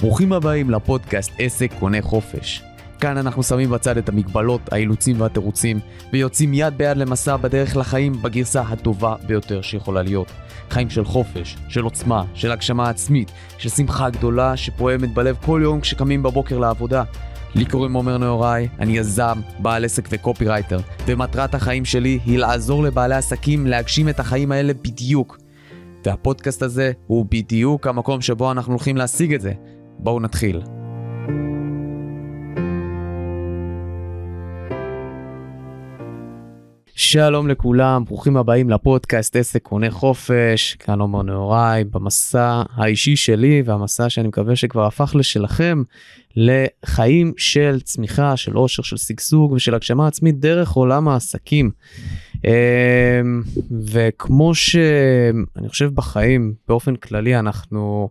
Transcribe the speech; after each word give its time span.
ברוכים 0.00 0.32
הבאים 0.32 0.70
לפודקאסט 0.70 1.32
עסק 1.38 1.70
קונה 1.78 2.02
חופש. 2.02 2.62
כאן 3.00 3.18
אנחנו 3.18 3.42
שמים 3.42 3.70
בצד 3.70 3.96
את 3.96 4.08
המגבלות, 4.08 4.72
האילוצים 4.72 5.20
והתירוצים, 5.20 5.80
ויוצאים 6.12 6.54
יד 6.54 6.78
ביד 6.78 6.96
למסע 6.96 7.36
בדרך 7.36 7.76
לחיים 7.76 8.22
בגרסה 8.22 8.60
הטובה 8.60 9.14
ביותר 9.26 9.62
שיכולה 9.62 10.02
להיות. 10.02 10.32
חיים 10.70 10.90
של 10.90 11.04
חופש, 11.04 11.56
של 11.68 11.84
עוצמה, 11.84 12.24
של 12.34 12.52
הגשמה 12.52 12.90
עצמית, 12.90 13.32
של 13.58 13.68
שמחה 13.68 14.10
גדולה 14.10 14.56
שפועמת 14.56 15.14
בלב 15.14 15.36
כל 15.46 15.60
יום 15.62 15.80
כשקמים 15.80 16.22
בבוקר 16.22 16.58
לעבודה. 16.58 17.02
לי 17.54 17.64
קוראים 17.64 17.92
עומר 17.92 18.18
נהוראי, 18.18 18.68
אני 18.80 18.98
יזם, 18.98 19.40
בעל 19.58 19.84
עסק 19.84 20.08
וקופירייטר, 20.10 20.78
ומטרת 21.06 21.54
החיים 21.54 21.84
שלי 21.84 22.18
היא 22.24 22.38
לעזור 22.38 22.82
לבעלי 22.82 23.14
עסקים 23.14 23.66
להגשים 23.66 24.08
את 24.08 24.20
החיים 24.20 24.52
האלה 24.52 24.72
בדיוק. 24.74 25.38
והפודקאסט 26.04 26.62
הזה 26.62 26.92
הוא 27.06 27.26
בדיוק 27.30 27.86
המקום 27.86 28.20
שבו 28.20 28.52
אנחנו 28.52 28.72
הולכים 28.72 28.96
להשיג 28.96 29.34
את 29.34 29.40
זה. 29.40 29.52
בואו 29.98 30.20
נתחיל. 30.20 30.75
שלום 36.98 37.48
לכולם, 37.48 38.04
ברוכים 38.04 38.36
הבאים 38.36 38.70
לפודקאסט 38.70 39.36
עסק 39.36 39.62
קונה 39.62 39.90
חופש, 39.90 40.76
כאן 40.78 41.00
עומר 41.00 41.22
נהוראי, 41.22 41.84
במסע 41.84 42.62
האישי 42.74 43.16
שלי 43.16 43.62
והמסע 43.64 44.08
שאני 44.08 44.28
מקווה 44.28 44.56
שכבר 44.56 44.86
הפך 44.86 45.14
לשלכם, 45.18 45.82
לחיים 46.36 47.32
של 47.36 47.80
צמיחה, 47.84 48.36
של 48.36 48.54
עושר, 48.54 48.82
של 48.82 48.96
שגשוג 48.96 49.52
ושל 49.52 49.74
הגשמה 49.74 50.06
עצמית 50.06 50.40
דרך 50.40 50.72
עולם 50.72 51.08
העסקים. 51.08 51.70
אמ, 52.44 53.42
וכמו 53.92 54.54
שאני 54.54 55.68
חושב 55.68 55.94
בחיים, 55.94 56.54
באופן 56.68 56.96
כללי 56.96 57.38
אנחנו 57.38 58.08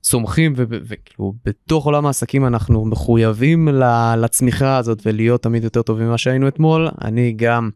צומחים 0.00 0.52
וכאילו 0.56 1.34
בתוך 1.44 1.84
עולם 1.84 2.06
העסקים 2.06 2.46
אנחנו 2.46 2.84
מחויבים 2.84 3.68
לצמיחה 4.16 4.76
הזאת 4.76 5.02
ולהיות 5.06 5.42
תמיד 5.42 5.64
יותר 5.64 5.82
טובים 5.82 6.06
ממה 6.06 6.18
שהיינו 6.18 6.48
אתמול. 6.48 6.88
אני 7.00 7.32
גם 7.36 7.70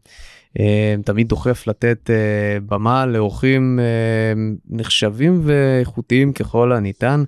תמיד 1.05 1.27
דוחף 1.27 1.67
לתת 1.67 2.09
אה, 2.09 2.59
במה 2.65 3.05
לאורחים 3.05 3.79
אה, 3.79 4.41
נחשבים 4.69 5.41
ואיכותיים 5.43 6.33
ככל 6.33 6.73
הניתן. 6.73 7.23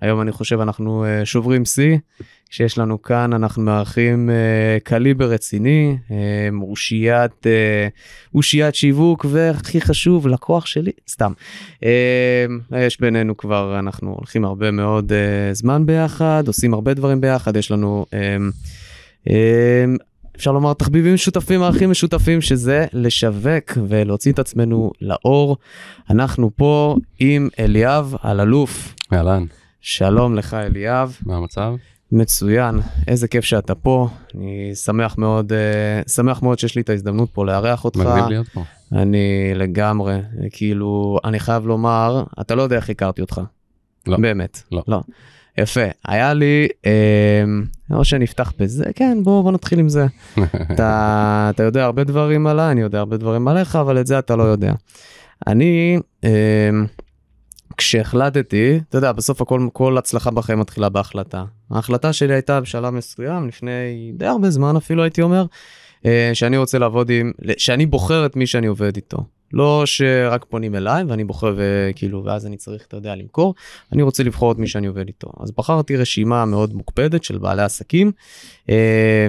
היום 0.00 0.20
אני 0.20 0.32
חושב 0.32 0.60
אנחנו 0.60 1.04
שוברים 1.24 1.64
שיא. 1.64 1.96
שיש 2.50 2.78
לנו 2.78 3.02
כאן 3.02 3.32
אנחנו 3.32 3.62
מארחים 3.62 4.30
קליבר 4.84 5.30
רציני, 5.30 5.96
אושיית, 6.62 7.46
אושיית 8.34 8.74
שיווק 8.74 9.26
והכי 9.28 9.80
חשוב 9.80 10.28
לקוח 10.28 10.66
שלי 10.66 10.90
סתם. 11.08 11.32
יש 12.76 13.00
בינינו 13.00 13.36
כבר 13.36 13.78
אנחנו 13.78 14.14
הולכים 14.14 14.44
הרבה 14.44 14.70
מאוד 14.70 15.12
זמן 15.52 15.86
ביחד 15.86 16.44
עושים 16.46 16.74
הרבה 16.74 16.94
דברים 16.94 17.20
ביחד 17.20 17.56
יש 17.56 17.70
לנו. 17.70 18.06
אפשר 20.36 20.52
לומר 20.52 20.72
תחביבים 20.72 21.14
משותפים, 21.14 21.62
ערכים 21.62 21.90
משותפים, 21.90 22.40
שזה 22.40 22.86
לשווק 22.92 23.78
ולהוציא 23.88 24.32
את 24.32 24.38
עצמנו 24.38 24.90
לאור. 25.00 25.56
אנחנו 26.10 26.50
פה 26.56 26.96
עם 27.18 27.48
אליאב 27.58 28.14
אלאלוף. 28.24 28.94
אהלן. 29.12 29.44
שלום 29.80 30.34
לך 30.34 30.54
אליאב. 30.54 31.16
מה 31.26 31.36
המצב? 31.36 31.74
מצוין, 32.12 32.80
איזה 33.08 33.28
כיף 33.28 33.44
שאתה 33.44 33.74
פה, 33.74 34.08
אני 34.34 34.74
שמח 34.74 35.18
מאוד, 35.18 35.52
uh, 35.52 36.10
שמח 36.10 36.42
מאוד 36.42 36.58
שיש 36.58 36.76
לי 36.76 36.82
את 36.82 36.90
ההזדמנות 36.90 37.30
פה 37.32 37.46
לארח 37.46 37.84
אותך. 37.84 37.98
מגניב 37.98 38.24
להיות 38.28 38.48
פה. 38.48 38.64
אני 38.92 39.52
לגמרי, 39.54 40.18
כאילו, 40.50 41.18
אני 41.24 41.40
חייב 41.40 41.66
לומר, 41.66 42.24
אתה 42.40 42.54
לא 42.54 42.62
יודע 42.62 42.76
איך 42.76 42.90
הכרתי 42.90 43.20
אותך. 43.20 43.40
לא. 44.06 44.16
באמת. 44.16 44.62
לא. 44.72 44.82
לא. 44.88 45.00
יפה, 45.58 45.84
היה 46.04 46.34
לי, 46.34 46.68
אה, 46.86 47.44
או 47.90 48.04
שנפתח 48.04 48.52
בזה, 48.58 48.84
כן, 48.94 49.18
בוא, 49.22 49.42
בוא 49.42 49.52
נתחיל 49.52 49.78
עם 49.78 49.88
זה. 49.88 50.06
אתה, 50.72 51.50
אתה 51.54 51.62
יודע 51.62 51.84
הרבה 51.84 52.04
דברים 52.04 52.46
עליי, 52.46 52.70
אני 52.70 52.80
יודע 52.80 52.98
הרבה 52.98 53.16
דברים 53.16 53.48
עליך, 53.48 53.76
אבל 53.76 54.00
את 54.00 54.06
זה 54.06 54.18
אתה 54.18 54.36
לא 54.36 54.42
יודע. 54.42 54.72
אני, 55.46 55.98
אה, 56.24 56.70
כשהחלטתי, 57.76 58.80
אתה 58.88 58.98
יודע, 58.98 59.12
בסוף 59.12 59.42
הכל, 59.42 59.68
כל 59.72 59.98
הצלחה 59.98 60.30
בחיים 60.30 60.58
מתחילה 60.58 60.88
בהחלטה. 60.88 61.44
ההחלטה 61.70 62.12
שלי 62.12 62.34
הייתה 62.34 62.60
בשלב 62.60 62.94
מסוים, 62.94 63.48
לפני 63.48 64.12
די 64.14 64.26
הרבה 64.26 64.50
זמן 64.50 64.76
אפילו 64.76 65.02
הייתי 65.02 65.22
אומר, 65.22 65.44
אה, 66.06 66.30
שאני 66.34 66.56
רוצה 66.56 66.78
לעבוד 66.78 67.10
עם, 67.10 67.32
שאני 67.58 67.86
בוחר 67.86 68.26
את 68.26 68.36
מי 68.36 68.46
שאני 68.46 68.66
עובד 68.66 68.96
איתו. 68.96 69.18
לא 69.56 69.82
שרק 69.86 70.44
פונים 70.48 70.74
אליי 70.74 71.04
ואני 71.04 71.24
בוחר 71.24 71.54
וכאילו 71.56 72.24
ואז 72.24 72.46
אני 72.46 72.56
צריך 72.56 72.86
אתה 72.88 72.96
יודע 72.96 73.14
למכור 73.14 73.54
אני 73.92 74.02
רוצה 74.02 74.22
לבחור 74.22 74.52
את 74.52 74.58
מי 74.58 74.66
שאני 74.66 74.86
עובד 74.86 75.06
איתו 75.06 75.30
אז 75.40 75.52
בחרתי 75.58 75.96
רשימה 75.96 76.44
מאוד 76.44 76.74
מוקפדת 76.74 77.24
של 77.24 77.38
בעלי 77.38 77.62
עסקים 77.62 78.12
אה, 78.70 79.26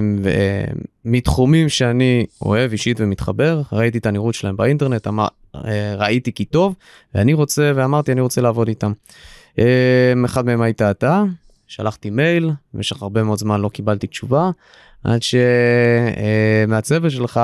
מתחומים 1.06 1.70
שאני 1.70 2.26
אוהב 2.42 2.72
אישית 2.72 3.00
ומתחבר 3.00 3.62
ראיתי 3.72 3.98
את 3.98 4.06
הנראות 4.06 4.36
שלהם 4.36 4.58
באינטרנט 4.58 5.08
אמר, 5.08 5.28
אה, 5.56 5.96
ראיתי 5.96 6.34
כי 6.34 6.46
טוב 6.46 6.76
ואני 7.16 7.34
רוצה 7.34 7.72
ואמרתי 7.76 8.12
אני 8.12 8.22
רוצה 8.22 8.42
לעבוד 8.42 8.68
איתם. 8.68 8.92
אה, 9.60 10.14
אחד 10.26 10.46
מהם 10.46 10.62
היית 10.62 10.82
אתה 10.82 11.24
שלחתי 11.68 12.10
מייל 12.10 12.52
במשך 12.74 13.02
הרבה 13.02 13.24
מאוד 13.24 13.38
זמן 13.38 13.62
לא 13.62 13.70
קיבלתי 13.70 14.08
תשובה 14.08 14.52
עד 15.04 15.22
שמהצוות 16.68 17.12
שלך 17.12 17.40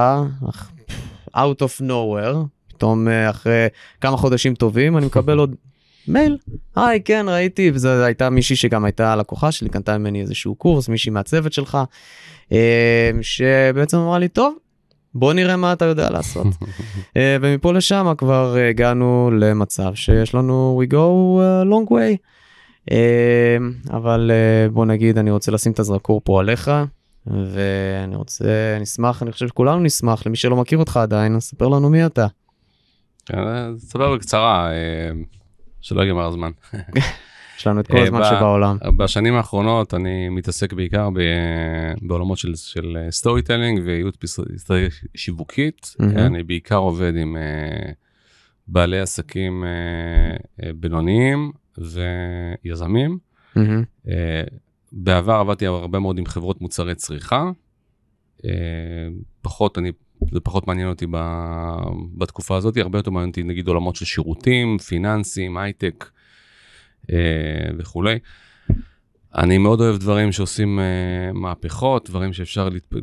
out 1.35 1.61
of 1.61 1.81
nowhere 1.81 2.52
פתאום 2.83 3.07
אה, 3.07 3.29
אחרי 3.29 3.67
כמה 4.01 4.17
חודשים 4.17 4.55
טובים 4.55 4.97
אני 4.97 5.05
מקבל 5.05 5.38
עוד 5.38 5.55
מייל. 6.07 6.38
היי 6.75 7.01
כן 7.01 7.25
ראיתי. 7.29 7.71
וזו 7.73 7.89
הייתה 7.89 8.29
מישהי 8.29 8.55
שגם 8.55 8.85
הייתה 8.85 9.16
לקוחה 9.16 9.51
שלי 9.51 9.69
קנתה 9.69 9.97
ממני 9.97 10.21
איזשהו 10.21 10.55
קורס 10.55 10.89
מישהי 10.89 11.11
מהצוות 11.11 11.53
שלך 11.53 11.77
אה, 12.51 13.11
שבעצם 13.21 13.97
אמרה 13.97 14.19
לי 14.19 14.27
טוב 14.27 14.55
בוא 15.16 15.33
נראה 15.33 15.57
מה 15.57 15.73
אתה 15.73 15.85
יודע 15.85 16.09
לעשות. 16.09 16.47
אה, 17.17 17.38
ומפה 17.41 17.73
לשם 17.73 18.13
כבר 18.17 18.55
הגענו 18.69 19.31
למצב 19.39 19.94
שיש 19.95 20.35
לנו 20.35 20.81
we 20.83 20.94
go 20.94 20.97
long 21.65 21.91
way. 21.91 22.17
אבל 23.91 24.31
בוא 24.73 24.85
נגיד 24.85 25.17
אני 25.17 25.31
רוצה 25.31 25.51
לשים 25.51 25.71
את 25.71 25.79
הזרקור 25.79 26.21
פה 26.23 26.39
עליך 26.39 26.71
ואני 27.27 28.15
רוצה 28.15 28.77
נשמח 28.81 29.23
אני 29.23 29.31
חושב 29.31 29.47
שכולנו 29.47 29.79
נשמח 29.79 30.25
למי 30.25 30.35
שלא 30.35 30.55
מכיר 30.55 30.77
אותך 30.79 30.97
עדיין 30.97 31.39
ספר 31.39 31.67
לנו 31.67 31.89
מי 31.89 32.05
אתה. 32.05 32.27
סבבה 33.78 34.16
בקצרה 34.16 34.72
אה, 34.72 35.11
שלא 35.81 36.01
ייגמר 36.01 36.25
הזמן. 36.25 36.51
יש 37.57 37.67
לנו 37.67 37.79
את 37.79 37.88
כל 37.88 37.97
הזמן 37.97 38.22
שבעולם. 38.23 38.78
בשנים 38.97 39.34
האחרונות 39.34 39.94
אני 39.94 40.29
מתעסק 40.29 40.73
בעיקר 40.73 41.09
בעולמות 42.01 42.38
של, 42.38 42.53
storytelling 43.09 43.81
וייעוץ 43.85 44.16
שיווקית. 45.16 45.95
אני 46.00 46.44
בעיקר 46.44 46.75
עובד 46.75 47.13
עם 47.16 47.38
אה, 47.38 47.91
בעלי 48.67 49.00
עסקים 49.00 49.63
אה, 49.63 50.73
בינוניים 50.73 51.51
ויזמים. 51.78 53.17
בעבר 54.91 55.33
עבדתי 55.33 55.66
הרבה 55.66 56.00
מאוד 56.00 56.17
עם 56.17 56.25
חברות 56.25 56.62
מוצרי 56.62 56.95
צריכה. 56.95 57.51
פחות 59.41 59.78
אני 59.78 59.91
זה 60.31 60.39
פחות 60.39 60.67
מעניין 60.67 60.88
אותי 60.88 61.06
ב, 61.11 61.17
בתקופה 62.17 62.57
הזאת, 62.57 62.78
הרבה 62.78 63.00
יותר 63.00 63.11
מעניין 63.11 63.29
אותי 63.29 63.44
נגיד 63.44 63.67
עולמות 63.67 63.95
של 63.95 64.06
שירותים, 64.06 64.78
פיננסים, 64.78 65.57
הייטק 65.57 66.09
אה, 67.11 67.69
וכולי. 67.78 68.19
אני 69.35 69.57
מאוד 69.57 69.81
אוהב 69.81 69.97
דברים 69.97 70.31
שעושים 70.31 70.79
אה, 70.79 71.33
מהפכות, 71.33 72.09
דברים 72.09 72.33
שאפשר 72.33 72.69
לת, 72.69 72.94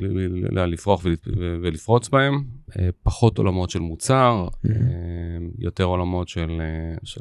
לפרוח 0.52 1.04
ולת, 1.04 1.28
ולפרוץ 1.62 2.08
בהם, 2.08 2.44
אה, 2.78 2.88
פחות 3.02 3.38
עולמות 3.38 3.70
של 3.70 3.78
מוצר, 3.78 4.48
mm-hmm. 4.48 4.68
אה, 4.70 4.76
יותר 5.58 5.84
עולמות 5.84 6.28
של, 6.28 6.60
אה, 6.60 6.96
של 7.04 7.20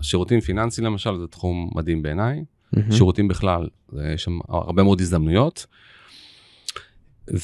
שירותים 0.00 0.40
פיננסיים 0.40 0.86
למשל, 0.86 1.18
זה 1.18 1.26
תחום 1.26 1.70
מדהים 1.74 2.02
בעיניי. 2.02 2.44
Mm-hmm. 2.76 2.92
שירותים 2.94 3.28
בכלל, 3.28 3.68
יש 4.14 4.24
שם 4.24 4.38
הרבה 4.48 4.82
מאוד 4.82 5.00
הזדמנויות. 5.00 5.66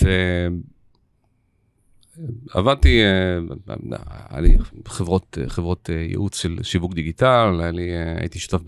ו... 0.02 0.08
עבדתי, 2.50 3.02
אה, 3.02 3.38
היה 4.28 4.40
לי 4.40 4.56
חברות, 4.86 5.38
חברות 5.46 5.90
אה, 5.90 5.94
ייעוץ 5.94 6.36
של 6.36 6.58
שיווק 6.62 6.94
דיגיטל, 6.94 7.56
היה 7.60 7.70
לי, 7.70 7.90
אה, 7.90 8.20
הייתי 8.20 8.38
שותף 8.38 8.58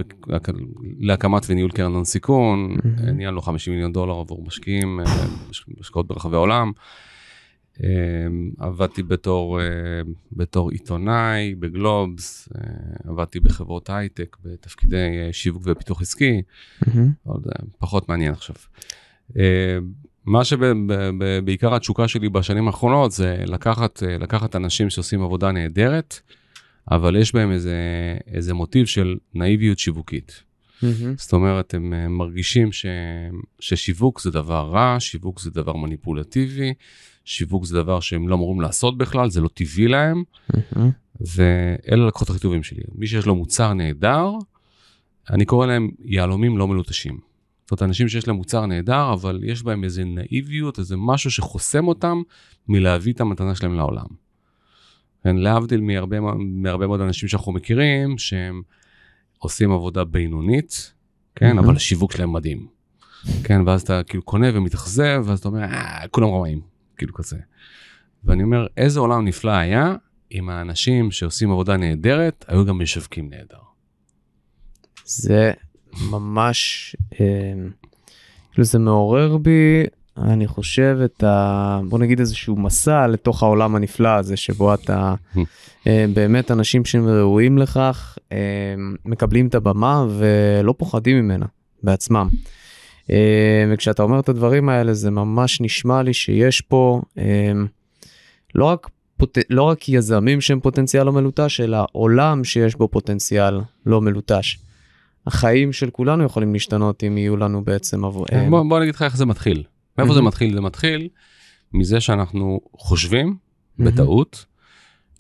להקמת 0.98 1.42
וניהול 1.48 1.70
קרן 1.70 1.92
הון 1.92 2.04
סיכון, 2.04 2.76
ניהלנו 3.14 3.42
50 3.42 3.72
מיליון 3.72 3.92
דולר 3.92 4.14
עבור 4.14 4.44
משקיעים, 4.46 5.00
השקעות 5.80 6.06
ברחבי 6.06 6.36
העולם. 6.36 6.72
עבדתי 8.58 9.02
בתור, 9.02 9.60
בתור 10.32 10.70
עיתונאי 10.70 11.54
בגלובס, 11.54 12.48
עבדתי 13.04 13.40
בחברות 13.40 13.90
הייטק 13.90 14.36
בתפקידי 14.44 15.28
שיווק 15.32 15.62
ופיתוח 15.66 16.02
עסקי, 16.02 16.42
פחות 17.78 18.08
מעניין 18.08 18.32
עכשיו. 18.32 18.56
מה 20.28 20.44
שבעיקר 20.44 21.74
התשוקה 21.74 22.08
שלי 22.08 22.28
בשנים 22.28 22.66
האחרונות 22.66 23.12
זה 23.12 23.36
לקחת, 23.46 24.02
לקחת 24.20 24.56
אנשים 24.56 24.90
שעושים 24.90 25.22
עבודה 25.22 25.52
נהדרת 25.52 26.20
אבל 26.90 27.16
יש 27.16 27.34
בהם 27.34 27.52
איזה, 27.52 27.76
איזה 28.26 28.54
מוטיב 28.54 28.86
של 28.86 29.16
נאיביות 29.34 29.78
שיווקית. 29.78 30.42
מהמם. 30.82 31.14
זאת 31.16 31.32
אומרת, 31.32 31.74
הם 31.74 31.94
אה, 31.94 32.08
מרגישים 32.08 32.72
ש, 32.72 32.86
ששיווק 33.60 34.20
זה 34.20 34.30
דבר 34.30 34.70
רע, 34.72 34.96
שיווק 35.00 35.40
זה 35.40 35.50
דבר 35.50 35.76
מניפולטיבי, 35.76 36.74
שיווק 37.24 37.64
זה 37.64 37.76
דבר 37.76 38.00
שהם 38.00 38.28
לא 38.28 38.34
אמורים 38.34 38.60
לעשות 38.60 38.98
בכלל, 38.98 39.30
זה 39.30 39.40
לא 39.40 39.48
טבעי 39.54 39.88
להם, 39.88 40.22
מהמם. 40.50 40.90
ואלה 41.20 42.04
הלקוחות 42.04 42.30
הכי 42.30 42.38
טובים 42.38 42.62
שלי. 42.62 42.82
מי 42.94 43.06
שיש 43.06 43.26
לו 43.26 43.34
מוצר 43.34 43.72
נהדר, 43.72 44.30
אני 45.30 45.44
קורא 45.44 45.66
להם 45.66 45.90
יהלומים 46.04 46.58
לא 46.58 46.68
מלוטשים. 46.68 47.18
זאת 47.68 47.70
אומרת, 47.70 47.82
אנשים 47.82 48.08
שיש 48.08 48.28
להם 48.28 48.36
מוצר 48.36 48.66
נהדר, 48.66 49.12
אבל 49.12 49.40
יש 49.44 49.62
בהם 49.62 49.84
איזה 49.84 50.04
נאיביות, 50.04 50.78
איזה 50.78 50.96
משהו 50.98 51.30
שחוסם 51.30 51.88
אותם 51.88 52.22
מלהביא 52.68 53.12
את 53.12 53.20
המתנה 53.20 53.54
שלהם 53.54 53.74
לעולם. 53.74 54.06
כן, 55.24 55.36
להבדיל 55.36 55.80
מהרבה, 55.80 56.16
מהרבה 56.38 56.86
מאוד 56.86 57.00
אנשים 57.00 57.28
שאנחנו 57.28 57.52
מכירים, 57.52 58.18
שהם 58.18 58.62
עושים 59.38 59.72
עבודה 59.72 60.04
בינונית, 60.04 60.92
כן, 61.34 61.46
מהמם. 61.46 61.58
אבל 61.58 61.76
השיווק 61.76 62.12
שלהם 62.12 62.32
מדהים. 62.32 62.66
כן, 63.44 63.60
ואז 63.66 63.82
אתה 63.82 64.02
כאילו 64.02 64.22
קונה 64.22 64.46
ומתאכזב, 64.54 65.22
ואז 65.26 65.38
אתה 65.38 65.48
אומר, 65.48 65.62
אה, 65.62 66.08
כולם 66.10 66.28
רמאים, 66.28 66.60
כאילו 66.96 67.14
כזה. 67.14 67.36
ואני 68.24 68.42
אומר, 68.42 68.66
איזה 68.76 69.00
עולם 69.00 69.24
נפלא 69.24 69.50
היה 69.50 69.94
אם 70.32 70.48
האנשים 70.48 71.10
שעושים 71.10 71.50
עבודה 71.50 71.76
נהדרת, 71.76 72.44
היו 72.48 72.64
גם 72.64 72.78
משווקים 72.78 73.30
נהדר. 73.30 73.58
זה 75.04 75.52
ממש, 76.10 76.96
אה, 77.20 77.26
כאילו 78.52 78.64
זה 78.64 78.78
מעורר 78.78 79.36
בי, 79.36 79.84
אני 80.16 80.46
חושב, 80.46 80.98
את 81.04 81.24
ה... 81.24 81.80
בוא 81.88 81.98
נגיד 81.98 82.20
איזשהו 82.20 82.56
מסע 82.56 83.06
לתוך 83.06 83.42
העולם 83.42 83.76
הנפלא 83.76 84.08
הזה, 84.08 84.36
שבו 84.36 84.74
אתה 84.74 85.14
אה, 85.86 86.04
באמת 86.14 86.50
אנשים 86.50 86.84
שראויים 86.84 87.58
לכך, 87.58 88.18
אה, 88.32 88.38
מקבלים 89.04 89.46
את 89.46 89.54
הבמה 89.54 90.06
ולא 90.18 90.74
פוחדים 90.78 91.16
ממנה 91.18 91.46
בעצמם. 91.82 92.28
אה, 93.10 93.64
וכשאתה 93.72 94.02
אומר 94.02 94.20
את 94.20 94.28
הדברים 94.28 94.68
האלה, 94.68 94.94
זה 94.94 95.10
ממש 95.10 95.60
נשמע 95.60 96.02
לי 96.02 96.14
שיש 96.14 96.60
פה 96.60 97.02
אה, 97.18 97.52
לא 98.54 98.64
רק... 98.64 98.88
פוט... 99.16 99.38
לא 99.50 99.62
רק 99.62 99.88
יזמים 99.88 100.40
שהם 100.40 100.60
פוטנציאל 100.60 101.06
לא 101.06 101.12
מלוטש, 101.12 101.60
אלא 101.60 101.78
עולם 101.92 102.44
שיש 102.44 102.74
בו 102.74 102.88
פוטנציאל 102.88 103.60
לא 103.86 104.00
מלוטש. 104.00 104.58
החיים 105.28 105.72
של 105.72 105.90
כולנו 105.90 106.24
יכולים 106.24 106.52
להשתנות 106.52 107.04
אם 107.04 107.18
יהיו 107.18 107.36
לנו 107.36 107.64
בעצם 107.64 108.04
עבור... 108.04 108.26
אה, 108.32 108.50
בוא, 108.50 108.62
בוא 108.68 108.76
אני 108.76 108.84
אגיד 108.84 108.94
לך 108.94 109.02
איך 109.02 109.16
זה 109.16 109.26
מתחיל. 109.26 109.62
מאיפה 109.98 110.12
זה 110.12 110.20
מהמם. 110.20 110.28
מתחיל? 110.28 110.54
זה 110.54 110.60
מתחיל 110.60 111.08
מזה 111.72 112.00
שאנחנו 112.00 112.60
חושבים 112.72 113.36
מהמם. 113.78 113.92
בטעות 113.92 114.44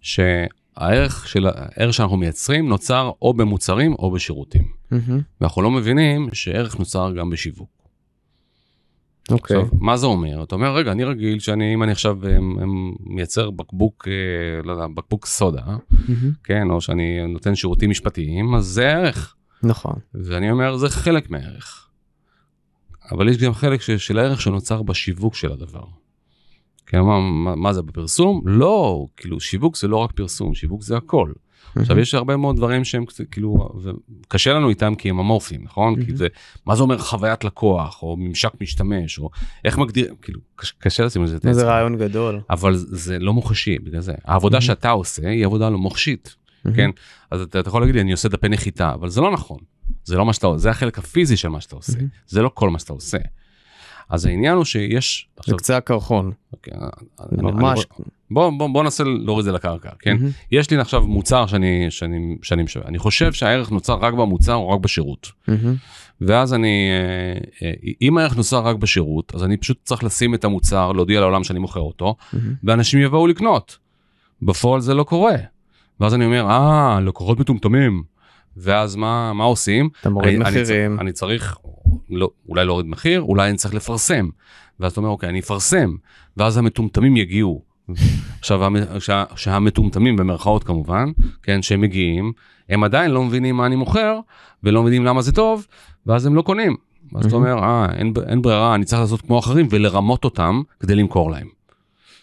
שהערך 0.00 1.28
של 1.28 1.46
הערך 1.46 1.94
שאנחנו 1.94 2.16
מייצרים 2.16 2.68
נוצר 2.68 3.10
או 3.22 3.34
במוצרים 3.34 3.92
או 3.92 4.10
בשירותים. 4.10 4.64
מהמם. 4.90 5.20
ואנחנו 5.40 5.62
לא 5.62 5.70
מבינים 5.70 6.28
שערך 6.32 6.78
נוצר 6.78 7.12
גם 7.16 7.30
בשיווק. 7.30 7.78
אוקיי. 9.30 9.56
עכשיו, 9.56 9.78
מה 9.80 9.96
זה 9.96 10.06
אומר? 10.06 10.42
אתה 10.42 10.54
אומר, 10.54 10.76
רגע, 10.76 10.92
אני 10.92 11.04
רגיל 11.04 11.38
שאני, 11.38 11.74
אם 11.74 11.82
אני 11.82 11.92
עכשיו 11.92 12.26
אה, 12.26 12.30
אה, 12.30 12.38
מייצר 13.00 13.50
בקבוק, 13.50 14.08
אה, 14.08 14.62
לא 14.62 14.72
יודע, 14.72 14.86
בקבוק 14.94 15.26
סודה, 15.26 15.62
מהמם. 15.66 16.32
כן, 16.44 16.70
או 16.70 16.80
שאני 16.80 17.26
נותן 17.26 17.54
שירותים 17.54 17.90
משפטיים, 17.90 18.54
אז 18.54 18.64
זה 18.64 18.88
ערך. 18.88 19.34
נכון. 19.62 19.94
ואני 20.14 20.50
אומר, 20.50 20.76
זה 20.76 20.88
חלק 20.88 21.30
מהערך. 21.30 21.88
אבל 23.10 23.28
יש 23.28 23.36
גם 23.36 23.54
חלק 23.54 23.80
ש- 23.82 23.90
של 23.90 24.18
הערך 24.18 24.40
שנוצר 24.40 24.82
בשיווק 24.82 25.34
של 25.34 25.52
הדבר. 25.52 25.84
כן, 26.86 27.00
מה, 27.00 27.20
מה, 27.20 27.56
מה 27.56 27.72
זה 27.72 27.82
בפרסום? 27.82 28.42
לא, 28.44 29.06
כאילו, 29.16 29.40
שיווק 29.40 29.76
זה 29.76 29.88
לא 29.88 29.96
רק 29.96 30.12
פרסום, 30.12 30.54
שיווק 30.54 30.82
זה 30.82 30.96
הכל. 30.96 31.32
עכשיו, 31.76 31.98
יש 31.98 32.14
הרבה 32.14 32.36
מאוד 32.36 32.56
דברים 32.56 32.84
שהם 32.84 33.04
כאילו, 33.30 33.68
וקשה 33.82 34.52
לנו 34.52 34.68
איתם 34.68 34.94
כי 34.94 35.10
הם 35.10 35.18
אמורפיים, 35.18 35.64
נכון? 35.64 36.04
כי. 36.04 36.16
זה, 36.16 36.26
מה 36.66 36.76
זה 36.76 36.82
אומר 36.82 36.98
חוויית 36.98 37.44
לקוח, 37.44 38.02
או 38.02 38.16
ממשק 38.16 38.50
משתמש, 38.60 39.18
או 39.18 39.30
איך 39.64 39.78
מגדיר, 39.78 40.14
כאילו, 40.22 40.40
קש, 40.56 40.72
קשה 40.78 41.04
לשים 41.04 41.22
את 41.22 41.28
זה 41.28 41.34
האצבע. 41.34 41.62
רעיון 41.62 41.98
גדול. 41.98 42.40
אבל 42.50 42.72
זה 42.76 43.18
לא 43.18 43.32
מוחשי, 43.32 43.78
בגלל 43.78 44.00
זה. 44.00 44.14
העבודה. 44.24 44.60
שאתה 44.60 44.90
עושה 44.90 45.28
היא 45.28 45.46
עבודה 45.46 45.70
לא 45.70 45.78
מוחשית. 45.78 46.36
כן, 46.76 46.90
אז 47.30 47.40
אתה, 47.40 47.60
אתה 47.60 47.68
יכול 47.68 47.82
להגיד 47.82 47.94
לי, 47.94 48.00
אני 48.00 48.12
עושה 48.12 48.28
דפי 48.28 48.48
נחיתה, 48.48 48.94
אבל 48.94 49.08
זה 49.08 49.20
לא 49.20 49.30
נכון. 49.32 49.58
זה 50.04 50.16
לא 50.16 50.26
מה 50.26 50.32
שאתה 50.32 50.46
עושה, 50.46 50.58
זה 50.58 50.70
החלק 50.70 50.98
הפיזי 50.98 51.36
של 51.36 51.48
מה 51.48 51.60
שאתה 51.60 51.76
עושה. 51.76 51.96
מהמם. 51.96 52.08
זה 52.26 52.42
לא 52.42 52.50
כל 52.54 52.70
מה 52.70 52.78
שאתה 52.78 52.92
עושה. 52.92 53.18
אז 54.10 54.26
העניין 54.26 54.56
הוא 54.56 54.64
שיש... 54.64 55.28
זה 55.36 55.40
עכשיו, 55.40 55.56
קצה 55.56 55.76
הקרחון. 55.76 56.32
אוקיי, 56.52 56.74
אני- 56.74 57.40
אני- 57.40 57.42
ממש. 57.52 57.86
בוא, 58.30 58.50
בוא, 58.58 58.68
בוא 58.68 58.82
ננסה 58.82 59.04
להוריד 59.04 59.38
את 59.38 59.44
זה 59.44 59.52
לקרקע, 59.52 59.90
כן? 59.98 60.16
מהמם. 60.16 60.30
יש 60.52 60.70
לי 60.70 60.76
עכשיו 60.76 61.02
מוצר 61.06 61.46
שאני, 61.46 61.86
שאני, 61.90 62.36
שאני 62.42 62.62
משווה. 62.62 62.86
אני 62.88 62.98
חושב 62.98 63.32
שהערך 63.32 63.70
נוצר 63.70 63.94
רק 63.94 64.14
במוצר 64.14 64.54
או 64.54 64.70
רק 64.70 64.80
בשירות. 64.80 65.28
מהמם. 65.48 65.74
ואז 66.20 66.54
אני, 66.54 66.88
אה, 67.62 67.66
אה, 67.68 67.72
אם 68.02 68.18
הערך 68.18 68.36
נוצר 68.36 68.58
רק 68.66 68.76
בשירות, 68.76 69.34
אז 69.34 69.44
אני 69.44 69.56
פשוט 69.56 69.78
צריך 69.84 70.04
לשים 70.04 70.34
את 70.34 70.44
המוצר, 70.44 70.92
להודיע 70.92 71.20
לעולם 71.20 71.44
שאני 71.44 71.58
מוכר 71.58 71.80
אותו, 71.80 72.16
מהמם. 72.32 72.54
ואנשים 72.64 73.00
יבואו 73.00 73.26
לקנות. 73.26 73.78
בפועל 74.42 74.80
זה 74.80 74.94
לא 74.94 75.04
קורה. 75.04 75.34
ואז 76.00 76.14
אני 76.14 76.24
אומר, 76.24 76.46
אה, 76.50 77.00
לקוחות 77.00 77.40
מטומטמים. 77.40 78.02
ואז 78.56 78.96
מה, 78.96 79.32
מה 79.32 79.44
עושים? 79.44 79.88
אתה 80.00 80.10
מוריד 80.10 80.28
אני, 80.28 80.36
אני, 80.36 80.42
מחירים. 80.50 80.64
צריך, 80.90 81.00
אני 81.00 81.12
צריך, 81.12 81.58
לא, 82.10 82.30
אולי 82.48 82.64
להוריד 82.64 82.86
מחיר, 82.86 83.20
אולי 83.22 83.48
אני 83.48 83.56
צריך 83.56 83.74
לפרסם. 83.74 84.28
ואז 84.80 84.92
אתה 84.92 85.00
אומר, 85.00 85.10
אוקיי, 85.10 85.28
אני 85.28 85.40
אפרסם. 85.40 85.90
ואז 86.36 86.56
המטומטמים 86.56 87.16
יגיעו. 87.16 87.62
עכשיו, 88.38 88.64
המ- 88.64 88.76
שה- 89.00 89.24
שהמטומטמים 89.36 90.16
במרכאות 90.16 90.64
כמובן, 90.64 91.10
כן, 91.42 91.62
שהם 91.62 91.80
מגיעים, 91.80 92.32
הם 92.68 92.84
עדיין 92.84 93.10
לא 93.10 93.24
מבינים 93.24 93.56
מה 93.56 93.66
אני 93.66 93.76
מוכר, 93.76 94.18
ולא 94.64 94.82
מבינים 94.82 95.04
למה 95.04 95.22
זה 95.22 95.32
טוב, 95.32 95.66
ואז 96.06 96.26
הם 96.26 96.34
לא 96.34 96.42
קונים. 96.42 96.76
אז 97.14 97.26
אתה. 97.26 97.36
אומר, 97.36 97.58
אה, 97.58 97.86
אין, 97.92 98.12
אין 98.28 98.42
ברירה, 98.42 98.74
אני 98.74 98.84
צריך 98.84 99.00
לעשות 99.00 99.20
כמו 99.20 99.38
אחרים 99.38 99.66
ולרמות 99.70 100.24
אותם 100.24 100.62
כדי 100.80 100.94
למכור 100.94 101.30
להם. 101.30 101.48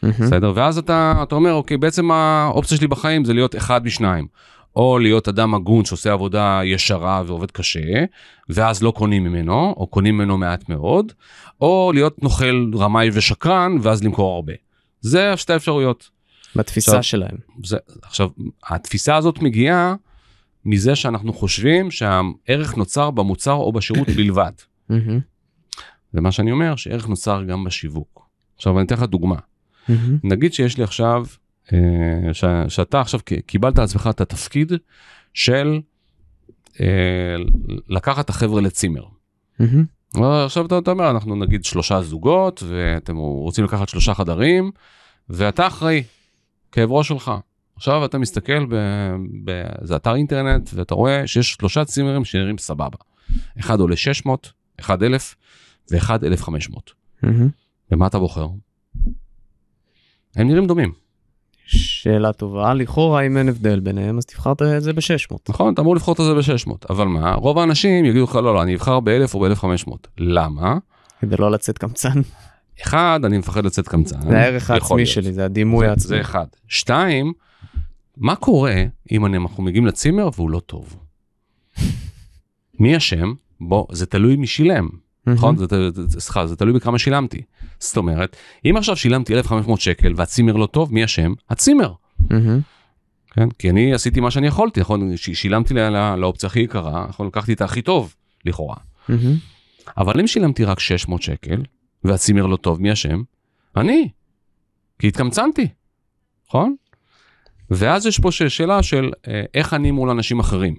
מהמם. 0.04 0.16
בסדר? 0.20 0.52
ואז 0.56 0.78
אתה, 0.78 1.20
אתה 1.24 1.36
אומר, 1.36 1.54
אוקיי, 1.54 1.78
בעצם 1.78 2.12
האופציה 2.12 2.78
שלי 2.78 2.88
בחיים 2.88 3.26
זה 3.26 3.34
להיות 3.34 3.56
אחד 3.56 3.86
משניים. 3.86 4.28
או 4.76 5.00
להיות 5.00 5.28
אדם 5.28 5.54
הגון 5.54 5.86
שעושה 5.86 6.12
עבודה 6.12 6.62
ישרה 6.64 7.24
ועובד 7.26 7.52
קשה, 7.52 8.06
ואז 8.50 8.84
לא 8.84 8.92
קונים 8.92 9.24
ממנו, 9.24 9.74
או 9.78 9.88
קונים 9.88 10.18
ממנו 10.18 10.38
מעט 10.38 10.70
מאוד, 10.70 11.14
או 11.62 11.92
להיות 11.94 12.24
נוכל 12.24 12.72
רמאי 12.76 13.10
ושקרן, 13.14 13.78
ואז 13.82 14.04
למכור 14.04 14.36
הרבה. 14.36 14.54
זה 15.02 15.38
שתי 15.38 15.56
אפשרויות. 15.56 16.10
בתפיסה 16.56 16.92
עכשיו- 16.98 17.04
שלהם. 17.04 17.38
זה, 17.64 17.78
עכשיו, 18.02 18.30
התפיסה 18.70 19.16
הזאת 19.16 19.42
מגיעה 19.42 19.96
מזה 20.66 20.96
שאנחנו 20.96 21.34
חושבים 21.34 21.92
שהערך 21.92 22.78
נוצר 22.78 23.12
במוצר 23.12 23.54
או 23.54 23.72
בשירות 23.74 24.10
בלבד. 24.18 24.52
ומה 26.14 26.32
שאני 26.32 26.52
אומר, 26.52 26.76
שערך 26.76 27.08
נוצר 27.08 27.44
גם 27.44 27.64
בשיווק. 27.64 28.26
עכשיו, 28.56 28.78
אני 28.80 28.86
אתן 28.86 28.96
לך 28.96 29.04
דוגמה. 29.04 29.36
מהמם. 29.90 30.18
נגיד 30.24 30.54
שיש 30.54 30.78
לי 30.78 30.84
עכשיו, 30.84 31.26
אה, 31.74 32.34
ש, 32.34 32.44
שאתה 32.68 33.02
עכשיו 33.02 33.20
קיבלת 33.46 33.78
על 33.78 33.84
עצמך 33.84 34.10
את 34.12 34.22
התפקיד 34.22 34.74
של 35.34 35.80
אה, 36.82 37.36
לקחת 37.90 38.26
את 38.26 38.30
החבר'ה 38.30 38.62
לצימר. 38.62 39.04
מהמם. 39.60 39.86
עכשיו 40.46 40.66
אתה, 40.66 40.92
אומר, 40.92 41.10
אנחנו 41.10 41.36
נגיד 41.36 41.66
שלושה 41.66 42.02
זוגות, 42.02 42.64
ואתם 42.68 43.18
רוצים 43.18 43.66
לקחת 43.66 43.90
שלושה 43.90 44.14
חדרים, 44.14 44.72
ואתה 45.30 45.68
אחראי, 45.68 46.04
כאב 46.72 46.92
ראש 46.92 47.08
שלך. 47.08 47.32
עכשיו 47.76 48.06
אתה 48.06 48.18
מסתכל 48.18 48.66
ב- 48.70 49.16
באיזה 49.44 49.96
אתר 49.96 50.16
אינטרנט, 50.16 50.70
ואתה 50.74 50.96
רואה 50.96 51.28
שיש 51.28 51.54
שלושה 51.54 51.86
צימרים 51.86 52.26
שנראים 52.26 52.58
סבבה. 52.58 52.98
אחד 53.60 53.80
עולה 53.80 53.96
600, 53.96 54.52
אחד 54.80 55.04
1,000, 55.04 55.36
ואחד 55.92 56.24
1,500. 56.24 56.92
מהמם. 57.24 57.50
ומה 57.92 58.08
אתה 58.08 58.20
בוחר? 58.20 58.48
הם 60.36 60.48
נראים 60.48 60.68
דומים. 60.68 60.92
שאלה 61.66 62.34
טובה. 62.34 62.74
לכאורה 62.74 63.22
אם 63.22 63.38
אין 63.38 63.50
הבדל 63.50 63.80
ביניהם 63.80 64.18
אז 64.18 64.26
תבחר 64.26 64.52
את 64.52 64.84
זה 64.84 64.94
ב-600. 64.94 65.36
נכון, 65.50 65.74
אתה 65.74 65.82
אמור 65.82 65.96
לבחור 65.96 66.14
את 66.14 66.44
זה 66.44 66.54
ב-600, 66.54 66.72
אבל 66.90 67.06
מה, 67.06 67.34
רוב 67.34 67.60
האנשים 67.60 68.06
יגידו 68.06 68.24
לך, 68.24 68.36
לא, 68.36 68.54
לא, 68.54 68.64
אני 68.64 68.76
אבחר 68.76 69.00
ב-1000 69.00 69.34
או 69.34 69.40
ב-1500. 69.40 69.92
למה? 70.18 70.78
כדי 71.22 71.36
לא 71.40 71.52
לצאת 71.52 71.78
קמצן. 71.78 72.22
אחד, 72.82 73.20
אני 73.24 73.38
מפחד 73.38 73.66
לצאת 73.66 73.88
קמצן. 73.88 74.22
זה 74.22 74.40
הערך 74.40 74.70
העצמי 74.70 74.96
להיות. 74.98 75.10
שלי, 75.10 75.34
זה 75.34 75.46
הדימוי 75.46 75.88
העצמי. 75.88 76.08
זה 76.08 76.22
אחד. 76.22 76.46
שתיים, 76.68 77.34
מה 78.18 78.36
קורה 78.36 78.84
אם 79.12 79.26
אנחנו 79.26 79.64
מגיעים 79.64 79.86
לצימר 79.86 80.30
והוא 80.36 80.50
לא 80.50 80.60
טוב? 80.60 80.96
מי 82.80 82.98
אשם? 82.98 83.34
בוא, 83.62 83.86
זה 83.92 84.06
תלוי 84.06 84.36
מי 84.36 84.48
שילם. 84.48 84.90
נכון? 85.28 85.56
סליחה, 86.08 86.48
זה 86.48 86.56
תלוי 86.56 86.74
בכמה 86.74 87.00
שילמתי. 87.00 87.42
זאת 87.80 87.98
אומרת, 87.98 88.36
אם 88.66 88.78
עכשיו 88.78 88.96
שילמתי 88.96 89.34
1,500 89.36 89.82
שקל 89.82 90.14
והצימר 90.16 90.54
לא 90.54 90.66
טוב, 90.66 90.94
מי 90.94 91.06
אשם? 91.06 91.34
הצימר. 91.50 91.94
כן? 93.32 93.50
כי 93.60 93.70
אני 93.70 93.94
עשיתי 93.94 94.20
מה 94.20 94.32
שאני 94.32 94.48
יכולתי, 94.48 94.80
נכון? 94.80 95.18
שילמתי 95.18 95.74
לה- 95.74 96.16
לאופציה 96.16 96.48
הכי 96.48 96.60
יקרה, 96.60 97.06
נכון? 97.10 97.28
לקחתי 97.28 97.54
את 97.54 97.62
הכי 97.62 97.82
טוב, 97.82 98.16
לכאורה. 98.46 98.76
אבל 99.98 100.20
אם 100.20 100.28
שילמתי 100.28 100.64
רק 100.66 100.80
600 100.80 101.22
שקל, 101.22 101.64
והצימר 102.04 102.46
לא 102.46 102.56
טוב, 102.58 102.82
מי 102.82 102.94
אשם? 102.94 103.22
אני. 103.78 104.10
כי 105.00 105.08
התקמצנתי, 105.08 105.68
נכון? 106.48 106.76
ואז 107.72 108.06
יש 108.06 108.20
פה 108.20 108.32
שאלה 108.32 108.84
של 108.84 109.12
אה, 109.28 109.44
איך 109.54 109.74
אני 109.74 109.92
מול 109.92 110.10
אנשים 110.10 110.40
אחרים. 110.40 110.76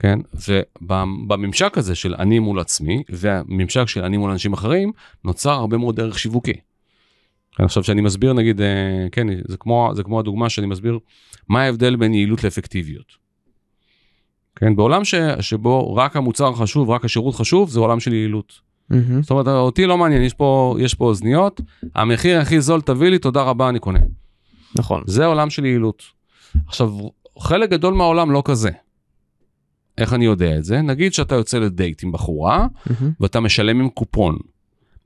כן? 0.00 0.18
ובממשק 0.48 1.78
הזה 1.78 1.94
של 1.94 2.14
אני 2.14 2.38
מול 2.38 2.60
עצמי, 2.60 3.02
והממשק 3.08 3.88
של 3.88 4.04
אני 4.04 4.16
מול 4.16 4.30
אנשים 4.30 4.52
אחרים, 4.52 4.92
נוצר 5.24 5.50
הרבה 5.50 5.76
מאוד 5.76 6.00
ערך 6.00 6.18
שיווקי. 6.18 6.52
כן, 7.56 7.64
עכשיו 7.64 7.84
שאני 7.84 8.00
מסביר 8.00 8.32
נגיד, 8.32 8.60
אה, 8.60 9.06
כן, 9.12 9.26
זה 9.48 9.56
כמו, 9.56 9.90
זה 9.94 10.02
כמו 10.02 10.20
הדוגמה 10.20 10.48
שאני 10.48 10.66
מסביר 10.66 10.98
מה 11.48 11.62
ההבדל 11.62 11.96
בין 11.96 12.14
יעילות 12.14 12.44
לאפקטיביות. 12.44 13.06
כן, 14.56 14.76
בעולם 14.76 15.04
ש, 15.04 15.14
שבו 15.40 15.94
רק 15.94 16.16
המוצר 16.16 16.54
חשוב, 16.54 16.90
רק 16.90 17.04
השירות 17.04 17.34
חשוב, 17.34 17.70
זה 17.70 17.80
עולם 17.80 18.00
של 18.00 18.12
יעילות. 18.12 18.52
מהמם. 18.90 19.22
זאת 19.22 19.30
אומרת, 19.30 19.48
אותי 19.48 19.86
לא 19.86 19.98
מעניין, 19.98 20.22
יש 20.22 20.34
פה, 20.34 20.76
יש 20.80 20.94
פה 20.94 21.04
אוזניות, 21.04 21.60
המחיר 21.94 22.40
הכי 22.40 22.60
זול 22.60 22.80
תביא 22.80 23.08
לי, 23.08 23.18
תודה 23.18 23.42
רבה, 23.42 23.68
אני 23.68 23.78
קונה. 23.78 24.00
נכון. 24.76 25.02
זה 25.06 25.26
עולם 25.26 25.50
של 25.50 25.64
יעילות. 25.64 26.02
עכשיו, 26.66 26.92
חלק 27.38 27.70
גדול 27.70 27.94
מהעולם 27.94 28.30
לא 28.30 28.42
כזה. 28.44 28.70
איך 30.00 30.14
אני 30.14 30.24
יודע 30.24 30.56
את 30.56 30.64
זה? 30.64 30.82
נגיד 30.82 31.12
שאתה 31.14 31.34
יוצא 31.34 31.58
לדייט 31.58 32.04
עם 32.04 32.12
בחורה, 32.12 32.66
מהמם. 32.86 33.12
ואתה 33.20 33.40
משלם 33.40 33.80
עם 33.80 33.88
קופון. 33.88 34.38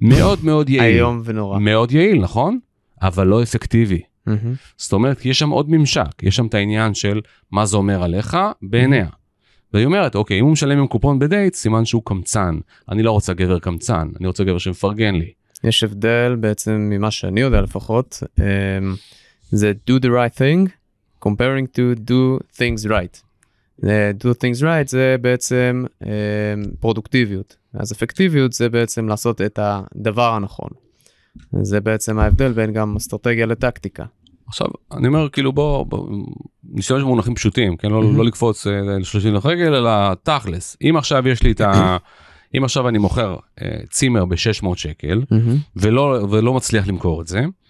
מאוד 0.00 0.44
מאוד 0.44 0.70
יעיל. 0.70 0.94
איום 0.94 1.22
ונורא. 1.24 1.58
מאוד 1.58 1.92
יעיל, 1.92 2.20
נכון? 2.20 2.58
אבל 3.02 3.26
לא 3.26 3.42
אפקטיבי. 3.42 4.00
מהמם. 4.26 4.54
זאת 4.76 4.92
אומרת, 4.92 5.26
יש 5.26 5.38
שם 5.38 5.50
עוד 5.50 5.70
ממשק, 5.70 6.22
יש 6.22 6.36
שם 6.36 6.46
את 6.46 6.54
העניין 6.54 6.94
של 6.94 7.20
מה 7.50 7.66
זה 7.66 7.76
אומר 7.76 8.02
עליך 8.02 8.36
בעיניה. 8.62 9.06
והיא 9.72 9.86
אומרת, 9.86 10.14
אוקיי, 10.14 10.40
אם 10.40 10.44
הוא 10.44 10.52
משלם 10.52 10.78
עם 10.78 10.86
קופון 10.86 11.18
בדייט, 11.18 11.54
סימן 11.54 11.84
שהוא 11.84 12.02
קמצן. 12.04 12.58
אני 12.88 13.02
לא 13.02 13.10
רוצה 13.10 13.32
גבר 13.34 13.58
קמצן, 13.58 14.08
אני 14.20 14.26
רוצה 14.26 14.44
גבר 14.44 14.58
שמפרגן 14.58 15.14
לי. 15.14 15.32
יש 15.64 15.84
הבדל 15.84 16.36
בעצם 16.40 16.72
ממה 16.90 17.10
שאני 17.10 17.40
יודע 17.40 17.60
לפחות, 17.60 18.22
אמ, 18.38 18.44
זה 19.50 19.72
do 19.90 19.92
the 19.92 20.06
right 20.06 20.38
thing, 20.38 20.68
comparing 21.24 21.66
to 21.76 21.98
do 22.10 22.38
things 22.56 22.88
right. 22.88 23.22
אה, 23.84 24.10
do 24.20 24.26
things 24.26 24.62
right 24.62 24.86
זה 24.86 25.16
בעצם 25.20 25.84
אמ, 26.04 26.08
פרודוקטיביות, 26.80 27.56
אז 27.74 27.92
אפקטיביות 27.92 28.52
זה 28.52 28.68
בעצם 28.68 29.08
לעשות 29.08 29.40
את 29.40 29.58
הדבר 29.62 30.32
הנכון. 30.32 30.68
זה 31.62 31.80
בעצם 31.80 32.18
ההבדל 32.18 32.52
בין 32.52 32.72
גם 32.72 32.96
אסטרטגיה 32.96 33.46
לטקטיקה. 33.46 34.04
עכשיו, 34.46 34.66
אני 34.92 35.08
אומר, 35.08 35.28
כאילו, 35.28 35.52
בוא, 35.52 35.86
בוא 35.86 36.08
נשתמש 36.72 37.02
במונחים 37.02 37.34
פשוטים, 37.34 37.76
כן? 37.76 37.90
לא, 37.90 38.02
מהמם. 38.02 38.16
לא 38.16 38.24
לקפוץ 38.24 38.66
אה, 38.66 38.72
ל-30 38.72 39.28
לרגל, 39.28 39.74
אלא 39.74 40.14
תכלס. 40.22 40.76
אם 40.82 40.96
עכשיו 40.96 41.28
יש 41.28 41.42
לי 41.42 41.52
את 41.52 41.60
ה... 41.60 41.96
אם 42.56 42.64
עכשיו 42.64 42.88
אני 42.88 42.98
מוכר 42.98 43.36
אה, 43.62 43.76
צימר 43.90 44.24
ב-600 44.24 44.76
שקל, 44.76 45.22
מהמם, 45.30 45.56
ולא, 45.76 46.26
ולא 46.30 46.54
מצליח 46.54 46.88
למכור 46.88 47.22
את 47.22 47.26
זה, 47.26 47.40
מהמם. 47.40 47.63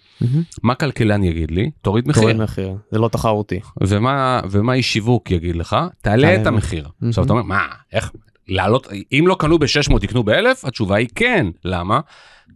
מה 0.63 0.75
כלכלן 0.75 1.23
יגיד 1.23 1.51
לי? 1.51 1.71
תוריד 1.81 2.07
מחיר. 2.07 2.21
תוריד 2.21 2.37
מחיר, 2.37 2.75
זה 2.91 2.99
לא 2.99 3.07
תחרותי. 3.07 3.59
ומה, 3.83 4.41
ומה 4.51 4.73
איש 4.73 4.93
שיווק 4.93 5.31
יגיד 5.31 5.55
לך? 5.55 5.75
תעלה 6.01 6.35
את 6.41 6.47
המחיר. 6.47 6.87
עכשיו 7.07 7.23
אתה 7.23 7.33
אומר, 7.33 7.43
מה, 7.43 7.67
איך, 7.93 8.11
לעלות, 8.47 8.87
אם 9.11 9.25
לא 9.27 9.35
קנו 9.39 9.59
ב-600 9.59 10.03
יקנו 10.03 10.23
ב-1000? 10.23 10.67
התשובה 10.67 10.95
היא 10.95 11.07
כן. 11.15 11.47
למה? 11.65 11.99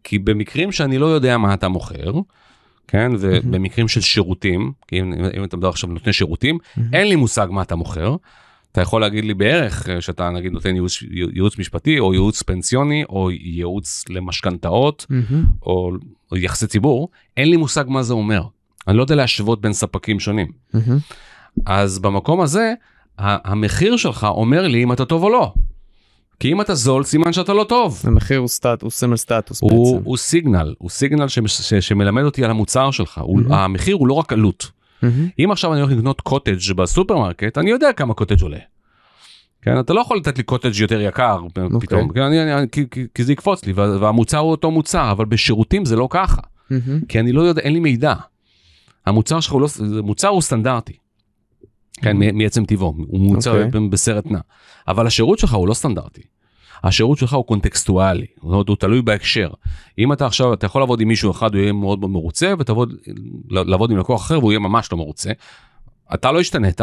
כי 0.03 0.19
במקרים 0.19 0.71
שאני 0.71 0.97
לא 0.97 1.05
יודע 1.05 1.37
מה 1.37 1.53
אתה 1.53 1.67
מוכר, 1.67 2.11
כן, 2.87 3.11
ובמקרים 3.19 3.87
של 3.87 4.01
שירותים, 4.01 4.71
כי 4.87 4.99
אם, 4.99 5.13
אם 5.37 5.43
אתה 5.43 5.57
מדבר 5.57 5.69
עכשיו 5.69 5.89
נותני 5.89 6.13
שירותים. 6.13 6.57
אין 6.93 7.07
לי 7.07 7.15
מושג 7.15 7.47
מה 7.49 7.61
אתה 7.61 7.75
מוכר. 7.75 8.15
אתה 8.79 8.87
יכול 8.87 9.01
להגיד 9.01 9.25
לי 9.25 9.33
בערך 9.33 9.89
אה, 9.89 10.01
שאתה 10.01 10.29
נגיד 10.29 10.51
נותן 10.51 10.75
ייעוץ, 10.75 11.03
ייעוץ 11.33 11.57
משפטי 11.57 11.99
או 11.99 12.13
ייעוץ 12.13 12.41
פנסיוני 12.41 13.03
או 13.09 13.31
ייעוץ 13.31 14.05
למשכנתאות 14.09 15.05
מהמם. 15.09 15.45
או, 15.63 15.91
או 16.31 16.37
יחסי 16.37 16.67
ציבור, 16.67 17.09
אין 17.37 17.49
לי 17.49 17.57
מושג 17.57 17.83
מה 17.87 18.03
זה 18.03 18.13
אומר. 18.13 18.43
אני 18.87 18.97
לא 18.97 19.01
יודע 19.01 19.15
להשוות 19.15 19.61
בין 19.61 19.73
ספקים 19.73 20.19
שונים. 20.19 20.47
מהמם. 20.73 20.97
אז 21.65 21.99
במקום 21.99 22.41
הזה, 22.41 22.73
המחיר 23.17 23.97
שלך 23.97 24.27
אומר 24.29 24.67
לי 24.67 24.83
אם 24.83 24.91
אתה 24.91 25.05
טוב 25.05 25.23
או 25.23 25.29
לא. 25.29 25.53
כי 26.39 26.51
אם 26.51 26.61
אתה 26.61 26.75
זול, 26.75 27.03
סימן 27.03 27.33
שאתה 27.33 27.53
לא 27.53 27.63
טוב. 27.63 28.01
המחיר 28.03 28.39
הוא 28.39 28.47
סטט, 28.47 28.81
הוא 28.81 28.91
סמל 28.91 29.17
סטטוס 29.17 29.61
הוא, 29.61 29.95
בעצם. 29.95 30.05
הוא 30.05 30.17
סיגנל, 30.17 30.73
הוא 30.77 30.89
סיגנל 30.89 31.27
ש, 31.27 31.39
ש, 31.47 31.73
שמלמד 31.73 32.23
אותי 32.23 32.43
על 32.43 32.51
המוצר 32.51 32.91
שלך. 32.91 33.17
הוא, 33.17 33.41
מהמם. 33.41 33.53
המחיר 33.53 33.95
הוא 33.95 34.07
לא 34.07 34.13
רק 34.13 34.33
עלות. 34.33 34.71
אם 35.39 35.51
עכשיו 35.51 35.73
אני 35.73 35.81
הולך 35.81 35.93
לקנות 35.93 36.21
קוטג' 36.21 36.73
בסופרמרקט, 36.75 37.57
אני 37.57 37.69
יודע 37.69 37.93
כמה 37.93 38.13
קוטג' 38.13 38.41
עולה. 38.41 38.57
כן, 39.61 39.79
אתה 39.79 39.93
לא 39.93 40.01
יכול 40.01 40.17
לתת 40.17 40.37
לי 40.37 40.43
קוטג' 40.43 40.75
יותר 40.79 41.01
יקר 41.01 41.41
פתאום, 41.79 42.13
כן, 42.13 42.21
אני, 42.21 42.53
אני, 42.53 42.67
כי, 42.71 42.89
כי, 42.91 43.05
כי 43.13 43.23
זה 43.23 43.33
יקפוץ 43.33 43.65
לי, 43.65 43.73
וה- 43.73 43.97
והמוצר 44.01 44.37
הוא 44.37 44.51
אותו 44.51 44.71
מוצר, 44.71 45.11
אבל 45.11 45.25
בשירותים 45.25 45.85
זה 45.85 45.95
לא 45.95 46.07
ככה. 46.11 46.41
מהמם. 46.69 47.01
כי 47.05 47.19
אני 47.19 47.31
לא 47.31 47.41
יודע, 47.41 47.61
אין 47.61 47.73
לי 47.73 47.79
מידע. 47.79 48.13
המוצר 49.05 49.39
שלך 49.39 49.53
הוא 49.53 49.61
לא, 49.61 49.67
מוצר 50.03 50.27
הוא 50.27 50.41
סטנדרטי. 50.41 50.93
כן, 52.01 52.17
מ- 52.17 52.37
מעצם 52.37 52.65
טבעו, 52.65 52.95
הוא 53.07 53.19
מוצר 53.19 53.63
אוקיי. 53.65 53.81
ב- 53.81 53.91
בסרט 53.91 54.25
נע. 54.25 54.39
אבל 54.87 55.07
השירות 55.07 55.39
שלך 55.39 55.53
הוא 55.53 55.67
לא 55.67 55.73
סטנדרטי. 55.73 56.21
השירות 56.83 57.17
שלך 57.17 57.33
הוא 57.33 57.45
קונטקסטואלי, 57.45 58.25
זאת 58.35 58.43
אומרת, 58.43 58.67
הוא 58.67 58.75
תלוי 58.75 59.01
בהקשר. 59.01 59.49
אם 59.99 60.13
אתה 60.13 60.25
עכשיו, 60.25 60.53
אתה 60.53 60.65
יכול 60.65 60.81
לעבוד 60.81 61.01
עם 61.01 61.07
מישהו 61.07 61.31
אחד, 61.31 61.53
הוא 61.55 61.61
יהיה 61.61 61.73
מאוד 61.73 61.99
מאוד 61.99 62.11
מרוצה, 62.11 62.53
ותעבוד, 62.59 62.93
לעבוד 63.49 63.91
עם 63.91 63.97
לקוח 63.97 64.21
אחר 64.21 64.39
והוא 64.39 64.51
יהיה 64.51 64.59
ממש 64.59 64.91
לא 64.91 64.97
מרוצה. 64.97 65.31
אתה 66.13 66.31
לא 66.31 66.39
השתנית, 66.39 66.81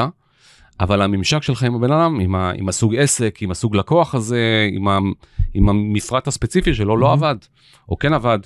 אבל 0.81 1.03
הממשק 1.03 1.43
שלך 1.43 1.63
עם 1.63 1.75
הבן 1.75 1.93
אדם, 1.93 2.21
עם, 2.21 2.35
ה, 2.35 2.51
עם 2.57 2.69
הסוג 2.69 2.95
עסק, 2.97 3.39
עם 3.43 3.51
הסוג 3.51 3.77
לקוח 3.77 4.15
הזה, 4.15 4.69
עם, 4.73 4.89
ה, 4.89 4.99
עם 5.55 5.69
המפרט 5.69 6.29
הספציפי 6.29 6.75
שלו, 6.75 6.97
לא 6.97 7.11
Mhm. 7.11 7.13
עבד, 7.13 7.37
או 7.89 7.99
כן 7.99 8.13
עבד. 8.13 8.39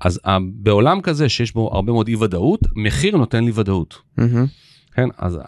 אז 0.00 0.20
בעולם 0.54 1.00
כזה 1.00 1.28
שיש 1.28 1.52
בו 1.54 1.70
הרבה 1.72 1.92
מאוד 1.92 2.08
אי 2.08 2.14
ודאות, 2.16 2.60
מחיר 2.76 3.16
נותן 3.16 3.44
לי 3.44 3.50
ודאות. 3.54 3.98
מהמם. 4.18 4.46
כן, 4.94 5.08
אז, 5.18 5.38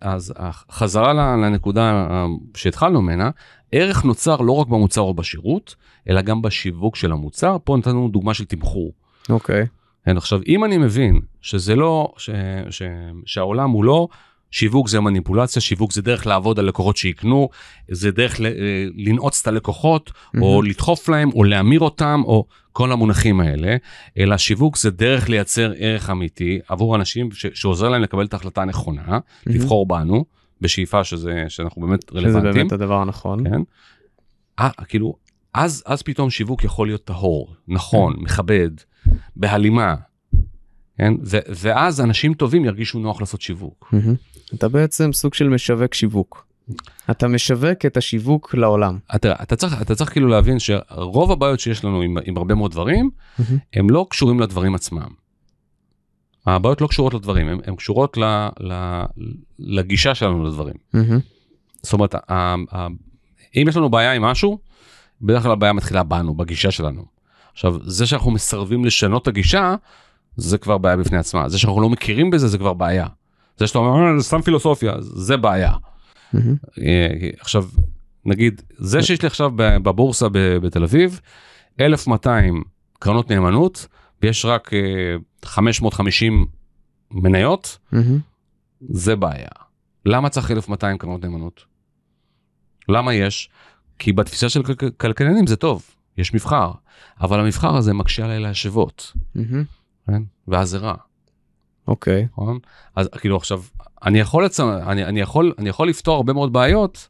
אז 0.00 0.34
החזרה 0.36 1.12
ל- 1.12 1.44
לנקודה 1.44 2.06
אה, 2.10 2.26
שהתחלנו 2.54 3.02
ממנה, 3.02 3.30
ערך 3.72 4.04
נוצר 4.04 4.36
לא 4.36 4.52
רק 4.52 4.66
במוצר 4.66 5.00
או 5.00 5.14
בשירות, 5.14 5.74
אלא 6.08 6.20
גם 6.22 6.42
בשיווק 6.42 6.96
של 6.96 7.12
המוצר. 7.12 7.56
פה 7.64 7.76
נתנו 7.76 8.08
דוגמה 8.08 8.34
של 8.34 8.44
תמחור. 8.44 8.92
אוקיי. 9.28 9.66
כן, 10.04 10.16
עכשיו, 10.16 10.40
אם 10.48 10.64
אני 10.64 10.78
מבין 10.78 11.20
שזה 11.40 11.76
לא, 11.76 12.12
ש, 12.16 12.30
ש, 12.70 12.82
שהעולם 13.26 13.70
הוא 13.70 13.84
לא, 13.84 14.08
שיווק 14.52 14.88
זה 14.88 15.00
מניפולציה, 15.00 15.62
שיווק 15.62 15.92
זה 15.92 16.02
דרך 16.02 16.26
לעבוד 16.26 16.58
על 16.58 16.64
לקוחות 16.64 16.96
שיקנו, 16.96 17.48
זה 17.90 18.10
דרך 18.10 18.40
ל, 18.40 18.46
אה, 18.46 18.52
לנעוץ 18.96 19.40
את 19.40 19.46
הלקוחות, 19.46 20.10
או 20.40 20.54
מהמם. 20.54 20.70
לדחוף 20.70 21.08
להם, 21.08 21.30
או 21.34 21.44
להמיר 21.44 21.80
אותם, 21.80 22.22
או 22.24 22.44
כל 22.72 22.92
המונחים 22.92 23.40
האלה, 23.40 23.76
אלא 24.18 24.36
שיווק 24.36 24.78
זה 24.78 24.90
דרך 24.90 25.28
לייצר 25.28 25.72
ערך 25.76 26.10
אמיתי 26.10 26.58
עבור 26.68 26.96
אנשים 26.96 27.32
ש, 27.32 27.46
שעוזר 27.54 27.88
להם 27.88 28.02
לקבל 28.02 28.24
את 28.24 28.34
ההחלטה 28.34 28.62
הנכונה, 28.62 29.02
מהמם. 29.06 29.20
לבחור 29.46 29.86
בנו, 29.86 30.24
בשאיפה 30.60 31.04
שזה, 31.04 31.44
שאנחנו 31.48 31.82
באמת 31.82 32.02
שזה 32.10 32.18
רלוונטיים. 32.18 32.54
באמת 32.54 32.72
הדבר 32.72 33.00
הנכון. 33.02 33.50
כן? 33.50 33.60
אה, 34.58 34.70
כאילו, 34.88 35.14
אז, 35.54 35.82
אז 35.86 36.02
פתאום 36.02 36.30
שיווק 36.30 36.64
יכול 36.64 36.86
להיות 36.86 37.04
טהור, 37.04 37.54
נכון, 37.68 38.14
מכבד, 38.18 38.70
בהלימה. 39.36 39.94
כן? 41.02 41.12
ו- 41.24 41.38
ואז 41.48 42.00
אנשים 42.00 42.34
טובים 42.34 42.64
ירגישו 42.64 42.98
נוח 42.98 43.20
לעשות 43.20 43.40
שיווק. 43.40 43.94
אתה 44.54 44.68
בעצם 44.68 45.12
סוג 45.12 45.34
של 45.34 45.48
משווק 45.48 45.94
שיווק. 45.94 46.46
אתה 47.10 47.28
משווק 47.28 47.86
את 47.86 47.96
השיווק 47.96 48.54
לעולם. 48.54 48.98
אתה, 49.14 49.32
אתה, 49.42 49.56
צריך, 49.56 49.82
אתה 49.82 49.94
צריך 49.94 50.12
כאילו 50.12 50.28
להבין 50.28 50.58
שרוב 50.58 51.30
הבעיות 51.32 51.60
שיש 51.60 51.84
לנו 51.84 52.00
עם, 52.02 52.16
עם 52.24 52.36
הרבה 52.36 52.54
מאוד 52.54 52.70
דברים. 52.70 53.10
הם 53.74 53.90
לא 53.90 54.06
קשורים 54.10 54.40
לדברים 54.40 54.74
עצמם. 54.74 55.08
הבעיות 56.46 56.80
לא 56.80 56.86
קשורות 56.86 57.14
לדברים, 57.14 57.48
הן 57.64 57.76
קשורות 57.76 58.16
ל, 58.16 58.24
ל, 58.60 59.02
לגישה 59.58 60.14
שלנו 60.14 60.44
לדברים. 60.44 60.74
זאת 61.82 61.92
אומרת, 61.92 62.14
ה- 62.14 62.20
ה- 62.72 62.86
אם 63.56 63.64
יש 63.68 63.76
לנו 63.76 63.90
בעיה 63.90 64.12
עם 64.12 64.22
משהו, 64.22 64.58
בדרך 65.22 65.42
כלל 65.42 65.52
הבעיה 65.52 65.72
מתחילה 65.72 66.02
בנו, 66.02 66.34
בגישה 66.34 66.70
שלנו. 66.70 67.04
עכשיו, 67.52 67.74
זה 67.84 68.06
שאנחנו 68.06 68.30
מסרבים 68.30 68.84
לשנות 68.84 69.22
את 69.22 69.28
הגישה, 69.28 69.74
זה 70.36 70.58
כבר 70.58 70.78
בעיה 70.78 70.96
בפני 70.96 71.18
עצמה. 71.18 71.48
זה 71.48 71.58
שאנחנו 71.58 71.80
לא 71.80 71.90
מכירים 71.90 72.30
בזה, 72.30 72.48
זה 72.48 72.58
כבר 72.58 72.72
בעיה. 72.74 73.06
זה 73.56 73.66
שאתה 73.66 73.78
אומר, 73.78 74.12
"אה, 74.12 74.18
זה 74.18 74.24
סתם 74.24 74.42
פילוסופיה, 74.42 74.94
זה 75.00 75.36
בעיה. 75.36 75.72
אה, 76.78 77.30
עכשיו, 77.40 77.64
נגיד, 78.24 78.62
זה 78.78 79.02
שיש 79.02 79.22
לי 79.22 79.26
עכשיו 79.26 79.50
בבורסה 79.56 80.26
בתל 80.32 80.82
אביב, 80.84 81.20
1,200 81.80 82.62
קרנות 82.98 83.30
נאמנות, 83.30 83.86
ויש 84.22 84.44
רק 84.44 84.72
אה, 84.74 84.78
550 85.44 86.46
מניות, 87.10 87.78
מהמם. 87.92 88.18
זה 88.90 89.16
בעיה. 89.16 89.48
למה 90.06 90.28
צריך 90.28 90.50
1,200 90.50 90.98
קרנות 90.98 91.24
נאמנות? 91.24 91.64
למה 92.88 93.14
יש? 93.14 93.50
כי 93.98 94.12
בתפיסה 94.12 94.48
של 94.48 94.62
כל- 94.62 94.90
כלכלנים 94.96 95.46
זה 95.46 95.56
טוב, 95.56 95.82
יש 96.18 96.34
מבחר, 96.34 96.70
אבל 97.20 97.40
המבחר 97.40 97.76
הזה 97.76 97.94
מקשה 97.94 98.24
עליי 98.24 98.40
להשוות, 98.40 99.12
מהמם. 99.34 99.64
כן? 100.06 100.22
ואז 100.48 100.70
זה 100.70 100.78
רע, 100.78 100.94
אוקיי. 101.88 102.26
נכון? 102.32 102.58
אז 102.96 103.08
כאילו 103.18 103.36
עכשיו, 103.36 103.62
אני 104.04 104.20
יכול, 104.20 104.44
לצ... 104.44 104.60
אני, 104.60 105.04
אני, 105.04 105.20
יכול, 105.20 105.52
אני 105.58 105.68
יכול 105.68 105.88
לפתור 105.88 106.16
הרבה 106.16 106.32
מאוד 106.32 106.52
בעיות 106.52 107.08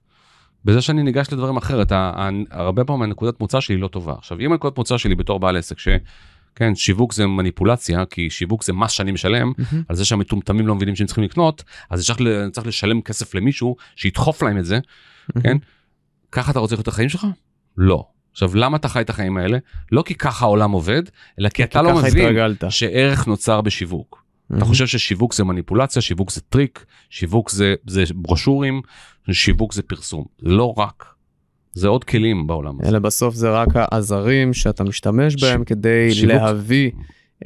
בזה 0.64 0.80
שאני 0.80 1.02
ניגש 1.02 1.32
לדברים 1.32 1.56
אחרת. 1.56 1.92
ה- 1.92 2.12
ה- 2.16 2.28
הרבה 2.50 2.84
פעמים 2.84 3.02
הנקודת 3.02 3.40
מוצא 3.40 3.60
שלי 3.60 3.76
לא 3.76 3.88
טובה. 3.88 4.14
עכשיו, 4.18 4.40
אם 4.40 4.52
הנקודת 4.52 4.78
מוצא 4.78 4.98
שלי 4.98 5.14
בתור 5.14 5.40
בעל 5.40 5.56
עסק, 5.56 5.76
כן, 6.54 6.74
שיווק 6.74 7.12
זה 7.12 7.26
מניפולציה, 7.26 8.04
כי 8.06 8.30
שיווק 8.30 8.64
זה 8.64 8.72
מס 8.72 8.90
שאני 8.90 9.12
משלם 9.12 9.52
מהמם. 9.58 9.82
על 9.88 9.96
זה 9.96 10.04
שהמטומטמים 10.04 10.66
לא 10.66 10.74
מבינים 10.74 10.96
שהם 10.96 11.06
צריכים 11.06 11.24
לקנות, 11.24 11.64
אז 11.90 12.06
צריך, 12.06 12.18
צריך 12.52 12.66
לשלם 12.66 13.00
כסף 13.00 13.34
למישהו 13.34 13.76
שידחוף 13.96 14.42
להם 14.42 14.58
את 14.58 14.64
זה, 14.64 14.78
כן? 15.42 15.56
ככה 16.32 16.50
אתה 16.50 16.58
רוצה 16.58 16.74
לחיות 16.74 16.82
את 16.82 16.88
החיים 16.88 17.08
שלך? 17.08 17.26
לא. 17.76 18.06
עכשיו, 18.32 18.56
למה 18.56 18.76
אתה 18.76 18.88
חי 18.88 19.00
את 19.00 19.10
החיים 19.10 19.36
האלה? 19.36 19.58
לא 19.92 20.02
כי 20.02 20.14
ככה 20.14 20.44
העולם 20.44 20.70
עובד, 20.70 21.02
אלא 21.40 21.48
כי 21.48 21.64
אתה 21.64 21.82
לא 21.82 21.88
ככה 21.90 21.98
מבין 21.98 22.24
התרגלת. 22.24 22.64
שערך 22.68 23.26
נוצר 23.26 23.60
בשיווק. 23.60 24.22
אתה 24.46 24.54
מהמם. 24.54 24.64
חושב 24.66 24.86
ששיווק 24.86 25.34
זה 25.34 25.44
מניפולציה, 25.44 26.02
שיווק 26.02 26.30
זה 26.30 26.40
טריק, 26.40 26.84
שיווק 27.10 27.50
זה, 27.50 27.74
זה 27.86 28.04
ברושורים, 28.14 28.80
שיווק 29.30 29.72
זה 29.72 29.82
פרסום. 29.82 30.24
לא 30.42 30.74
רק. 30.78 31.04
זה 31.72 31.88
עוד 31.88 32.04
כלים 32.04 32.46
בעולם 32.46 32.74
הזה. 32.80 32.88
אלה 32.90 32.98
בסוף 33.00 33.34
זה 33.34 33.50
רק 33.50 33.68
העזרים 33.74 34.52
שאתה 34.54 34.84
משתמש 34.84 35.34
ש- 35.34 35.42
בהם 35.44 35.64
כדי 35.64 36.14
שיווק. 36.14 36.34
להביא 36.34 36.90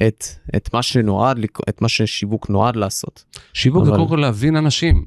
את, 0.07 0.23
את 0.55 0.73
מה 0.73 0.81
שנועד, 0.81 1.37
את 1.69 1.81
מה 1.81 1.89
ששיווק 1.89 2.49
נועד 2.49 2.75
לעשות. 2.75 3.23
שיווק 3.53 3.83
זה 3.85 3.89
אבל- 3.89 3.97
קודם 3.97 4.09
כל 4.09 4.15
להבין 4.15 4.55
אנשים. 4.55 5.05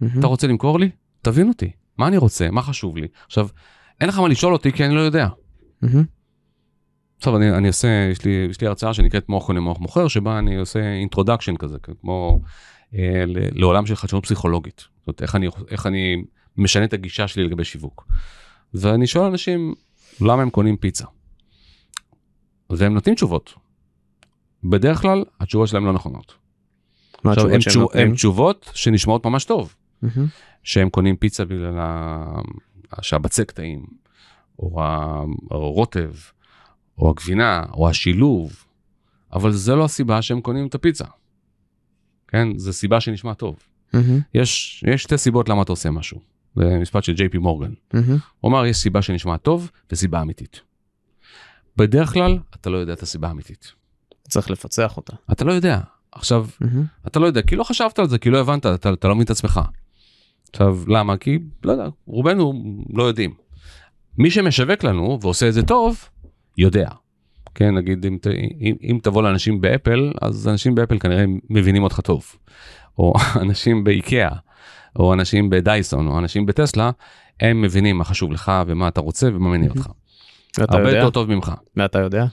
מהמם. 0.00 0.18
אתה 0.18 0.26
רוצה 0.26 0.46
למכור 0.46 0.80
לי? 0.80 0.90
תבין 1.22 1.48
אותי. 1.48 1.70
מה 1.98 2.06
אני 2.08 2.16
רוצה? 2.16 2.50
מה 2.50 2.62
חשוב 2.62 2.96
לי? 2.96 3.06
עכשיו, 3.26 3.48
אין 4.00 4.08
לך 4.08 4.18
מה 4.18 4.28
לשאול 4.28 4.52
אותי 4.52 4.72
כי 4.72 4.84
אני 4.86 4.94
לא 4.94 5.00
יודע. 5.00 5.28
עכשיו 7.18 7.36
אני, 7.36 7.50
אני 7.56 7.68
עושה, 7.68 8.08
יש 8.12 8.24
לי, 8.24 8.46
יש 8.50 8.60
לי 8.60 8.66
הרצאה 8.66 8.94
שנקראת 8.94 9.28
מוח 9.28 9.46
קונה 9.46 9.60
מוח 9.60 9.78
מוכר, 9.80 10.08
שבה 10.08 10.38
אני 10.38 10.56
עושה 10.56 10.92
introduction 10.92 11.56
כזה, 11.56 11.78
כמו 12.00 12.40
אה, 12.94 13.24
ל- 13.26 13.60
לעולם 13.60 13.86
של 13.86 13.96
חדשנות 13.96 14.24
פסיכולוגית. 14.24 14.78
זאת 14.98 15.06
אומרת, 15.08 15.22
איך 15.22 15.34
אני, 15.34 15.48
איך 15.70 15.86
אני 15.86 16.22
משנה 16.56 16.84
את 16.84 16.92
הגישה 16.92 17.28
שלי 17.28 17.44
לגבי 17.44 17.64
שיווק. 17.64 18.06
ואני 18.74 19.06
שואל 19.06 19.26
אנשים, 19.30 19.74
למה 20.20 20.42
הם 20.42 20.50
קונים 20.50 20.76
פיצה? 20.76 21.04
והם 22.70 22.94
נותנים 22.94 23.14
תשובות. 23.14 23.54
בדרך 24.64 25.02
כלל, 25.02 25.24
התשובות 25.40 25.68
שלהם 25.68 25.86
לא 25.86 25.92
נכונות. 25.92 26.34
מה 27.24 27.32
עכשיו, 27.32 27.48
הם, 27.48 27.54
התשובות 27.54 27.62
שהם 27.62 27.70
תשוב, 27.70 27.82
נותנים? 27.82 28.08
הם 28.08 28.14
תשובות 28.14 28.70
שנשמעות 28.74 29.26
ממש 29.26 29.44
טוב. 29.44 29.74
מהמם. 30.02 30.26
שהם 30.62 30.90
קונים 30.90 31.16
פיצה 31.16 31.44
בגלל 31.44 31.78
ה- 31.78 32.40
שהבצק 33.02 33.50
טעים, 33.50 33.86
או 34.58 34.82
הרוטב, 35.50 36.12
או 36.98 37.10
הגבינה, 37.10 37.62
או 37.72 37.88
השילוב, 37.88 38.64
אבל 39.32 39.52
זה 39.52 39.74
לא 39.74 39.84
הסיבה 39.84 40.22
שהם 40.22 40.40
קונים 40.40 40.66
את 40.66 40.74
הפיצה. 40.74 41.04
כן, 42.28 42.48
זו 42.58 42.72
סיבה 42.72 43.00
שנשמע 43.00 43.34
טוב. 43.34 43.56
מהמם. 43.92 44.20
יש, 44.34 44.84
יש 44.86 45.02
שתי 45.02 45.18
סיבות 45.18 45.48
למה 45.48 45.62
אתה 45.62 45.72
עושה 45.72 45.90
משהו. 45.90 46.20
זה 46.56 46.78
משפט 46.78 47.04
של 47.04 47.12
ג'יי 47.12 47.28
פי 47.28 47.38
מורגן. 47.38 47.72
מהמם. 47.92 48.16
הוא 48.40 48.50
אמר, 48.50 48.66
יש 48.66 48.76
סיבה 48.76 49.02
שנשמע 49.02 49.36
טוב 49.36 49.70
וסיבה 49.92 50.22
אמיתית. 50.22 50.60
בדרך 51.76 52.12
כלל, 52.12 52.38
אתה 52.60 52.70
לא 52.70 52.76
יודע 52.76 52.92
את 52.92 53.02
הסיבה 53.02 53.28
האמיתית. 53.28 53.72
צריך 54.28 54.50
לפצח 54.50 54.96
אותה. 54.96 55.12
אתה 55.32 55.44
לא 55.44 55.52
יודע. 55.52 55.80
עכשיו, 56.12 56.46
מהמם. 56.60 56.84
אתה 57.06 57.18
לא 57.18 57.26
יודע, 57.26 57.42
כי 57.42 57.56
לא 57.56 57.64
חשבת 57.64 57.98
על 57.98 58.08
זה, 58.08 58.18
כי 58.18 58.30
לא 58.30 58.40
הבנת, 58.40 58.66
אתה, 58.66 58.92
אתה 58.92 59.08
לא 59.08 59.14
מבין 59.14 59.24
את 59.24 59.30
עצמך. 59.30 59.60
עכשיו, 60.52 60.78
למה? 60.88 61.16
כי, 61.16 61.38
לא 61.64 61.72
יודע, 61.72 61.88
רובנו 62.06 62.52
לא 62.92 63.02
יודעים. 63.02 63.34
מי 64.18 64.30
שמשווק 64.30 64.84
לנו 64.84 65.18
ועושה 65.20 65.48
את 65.48 65.54
זה 65.54 65.62
טוב, 65.62 66.08
יודע. 66.58 66.88
כן, 67.54 67.74
נגיד, 67.74 68.06
אם, 68.06 68.18
אם, 68.60 68.74
אם 68.82 68.98
תבוא 69.02 69.22
לאנשים 69.22 69.60
באפל, 69.60 70.12
אז 70.22 70.48
אנשים 70.48 70.74
באפל 70.74 70.98
כנראה 70.98 71.24
מבינים 71.50 71.82
אותך 71.82 72.00
טוב. 72.00 72.24
או 72.98 73.14
אנשים 73.42 73.84
באיקאה, 73.84 74.36
או 74.98 75.12
אנשים 75.12 75.50
בדייסון, 75.50 76.06
או 76.06 76.18
אנשים 76.18 76.46
בטסלה, 76.46 76.90
הם 77.40 77.62
מבינים 77.62 77.98
מה 77.98 78.04
חשוב 78.04 78.32
לך 78.32 78.52
ומה 78.66 78.88
אתה 78.88 79.00
רוצה 79.00 79.28
ומה 79.34 79.48
מניע 79.48 79.70
אותך. 79.70 79.88
ואתה 80.58 80.76
הרבה 80.76 80.88
יודע? 80.88 80.98
יותר 80.98 81.10
טוב 81.10 81.30
ממך. 81.30 81.52
מה 81.76 81.84
אתה 81.84 81.98
יודע? 81.98 82.26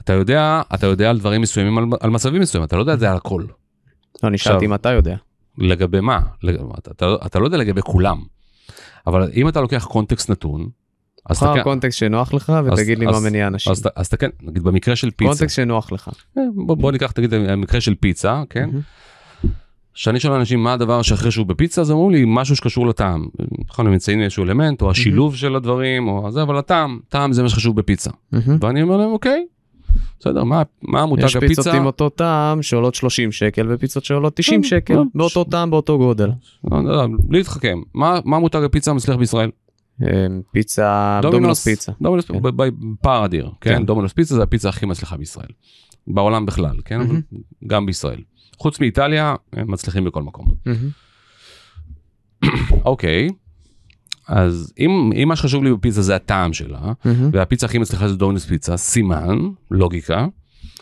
אתה 0.00 0.12
יודע, 0.12 0.62
אתה 0.74 0.86
יודע 0.86 1.10
על 1.10 1.18
דברים 1.18 1.40
מסוימים, 1.40 1.78
על, 1.78 1.84
על 2.00 2.10
מצבים 2.10 2.42
מסוימים, 2.42 2.66
אתה 2.66 2.76
לא 2.76 2.80
יודע 2.80 2.94
את 2.94 3.00
זה 3.00 3.10
על 3.10 3.16
הכל. 3.16 3.44
לא, 4.22 4.28
אני 4.28 4.38
שאלתי 4.38 4.66
אם 4.66 4.74
אתה 4.74 4.88
יודע. 4.92 5.16
לגבי 5.58 6.00
מה? 6.00 6.20
לג... 6.42 6.56
אתה, 6.78 7.14
אתה, 7.26 7.38
לא 7.38 7.44
יודע 7.44 7.56
לגבי 7.56 7.82
כולם. 7.82 8.22
אבל 9.06 9.30
אם 9.34 9.48
אתה 9.48 9.60
לוקח 9.60 9.84
קונטקסט 9.84 10.30
נתון, 10.30 10.68
אז 11.28 11.36
בחר 11.36 11.54
כן, 11.54 11.62
קונטקסט 11.62 11.98
שנוח 11.98 12.34
לך 12.34 12.52
ותגיד 12.72 12.98
לי 12.98 13.06
מה 13.06 13.12
אז- 13.12 13.24
מניע 13.24 13.46
אנשים. 13.46 13.72
אז, 13.72 13.82
אז 13.96 14.06
אתה 14.06 14.16
כן, 14.16 14.28
נגיד 14.42 14.62
במקרה 14.62 14.96
של 14.96 15.10
פיצה, 15.10 15.30
קונטקסט 15.30 15.56
שנוח 15.56 15.92
לך. 15.92 16.10
אה, 16.38 16.42
בוא, 16.54 16.76
בוא 16.76 16.92
ניקח 16.92 17.10
תגיד 17.10 17.34
המקרה 17.34 17.80
של 17.80 17.94
פיצה, 17.94 18.42
כן? 18.50 18.70
כשאני 19.94 20.20
שואל 20.20 20.32
אנשים 20.38 20.62
מה 20.62 20.72
הדבר 20.72 21.02
שאחרי 21.02 21.30
שהוא 21.30 21.46
בפיצה, 21.46 21.80
אז 21.80 21.90
אמרו 21.90 22.10
לי 22.10 22.24
משהו 22.26 22.56
שקשור 22.56 22.86
לטעם. 22.86 23.26
נכון, 23.68 23.86
הם 23.86 23.92
מציינים 23.92 24.24
איזשהו 24.24 24.44
אלמנט, 24.44 24.82
או 24.82 24.90
השילוב 24.90 25.36
של 25.36 25.56
הדברים, 25.56 26.08
או 26.08 26.30
זה, 26.30 26.42
אבל 26.42 26.56
הטעם, 26.58 26.98
טעם 27.08 27.32
זה 27.32 27.42
מה 27.42 27.48
שחשוב 27.48 27.76
בפיצה. 27.76 28.10
ואני 28.60 28.82
אומר 28.82 28.96
להם, 28.96 29.10
אוקיי, 29.10 29.44
בסדר, 30.20 30.44
מה, 30.44 30.62
מה 30.82 31.02
המותג 31.02 31.24
יש 31.24 31.36
פיצות 31.36 31.66
הפיצה? 31.66 31.76
עם 31.76 31.86
אותו 31.86 32.08
טעם 32.08 32.62
שעולות 32.62 32.94
30 32.94 33.32
שקל 33.32 33.66
ופיצות 33.70 34.04
שעולות 34.04 34.36
90 34.36 34.60
לא, 34.62 34.68
שקל 34.68 34.94
לא. 34.94 35.02
באותו 35.14 35.44
טעם 35.44 35.70
באותו 35.70 35.98
גודל. 35.98 36.30
לא, 36.70 36.84
לא, 36.84 36.96
לא, 36.96 37.06
בלי 37.18 37.38
להתחכם, 37.38 37.78
מה, 37.94 38.20
מה 38.24 38.38
מותג 38.38 38.62
הפיצה 38.64 38.90
המצליח 38.90 39.16
בישראל? 39.16 39.50
אה, 40.02 40.26
פיצה, 40.52 41.18
דומינוס 41.22 41.64
פיצה. 41.64 41.92
דומינוס 42.00 42.24
כן. 42.30 42.42
ב- 42.42 42.62
ב- 42.62 42.70
פער 43.00 43.24
אדיר, 43.24 43.50
כן? 43.60 43.74
כן. 43.74 43.86
דומינוס 43.86 44.12
פיצה 44.12 44.34
זה 44.34 44.42
הפיצה 44.42 44.68
הכי 44.68 44.86
מצליחה 44.86 45.16
בישראל. 45.16 45.48
בעולם 46.06 46.46
בכלל, 46.46 46.76
כן? 46.84 47.00
גם 47.66 47.86
בישראל. 47.86 48.20
חוץ 48.58 48.80
מאיטליה, 48.80 49.34
הם 49.52 49.70
מצליחים 49.70 50.04
בכל 50.04 50.22
מקום. 50.22 50.54
אוקיי, 52.84 53.28
אז 54.28 54.72
אם, 54.78 55.10
אם 55.22 55.28
מה 55.28 55.36
שחשוב 55.36 55.64
לי 55.64 55.72
בפיצה 55.72 56.02
זה 56.02 56.16
הטעם 56.16 56.52
שלה, 56.52 56.92
מהמם. 57.04 57.30
והפיצה 57.32 57.66
הכי 57.66 57.78
מצליחה 57.78 58.08
זה 58.08 58.16
דומינוס 58.16 58.44
פיצה, 58.46 58.76
סימן, 58.76 59.38
לוגיקה, 59.70 60.26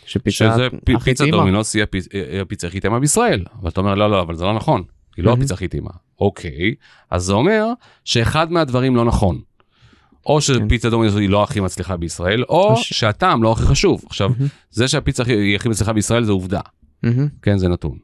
שפיצה 0.05 0.51
שזה 0.53 0.67
הכי 0.95 1.11
פיצה. 1.11 1.25
דומינוס 1.31 1.73
היא 1.75 1.83
הפיצ- 1.83 2.07
היא 2.31 2.41
הפיצה 2.41 2.67
הכי 2.67 2.79
טעימה 2.79 2.99
בישראל. 2.99 3.43
ואתה 3.63 3.81
אומר, 3.81 3.95
לא, 3.95 4.11
לא, 4.11 4.21
אבל 4.21 4.35
זה 4.35 4.43
לא 4.45 4.53
נכון, 4.53 4.83
היא 5.17 5.25
לא 5.25 5.31
מהמם. 5.31 5.41
הפיצה 5.41 5.53
הכי 5.53 5.67
טעימה. 5.67 5.89
אוקיי, 6.21 6.75
אז 7.11 7.23
זה 7.23 7.33
אומר 7.33 7.65
שאחד 8.05 8.51
מהדברים 8.51 8.95
לא 8.95 9.05
נכון. 9.05 9.39
או 10.25 10.41
שפיצה 10.41 10.89
דומינוס 10.89 11.15
היא 11.15 11.29
לא 11.29 11.43
הכי 11.43 11.59
מצליחה 11.59 11.97
בישראל, 11.97 12.43
או 12.49 12.75
ש- 12.77 12.93
שהטעם 12.99 13.43
לא 13.43 13.51
הכי 13.51 13.63
חשוב. 13.63 14.01
עכשיו, 14.05 14.29
מהמם. 14.29 14.47
זה 14.71 14.87
שהפיצה 14.87 15.23
היא 15.27 15.55
הכי 15.55 15.69
מצליחה 15.69 15.93
בישראל 15.93 16.23
זה 16.23 16.31
עובדה, 16.31 16.59
מהמם. 17.03 17.27
כן, 17.41 17.57
זה 17.57 17.67
נתון. 17.67 17.97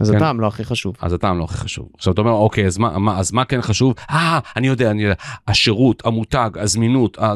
אז 0.00 0.10
כן. 0.10 0.16
הטעם 0.16 0.40
לא 0.40 0.46
הכי 0.46 0.64
חשוב. 0.64 0.96
אז 1.00 1.12
הטעם 1.12 1.38
לא 1.38 1.44
הכי 1.44 1.56
חשוב. 1.56 1.88
עכשיו 1.96 2.12
אתה 2.12 2.20
אומר, 2.20 2.32
אוקיי, 2.32 2.66
אז 2.66 2.78
מה, 2.78 2.98
מה, 2.98 3.18
אז 3.18 3.32
מה 3.32 3.44
כן 3.44 3.62
חשוב? 3.62 3.94
אה, 4.10 4.38
אני 4.56 4.66
יודע, 4.66 4.90
אני 4.90 5.02
יודע, 5.02 5.14
השירות, 5.48 6.06
המותג, 6.06 6.50
הזמינות, 6.56 7.18
אה, 7.18 7.34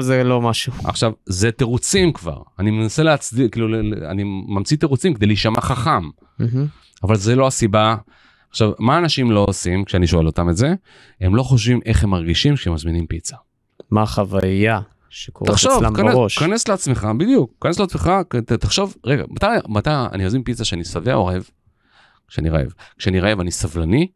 זה- 0.00 0.24
לא 0.24 0.40
משהו. 0.42 0.72
עכשיו, 0.84 1.12
זה 1.26 1.50
תירוצים 1.52 2.12
כבר. 2.12 2.42
אני 2.58 2.70
מנסה 2.70 3.02
להצדיק, 3.02 3.52
כאילו, 3.52 3.68
אני 4.10 4.22
ממציא 4.24 4.76
תירוצים 4.76 5.14
כדי 5.14 5.26
להישמע 5.26 5.60
חכם. 5.60 5.90
מהמם. 6.38 6.66
אבל 7.02 7.16
זה 7.16 7.36
לא 7.36 7.46
הסיבה. 7.46 7.96
עכשיו, 8.50 8.72
מה 8.78 8.98
אנשים 8.98 9.30
לא 9.30 9.44
עושים 9.48 9.84
כשאני 9.84 10.06
שואל 10.06 10.26
אותם 10.26 10.48
את 10.50 10.56
זה? 10.56 10.74
הם 11.20 11.34
לא 11.36 11.42
חושבים 11.42 11.80
איך 11.86 12.04
הם 12.04 12.10
מרגישים 12.10 12.54
כשהם 12.54 12.74
מזמינים 12.74 13.06
פיצה. 13.06 13.36
מה 13.90 14.02
החוויה 14.02 14.80
שקורית 15.10 15.52
תחשוב, 15.52 15.72
אצלם 15.72 15.94
כנס, 15.94 16.14
בראש. 16.14 16.38
כנס 16.38 16.68
לעצמך, 16.68 17.08
בדיוק, 17.18 17.52
כנס 17.60 17.78
לעצמך, 17.80 18.10
תחשוב, 18.60 18.94
רגע, 19.04 19.24
מתי, 19.30 19.46
מתי 19.68 19.90
אני 20.12 20.24
מזמין 20.24 20.42
פיצה 20.42 20.64
שאני 20.64 20.84
שבע 20.84 21.14
או 21.14 21.26
רעב? 21.26 21.42
כשאני 22.32 22.48
רעב. 22.50 22.72
כשאני 22.98 23.20
רעב 23.20 23.40
אני 23.40 23.50
סבלני 23.50 24.06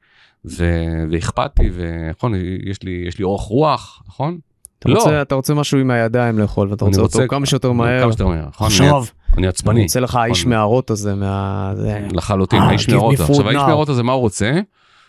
ו- 0.45 1.05
ואכפתי, 1.11 1.71
ונכון, 1.75 2.33
יש 2.67 2.83
לי, 2.83 3.05
יש 3.09 3.19
לי 3.19 3.25
אורך 3.25 3.43
רוח, 3.43 4.03
נכון? 4.09 4.39
אתה 4.79 4.89
לא. 4.89 4.99
רוצה- 4.99 5.23
אתה 5.23 5.35
רוצה 5.35 5.55
משהו 5.55 5.79
עם 5.79 5.91
הידיים 5.91 6.39
לאכול 6.39 6.69
ואתה 6.71 6.85
אני 6.85 6.89
רוצה 6.91 7.01
אותו 7.03 7.19
רוצה- 7.19 7.29
כמה 7.29 7.47
שיותר 7.47 7.73
מהר. 7.73 8.01
כמה 8.03 8.13
שיותר 8.13 8.27
מהר, 8.27 8.47
נכון? 8.49 8.67
עכשיו, 8.67 8.97
אני 9.29 9.37
אני 9.39 9.47
עצבני. 9.47 9.83
רוצה 9.83 10.01
לך 10.01 10.15
האיש 10.15 10.41
נכון. 10.41 10.53
מערות 10.53 10.91
הזה, 10.91 11.15
מה... 11.15 11.73
לחלוטין, 12.13 12.59
אה, 12.63 12.67
האיש 12.69 12.87
food 12.89 12.93
עכשיו 13.21 13.49
האיש 13.49 13.57
now. 13.61 13.67
מערות 13.67 13.89
הזה 13.89 14.03
מה 14.03 14.13
הוא 14.13 14.21
רוצה? 14.21 14.51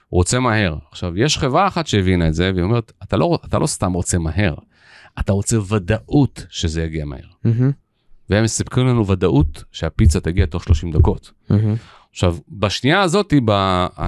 הוא 0.09 0.17
רוצה 0.17 0.39
מהר. 0.39 0.75
עכשיו 0.91 1.17
יש 1.17 1.37
חברה 1.37 1.67
אחת 1.67 1.87
שהבינה 1.87 2.27
את 2.27 2.33
זה 2.33 2.51
והיא 2.53 2.63
אומרת 2.63 2.91
אתה 3.03 3.17
לא, 3.17 3.39
אתה 3.45 3.59
לא 3.59 3.67
סתם 3.67 3.93
רוצה 3.93 4.17
מהר, 4.17 4.53
אתה 5.19 5.33
רוצה 5.33 5.57
ודאות 5.73 6.45
שזה 6.49 6.83
יגיע 6.83 7.05
מהר. 7.05 7.19
מהמם, 7.43 7.71
והם 8.29 8.43
מספקים 8.43 8.87
לנו 8.87 9.07
ודאות 9.07 9.63
שהפיצה 9.71 10.19
תגיע 10.19 10.45
תוך 10.45 10.63
30 10.63 10.91
דקות. 10.91 11.31
מהמם. 11.49 11.75
עכשיו 12.17 12.37
בשנייה 12.49 13.01
הזאת 13.01 13.33
ב... 13.45 13.51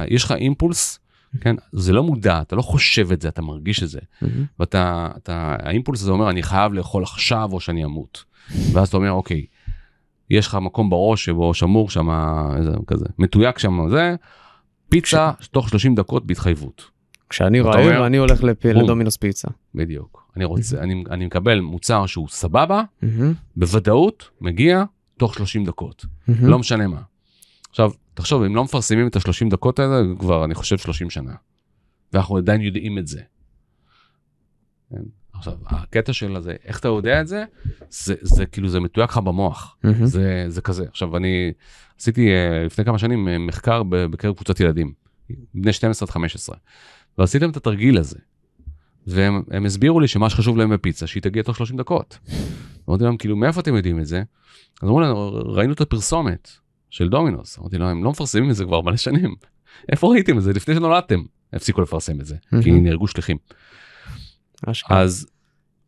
יש 0.07 0.23
לך 0.23 0.31
אימפולס, 0.31 0.99
כן, 1.41 1.55
זה 1.71 1.93
לא 1.93 2.03
מודע, 2.03 2.41
אתה 2.41 2.55
לא 2.55 2.61
חושב 2.61 3.11
את 3.11 3.21
זה, 3.21 3.27
אתה 3.27 3.41
מרגיש 3.41 3.83
את 3.83 3.89
זה. 3.89 3.99
מהמם. 4.21 4.45
ואתה, 4.59 5.07
אתה, 5.17 5.55
האימפולס 5.59 6.01
הזה 6.01 6.11
אומר, 6.11 6.29
אני 6.29 6.43
חייב 6.43 6.73
לאכול 6.73 7.03
עכשיו 7.03 7.49
או 7.51 7.59
שאני 7.59 7.85
אמות. 7.85 8.23
ואז 8.73 8.87
אתה 8.87 8.97
אומר, 8.97 9.11
אוקיי, 9.11 9.45
יש 10.29 10.47
לך 10.47 10.57
מקום 10.61 10.89
בראש 10.89 11.25
שבו 11.25 11.53
שמור 11.53 11.89
שם, 11.89 12.09
איזה 12.57 12.71
כזה, 12.87 13.05
מתויק 13.19 13.59
שם, 13.59 13.89
זה, 13.89 14.15
פיצה 14.89 15.31
תוך 15.51 15.69
30 15.69 15.95
דקות 15.95 16.25
בהתחייבות. 16.25 16.83
כשאני 17.29 17.61
רעב 17.61 18.01
אני 18.01 18.17
הולך 18.17 18.43
לפ-. 18.43 18.65
לדומינוס 18.65 19.17
פיצה. 19.17 19.47
בדיוק. 19.75 20.23
אני 20.35 20.45
רוצה, 20.45 20.79
אני, 20.79 21.03
אני 21.09 21.25
מקבל 21.25 21.59
מוצר 21.59 22.05
שהוא 22.05 22.27
סבבה, 22.27 22.83
מהמם, 23.01 23.33
בוודאות, 23.55 24.29
מגיע 24.41 24.83
תוך 25.17 25.33
30 25.33 25.65
דקות. 25.65 26.05
מהמם. 26.27 26.49
לא 26.49 26.59
משנה 26.59 26.87
מה. 26.87 27.01
עכשיו, 27.69 27.91
תחשוב, 28.13 28.43
אם 28.43 28.55
לא 28.55 28.63
מפרסמים 28.63 29.07
את 29.07 29.15
ה-30 29.15 29.49
דקות 29.49 29.79
האלה, 29.79 30.01
כבר, 30.19 30.45
אני 30.45 30.55
חושב, 30.55 30.77
30 30.77 31.09
שנה. 31.09 31.33
ואנחנו 32.13 32.37
עדיין 32.37 32.61
יודעים 32.61 32.97
את 32.97 33.07
זה. 33.07 33.21
כן? 34.89 35.01
עכשיו, 35.33 35.53
הקטע 35.65 36.13
של 36.13 36.35
הזה, 36.35 36.55
איך 36.65 36.79
אתה 36.79 36.87
יודע 36.87 37.21
את 37.21 37.27
זה? 37.27 37.43
זה, 37.89 38.15
זה 38.21 38.45
כאילו, 38.45 38.69
זה 38.69 38.79
מתויק 38.79 39.09
לך 39.09 39.17
במוח. 39.17 39.77
מהמם. 39.83 40.05
זה, 40.05 40.45
זה 40.47 40.61
כזה. 40.61 40.85
עכשיו, 40.89 41.17
אני 41.17 41.53
עשיתי 41.99 42.29
אה, 42.29 42.63
לפני 42.65 42.85
כמה 42.85 42.99
שנים 42.99 43.27
אה, 43.27 43.37
מחקר 43.37 43.83
בקרב 43.83 44.35
קבוצת 44.35 44.59
ילדים, 44.59 44.93
בני 45.53 45.73
12 45.73 46.05
עד 46.05 46.11
15, 46.11 46.55
ועשיתי 47.17 47.43
להם 47.43 47.51
את 47.51 47.57
התרגיל 47.57 47.97
הזה. 47.97 48.17
והם 49.07 49.41
הם 49.51 49.65
הסבירו 49.65 49.99
לי 49.99 50.07
שמה 50.07 50.29
שחשוב 50.29 50.57
להם 50.57 50.69
בפיצה, 50.69 51.07
שהיא 51.07 51.23
תגיע 51.23 51.43
תוך 51.43 51.57
30 51.57 51.77
דקות. 51.77 52.17
אמרתי 52.89 53.03
להם, 53.03 53.17
כאילו, 53.17 53.35
מאיפה 53.35 53.61
אתם 53.61 53.75
יודעים 53.75 53.99
את 53.99 54.05
זה? 54.05 54.23
אז 54.81 54.87
אמרו 54.87 54.99
לנו, 54.99 55.33
ראינו 55.33 55.73
את 55.73 55.81
הפרסומת 55.81 56.49
של 56.89 57.09
דומינוס. 57.09 57.59
אמרתי 57.59 57.77
להם, 57.77 57.87
הם 57.87 58.03
לא 58.03 58.09
מפרסמים 58.09 58.49
את 58.49 58.55
זה 58.55 58.65
כבר 58.65 58.81
מלא 58.81 58.97
שנים. 58.97 59.35
איפה 59.91 60.07
ראיתם 60.07 60.37
את 60.37 60.43
זה? 60.43 60.53
לפני 60.53 60.75
שנולדתם. 60.75 61.23
הפסיקו 61.53 61.81
לפרסם 61.81 62.21
את 62.21 62.25
זה, 62.25 62.35
כי. 62.63 62.71
נהרגו 62.71 63.07
שליחים. 63.07 63.37
אז 64.89 65.27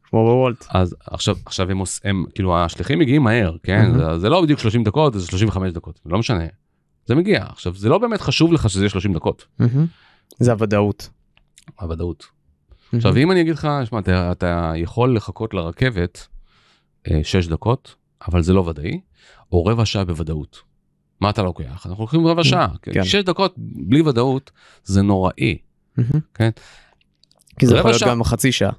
כמו 0.04 0.26
בוולט. 0.26 0.66
אז 0.70 0.96
עכשיו 1.06 1.36
עכשיו 1.46 1.72
הם, 1.72 1.78
עוש, 1.78 2.00
הם 2.04 2.26
כאילו 2.36 2.58
השליחים 2.58 3.00
מגיעים 3.00 3.24
מהר 3.24 3.56
כן. 3.64 3.94
זה, 3.94 4.20
זה 4.20 4.30
לא 4.30 4.42
בדיוק 4.42 4.60
30 4.60 4.84
דקות 4.84 5.14
זה 5.14 5.28
35 5.28 5.72
דקות 5.72 6.00
לא 6.06 6.20
משנה 6.20 6.46
זה 7.06 7.16
מגיע 7.16 7.44
עכשיו 7.44 7.76
זה 7.76 7.90
לא 7.90 7.98
באמת 7.98 8.22
חשוב 8.22 8.54
לך 8.54 8.70
שזה 8.70 8.82
יהיה 8.82 8.90
30 8.90 9.14
דקות. 9.14 9.46
זה 10.40 10.52
הוודאות. 10.52 11.10
הוודאות. 11.80 12.26
עכשיו 12.96 13.18
אם 13.18 13.32
אני 13.32 13.42
אגיד 13.42 13.54
לך 13.54 13.68
שמע 13.86 14.00
אתה, 14.00 14.32
אתה 14.32 14.74
יכול 14.76 15.16
לחכות 15.16 15.54
לרכבת 15.54 16.28
6 17.24 17.48
דקות 17.48 17.96
אבל 18.28 18.42
זה 18.42 18.54
לא 18.54 18.62
ודאי 18.62 19.02
או 19.52 19.66
רבע 19.66 19.86
שעה 19.86 20.06
בוודאות. 20.06 20.71
מה 21.22 21.30
אתה 21.30 21.44
לוקח 21.44 21.86
אנחנו 21.86 22.04
לוקחים 22.04 22.28
רבע 22.28 22.44
שעה 22.44 22.68
כן. 22.82 23.04
6 23.04 23.16
דקות 23.16 23.54
בלי 23.58 24.02
ודאות 24.02 24.52
זה 24.84 25.02
נוראי 25.02 25.58
מהמם. 25.98 26.22
כן. 26.34 26.50
כי 27.60 27.68
זה 27.68 27.78
יכול 27.78 27.92
להיות. 27.92 28.04
גם 28.04 28.24
חצי 28.24 28.52
שעה. 28.52 28.72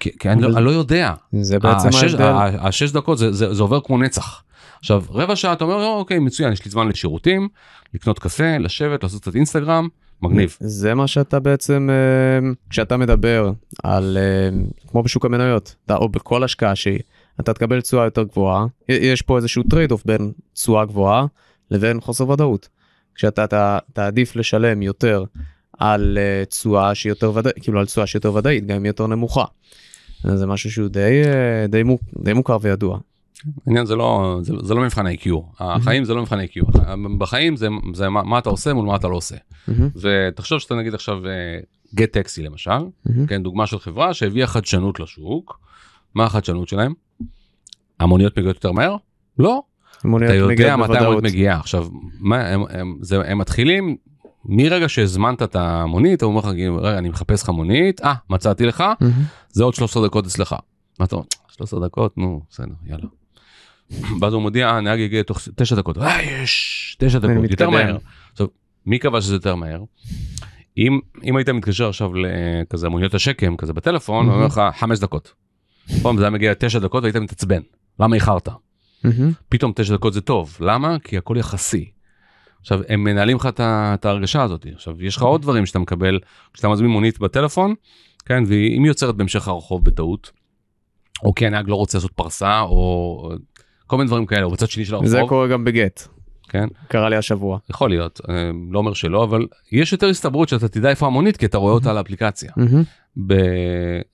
כי, 0.00 0.28
אני, 0.28 0.42
לא, 0.42 0.56
אני 0.56 0.64
לא 0.64 0.70
יודע 0.70 1.14
זה 1.40 1.58
בעצם 1.58 1.88
ההבדל. 1.94 2.58
השש 2.60 2.90
דקות 2.92 3.18
זה, 3.18 3.46
עובר 3.60 3.80
כמו 3.80 3.98
נצח. 3.98 4.42
עכשיו 4.78 5.02
רבע 5.10 5.36
שעה 5.36 5.52
אתה 5.52 5.64
אומר 5.64 5.74
"או, 5.74 5.98
אוקיי 5.98 6.18
מצוין 6.18 6.52
יש 6.52 6.64
לי 6.64 6.70
זמן 6.70 6.88
לשירותים 6.88 7.48
לקנות 7.94 8.18
קפה 8.18 8.58
לשבת 8.58 9.02
לעשות 9.02 9.22
קצת 9.22 9.34
אינסטגרם 9.34 9.88
מגניב. 10.22 10.56
זה 10.60 10.94
מה 10.94 11.06
שאתה 11.06 11.40
בעצם, 11.40 11.88
אה, 11.90 12.50
כשאתה 12.70 12.96
מדבר 12.96 13.50
על, 13.82 14.18
אה, 14.20 14.58
כמו 14.88 15.02
בשוק 15.02 15.24
המניות, 15.24 15.74
או 15.90 16.08
בכל 16.08 16.44
השקעה 16.44 16.76
שהיא, 16.76 16.98
אתה 17.40 17.54
תקבל 17.54 17.80
תשואה 17.80 18.04
יותר 18.04 18.22
גבוהה, 18.22 18.66
יש 18.88 19.22
פה 19.22 19.36
איזשהו 19.36 19.62
trade-off 19.70 20.02
בין 20.06 20.32
תשואה 20.54 20.84
גבוהה 20.84 21.26
לבין 21.70 22.00
חוסר 22.00 22.28
ודאות. 22.28 22.68
כשאתה 23.14 23.44
אתה- 23.44 23.78
תעדיף 23.92 24.36
לשלם 24.36 24.82
יותר 24.82 25.24
על 25.78 26.18
אה, 26.20 26.44
תשואה 26.44 26.94
שהיא 26.94 27.10
יותר 27.10 27.32
ודאית, 27.34 27.54
כאילו 27.62 27.80
על 27.80 27.86
תשואה 27.86 28.06
שהיא 28.06 28.18
יותר 28.18 28.34
ודאית, 28.34 28.66
גם 28.66 28.76
אם 28.76 28.82
היא 28.84 28.90
יותר 28.90 29.06
נמוכה. 29.06 29.44
זה 30.34 30.46
משהו 30.46 30.70
שהוא 30.70 30.88
די, 30.88 31.22
אה, 31.24 31.66
די, 31.66 31.82
מוק, 31.82 32.00
די 32.24 32.32
מוכר 32.32 32.56
וידוע. 32.60 32.98
העניין 33.66 33.86
זה 33.86 33.96
לא 33.96 34.38
זה, 34.42 34.52
זה 34.62 34.74
לא 34.74 34.82
מבחן 34.82 35.06
IQ 35.06 35.28
החיים 35.58 36.04
זה 36.04 36.14
לא 36.14 36.22
מבחן 36.22 36.38
IQ 36.40 36.78
בחיים 37.18 37.56
זה, 37.56 37.68
זה 37.94 38.08
מה, 38.08 38.22
מה 38.22 38.38
אתה 38.38 38.48
עושה 38.50 38.74
מול 38.74 38.86
מה 38.86 38.96
אתה 38.96 39.08
לא 39.08 39.16
עושה 39.16 39.36
ותחשוב 39.96 40.58
שאתה 40.58 40.74
נגיד 40.74 40.94
עכשיו 40.94 41.18
גט 41.94 42.12
טקסי 42.12 42.42
למשל. 42.42 42.70
כן 43.28 43.42
דוגמה 43.42 43.66
של 43.66 43.78
חברה 43.78 44.14
שהביאה 44.14 44.46
חדשנות 44.46 45.00
לשוק. 45.00 45.60
מה 46.14 46.24
החדשנות 46.24 46.68
שלהם? 46.68 46.92
המוניות 48.00 48.38
מגיעות 48.38 48.56
יותר 48.56 48.72
מהר? 48.72 48.96
לא 49.38 49.62
אתה 50.00 50.34
יודע 50.34 50.76
מתי. 50.76 50.98
המונית 50.98 51.22
מגיעה 51.24 51.60
עכשיו 51.60 51.86
מה 52.18 52.46
הם, 52.48 52.62
הם, 52.70 52.98
זה, 53.00 53.20
הם 53.26 53.38
מתחילים 53.38 53.96
מרגע 54.44 54.88
שהזמנת 54.88 55.42
את 55.42 55.56
המונית 55.56 56.22
הוא 56.22 56.28
אומר 56.28 56.40
לך 56.40 56.46
רגע 56.80 56.98
אני 56.98 57.08
מחפש 57.08 57.42
לך 57.42 57.48
מונית 57.48 58.00
אה 58.00 58.14
מצאתי 58.30 58.66
לך. 58.66 58.84
זה 59.50 59.64
עוד 59.64 59.74
13 59.74 60.06
דקות 60.06 60.26
אצלך. 60.26 60.56
מה 60.98 61.04
אתה 61.06 61.16
אומר 61.16 61.26
13 61.56 61.80
דקות 61.86 62.18
נו 62.18 62.40
בסדר 62.50 62.66
יאללה. 62.86 63.04
ואז 64.20 64.32
הוא 64.32 64.42
מודיע 64.42 64.68
"אה, 64.68 64.76
הנהג 64.76 64.98
יגיע 64.98 65.22
תוך 65.22 65.40
9 65.56 65.76
דקות 65.76 65.98
אה 65.98 66.22
יש 66.22 66.96
9 66.98 67.18
אני 67.18 67.34
דקות 67.34 67.50
יותר. 67.50 67.70
מהר. 67.70 67.96
עכשיו 68.32 68.46
מי 68.86 68.98
קבע 68.98 69.20
שזה 69.20 69.34
יותר 69.34 69.54
מהר? 69.54 69.80
אם 70.78 70.98
אם 71.24 71.36
היית 71.36 71.48
מתקשר 71.48 71.88
עכשיו 71.88 72.10
לכזה 72.14 72.88
מוניות 72.88 73.14
השקם 73.14 73.56
כזה 73.56 73.72
בטלפון 73.72 74.26
הוא 74.26 74.34
אומר 74.34 74.46
לך 74.46 74.60
5 74.78 74.98
דקות. 74.98 75.32
פעם 76.02 76.16
זה 76.16 76.22
היה 76.22 76.30
מגיע 76.30 76.52
9 76.58 76.78
דקות 76.78 77.02
והיית 77.02 77.16
מתעצבן 77.16 77.60
למה 78.00 78.14
איחרת? 78.16 78.48
מהמם. 79.04 79.32
פתאום 79.48 79.72
תשע 79.76 79.94
דקות 79.94 80.12
זה 80.12 80.20
טוב. 80.20 80.56
למה? 80.60 80.96
כי 81.04 81.18
הכל 81.18 81.36
יחסי. 81.38 81.90
עכשיו 82.60 82.80
הם 82.88 83.04
מנהלים 83.04 83.36
לך 83.36 83.48
את 83.60 84.04
ההרגשה 84.04 84.42
הזאת. 84.42 84.66
עכשיו 84.74 85.04
יש 85.04 85.16
לך 85.16 85.22
עוד 85.22 85.42
דברים 85.42 85.66
שאתה 85.66 85.78
מקבל 85.78 86.18
כשאתה 86.52 86.68
מזמין 86.68 86.90
מונית 86.90 87.18
בטלפון 87.18 87.74
כן? 88.28 88.42
ואם 88.46 88.82
היא 88.82 88.88
יוצרת 88.88 89.14
בהמשך 89.14 89.48
הרחוב 89.48 89.84
בטעות. 89.84 90.30
או 91.24 91.34
כי 91.34 91.46
הנהג 91.46 91.68
לא 91.68 91.74
רוצה 91.74 91.98
לעשות 91.98 92.12
פרסה 92.12 92.60
או 92.60 93.32
כל 93.86 93.96
מיני 93.96 94.06
דברים 94.06 94.26
כאלה 94.26 94.42
או 94.42 94.50
בצד 94.50 94.68
שני 94.68 94.84
של 94.84 94.96
זה 95.04 95.16
הרחוב 95.16 95.28
קורה 95.28 95.48
גם 95.48 95.64
בגט, 95.64 96.08
כן? 96.48 96.66
קרה 96.88 97.08
לי 97.08 97.16
השבוע. 97.16 97.58
יכול 97.70 97.90
להיות. 97.90 98.20
אה, 98.28 98.50
לא 98.70 98.78
אומר 98.78 98.92
שלא 98.92 99.24
אבל 99.24 99.46
יש 99.72 99.92
יותר 99.92 100.08
הסתברות 100.08 100.48
שאתה 100.48 100.68
תדע 100.68 100.90
איפה 100.90 101.06
המונית 101.06 101.36
כי 101.36 101.46
אתה 101.46 101.58
רואה 101.58 101.72
אותה 101.72 101.90
על 101.90 101.98
האפליקציה. 101.98 102.52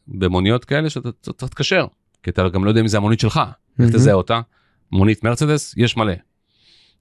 במוניות 0.08 0.64
כאלה 0.64 0.90
שאתה 0.90 1.08
אתה 1.08 1.32
צריך 1.32 1.42
להתקשר 1.42 1.86
כי 2.22 2.30
אתה 2.30 2.48
גם 2.48 2.64
לא 2.64 2.70
יודע 2.70 2.80
אם 2.80 2.86
זה 2.86 2.96
המונית 2.96 3.20
שלך. 3.20 3.40
איך. 3.80 3.90
תזהה 3.90 4.14
אותה 4.14 4.40
מונית 4.92 5.24
מרצדס 5.24 5.74
יש 5.76 5.96
מלא. 5.96 6.12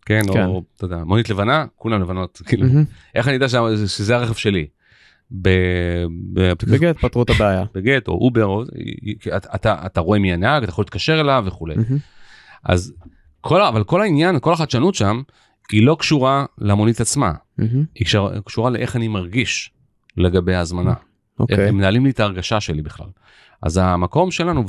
כן, 0.06 0.22
כן. 0.34 0.46
או 0.46 0.64
אתה 0.78 0.86
יודע 0.86 0.98
מונית 1.04 1.30
לבנה 1.30 1.66
כולם 1.76 2.02
לבנות 2.02 2.42
כאילו 2.48 2.68
מהמם. 2.68 2.84
איך 3.16 3.28
אני 3.28 3.34
יודע 3.34 3.50
שה- 3.50 3.88
שזה 3.88 4.16
הרכב 4.16 4.34
שלי. 4.34 4.68
באפליקציה- 5.32 6.78
בגט 6.80 6.98
פתרו 6.98 7.24
את 7.24 7.30
הבעיה. 7.30 7.64
בגט 7.76 8.08
או 8.08 8.14
אובר 8.14 8.46
או 8.46 8.64
אתה, 9.38 9.56
אתה 9.56 9.76
אתה 9.86 10.02
רואה 10.02 10.20
מי 10.20 10.34
הנהג 10.34 10.64
אתה 10.64 10.72
יכול 10.72 10.82
להתקשר 10.84 11.20
אליו 11.22 11.44
וכולי 11.48 11.76
מהמם. 11.76 11.98
אז 12.64 12.94
כל 13.42 13.62
אבל 13.62 13.84
כל 13.84 14.02
העניין 14.02 14.40
כל 14.40 14.54
החדשנות 14.54 14.96
שם 14.96 15.22
היא 15.72 15.86
לא 15.86 15.96
קשורה 16.00 16.46
למונית 16.58 17.02
עצמה 17.02 17.34
מהמם. 17.58 17.84
היא 17.96 18.06
קשורה, 18.06 18.42
קשורה 18.46 18.70
לאיך 18.70 18.96
אני 18.96 19.08
מרגיש 19.08 19.72
לגבי 20.18 20.54
ההזמנה. 20.56 20.94
אוקיי. 21.40 21.68
הם 21.70 21.78
מנהלים 21.78 22.06
לי 22.06 22.12
את 22.12 22.20
ההרגשה 22.20 22.60
שלי 22.62 22.82
בכלל. 22.82 23.08
אז 23.64 23.78
המקום 23.78 24.32
שלנו 24.32 24.64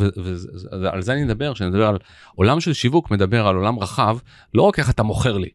ועל 0.82 1.02
זה 1.02 1.12
אני 1.12 1.24
מדבר 1.24 1.54
כשאני 1.54 1.70
מדבר 1.70 1.86
על 1.86 1.98
עולם 2.34 2.60
של 2.60 2.72
שיווק 2.72 3.10
מדבר 3.10 3.46
על 3.46 3.56
עולם 3.56 3.78
רחב 3.78 4.18
לא 4.54 4.62
רק 4.62 4.78
איך 4.78 4.90
אתה 4.90 5.02
מוכר 5.02 5.38
לי 5.38 5.48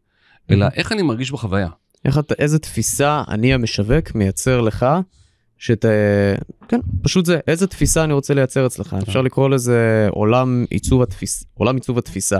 אלא 0.52 0.65
איך 0.75 0.91
אני 0.91 1.02
מרגיש 1.02 1.32
בחוויה. 1.32 1.69
איך 2.06 2.17
אתה, 2.19 2.36
איזה 2.39 2.60
תפיסה 2.60 3.23
אני 3.28 3.54
המשווק 3.54 4.15
מייצר 4.15 4.62
לך, 4.62 4.86
שת... 5.58 5.86
כן, 6.67 6.80
פשוט 7.02 7.25
זה, 7.25 7.39
איזה 7.47 7.67
תפיסה 7.67 8.04
אני 8.04 8.13
רוצה 8.13 8.34
לייצר 8.34 8.65
אצלך, 8.65 8.95
אפשר 9.08 9.21
לקרוא 9.21 9.49
לזה 9.49 10.08
עולם 10.12 10.65
עיצוב, 10.69 11.02
התפיס... 11.02 11.43
עולם 11.54 11.75
עיצוב 11.75 11.97
התפיסה. 11.97 12.39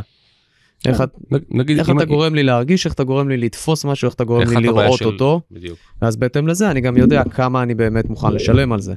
איך, 0.86 1.02
את- 1.02 1.10
נגיד 1.52 1.80
איך 1.80 1.90
אם- 1.90 1.98
אתה 1.98 2.06
גורם 2.06 2.36
לי 2.36 2.44
להרגיש, 2.44 2.86
איך 2.86 2.94
אתה 2.94 3.04
גורם 3.04 3.30
לי 3.30 3.38
לתפוס 3.38 3.86
משהו, 3.86 4.06
איך 4.06 4.16
אתה 4.16 4.24
גורם 4.24 4.42
איך 4.42 4.50
לי 4.50 4.62
לראות 4.64 4.98
של- 4.98 5.06
אותו, 5.06 5.42
בדיוק. 5.52 5.78
ואז 6.02 6.16
בהתאם 6.18 6.48
לזה 6.48 6.72
אני 6.72 6.82
גם 6.82 6.98
יודע 6.98 7.24
כמה 7.24 7.64
אני 7.64 7.76
באמת 7.76 8.10
מוכן 8.10 8.34
לשלם 8.34 8.72
על 8.74 8.82
זה. 8.82 8.94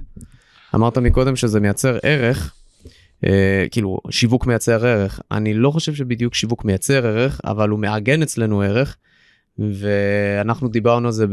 אמרת 0.74 0.98
מקודם 0.98 1.36
שזה 1.36 1.60
מייצר 1.60 1.98
ערך, 2.02 2.54
אה, 3.26 3.66
כאילו 3.70 3.98
שיווק 4.10 4.46
מייצר 4.46 4.86
ערך, 4.86 5.20
אני 5.30 5.54
לא 5.54 5.70
חושב 5.70 5.94
שבדיוק 5.94 6.34
שיווק 6.34 6.64
מייצר 6.64 7.06
ערך, 7.06 7.40
אבל 7.44 7.68
הוא 7.68 7.78
מעגן 7.78 8.22
אצלנו 8.22 8.62
ערך, 8.62 8.96
ואנחנו 9.58 10.68
דיברנו 10.68 11.08
על 11.08 11.12
זה 11.12 11.26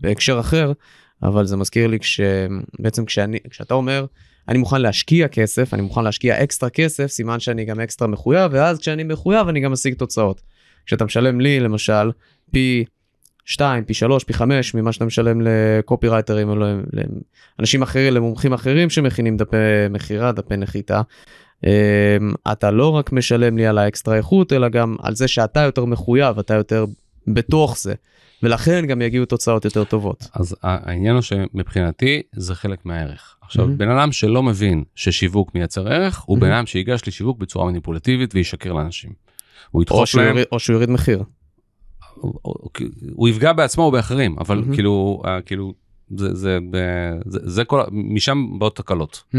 בהקשר 0.00 0.40
אחר, 0.40 0.72
אבל 1.22 1.46
זה 1.46 1.56
מזכיר 1.56 1.86
לי 1.86 1.98
כשבעצם 1.98 3.04
כשאני, 3.04 3.38
כשאתה 3.50 3.74
אומר, 3.74 4.06
אני 4.48 4.58
מוכן 4.58 4.80
להשקיע 4.80 5.28
כסף, 5.28 5.74
אני 5.74 5.82
מוכן 5.82 6.04
להשקיע 6.04 6.42
אקסטרה 6.42 6.70
כסף, 6.70 7.06
סימן 7.06 7.40
שאני 7.40 7.64
גם 7.64 7.80
אקסטרה 7.80 8.08
מחויב, 8.08 8.50
ואז 8.54 8.78
כשאני 8.78 9.04
מחויב 9.04 9.48
אני 9.48 9.60
גם 9.60 9.72
משיג 9.72 9.94
תוצאות. 9.94 10.40
כשאתה 10.86 11.04
משלם 11.04 11.40
לי 11.40 11.60
למשל 11.60 12.10
פי 12.52 12.84
2, 13.44 13.84
פי 13.84 13.94
3, 13.94 14.24
פי 14.24 14.32
5 14.32 14.74
ממה 14.74 14.92
שאתה 14.92 15.04
משלם 15.04 15.40
לקופירייטרים 15.40 16.48
או 16.48 16.54
לאנשים 17.58 17.82
אחרים, 17.82 18.14
למומחים 18.14 18.52
אחרים 18.52 18.90
שמכינים 18.90 19.36
דפי 19.36 19.56
מכירה, 19.90 20.32
דפי 20.32 20.56
נחיתה. 20.56 21.00
אמ, 21.64 21.70
אתה 22.52 22.70
לא 22.70 22.88
רק 22.96 23.12
משלם 23.12 23.56
לי 23.56 23.66
על 23.66 23.78
האקסטרה 23.78 24.16
איכות, 24.16 24.52
אלא 24.52 24.68
גם 24.68 24.96
על 25.02 25.14
זה 25.14 25.28
שאתה 25.28 25.60
יותר 25.60 25.84
מחויב, 25.84 26.38
אתה 26.38 26.54
יותר 26.54 26.84
בתוך 27.26 27.78
זה, 27.78 27.94
ולכן 28.42 28.86
גם 28.86 29.02
יגיעו 29.02 29.24
תוצאות 29.26 29.64
יותר 29.64 29.84
טובות. 29.84 30.26
אז 30.34 30.56
העניין 30.62 31.14
הוא 31.14 31.22
שמבחינתי 31.22 32.22
זה 32.32 32.54
חלק 32.54 32.78
מהערך. 32.84 33.36
עכשיו 33.42 33.64
מהמם. 33.64 33.78
בן 33.78 33.88
אדם 33.90 34.12
שלא 34.12 34.42
מבין 34.42 34.84
ששיווק 34.94 35.54
מייצר 35.54 35.88
ערך 35.88 36.18
הוא 36.20 36.36
בן 36.38 36.40
מהמם. 36.46 36.54
אדם 36.54 36.66
שיגש 36.66 37.00
לשיווק 37.06 37.38
בצורה 37.38 37.66
מניפולטיבית 37.70 38.34
וישקר 38.34 38.72
לאנשים. 38.72 39.10
הוא 39.70 39.82
ידחוף 39.82 40.14
להם, 40.14 40.28
יוריד- 40.28 40.46
או 40.52 40.58
שהוא 40.58 40.74
יוריד 40.74 40.90
מחיר. 40.90 41.22
הוא- 42.20 43.28
יפגע 43.28 43.52
בעצמו 43.52 43.82
ובאחרים 43.82 44.36
אבל 44.38 44.58
מהמם. 44.58 44.74
כאילו 44.74 45.22
אה, 45.26 45.40
כאילו 45.40 45.72
זה 46.16 46.34
זה 46.34 46.58
זה 47.26 47.38
זה 47.42 47.64
כל 47.64 47.80
משם 47.92 48.58
באות 48.58 48.76
תקלות. 48.76 49.22
אתה 49.30 49.36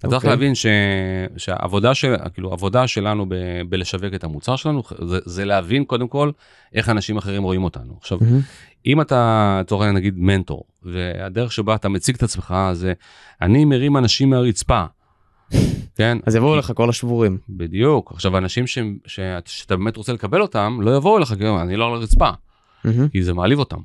צריך 0.00 0.12
אוקיי. 0.14 0.30
להבין 0.30 0.54
ש, 0.54 0.66
שהעבודה 1.36 1.94
של 1.94 2.14
כאילו 2.34 2.52
עבודה 2.52 2.86
שלנו 2.86 3.26
ב, 3.28 3.34
בלשווק 3.68 4.14
את 4.14 4.24
המוצר 4.24 4.56
שלנו 4.56 4.82
זה, 5.08 5.18
זה 5.24 5.44
להבין 5.44 5.84
קודם 5.84 6.08
כל 6.08 6.30
איך 6.74 6.88
אנשים 6.88 7.16
אחרים 7.16 7.42
רואים 7.42 7.64
אותנו 7.64 7.96
עכשיו 8.00 8.18
מהמם. 8.20 8.40
אם 8.86 9.00
אתה 9.00 9.58
לצורך 9.60 9.82
העניין 9.82 9.96
נגיד 9.96 10.14
מנטור 10.18 10.64
והדרך 10.82 11.52
שבה 11.52 11.74
אתה 11.74 11.88
מציג 11.88 12.14
את 12.16 12.22
עצמך 12.22 12.54
זה 12.72 12.92
אני 13.42 13.64
מרים 13.64 13.96
אנשים 13.96 14.30
מהרצפה 14.30 14.84
כן? 15.96 16.18
אז 16.26 16.34
יבואו 16.36 16.56
לך 16.56 16.72
כל 16.76 16.88
השבורים. 16.88 17.38
בדיוק. 17.48 18.12
עכשיו, 18.12 18.38
אנשים 18.38 18.66
ש- 18.66 18.78
ש- 19.06 19.20
שאתה 19.46 19.76
באמת 19.76 19.96
רוצה 19.96 20.12
לקבל 20.12 20.42
אותם, 20.42 20.78
לא 20.82 20.96
יבואו 20.96 21.18
אליך, 21.18 21.34
כי 21.38 21.48
אני 21.48 21.76
לא 21.76 21.86
על 21.86 21.94
הרצפה, 21.94 22.30
כי 23.12 23.22
זה 23.22 23.34
מעליב 23.34 23.58
אותם. 23.58 23.78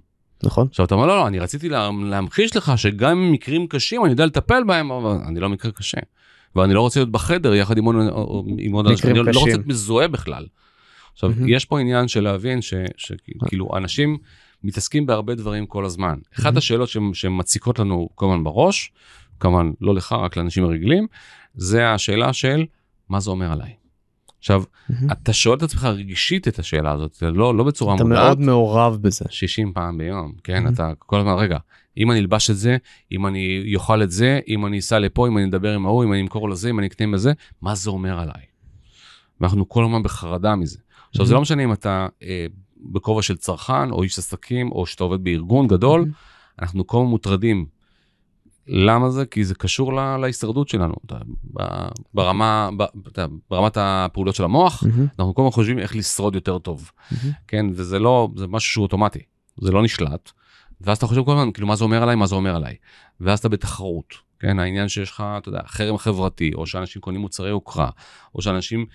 נכון. 0.43 0.67
עכשיו 0.69 0.85
אתה 0.85 0.95
אומר 0.95 1.05
לא 1.07 1.17
לא 1.17 1.27
אני 1.27 1.39
רציתי 1.39 1.69
לה, 1.69 1.89
להמחיש 2.03 2.55
לך 2.57 2.71
שגם 2.77 3.31
מקרים 3.31 3.67
קשים 3.67 4.03
אני 4.03 4.11
יודע 4.11 4.25
לטפל 4.25 4.63
בהם 4.67 4.91
אבל 4.91 5.17
אני 5.27 5.39
לא 5.39 5.49
מקרה 5.49 5.71
קשה. 5.71 5.97
ואני 6.55 6.73
לא 6.73 6.81
רוצה 6.81 6.99
להיות 6.99 7.11
בחדר 7.11 7.53
יחד 7.55 7.77
עם 7.77 7.85
עוד, 7.85 7.95
עם 8.59 8.71
עוד 8.73 8.87
אנשים, 8.87 9.09
אני 9.09 9.19
לא 9.19 9.39
רוצה. 9.39 9.45
להיות 9.45 9.67
מזוהה 9.67 10.07
בכלל. 10.07 10.45
עכשיו 11.13 11.29
מהמם. 11.29 11.49
יש 11.49 11.65
פה 11.65 11.79
עניין 11.79 12.07
של 12.07 12.23
להבין 12.23 12.61
ש- 12.61 12.73
שכאילו 12.97 13.69
אנשים 13.77 14.17
מתעסקים 14.63 15.05
בהרבה 15.05 15.35
דברים 15.35 15.65
כל 15.65 15.85
הזמן. 15.85 16.15
אחת 16.35 16.43
מהמם. 16.45 16.57
השאלות 16.57 16.89
שהן- 16.89 17.13
שמציקות 17.13 17.79
לנו 17.79 18.09
כל 18.15 18.25
הזמן 18.25 18.43
בראש, 18.43 18.91
כמובן 19.39 19.71
לא 19.81 19.95
לך 19.95 20.11
רק 20.13 20.37
לאנשים 20.37 20.63
הרגילים, 20.63 21.07
זה 21.55 21.89
השאלה 21.93 22.33
של 22.33 22.65
מה 23.09 23.19
זה 23.19 23.29
אומר 23.31 23.51
עליי. 23.51 23.73
עכשיו 24.39 24.63
מהמם. 24.89 25.11
אתה 25.11 25.33
שואל 25.33 25.57
את 25.57 25.63
עצמך 25.63 25.83
רגשית 25.83 26.47
את 26.47 26.59
השאלה 26.59 26.91
הזאת 26.91 27.21
לא 27.21 27.55
לא 27.55 27.63
בצורה 27.63 27.95
אתה 27.95 28.03
מודעת. 28.03 28.19
מאוד 28.23 28.39
מעורב 28.39 28.97
בזה. 29.01 29.25
60 29.29 29.73
פעם 29.73 29.97
ביום, 29.97 30.33
כן? 30.43 30.67
Mhm. 30.67 30.73
אתה 30.73 30.91
כל 30.99 31.19
הזמן, 31.19 31.33
רגע, 31.37 31.57
אם 31.97 32.11
אני 32.11 32.19
אלבש 32.19 32.49
את 32.49 32.57
זה, 32.57 32.77
אם 33.11 33.27
אני 33.27 33.73
אוכל 33.75 34.03
את 34.03 34.11
זה, 34.11 34.39
אם 34.47 34.65
אני 34.65 34.79
אסע 34.79 34.99
לפה, 34.99 35.27
אם 35.27 35.37
אני 35.37 35.45
אדבר 35.45 35.73
עם 35.75 35.85
ההוא, 35.85 36.03
אם 36.03 36.13
אני 36.13 36.21
אמכור 36.21 36.49
לזה, 36.49 36.69
אם 36.69 36.79
אני 36.79 36.87
אקנה 36.87 37.07
בזה, 37.13 37.33
מה 37.61 37.75
זה 37.75 37.89
אומר 37.89 38.19
עליי? 38.19 38.43
ואנחנו 39.41 39.69
כל 39.69 39.83
הזמן 39.83 40.03
בחרדה 40.03 40.55
מזה. 40.55 40.79
עכשיו, 41.09 41.25
זה 41.25 41.33
Mhm. 41.33 41.35
לא 41.35 41.41
משנה 41.41 41.63
אם 41.63 41.73
אתה 41.73 42.07
אה, 42.23 42.45
בכובע 42.91 43.21
של 43.21 43.37
צרכן, 43.37 43.91
או 43.91 44.03
איש 44.03 44.17
עסקים, 44.19 44.71
או 44.71 44.85
שאתה 44.85 45.03
עובד 45.03 45.23
בארגון 45.23 45.67
גדול, 45.67 45.99
מהמם. 45.99 46.11
אנחנו 46.61 46.87
כל 46.87 46.97
הזמן 46.97 47.09
מוטרדים. 47.09 47.65
למה 48.71 49.09
זה? 49.09 49.25
כי 49.25 49.43
זה 49.43 49.55
קשור 49.55 49.93
לה, 49.93 50.17
להישרדות 50.17 50.69
שלנו. 50.69 50.93
אתה, 51.05 51.17
ברמה, 52.13 52.69
ב, 52.77 52.83
אתה, 53.07 53.25
ברמת 53.49 53.77
הפעולות 53.79 54.35
של 54.35 54.43
המוח, 54.43 54.83
מהמם, 54.83 55.07
אנחנו 55.19 55.35
כל 55.35 55.41
הזמן 55.41 55.51
חושבים 55.51 55.79
איך 55.79 55.95
לשרוד 55.95 56.35
יותר 56.35 56.59
טוב. 56.59 56.91
מהמם. 57.11 57.33
כן, 57.47 57.65
וזה 57.73 57.99
לא, 57.99 58.29
זה 58.35 58.47
משהו 58.47 58.71
שהוא 58.71 58.83
אוטומטי, 58.83 59.19
זה 59.61 59.71
לא 59.71 59.83
נשלט. 59.83 60.31
ואז 60.81 60.97
אתה 60.97 61.07
חושב 61.07 61.23
כל 61.23 61.31
הזמן, 61.31 61.51
כאילו, 61.51 61.67
מה 61.67 61.75
זה 61.75 61.83
אומר 61.83 62.03
עליי, 62.03 62.15
מה 62.15 62.27
זה 62.27 62.35
אומר 62.35 62.55
עליי. 62.55 62.75
ואז 63.21 63.39
אתה 63.39 63.49
בתחרות, 63.49 64.13
כן, 64.39 64.59
העניין 64.59 64.89
שיש 64.89 65.11
לך, 65.11 65.23
אתה 65.37 65.49
יודע, 65.49 65.61
חרם 65.65 65.97
חברתי, 65.97 66.51
או 66.53 66.67
שאנשים 66.67 67.01
קונים 67.01 67.21
מוצרי 67.21 67.49
יוקרה, 67.49 67.89
או 68.35 68.41
שאנשים 68.41 68.85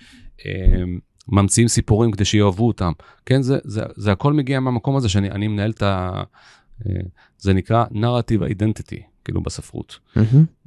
אה, 0.47 0.83
ממציאים 1.29 1.69
סיפורים 1.69 2.13
כדי 2.13 2.25
שיאהבו 2.25 2.67
אותם. 2.67 2.93
כן, 3.27 3.43
זה, 3.43 3.59
זה, 3.65 3.83
זה 3.97 4.13
הכל 4.13 4.33
מגיע 4.33 4.61
מהמקום 4.61 4.97
הזה 4.97 5.09
שאני 5.09 5.31
אני 5.31 5.49
מנהל 5.49 5.71
את 5.71 5.83
ה... 5.83 6.23
אה, 6.87 6.93
זה 7.39 7.53
נקרא 7.53 7.85
narrative 7.85 8.41
identity, 8.41 9.13
כאילו 9.25 9.41
בספרות. 9.43 9.99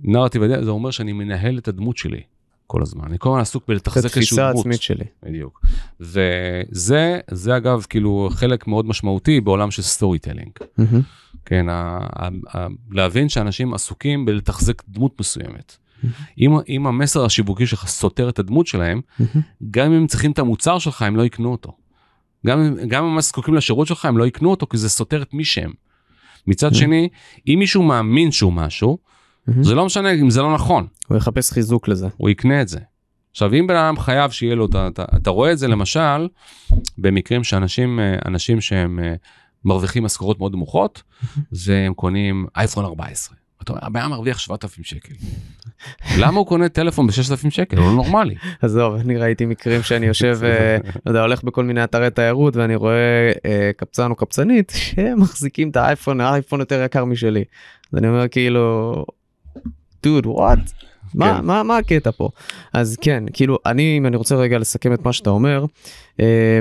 narrative 0.04 0.40
identity 0.40 0.64
זה 0.64 0.70
אומר 0.70 0.92
שאני 0.92 1.14
מנהל 1.14 1.58
את 1.58 1.68
הדמות 1.68 1.98
שלי 1.98 2.22
כל 2.68 2.82
הזמן. 2.82 3.04
אני 3.04 3.16
כל 3.20 3.30
הזמן 3.30 3.42
עסוק 3.42 3.64
את 3.64 3.70
בלתחזק 3.70 4.18
איזשהו 4.18 4.20
התפיסה 4.20 4.42
דמות. 4.42 4.56
העצמית 4.56 4.82
שלי. 4.82 5.06
בדיוק. 5.24 5.62
וזה, 6.00 7.20
זה 7.32 7.58
אגב 7.58 7.86
כאילו 7.90 8.30
חלק 8.32 8.68
מאוד 8.68 8.86
משמעותי 8.86 9.42
בעולם 9.42 9.72
של 9.72 9.82
storytelling. 9.82 10.52
מהמם. 10.78 11.02
כן, 11.46 11.70
ה, 11.70 12.00
ה, 12.16 12.30
ה, 12.54 12.68
להבין 12.92 13.30
שאנשים 13.30 13.74
עסוקים 13.74 14.26
בלתחזק 14.26 14.84
דמות 14.90 15.20
מסוימת. 15.20 15.78
אם, 16.40 16.52
אם 16.70 16.88
המסר 16.88 17.26
השיווקי 17.26 17.68
שלך 17.68 17.88
סותר 17.88 18.30
את 18.30 18.40
הדמות 18.40 18.68
שלהם, 18.68 19.02
מהמם. 19.20 19.42
גם 19.72 19.92
אם 19.92 19.98
הם 19.98 20.08
צריכים 20.08 20.32
את 20.32 20.40
המוצר 20.40 20.80
שלך, 20.80 21.02
הם 21.02 21.16
לא 21.16 21.26
יקנו 21.26 21.52
אותו. 21.52 21.72
גם 22.48 22.76
גם 22.88 23.06
אם 23.06 23.12
הם 23.12 23.22
זקוקים 23.22 23.54
לשירות 23.54 23.88
שלך, 23.88 24.06
הם 24.06 24.18
לא 24.18 24.28
יקנו 24.28 24.52
אותו, 24.52 24.68
כי 24.68 24.78
זה 24.78 24.90
סותר 24.90 25.22
את 25.22 25.34
מי 25.34 25.46
שהם. 25.46 25.72
מצד. 26.48 26.74
שני, 26.74 27.10
אם 27.48 27.56
מישהו 27.60 27.84
מאמין 27.84 28.32
שהוא 28.32 28.54
משהו. 28.54 28.98
זה 29.62 29.76
לא 29.76 29.86
משנה 29.86 30.12
אם 30.12 30.30
זה 30.30 30.42
לא 30.42 30.54
נכון. 30.54 30.88
הוא 31.08 31.18
יחפש 31.18 31.52
חיזוק 31.52 31.88
לזה. 31.88 32.08
הוא 32.18 32.30
יקנה 32.30 32.62
את 32.62 32.68
זה. 32.68 32.80
עכשיו 33.32 33.54
אם 33.54 33.68
בן 33.68 33.76
אדם 33.76 34.00
חייב 34.00 34.32
שיהיה 34.32 34.56
לו, 34.56 34.66
אתה, 34.66 34.88
אתה, 34.88 35.06
אתה 35.16 35.30
רואה 35.30 35.52
את 35.52 35.58
זה 35.58 35.68
למשל 35.68 36.28
במקרים 36.98 37.44
שאנשים 37.44 38.00
אה, 38.00 38.16
אנשים 38.26 38.62
שהם 38.62 39.00
אה, 39.00 39.14
מרוויחים 39.66 40.04
משכורות 40.04 40.40
מאוד 40.40 40.54
נמוכות 40.54 41.04
והם 41.66 41.94
קונים 41.94 42.46
אייפון 42.56 42.86
14. 42.86 43.36
אתה 43.64 43.72
אומר, 43.72 43.88
אדם 43.88 44.10
מרוויח 44.10 44.40
7,000 44.40 44.84
שקל. 44.84 45.14
למה 46.18 46.40
הוא 46.40 46.48
קונה 46.48 46.70
טלפון 46.70 47.08
ב-6,000 47.08 47.50
שקל? 47.50 47.78
הוא 47.78 47.86
לא 47.86 47.94
נורמלי. 47.94 48.36
עזוב, 48.62 48.96
אני 48.96 49.18
ראיתי 49.18 49.46
מקרים 49.46 49.84
שאני 49.84 50.06
יושב, 50.06 50.40
לא 51.06 51.12
יודע, 51.12 51.22
הולך 51.22 51.44
בכל 51.44 51.64
מיני 51.64 51.84
אתרי 51.84 52.10
תיירות 52.10 52.56
ואני 52.56 52.76
רואה 52.76 53.32
אה, 53.46 53.72
קבצן 53.78 54.12
או 54.12 54.16
קבצנית 54.16 54.74
שמחזיקים 54.76 55.70
את 55.70 55.76
האייפון, 55.76 56.22
האייפון 56.22 56.60
יותר 56.60 56.84
יקר 56.84 57.06
משלי. 57.06 57.44
אז 57.94 58.00
אני 58.00 58.08
אומר 58.08 58.28
כאילו, 58.28 59.06
דוד, 60.04 60.26
וואט? 60.26 60.60
מה, 61.14 61.38
כן. 61.38 61.46
מה, 61.46 61.64
מה 61.64 61.78
הקטע 61.78 62.12
פה? 62.12 62.30
אז 62.74 62.98
כן, 63.02 63.24
כאילו, 63.34 63.58
אני, 63.66 63.98
אם 63.98 64.06
אני 64.06 64.16
רוצה 64.16 64.36
רגע 64.36 64.58
לסכם 64.58 64.94
את 64.94 65.06
מה 65.06 65.14
שאתה 65.14 65.30
אומר, 65.30 65.66
אה, 66.20 66.60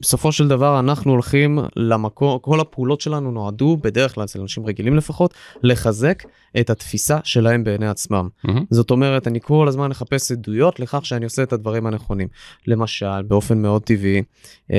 בסופו 0.00 0.32
של 0.32 0.48
דבר 0.48 0.78
אנחנו 0.78 1.12
הולכים 1.12 1.58
למקום, 1.76 2.38
כל 2.38 2.60
הפעולות 2.60 3.00
שלנו 3.00 3.30
נועדו, 3.30 3.76
בדרך 3.82 4.14
כלל 4.14 4.24
אצל 4.24 4.40
אנשים 4.40 4.66
רגילים 4.66 4.96
לפחות, 4.96 5.34
לחזק 5.62 6.22
את 6.60 6.70
התפיסה 6.70 7.18
שלהם 7.24 7.64
בעיני 7.64 7.88
עצמם. 7.88 8.28
מהמם. 8.44 8.64
זאת 8.70 8.90
אומרת, 8.90 9.26
אני 9.26 9.40
כל 9.42 9.68
הזמן 9.68 9.90
אחפש 9.90 10.32
עדויות 10.32 10.80
לכך 10.80 11.06
שאני 11.06 11.24
עושה 11.24 11.42
את 11.42 11.52
הדברים 11.52 11.86
הנכונים. 11.86 12.28
למשל, 12.66 13.22
באופן 13.22 13.58
מאוד 13.62 13.82
טבעי, 13.82 14.22
אמ, 14.70 14.76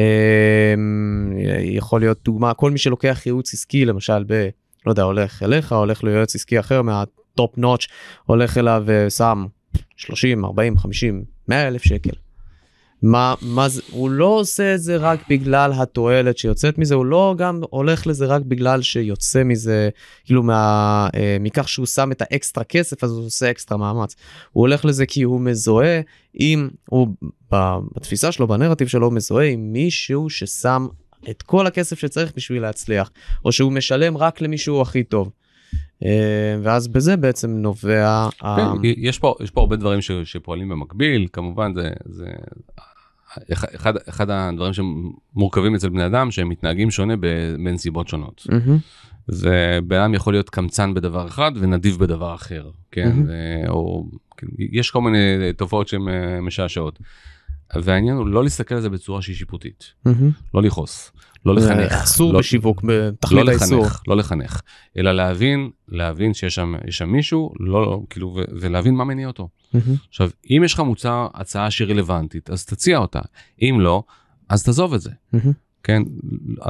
יכול 1.62 2.01
להיות 2.01 2.19
דוגמה, 2.25 2.53
כל 2.53 2.71
מי 2.71 2.77
שלוקח 2.77 3.21
ייעוץ 3.25 3.53
עסקי, 3.53 3.86
למשל, 3.86 4.23
ב... 4.27 4.49
לא 4.86 4.91
יודע, 4.91 5.03
הולך 5.03 5.43
אליך, 5.43 5.71
הולך 5.71 6.03
ליועץ 6.03 6.36
עסקי 6.36 6.60
אחר 6.60 6.82
מהטופ 6.82 7.58
נוטש, 7.58 7.88
הולך 8.25 8.58
אליו 8.58 8.84
ושם 8.86 9.45
30, 9.95 10.45
40, 10.45 10.77
50, 10.77 11.23
100 11.47 11.67
אלף 11.67 11.82
שקל. 11.82 12.26
מה, 13.01 13.36
מה 13.41 13.69
זה, 13.69 13.81
הוא 13.91 14.10
לא 14.10 14.25
עושה 14.25 14.75
את 14.75 14.81
זה 14.81 14.97
רק 14.97 15.19
בגלל 15.29 15.71
התועלת 15.75 16.38
שיוצאת 16.38 16.77
מזה, 16.77 16.95
הוא 16.95 17.05
לא 17.05 17.36
גם 17.38 17.62
הולך 17.69 18.07
לזה 18.07 18.25
רק 18.25 18.41
בגלל 18.41 18.81
שיוצא 18.81 19.43
מזה, 19.43 19.89
כאילו 20.25 20.43
מה, 20.43 21.07
אה, 21.15 21.38
מכך 21.39 21.69
שהוא 21.69 21.86
שם 21.86 22.12
את 22.12 22.21
האקסטרה 22.21 22.63
כסף 22.63 23.03
אז 23.03 23.12
הוא 23.12 23.25
עושה 23.25 23.51
אקסטרה 23.51 23.77
מאמץ. 23.77 24.15
הוא 24.51 24.62
הולך 24.62 24.86
לזה 24.86 25.05
כי 25.05 25.21
הוא 25.21 25.41
מזוהה 25.41 26.01
עם, 26.33 26.69
הוא 26.89 27.07
בתפיסה 27.95 28.31
שלו, 28.31 28.47
בנרטיב 28.47 28.88
שלו, 28.88 29.05
הוא 29.05 29.13
מזוהה 29.13 29.45
עם 29.45 29.73
מישהו 29.73 30.29
ששם 30.29 30.88
את 31.29 31.41
כל 31.41 31.67
הכסף 31.67 31.99
שצריך 31.99 32.31
בשביל 32.36 32.62
להצליח, 32.62 33.12
או 33.45 33.51
שהוא 33.51 33.71
משלם 33.71 34.17
רק 34.17 34.41
למי 34.41 34.57
שהוא 34.57 34.81
הכי 34.81 35.03
טוב. 35.03 35.29
אה, 36.05 36.10
ואז 36.63 36.88
בזה 36.88 37.17
בעצם 37.17 37.49
נובע, 37.49 38.07
ה- 38.41 38.55
כן, 38.57 38.63
יש 38.97 39.19
פה, 39.19 39.36
יש 39.43 39.51
פה 39.51 39.62
הרבה 39.62 39.75
דברים 39.75 40.01
ש, 40.01 40.12
שפועלים 40.12 40.69
במקביל, 40.69 41.27
כמובן 41.33 41.73
זה, 41.75 41.89
זה 42.05 42.25
אחד, 43.53 43.95
אחד, 44.10 44.29
הדברים 44.29 44.73
שמורכבים 44.73 45.75
אצל 45.75 45.89
בני 45.89 46.05
אדם 46.05 46.31
שהם 46.31 46.49
מתנהגים 46.49 46.91
שונה 46.91 47.13
בנסיבות 47.17 48.07
שונות. 48.07 48.47
מהמם, 48.49 48.77
ובן 49.29 49.99
אדם 49.99 50.13
יכול 50.13 50.33
להיות 50.33 50.49
קמצן 50.49 50.93
בדבר 50.93 51.27
אחד 51.27 51.51
ונדיב 51.55 51.97
בדבר 51.99 52.36
אחר, 52.36 52.69
כן? 52.91 53.12
ו- 53.27 53.69
או 53.69 54.05
כאילו, 54.38 54.51
יש 54.71 54.91
כל 54.91 55.01
מיני 55.01 55.17
תופעות 55.57 55.88
שהן 55.88 56.07
אה, 56.10 56.41
משעשעות. 56.41 56.99
והעניין 57.75 58.17
הוא 58.17 58.27
לא 58.27 58.43
להסתכל 58.43 58.75
על 58.75 58.82
זה 58.82 58.89
בצורה 58.89 59.21
שהיא 59.21 59.36
שיפוטית. 59.36 59.84
לא 60.53 60.62
לכעוס, 60.62 61.12
לא 61.45 61.56
לחנך. 61.56 61.91
אסור 61.91 62.34
לא- 62.34 62.39
בשיווק, 62.39 62.84
לא 62.84 62.89
בתכלית 63.10 63.47
האיסור. 63.47 63.82
לחנך, 63.86 64.01
לא 64.08 64.17
לחנך, 64.17 64.62
אלא 64.97 65.12
להבין, 65.12 65.69
להבין 65.88 66.34
שיש 66.34 66.56
שם, 66.56 66.73
שם 66.89 67.10
מישהו, 67.10 67.53
לא, 67.60 68.01
כאילו, 68.10 68.27
ו- 68.27 68.43
ולהבין 68.60 68.95
מה 68.95 69.03
מניע 69.03 69.27
אותו. 69.27 69.49
עכשיו, 70.10 70.30
אם 70.49 70.62
יש 70.65 70.73
לך 70.73 70.80
מוצר, 70.80 71.27
הצעה 71.34 71.71
שהיא 71.71 71.88
רלוונטית, 71.88 72.49
אז 72.49 72.65
תציע 72.65 72.97
אותה. 72.97 73.19
אם 73.62 73.77
לא, 73.80 74.03
אז 74.49 74.63
תעזוב 74.63 74.93
את 74.93 75.01
זה. 75.01 75.12
כן, 75.84 76.03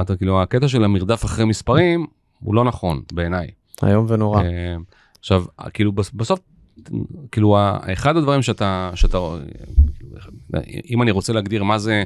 אתה 0.00 0.16
כאילו, 0.16 0.42
הקטע 0.42 0.68
של 0.68 0.84
המרדף 0.84 1.24
אחרי 1.24 1.44
מספרים 1.44 2.06
הוא 2.40 2.54
לא 2.54 2.64
נכון 2.64 3.02
בעיניי. 3.12 3.46
איום 3.82 4.06
ונורא. 4.08 4.42
אה, 4.42 4.76
עכשיו, 5.20 5.44
כאילו, 5.74 5.92
בס- 5.92 6.10
בסוף, 6.10 6.40
כאילו, 7.32 7.56
אחד 7.92 8.16
הדברים 8.16 8.42
שאתה, 8.42 8.90
שאתה, 8.94 9.18
אם 10.90 11.02
אני 11.02 11.10
רוצה 11.10 11.32
להגדיר 11.32 11.64
מה 11.64 11.78
זה, 11.78 12.04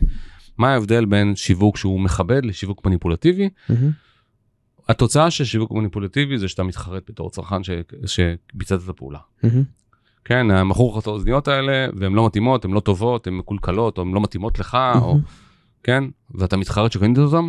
מה 0.59 0.73
ההבדל 0.73 1.05
בין 1.05 1.37
שיווק 1.37 1.77
שהוא 1.77 2.01
מכבד 2.01 2.45
לשיווק 2.45 2.87
מניפולטיבי, 2.87 3.49
מהמם. 3.69 3.91
התוצאה 4.89 5.31
של 5.31 5.45
שיווק 5.45 5.73
מניפולטיבי 5.73 6.39
זה 6.39 6.49
שאתה 6.49 6.63
מתחרט 6.63 7.03
בתור 7.11 7.31
צרכן 7.31 7.63
ש- 7.65 7.71
שביצעת 8.07 8.81
את 8.85 8.89
הפעולה. 8.89 9.19
מהמם. 9.43 9.63
כן, 10.25 10.63
מכרו 10.65 10.93
לך 10.97 11.03
את 11.03 11.07
האוזניות 11.07 11.49
האלה, 11.49 11.87
והן 11.97 12.13
לא 12.13 12.27
מתאימות, 12.27 12.65
הן 12.65 12.71
לא 12.71 12.81
טובות, 12.81 13.27
הן 13.27 13.35
מקולקלות, 13.35 13.99
או 13.99 14.03
הן 14.03 14.13
לא 14.13 14.21
מתאימות 14.21 14.59
לך, 14.59 14.79
או, 15.03 15.19
כן, 15.83 16.05
ואתה 16.35 16.57
מתחרט 16.57 16.93
שקנית 16.93 17.19
אותן. 17.19 17.45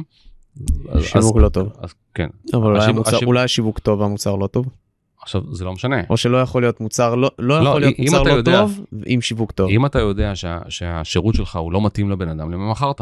שיווק 1.01 1.35
אז- 1.37 1.41
לא 1.43 1.49
טוב. 1.49 1.69
אז 1.79 1.93
כן, 2.13 2.27
אבל 2.53 2.63
אולי 2.65 2.79
השיווק- 2.79 2.89
המוצר- 2.95 3.09
השיווק- 3.09 3.27
אולי 3.27 3.43
השיווק 3.43 3.79
טוב 3.79 3.99
והמוצר 3.99 4.35
לא 4.35 4.47
טוב. 4.47 4.65
עכשיו 5.23 5.41
זה 5.51 5.65
לא 5.65 5.73
משנה. 5.73 5.95
או 6.09 6.17
שלא 6.17 6.41
יכול 6.41 6.61
להיות 6.61 6.81
מוצר 6.81 7.15
לא 7.15 7.29
לא 7.39 7.63
לא, 7.63 7.69
יכול 7.69 7.81
להיות 7.81 7.99
מוצר 7.99 8.23
לא 8.23 8.29
יודע- 8.31 8.61
טוב 8.61 8.85
עם 9.05 9.21
שיווק 9.21 9.51
טוב. 9.51 9.69
אם 9.69 9.85
אתה 9.85 9.99
יודע 9.99 10.35
שה, 10.35 10.59
שהשירות 10.69 11.35
שלך 11.35 11.55
הוא 11.55 11.71
לא 11.71 11.81
מתאים 11.85 12.09
לבן 12.09 12.29
אדם, 12.29 12.51
למה 12.51 12.71
מכרת? 12.71 13.01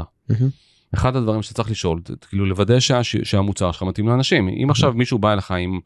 אחד 0.94 1.16
הדברים 1.16 1.42
שצריך 1.42 1.72
לשאול, 1.72 2.02
כאילו 2.30 2.46
לוודא 2.46 2.80
שה, 2.80 3.04
שהמוצר 3.04 3.72
שלך 3.72 3.84
מתאים 3.84 4.08
לאנשים. 4.08 4.48
אם 4.64 4.68
עכשיו 4.70 4.94
מישהו 4.94 5.20
בא 5.20 5.34
אליך 5.34 5.52
עם, 5.52 5.80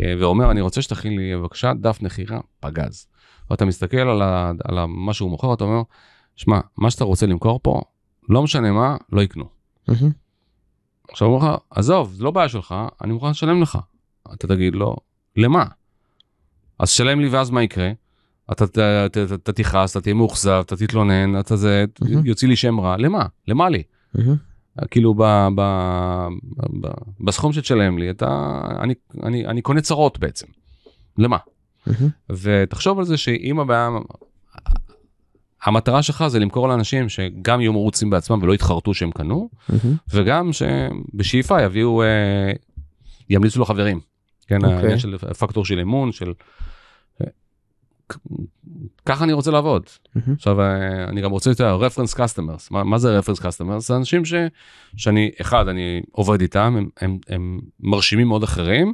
אה, 0.00 0.14
ואומר, 0.20 0.50
אני 0.50 0.60
רוצה 0.60 0.82
שתכין 0.82 1.16
לי 1.18 1.36
בבקשה 1.36 1.72
דף 1.80 1.98
נחירה 2.02 2.40
פגז. 2.60 3.06
ואתה 3.50 3.64
מסתכל 3.64 3.96
על, 3.96 4.22
ה, 4.22 4.52
על 4.64 4.78
ה, 4.78 4.86
מה 4.86 5.12
שהוא 5.14 5.30
מוכר, 5.30 5.54
אתה 5.54 5.64
אומר, 5.64 5.82
שמע, 6.36 6.60
מה 6.76 6.90
שאתה 6.90 7.04
רוצה 7.04 7.26
למכור 7.26 7.60
פה, 7.62 7.80
לא 8.28 8.42
משנה 8.42 8.72
מה, 8.72 8.96
לא 9.12 9.22
יקנו. 9.22 9.44
עכשיו 11.10 11.28
הוא 11.28 11.36
אומר 11.36 11.52
לך, 11.54 11.58
עזוב, 11.70 12.12
זה 12.12 12.24
לא 12.24 12.30
בעיה 12.30 12.48
שלך, 12.48 12.74
אני 13.04 13.12
מוכן 13.12 13.30
לשלם 13.30 13.62
לך. 13.62 13.78
אתה 14.34 14.46
תגיד 14.46 14.74
לו, 14.74 14.96
למה? 15.36 15.64
אז 16.78 16.90
שלם 16.90 17.20
לי 17.20 17.28
ואז 17.28 17.50
מה 17.50 17.62
יקרה? 17.62 17.90
אתה 18.52 19.52
תכעס, 19.54 19.90
אתה 19.90 20.00
תהיה 20.00 20.14
מאוכזב, 20.14 20.62
אתה 20.66 20.76
תתלונן, 20.76 21.40
אתה 21.40 21.56
זה. 21.56 21.84
יוציא 22.24 22.48
לי 22.48 22.56
שם 22.56 22.80
רע, 22.80 22.96
למה? 22.96 23.26
למה 23.48 23.68
לי? 23.68 23.82
כאילו 24.90 25.14
בסכום 27.20 27.52
שתשלם 27.52 27.98
לי, 27.98 28.10
אתה, 28.10 28.60
אני, 28.80 28.94
אני, 29.22 29.46
אני 29.46 29.62
קונה 29.62 29.80
צרות 29.80 30.18
בעצם. 30.18 30.46
למה? 31.18 31.36
ותחשוב 32.30 32.98
על 32.98 33.04
זה 33.04 33.16
שאם 33.16 33.60
הבעיה, 33.60 33.88
המטרה 35.64 36.02
שלך 36.02 36.24
זה 36.28 36.38
למכור 36.38 36.68
לאנשים 36.68 37.08
שגם 37.08 37.60
יהיו 37.60 37.72
מרוצים 37.72 38.10
בעצמם 38.10 38.38
ולא 38.42 38.54
יתחרטו 38.54 38.94
שהם 38.94 39.10
קנו. 39.10 39.48
וגם 40.10 40.50
שבשאיפה 40.52 41.62
יביאו, 41.62 42.02
אה, 42.02 42.52
ימליצו 43.30 43.58
לו 43.58 43.64
חברים. 43.64 44.00
כן, 44.46 44.56
אוקיי. 44.56 44.76
העניין 44.76 44.98
של 44.98 45.18
פקטור 45.18 45.64
של 45.64 45.80
אמון, 45.80 46.12
של... 46.12 46.32
ככה 49.06 49.24
אני 49.24 49.32
רוצה 49.32 49.50
לעבוד. 49.50 49.82
מהמם. 50.14 50.34
עכשיו, 50.34 50.60
אה, 50.60 51.04
אני 51.04 51.20
גם 51.20 51.30
רוצה 51.30 51.50
את 51.50 51.60
ה-reference 51.60 52.16
customers. 52.16 52.68
מה, 52.70 52.84
מה 52.84 52.98
זה 52.98 53.18
reference 53.18 53.40
customers? 53.40 53.78
זה 53.78 53.96
אנשים 53.96 54.24
ש, 54.24 54.34
שאני, 54.96 55.30
אחד, 55.40 55.68
אני 55.68 56.02
עובד 56.12 56.40
איתם, 56.40 56.74
הם, 56.78 56.88
הם, 57.00 57.18
הם 57.28 57.60
מרשימים 57.80 58.28
מאוד 58.28 58.42
אחרים, 58.42 58.92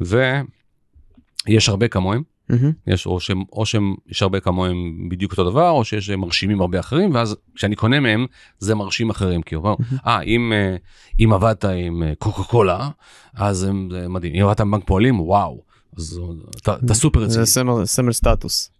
ויש 0.00 1.68
הרבה 1.68 1.88
כמוהם. 1.88 2.22
מהמם. 2.48 2.72
יש 2.86 3.06
או 3.06 3.20
שהם 3.20 3.42
או 3.52 3.66
שהם 3.66 3.94
יש 4.08 4.22
הרבה 4.22 4.40
כמוהם 4.40 4.76
בדיוק 5.10 5.32
אותו 5.32 5.50
דבר 5.50 5.70
או 5.70 5.84
שיש 5.84 6.10
אה, 6.10 6.16
מרשימים 6.16 6.60
הרבה 6.60 6.80
אחרים 6.80 7.14
ואז 7.14 7.36
כשאני 7.54 7.76
קונה 7.76 8.00
מהם 8.00 8.26
זה 8.58 8.74
מרשים 8.74 9.10
אחרים 9.10 9.42
כי 9.42 9.54
הוא 9.54 9.64
אומר 9.64 9.74
אה 10.06 10.20
אם 10.22 10.52
אה, 10.54 10.76
אם 11.24 11.32
עבדת 11.32 11.64
עם 11.64 12.02
אה, 12.02 12.12
קוקה 12.18 12.42
קולה 12.42 12.88
אז 13.34 13.64
הם- 13.64 13.88
זה 13.92 14.08
מדהים 14.08 14.34
אם 14.34 14.44
עבדת 14.44 14.60
עם 14.60 14.70
בנק 14.70 14.82
פועלים 14.86 15.20
וואו 15.20 15.62
אז 15.96 16.20
אתה, 16.62 16.76
אתה 16.84 16.94
סופר 16.94 17.18
זה 17.20 17.24
רציני 17.24 17.46
סמל- 17.46 17.84
סמל 17.84 18.12
סטטוס. 18.12 18.70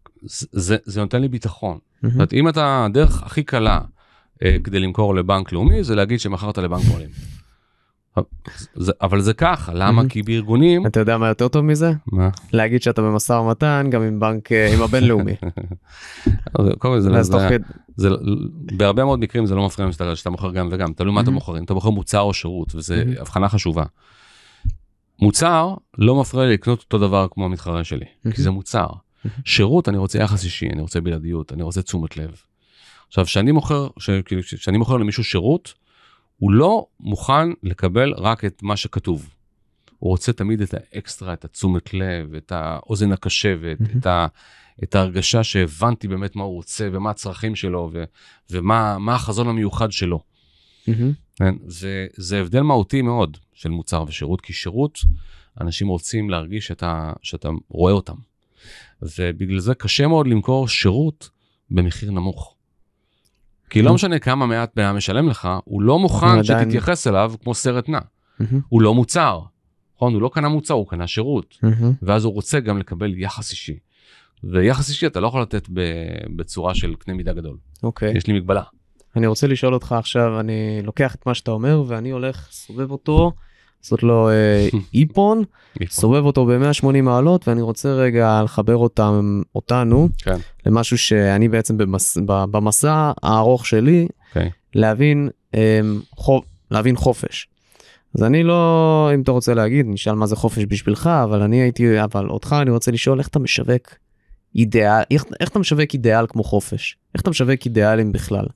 זה, 0.53 0.77
זה 0.85 1.00
נותן 1.00 1.20
לי 1.22 1.29
ביטחון. 1.29 1.79
זאת 1.79 2.03
מהמם. 2.03 2.14
אומרת, 2.14 2.33
אם 2.33 2.48
אתה 2.48 2.85
הדרך 2.85 3.22
הכי 3.22 3.42
קלה 3.42 3.81
אה, 4.44 4.57
כדי 4.64 4.81
למכור 4.81 5.14
לבנק 5.14 5.53
לאומי 5.53 5.85
זה 5.85 5.94
להגיד 5.94 6.20
שמכרת 6.20 6.59
לבנק 6.59 6.83
פועלים. 6.85 7.09
זה, 8.74 8.92
אבל 9.00 9.20
זה 9.20 9.35
ככה 9.35 9.74
למה 9.74 9.92
מהמם. 9.92 10.09
כי 10.09 10.22
בארגונים 10.22 10.87
אתה 10.87 11.00
יודע 11.00 11.18
מה 11.18 11.29
יותר 11.29 11.48
טוב 11.48 11.64
מזה? 11.64 11.92
מה? 12.12 12.29
להגיד 12.53 12.83
שאתה 12.83 13.03
במשא 13.03 13.33
ומתן 13.33 13.87
גם 13.90 14.03
עם 14.03 14.20
בנק, 14.20 14.53
אה, 14.53 14.74
עם 14.74 14.83
הבינלאומי. 14.83 15.33
זה, 17.96 18.09
בהרבה 18.77 19.05
מאוד 19.05 19.18
מקרים 19.18 19.46
זה 19.46 19.55
לא 19.55 19.66
מפריע 19.66 19.92
שאתה, 19.92 20.16
שאתה 20.16 20.31
מוכר 20.31 20.50
גם 20.50 20.68
וגם 20.72 20.92
תלוי 20.92 21.12
מה 21.12 21.20
אתה. 21.20 21.31
מוכר 21.31 21.59
אם 21.59 21.64
אתה 21.64 21.74
מוכר 21.74 21.90
מוצר 21.90 22.20
או 22.20 22.35
שירות 22.35 22.74
וזה. 22.74 23.05
הבחנה 23.20 23.48
חשובה. 23.48 23.85
מוצר 25.20 25.74
לא 25.98 26.20
מפריע 26.20 26.46
לי 26.46 26.53
לקנות 26.53 26.81
אותו 26.81 26.98
דבר 26.98 27.27
כמו 27.31 27.44
המתחרה 27.44 27.85
שלי 27.85 28.07
כי 28.35 28.42
זה 28.42 28.50
מוצר. 28.50 28.87
שירות 29.44 29.88
אני 29.88 29.98
רוצה 29.98 30.18
יחס 30.18 30.44
אישי 30.44 30.68
אני 30.72 30.83
רוצה 30.83 31.00
בלעדיות 31.00 31.53
אני 31.53 31.62
רוצה 31.62 31.83
תשומת 31.83 32.16
לב. 32.16 32.31
עכשיו 33.09 33.24
כשאני 33.24 33.53
מוכר 33.53 33.88
כאילו, 34.24 34.42
כשאני 34.42 34.79
מוכר 34.79 34.96
למישהו 34.96 35.24
שירות 35.24 35.74
הוא 36.37 36.53
לא 36.53 36.87
מוכן 37.01 37.49
לקבל 37.62 38.14
רק 38.16 38.44
את 38.44 38.62
מה 38.62 38.77
שכתוב. 38.77 39.35
הוא 39.99 40.11
רוצה 40.11 40.33
תמיד 40.33 40.61
את 40.61 40.75
האקסטרה 40.75 41.33
את 41.33 41.44
התשומת 41.44 41.94
לב 41.94 42.35
את 42.35 42.53
האוזן 42.53 43.12
הקשבת 43.12 43.81
מהמם. 43.81 43.99
את, 43.99 44.07
ה, 44.07 44.27
את 44.83 44.94
ההרגשה 44.94 45.44
שהבנתי 45.44 46.09
באמת 46.09 46.37
מה 46.37 46.44
הוא 46.44 46.55
רוצה 46.55 46.88
ומה 46.92 47.11
הצרכים 47.11 47.55
שלו 47.55 47.90
ו, 47.92 48.05
ומה 48.51 48.99
מה 48.99 49.14
החזון 49.14 49.49
המיוחד 49.49 49.92
שלו. 49.92 50.20
כן? 51.37 51.55
זה, 51.66 52.07
זה 52.16 52.40
הבדל 52.40 52.61
מהותי 52.61 53.03
מאוד 53.03 53.37
של 53.53 53.68
מוצר 53.68 54.05
ושירות, 54.09 54.40
כי 54.40 54.53
שירות, 54.53 54.99
אנשים 55.61 55.88
רוצים 55.88 56.31
להרגיש 56.31 56.66
שאתה, 56.66 57.12
שאתה 57.23 57.49
רואה 57.68 57.92
אותם. 57.92 58.16
ובגלל 59.03 59.59
זה 59.59 59.75
קשה 59.75 60.07
מאוד 60.07 60.27
למכור 60.27 60.68
שירות 60.68 61.31
במחיר 61.70 62.11
נמוך. 62.11 62.54
כי 63.70 63.83
לא. 63.83 63.94
משנה 63.94 64.18
כמה 64.18 64.46
מעט 64.46 64.72
בן 64.77 64.85
אדם 64.85 64.96
משלם 64.96 65.29
לך, 65.29 65.48
הוא 65.64 65.83
לא 65.83 65.98
מוכן 65.98 66.44
שתתייחס 66.44 67.07
אליו 67.07 67.33
כמו 67.42 67.55
סרט 67.55 67.88
נע. 67.88 67.98
הוא 68.68 68.83
לא 68.83 68.94
מוצר. 68.94 69.40
נכון? 69.96 70.14
הוא 70.14 70.22
לא 70.22 70.31
קנה 70.35 70.48
מוצר, 70.48 70.74
הוא 70.74 70.88
קנה 70.88 71.07
שירות. 71.07 71.59
ואז 72.03 72.24
הוא 72.24 72.33
רוצה 72.33 72.61
גם 72.61 72.79
לקבל 72.79 73.18
יחס 73.18 73.50
אישי. 73.50 73.79
ויחס 74.44 74.88
אישי 74.88 75.07
אתה 75.07 75.20
לא 75.20 75.27
יכול 75.27 75.42
לתת 75.42 75.68
בצורה 76.37 76.74
של 76.74 76.94
קנה 76.94 77.14
מידה 77.14 77.33
גדול. 77.33 77.57
אוקיי. 77.83 78.16
יש 78.16 78.27
לי 78.27 78.33
מגבלה. 78.33 78.62
אני 79.16 79.27
רוצה 79.27 79.46
לשאול 79.46 79.74
אותך 79.74 79.92
עכשיו, 79.92 80.40
אני 80.40 80.81
לוקח 80.83 81.14
את 81.14 81.27
מה 81.27 81.35
שאתה 81.35 81.50
אומר 81.50 81.83
ואני 81.87 82.11
הולך 82.11 82.48
סובב 82.50 82.90
אותו, 82.90 83.33
לעשות 83.85 84.03
לו 84.03 84.29
אה, 84.31 84.68
איפון, 85.01 85.42
סובב 85.90 86.25
אותו 86.25 86.47
ב-180 86.47 87.03
מעלות 87.03 87.49
ואני 87.49 87.62
רוצה 87.62 87.88
רגע 87.88 88.40
לחבר 88.44 88.77
אותם, 88.77 89.42
אותנו 89.55 90.09
כן. 90.18 90.37
למשהו 90.66 90.99
שאני 90.99 91.49
בעצם 91.49 91.79
במס, 91.79 92.18
במסע 92.27 93.12
הארוך 93.23 93.66
שלי, 93.66 94.07
אוקיי. 94.29 94.51
להבין, 94.75 95.29
אה, 95.55 95.81
חופ, 96.16 96.44
להבין 96.70 96.97
חופש. 96.97 97.49
אז 98.14 98.23
אני 98.23 98.42
לא, 98.42 99.11
אם 99.14 99.20
אתה 99.20 99.33
רוצה 99.33 99.55
להגיד, 99.55 99.87
נשאל 99.88 100.14
מה 100.14 100.27
זה 100.27 100.37
חופש 100.37 100.64
בשבילך, 100.68 101.07
אבל 101.25 101.42
אני 101.42 101.57
הייתי, 101.57 102.03
אבל 102.03 102.29
אותך 102.29 102.57
אני 102.62 102.70
רוצה 102.70 102.90
לשאול 102.90 103.18
איך 103.18 103.29
אתה 103.29 103.38
משווק 103.38 103.94
אידיאל, 104.57 105.03
איך, 105.11 105.25
איך 105.40 105.49
אתה 105.49 105.59
משווק 105.59 105.92
אידיאל 105.92 106.27
כמו 106.27 106.44
חופש? 106.44 106.97
איך 107.14 107.23
אתה 107.23 107.31
משווק 107.31 107.64
אידיאלים 107.64 108.12
בכלל? 108.12 108.47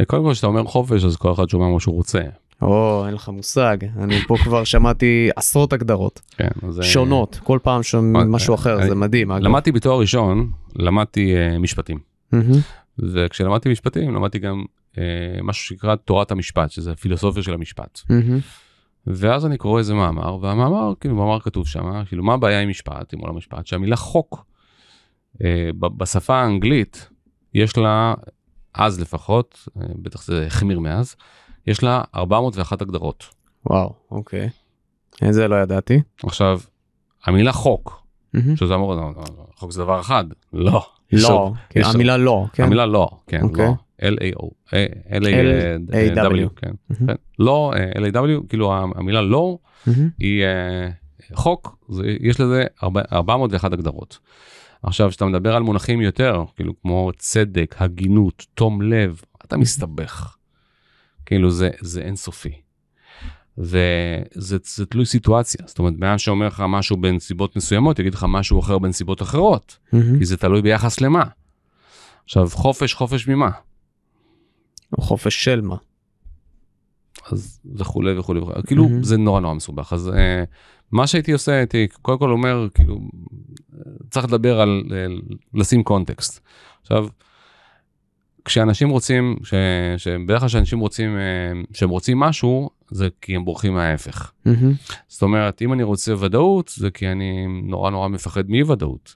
אה, 0.00 0.04
קודם 0.04 0.24
כל 0.24 0.32
כשאתה 0.32 0.46
אומר 0.46 0.64
חופש 0.64 1.04
אז 1.04 1.16
כל 1.16 1.32
אחד 1.32 1.48
שומע 1.48 1.68
מה 1.68 1.80
שהוא 1.80 1.94
רוצה. 1.94 2.20
או, 2.62 3.04
אין 3.06 3.14
לך 3.14 3.28
מושג, 3.28 3.76
אני 3.96 4.20
פה 4.28 4.36
כבר 4.44 4.64
שמעתי 4.64 5.28
עשרות 5.36 5.72
הגדרות, 5.72 6.20
כן, 6.36 6.48
אז, 6.68 6.78
אה, 6.78 6.84
שונות, 6.84 7.40
כל 7.44 7.58
פעם 7.62 7.82
שומעים 7.82 8.16
אה, 8.16 8.24
משהו 8.24 8.54
אחר, 8.54 8.78
אני- 8.80 8.88
זה 8.88 8.94
מדהים. 8.94 9.30
אגב. 9.32 9.42
למדתי 9.44 9.72
בתואר 9.72 10.00
ראשון, 10.00 10.50
למדתי 10.76 11.34
uh, 11.34 11.58
משפטים. 11.58 11.98
וכשלמדתי 12.98 13.68
משפטים 13.68 14.14
למדתי 14.14 14.38
גם 14.38 14.64
uh, 14.92 14.98
משהו 15.42 15.64
שנקרא 15.66 15.94
תורת 15.94 16.30
המשפט, 16.30 16.70
שזה 16.70 16.92
הפילוסופיה 16.92 17.42
של 17.42 17.54
המשפט. 17.54 18.00
ואז 19.06 19.46
אני 19.46 19.56
קורא 19.58 19.78
איזה 19.78 19.94
מאמר, 19.94 20.38
והמאמר, 20.40 20.92
כאילו 21.00 21.14
מאמר 21.16 21.40
כתוב 21.40 21.66
שם, 21.68 22.04
כאילו 22.06 22.24
מה 22.24 22.34
הבעיה 22.34 22.60
עם 22.60 22.68
משפט, 22.68 23.14
עם 23.14 23.20
עולם 23.20 23.34
המשפט, 23.34 23.66
שהמילה 23.66 23.96
חוק, 23.96 24.44
ב- 25.78 25.98
בשפה 25.98 26.34
האנגלית, 26.36 27.08
יש 27.54 27.76
לה, 27.76 28.14
אז 28.74 29.00
לפחות, 29.00 29.68
uh, 29.68 29.80
בטח 29.96 30.22
זה 30.24 30.46
החמיר 30.46 30.80
מאז, 30.80 31.16
יש 31.66 31.82
לה 31.82 32.02
401 32.14 32.82
הגדרות. 32.82 33.24
וואו, 33.66 33.92
אוקיי. 34.10 34.48
את 35.28 35.34
זה 35.34 35.48
לא 35.48 35.56
ידעתי. 35.56 36.00
עכשיו, 36.24 36.60
המילה 37.24 37.52
חוק, 37.52 38.02
מהמם. 38.34 38.56
שזה 38.56 38.74
אמור, 38.74 38.94
לא, 38.94 39.00
לא, 39.16 39.22
לא, 39.38 39.44
חוק 39.56 39.72
זה 39.72 39.82
דבר 39.82 40.00
אחד, 40.00 40.24
לא. 40.52 40.86
לא, 41.12 41.52
כן. 41.70 41.80
המילה 41.84 42.16
לא, 42.16 42.46
כן. 42.52 42.62
המילה 42.62 42.86
לא, 42.86 43.08
כן, 43.26 43.42
אוקיי. 43.42 43.66
לא, 43.66 43.72
L-A-O, 44.02 44.46
L-A-W. 44.66 45.90
L-A-W, 45.90 46.48
כן. 46.56 46.70
כן. 47.06 47.14
לא, 47.38 47.72
אה, 47.76 47.90
L-A-W, 47.92 48.46
כאילו 48.48 48.72
המילה 48.74 49.22
לא 49.22 49.58
היא 50.18 50.42
אה, 50.44 50.88
חוק, 51.34 51.76
יש 52.20 52.40
לזה 52.40 52.64
ארבע- 52.82 53.02
401 53.12 53.72
הגדרות. 53.72 54.18
עכשיו, 54.82 55.08
כשאתה 55.10 55.24
מדבר 55.24 55.56
על 55.56 55.62
מונחים 55.62 56.00
יותר, 56.00 56.44
כאילו 56.56 56.72
כמו 56.82 57.10
צדק, 57.16 57.74
הגינות, 57.78 58.46
תום 58.54 58.82
לב, 58.82 59.20
אתה 59.44 59.56
מסתבך. 59.56 60.36
כאילו 61.26 61.50
זה, 61.50 61.70
זה 61.80 62.00
אינסופי. 62.00 62.52
וזה 63.58 64.58
זה 64.64 64.86
תלוי 64.86 65.06
סיטואציה, 65.06 65.64
זאת 65.66 65.78
אומרת, 65.78 65.96
בן 65.96 66.18
שאומר 66.18 66.46
לך 66.46 66.64
משהו 66.68 66.96
בנסיבות 66.96 67.56
מסוימות, 67.56 67.98
יגיד 67.98 68.14
לך 68.14 68.26
משהו 68.28 68.60
אחר 68.60 68.78
בנסיבות 68.78 69.22
אחרות. 69.22 69.78
מהמם. 69.92 70.18
כי 70.18 70.24
זה 70.24 70.36
תלוי 70.36 70.62
ביחס 70.62 71.00
למה. 71.00 71.24
עכשיו, 72.24 72.48
חופש, 72.52 72.94
חופש 72.94 73.28
ממה? 73.28 73.50
חופש 75.00 75.44
של 75.44 75.60
מה? 75.60 75.76
אז 77.30 77.60
וכולי 77.76 78.18
וכולי 78.18 78.40
וכולי, 78.40 78.62
כאילו 78.66 78.88
מהמם. 78.88 79.02
זה 79.02 79.16
נורא 79.16 79.40
נורא 79.40 79.54
מסובך. 79.54 79.92
אז 79.92 80.08
אה, 80.08 80.44
מה 80.92 81.06
שהייתי 81.06 81.32
עושה, 81.32 81.52
הייתי 81.52 81.88
קודם 82.02 82.18
כל 82.18 82.30
אומר, 82.30 82.68
כאילו, 82.74 83.00
צריך 84.10 84.26
לדבר 84.26 84.60
על, 84.60 84.82
אה, 84.92 85.06
לשים 85.54 85.82
קונטקסט. 85.82 86.40
עכשיו, 86.82 87.06
כשאנשים 88.44 88.88
רוצים, 88.88 89.36
ש, 89.44 89.54
שבדרך 89.96 90.40
כלל 90.40 90.48
כשאנשים 90.48 90.78
רוצים, 90.78 91.16
אה, 91.16 91.60
שהם 91.72 91.90
רוצים 91.90 92.18
משהו, 92.20 92.70
זה 92.90 93.08
כי 93.20 93.36
הם 93.36 93.44
בורחים 93.44 93.74
מההפך. 93.74 94.32
מהמם, 94.44 94.72
זאת 95.08 95.22
אומרת, 95.22 95.62
אם 95.62 95.72
אני 95.72 95.82
רוצה 95.82 96.14
ודאות, 96.18 96.72
זה 96.76 96.90
כי 96.90 97.08
אני 97.08 97.46
נורא 97.64 97.90
נורא 97.90 98.08
מפחד 98.08 98.50
מאי 98.50 98.62
ודאות. 98.62 99.14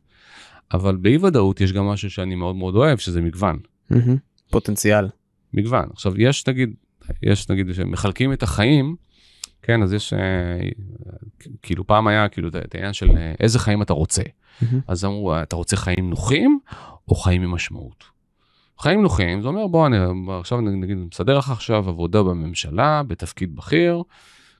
אבל 0.75 0.97
באי 0.97 1.17
ודאות 1.17 1.61
יש 1.61 1.73
גם 1.73 1.85
משהו 1.85 2.11
שאני 2.11 2.35
מאוד 2.35 2.57
מאוד 2.57 2.77
אוהב, 2.77 2.99
שזה 2.99 3.23
מגוון. 3.23 3.59
מהמם. 3.91 4.17
פוטנציאל. 4.51 5.09
מגוון. 5.55 5.89
עכשיו, 5.93 6.21
יש 6.21 6.47
נגיד, 6.49 6.75
יש 7.23 7.51
נגיד 7.51 7.67
שמחלקים 7.75 8.33
את 8.33 8.43
החיים 8.43 8.97
כן, 9.67 9.83
אז 9.83 9.93
יש, 9.93 10.13
אה, 10.13 10.19
כאילו 11.63 11.87
פעם 11.87 12.07
היה 12.07 12.29
כאילו 12.29 12.49
את 12.49 12.75
העניין 12.75 12.93
של 12.93 13.11
אה, 13.11 13.35
איזה 13.41 13.59
חיים 13.59 13.83
אתה 13.83 13.93
רוצה. 13.93 14.23
מהמם. 14.63 14.81
אז 14.89 15.05
אמרו, 15.05 15.43
אתה 15.43 15.57
רוצה 15.57 15.77
חיים 15.77 16.11
נוחים 16.11 16.59
או 17.09 17.15
חיים 17.15 17.43
עם 17.43 17.51
משמעות? 17.51 18.05
חיים 18.81 19.03
נוחים, 19.03 19.43
זה 19.43 19.49
אומר, 19.49 19.67
בוא, 19.67 19.87
אני 19.87 19.97
עכשיו 20.41 20.61
נגיד, 20.61 20.97
מסדר 20.97 21.39
לך 21.39 21.51
עכשיו 21.51 21.89
עבודה 21.89 22.23
בממשלה, 22.23 23.03
בתפקיד 23.03 23.57
בכיר, 23.57 24.03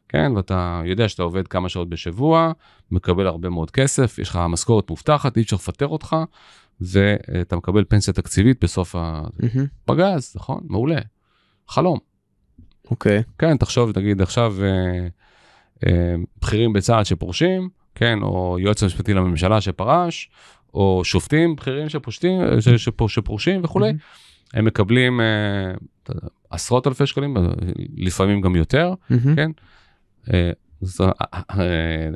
כן, 0.09 0.33
ואתה 0.37 0.83
יודע 0.85 1.09
שאתה 1.09 1.23
עובד 1.23 1.49
כמה 1.49 1.69
שעות 1.69 1.89
בשבוע, 1.89 2.53
מקבל 2.91 3.27
הרבה 3.27 3.51
מאוד 3.51 3.71
כסף, 3.71 4.19
יש 4.19 4.29
לך 4.29 4.39
משכורת 4.49 4.91
מובטחת, 4.91 5.37
אי 5.37 5.43
אפשר 5.43 5.57
לפטר 5.57 5.87
אותך, 5.87 6.17
ואתה 6.81 7.57
מקבל 7.57 7.85
פנסיה 7.89 8.15
תקציבית 8.15 8.65
בסוף 8.65 8.95
מהמם. 8.95 9.67
הפגז, 9.85 10.33
נכון? 10.37 10.61
מעולה. 10.65 11.01
חלום. 11.69 11.99
אוקיי. 12.91 13.23
כן, 13.39 13.57
תחשוב, 13.57 13.99
נגיד 13.99 14.23
עכשיו 14.23 14.55
אה, 14.63 15.07
אה, 15.87 16.15
בכירים 16.41 16.73
בצה"ל 16.73 17.05
שפורשים, 17.05 17.69
כן, 17.95 18.19
או 18.23 18.57
יועץ 18.61 18.83
המשפטי 18.83 19.15
לממשלה 19.15 19.61
שפרש, 19.61 20.31
או 20.77 21.03
שופטים 21.05 21.57
בכירים 21.57 21.89
שפושטים, 21.89 22.41
אה, 22.41 22.79
שפורשים 23.09 23.61
וכולי. 23.65 23.93
הם 24.55 24.65
מקבלים 24.65 25.21
יודע, 26.09 26.29
עשרות 26.51 26.87
אלפי 26.87 27.07
שקלים, 27.07 27.37
אה, 27.37 27.43
לפעמים 27.97 28.41
גם 28.41 28.57
יותר. 28.57 28.95
כן. 29.37 29.51
אה, 30.33 30.51
אז, 30.83 31.01
אה, 31.01 31.11
אה, 31.61 32.09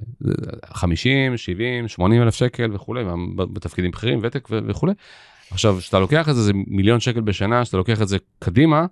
50, 0.73 1.37
70, 1.37 1.89
80 1.89 2.23
אלף 2.23 2.35
שקל 2.35 2.71
וכולי, 2.75 3.05
בתפקידים 3.37 3.91
בכירים, 3.91 4.19
ותק 4.23 4.49
וכולי. 4.51 4.93
עכשיו, 5.51 5.77
כשאתה 5.79 5.99
לוקח 5.99 6.29
את 6.29 6.35
זה, 6.35 6.43
זה 6.43 6.53
מיליון 6.55 7.01
שקל 7.01 7.21
בשנה, 7.21 7.63
כשאתה 7.63 7.77
לוקח 7.77 8.03
את 8.03 8.09
זה 8.09 8.19
קדימה, 8.39 8.87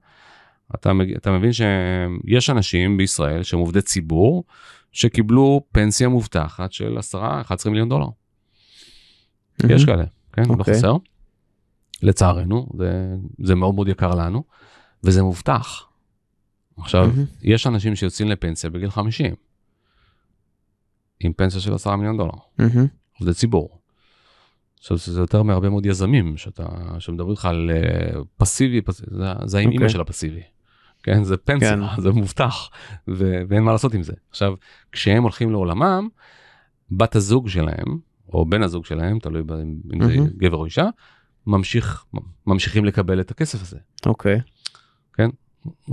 אתה, 0.74 0.92
אתה 1.16 1.30
מבין 1.30 1.50
שיש 1.52 2.50
אנשים 2.50 2.96
בישראל 2.96 3.42
שהם 3.42 3.60
עובדי 3.60 3.82
ציבור, 3.82 4.44
שקיבלו 4.92 5.62
פנסיה 5.72 6.08
מובטחת 6.08 6.72
של 6.72 6.98
10-11 7.14 7.68
מיליון 7.70 7.88
דולר. 7.88 8.06
יש 9.68 9.84
כאלה, 9.84 10.04
כן? 10.32 10.42
לא 10.48 10.54
אוקיי. 10.54 10.74
חסר. 10.74 10.96
לצערנו, 12.02 12.68
זה, 12.78 13.16
זה 13.42 13.54
מאוד 13.54 13.74
מאוד 13.74 13.88
יקר 13.88 14.14
לנו, 14.14 14.44
וזה 15.04 15.22
מובטח. 15.22 15.86
עכשיו, 16.76 17.06
מהמם. 17.06 17.24
יש 17.42 17.66
אנשים 17.66 17.96
שיוצאים 17.96 18.28
לפנסיה 18.28 18.70
בגיל 18.70 18.90
50, 18.90 19.34
עם 21.20 21.32
פנסיה 21.32 21.60
של 21.60 21.74
10 21.74 21.96
מיליון 21.96 22.16
דולר, 22.16 22.32
מהמם. 22.58 22.86
עובדי 23.18 23.34
ציבור. 23.34 23.78
עכשיו, 24.78 24.96
זה 24.96 25.20
יותר 25.20 25.42
מהרבה 25.42 25.70
מאוד 25.70 25.86
יזמים, 25.86 26.36
שאתה, 26.36 26.66
שמדברים 26.98 27.30
איתך 27.30 27.44
על 27.44 27.70
אה, 27.70 28.20
פסיבי, 28.36 28.82
פס... 28.82 29.02
זה, 29.10 29.32
זה 29.44 29.58
האמא 29.58 29.72
אוקיי. 29.72 29.88
של 29.88 30.00
הפסיבי. 30.00 30.42
כן, 31.02 31.24
זה 31.24 31.36
פנסיה, 31.36 31.76
כן. 31.76 32.02
זה 32.02 32.10
מובטח, 32.10 32.70
ו... 33.08 33.42
ואין 33.48 33.62
מה 33.62 33.72
לעשות 33.72 33.94
עם 33.94 34.02
זה. 34.02 34.12
עכשיו, 34.30 34.54
כשהם 34.92 35.22
הולכים 35.22 35.50
לעולמם, 35.50 36.08
בת 36.90 37.16
הזוג 37.16 37.48
שלהם, 37.48 37.98
או 38.32 38.46
בן 38.46 38.62
הזוג 38.62 38.84
שלהם, 38.86 39.18
תלוי 39.18 39.42
ב- 39.42 39.52
אם 39.52 39.74
זה 39.84 40.16
מהמם. 40.16 40.26
גבר 40.36 40.56
או 40.56 40.64
אישה, 40.64 40.86
ממשיך, 41.46 42.04
ממשיכים 42.46 42.84
לקבל 42.84 43.20
את 43.20 43.30
הכסף 43.30 43.62
הזה. 43.62 43.76
אוקיי. 44.06 44.40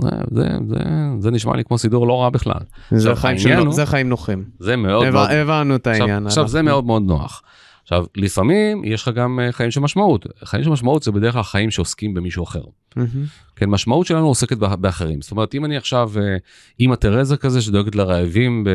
זה, 0.00 0.08
זה, 0.30 0.48
זה, 0.68 0.78
זה 1.18 1.30
נשמע 1.30 1.56
לי 1.56 1.64
כמו 1.64 1.78
סידור 1.78 2.06
לא 2.06 2.22
רע 2.22 2.30
בכלל. 2.30 2.60
זה 2.90 2.96
עכשיו, 2.96 3.16
חיים 3.16 3.38
של- 3.38 3.52
הוא- 3.52 3.72
זה 3.74 3.86
חיים 3.86 4.08
נוחים. 4.08 4.44
זה 4.58 4.76
מאוד 4.76 5.06
הבנ- 5.06 5.12
מאוד... 5.12 5.30
הבנו 5.30 5.76
את 5.76 5.86
עכשיו, 5.86 6.02
העניין. 6.06 6.26
עכשיו 6.26 6.48
זה 6.48 6.58
אנחנו- 6.58 6.70
מאוד 6.70 6.84
מאוד 6.84 7.02
נוח. 7.02 7.42
עכשיו, 7.86 8.04
לפעמים 8.16 8.84
יש 8.84 9.02
לך 9.02 9.08
גם 9.14 9.40
אה, 9.40 9.52
חיים 9.52 9.70
של 9.70 9.80
משמעות. 9.80 10.26
חיים 10.44 10.64
של 10.64 10.70
משמעות 10.70 11.02
זה 11.02 11.12
בדרך 11.12 11.32
כלל 11.34 11.42
חיים 11.42 11.70
שעוסקים 11.70 12.14
במישהו 12.14 12.44
אחר. 12.44 12.62
מהמם. 12.96 13.08
כן, 13.56 13.70
משמעות 13.70 14.06
שלנו 14.06 14.26
עוסקת 14.26 14.56
בא- 14.58 14.76
באחרים. 14.76 15.22
זאת 15.22 15.30
אומרת, 15.30 15.54
אם 15.54 15.64
אני 15.64 15.76
עכשיו 15.76 16.10
אה, 16.16 16.36
אימא 16.80 16.94
תרזה 16.94 17.36
כזה 17.36 17.62
שדואגת 17.62 17.94
לרעבים 17.94 18.64
ב... 18.64 18.70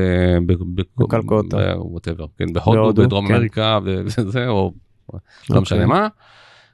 ב- 0.45 0.53
ב- 0.76 0.82
בקלקוטה. 0.97 1.57
ב- 1.57 1.74
whatever, 1.97 2.26
כן, 2.38 2.53
בהודו, 2.53 2.72
בהודו, 2.82 3.03
בדרום 3.03 3.28
כן. 3.28 3.34
אמריקה 3.36 3.80
וזה, 3.86 4.47
או 4.47 4.74
לא 5.14 5.20
אוקיי. 5.49 5.59
משנה 5.62 5.86
מה. 5.86 6.07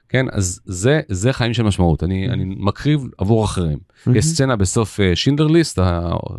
כן, 0.09 0.25
אז 0.31 0.59
זה, 0.65 1.01
זה 1.07 1.33
חיים 1.33 1.53
של 1.53 1.63
משמעות. 1.63 2.03
אני, 2.03 2.29
אני 2.29 2.43
מקריב 2.57 3.03
עבור 3.17 3.45
אחרים. 3.45 3.77
מהמם. 4.05 4.17
יש 4.17 4.25
סצנה 4.25 4.55
בסוף 4.55 4.99
אה, 4.99 5.15
שינדלר 5.15 5.47
ליסט, 5.47 5.79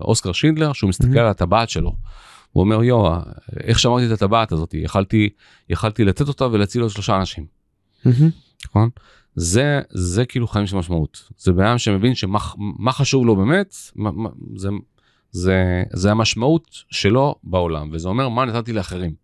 אוסקר 0.01 0.32
שינדלר, 0.32 0.72
שהוא 0.72 0.88
מסתכל 0.88 1.14
Mhm. 1.16 1.20
על 1.20 1.26
הטבעת 1.26 1.68
שלו. 1.70 1.92
הוא 2.53 2.61
אומר, 2.64 2.82
יו, 2.82 3.14
איך 3.61 3.78
שמרתי 3.78 4.07
את 4.07 4.11
הטבעת 4.11 4.53
הזאת? 4.53 4.74
יכלתי, 4.74 5.28
יכלתי 5.68 6.05
לתת 6.05 6.28
אותה 6.28 6.46
ולהציל 6.46 6.82
עוד 6.82 6.90
שלושה 6.90 7.16
אנשים. 7.16 7.46
נכון? 8.66 8.88
זה, 9.34 9.80
זה 9.90 10.26
כאילו 10.26 10.49
חיים 10.49 10.66
של 10.66 10.76
משמעות. 10.76 11.28
זה 11.38 11.53
בן 11.53 11.64
אדם 11.64 11.78
שמבין 11.78 12.14
שמה 12.14 12.38
מה 12.57 12.92
חשוב 12.92 13.26
לו 13.26 13.36
באמת, 13.36 13.74
מה, 13.96 14.11
מה, 14.11 14.28
זה, 14.57 14.68
זה, 15.30 15.82
זה 15.92 16.11
המשמעות 16.11 16.82
שלו 16.90 17.34
בעולם, 17.44 17.90
וזה 17.92 18.09
אומר 18.09 18.28
מה 18.28 18.44
נתתי 18.44 18.72
לאחרים. 18.72 19.14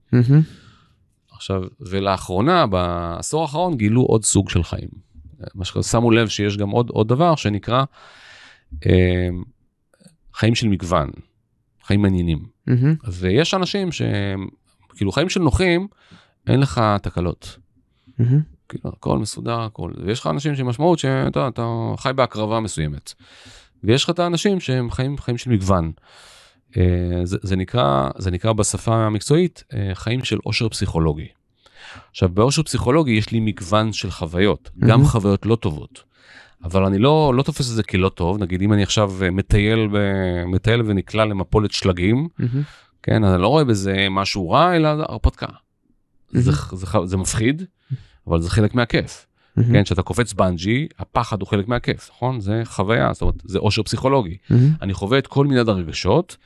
עכשיו, 1.32 1.62
ולאחרונה, 1.80 2.66
בעשור 2.66 3.42
האחרון, 3.42 3.76
גילו 3.76 4.02
עוד 4.02 4.24
סוג 4.24 4.50
של 4.50 4.62
חיים. 4.62 4.88
מה 5.54 5.64
ששמו 5.64 6.10
לב 6.10 6.28
שיש 6.28 6.56
גם 6.56 6.70
עוד, 6.70 6.90
עוד 6.90 7.08
דבר 7.08 7.36
שנקרא 7.36 7.84
אה, 8.86 9.28
חיים 10.34 10.54
של 10.54 10.68
מגוון, 10.68 11.10
חיים 11.84 12.02
מעניינים. 12.02 12.53
מהמם. 12.66 12.94
ויש 13.12 13.54
אנשים 13.54 13.92
שהם, 13.92 14.48
כאילו 14.94 15.12
חיים 15.12 15.28
של 15.28 15.40
נוחים, 15.40 15.88
אין 16.46 16.60
לך 16.60 16.80
תקלות. 17.02 17.58
מהמם. 18.18 18.40
כאילו, 18.68 18.90
הכל 18.96 19.18
מסודר, 19.18 19.60
הכל. 19.60 19.92
ויש 20.04 20.20
לך 20.20 20.26
אנשים 20.26 20.56
שמשמעות 20.56 20.98
שאתה 20.98 21.48
אתה 21.48 21.92
חי 21.96 22.10
בהקרבה 22.14 22.60
מסוימת. 22.60 23.12
ויש 23.84 24.04
לך 24.04 24.10
את 24.10 24.18
האנשים 24.18 24.60
שהם 24.60 24.90
חיים, 24.90 25.18
חיים 25.18 25.38
של 25.38 25.50
מגוון. 25.50 25.92
אה, 26.76 27.20
זה, 27.24 27.38
זה, 27.42 27.56
נקרא, 27.56 28.10
זה 28.18 28.30
נקרא 28.30 28.52
בשפה 28.52 28.94
המקצועית 28.96 29.64
אה, 29.74 29.90
חיים 29.94 30.24
של 30.24 30.38
עושר 30.42 30.68
פסיכולוגי. 30.68 31.28
עכשיו, 32.10 32.28
בעושר 32.28 32.62
פסיכולוגי 32.62 33.12
יש 33.12 33.30
לי 33.30 33.40
מגוון 33.40 33.92
של 33.92 34.10
חוויות, 34.10 34.70
גם 34.78 34.88
מהמם. 34.88 35.04
חוויות 35.04 35.46
לא 35.46 35.56
טובות. 35.56 36.13
אבל 36.64 36.84
אני 36.84 36.98
לא, 36.98 37.32
לא 37.36 37.42
תופס 37.42 37.70
את 37.70 37.74
זה 37.74 37.82
כלא 37.82 38.08
טוב, 38.08 38.38
נגיד 38.38 38.62
אם 38.62 38.72
אני 38.72 38.82
עכשיו 38.82 39.12
אה, 39.22 39.30
מטייל, 39.30 39.88
ב, 39.92 39.98
מטייל 40.46 40.82
ונקלע 40.86 41.24
למפולת 41.24 41.72
שלגים, 41.72 42.28
מהמם. 42.38 42.62
כן, 43.02 43.24
אני 43.24 43.42
לא 43.42 43.48
רואה 43.48 43.64
בזה 43.64 44.06
משהו 44.10 44.50
רע, 44.50 44.76
אלא 44.76 44.88
הרפתקה. 44.88 45.46
מהמם. 45.46 46.44
זה, 46.44 46.52
זה, 46.72 46.86
זה 47.04 47.16
מפחיד, 47.16 47.62
אבל 48.26 48.40
זה 48.40 48.50
חלק 48.50 48.74
מהכיף. 48.74 49.26
מהמם. 49.56 49.72
כן, 49.72 49.84
כשאתה 49.84 50.02
קופץ 50.02 50.32
בנג'י, 50.32 50.88
הפחד 50.98 51.40
הוא 51.40 51.48
חלק 51.48 51.68
מהכיף, 51.68 52.10
נכון? 52.10 52.40
זה 52.40 52.62
חוויה, 52.64 53.12
זאת 53.12 53.22
אומרת, 53.22 53.34
זה 53.44 53.58
אושר 53.58 53.82
פסיכולוגי. 53.82 54.36
מהמם. 54.50 54.70
אני 54.82 54.94
חווה 54.94 55.18
את 55.18 55.26
כל 55.26 55.46
מנעד 55.46 55.68
הרגשות, 55.68 56.36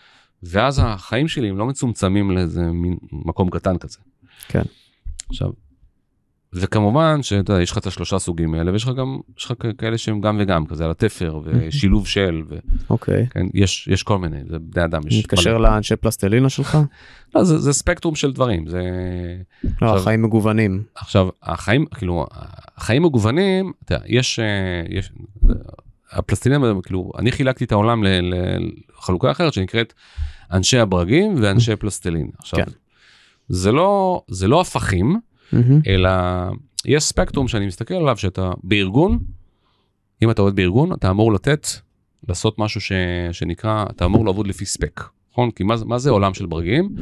ואז 0.43 0.81
החיים 0.85 1.29
שלי 1.29 1.49
הם 1.49 1.59
לא 1.59 1.67
מצומצמים 1.67 2.31
לאיזה 2.31 2.63
מין 2.63 2.97
מקום 3.13 3.51
קטן 3.51 3.79
כזה. 3.79 3.99
כן. 4.49 4.63
עכשיו, 5.29 5.51
וכמובן 6.53 7.23
שאתה 7.23 7.53
יודע, 7.53 7.63
יש 7.63 7.71
לך 7.71 7.79
את 7.79 7.87
השלושה 7.87 8.19
סוגים 8.19 8.55
האלה, 8.55 8.73
ויש 8.73 8.85
לך 8.85 8.91
גם, 8.95 9.19
יש 9.39 9.45
לך 9.45 9.53
כאלה 9.79 9.99
שהם 9.99 10.21
גם 10.21 10.37
וגם, 10.41 10.67
כזה 10.67 10.85
על 10.85 10.91
התפר, 10.91 11.41
ושילוב 11.45 12.07
של, 12.07 12.43
אוקיי. 12.91 13.27
וכן, 13.31 13.47
יש, 13.55 13.89
יש 13.89 14.03
כל 14.03 14.19
מיני, 14.19 14.39
זה 14.49 14.59
בני 14.59 14.85
אדם, 14.85 15.01
יש 15.07 15.19
מתקשר 15.19 15.59
מלא. 15.59 15.71
לאנשי 15.71 15.97
פלסטלינה 15.97 16.49
שלך? 16.49 16.79
לא, 17.35 17.45
זה, 17.45 17.59
זה 17.59 17.73
ספקטרום 17.73 18.15
של 18.15 18.33
דברים, 18.33 18.67
זה... 18.67 18.83
לא, 19.65 19.71
עכשיו- 19.71 19.97
החיים 19.97 20.23
מגוונים. 20.23 20.83
עכשיו 20.95 21.29
החיים 21.43 21.87
כאילו 21.87 22.27
החיים 22.77 23.03
מגוונים 23.03 23.73
אתה 23.85 23.95
יודע, 23.95 24.05
יש 24.09 24.39
אה, 24.39 24.83
יש 24.89 25.13
הפלסטינים 26.13 26.81
כאילו 26.83 27.13
אני 27.19 27.33
חילקתי 27.33 27.65
את 27.65 27.73
העולם 27.73 28.05
לחלוקה 28.99 29.31
אחרת 29.31 29.53
שנקראת 29.53 29.93
אנשי 30.53 30.79
הברגים 30.79 31.35
ואנשי 31.43 31.77
פלסטלין 31.81 32.31
עכשיו 32.39 32.65
כן. 32.65 32.71
זה 33.49 33.73
לא 33.73 34.23
זה 34.29 34.49
לא 34.49 34.61
הפכים. 34.61 35.21
אלא 35.87 36.11
יש 36.87 37.05
ספקטרום 37.05 37.49
שאני 37.49 37.67
מסתכל 37.67 37.95
עליו 37.95 38.17
שאתה 38.17 38.51
בארגון 38.63 39.19
אם 40.23 40.31
אתה 40.31 40.43
עובד 40.43 40.57
בארגון 40.57 40.93
אתה 40.93 41.11
אמור 41.11 41.33
לתת 41.33 41.67
לעשות 42.29 42.59
משהו 42.59 42.81
ש, 42.81 42.93
שנקרא 43.33 43.85
אתה 43.91 44.05
אמור 44.05 44.27
לעבוד 44.27 44.47
לפי 44.47 44.65
ספק 44.67 45.05
נכון 45.33 45.51
כי 45.51 45.65
מה, 45.65 45.75
מה 45.87 45.99
זה 45.99 46.11
עולם 46.11 46.35
של 46.35 46.47
ברגים 46.47 46.95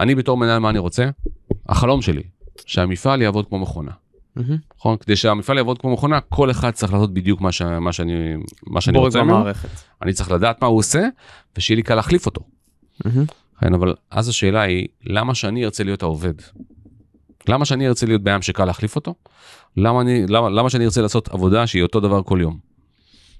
אני 0.00 0.14
בתור 0.14 0.36
מנהל 0.36 0.58
מה 0.58 0.70
אני 0.70 0.78
רוצה 0.78 1.10
החלום 1.68 2.02
שלי 2.02 2.22
שהמפעל 2.66 3.22
יעבוד 3.22 3.46
כמו 3.46 3.58
מכונה. 3.58 3.90
מהמם. 4.36 4.56
נכון? 4.76 4.96
כדי 4.96 5.16
שהמפעל 5.16 5.56
יעבוד 5.56 5.78
כמו 5.78 5.92
מכונה, 5.92 6.20
כל 6.20 6.50
אחד 6.50 6.70
צריך 6.70 6.92
לעשות 6.92 7.14
בדיוק 7.14 7.40
מה, 7.40 7.52
ש... 7.52 7.62
מה 7.62 7.92
שאני, 7.92 8.12
מה 8.66 8.80
שאני 8.80 8.98
רוצה 8.98 9.22
ממנו. 9.22 9.34
במערכת. 9.34 9.68
אני 10.02 10.12
צריך 10.12 10.30
לדעת 10.30 10.62
מה 10.62 10.68
הוא 10.68 10.78
עושה, 10.78 11.08
ושיהיה 11.56 11.76
לי 11.76 11.82
קל 11.82 11.94
להחליף 11.94 12.26
אותו. 12.26 12.42
מהמם. 13.04 13.24
כן, 13.60 13.74
אבל 13.74 13.94
אז 14.10 14.28
השאלה 14.28 14.60
היא, 14.60 14.88
למה 15.04 15.34
שאני 15.34 15.64
ארצה 15.64 15.84
להיות 15.84 16.02
העובד? 16.02 16.34
למה 17.48 17.64
שאני 17.64 17.88
ארצה 17.88 18.06
להיות 18.06 18.22
בעם 18.22 18.42
שקל 18.42 18.64
להחליף 18.64 18.96
אותו? 18.96 19.14
למה, 19.76 20.00
אני, 20.00 20.26
למה, 20.26 20.50
למה 20.50 20.70
שאני 20.70 20.84
ארצה 20.84 21.02
לעשות 21.02 21.28
עבודה 21.28 21.66
שהיא 21.66 21.82
אותו 21.82 22.00
דבר 22.00 22.22
כל 22.22 22.38
יום? 22.42 22.58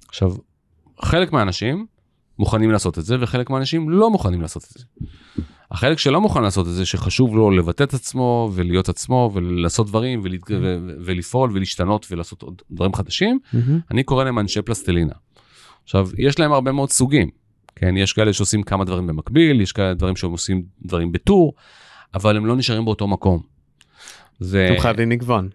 עכשיו, 0.09 0.32
חלק 1.03 1.32
מהאנשים 1.32 1.86
מוכנים 2.38 2.70
לעשות 2.70 2.98
את 2.98 3.05
זה, 3.05 3.16
וחלק 3.20 3.50
מהאנשים 3.50 3.90
לא 3.90 4.11
מוכנים 4.11 4.42
לעשות 4.42 4.64
את 4.64 4.78
זה. 4.78 4.84
החלק 5.70 5.98
שלא 5.98 6.20
מוכן 6.20 6.42
לעשות 6.42 6.66
את 6.66 6.72
זה, 6.72 6.86
שחשוב 6.86 7.36
לו 7.36 7.50
לבטא 7.50 7.82
את 7.82 7.94
עצמו 7.94 8.50
ולהיות 8.55 8.88
עצמו 8.88 9.30
ולעשות 9.34 9.86
דברים 9.86 10.20
ולהת... 10.22 10.40
ו... 10.50 10.55
ו- 10.61 10.94
ולפעול 11.05 11.50
ולהשתנות 11.55 12.07
ולעשות 12.11 12.42
עוד 12.42 12.62
דברים 12.70 12.94
חדשים, 12.94 13.38
מהמם. 13.53 13.80
אני 13.90 14.03
קורא 14.03 14.24
להם 14.24 14.38
אנשי 14.38 14.62
פלסטלינה. 14.62 15.12
עכשיו, 15.84 16.09
יש 16.18 16.38
להם 16.38 16.53
הרבה 16.53 16.72
מאוד 16.72 16.90
סוגים, 16.90 17.30
כן, 17.76 17.96
יש 17.96 18.12
כאלה 18.12 18.32
שעושים 18.32 18.62
כמה 18.62 18.84
דברים 18.84 19.07
במקביל, 19.07 19.61
יש 19.61 19.72
כאלה 19.72 19.94
דברים 19.94 20.16
שהם 20.16 20.30
עושים 20.30 20.62
דברים 20.82 21.12
בטור, 21.12 21.55
אבל 22.14 22.36
הם 22.36 22.46
לא 22.46 22.57
נשארים 22.57 22.84
באותו 22.84 23.09
מקום. 23.09 23.51
זה... 24.43 24.68
אתם 24.72 24.80
חייבים 24.80 25.09
מגוון. 25.09 25.49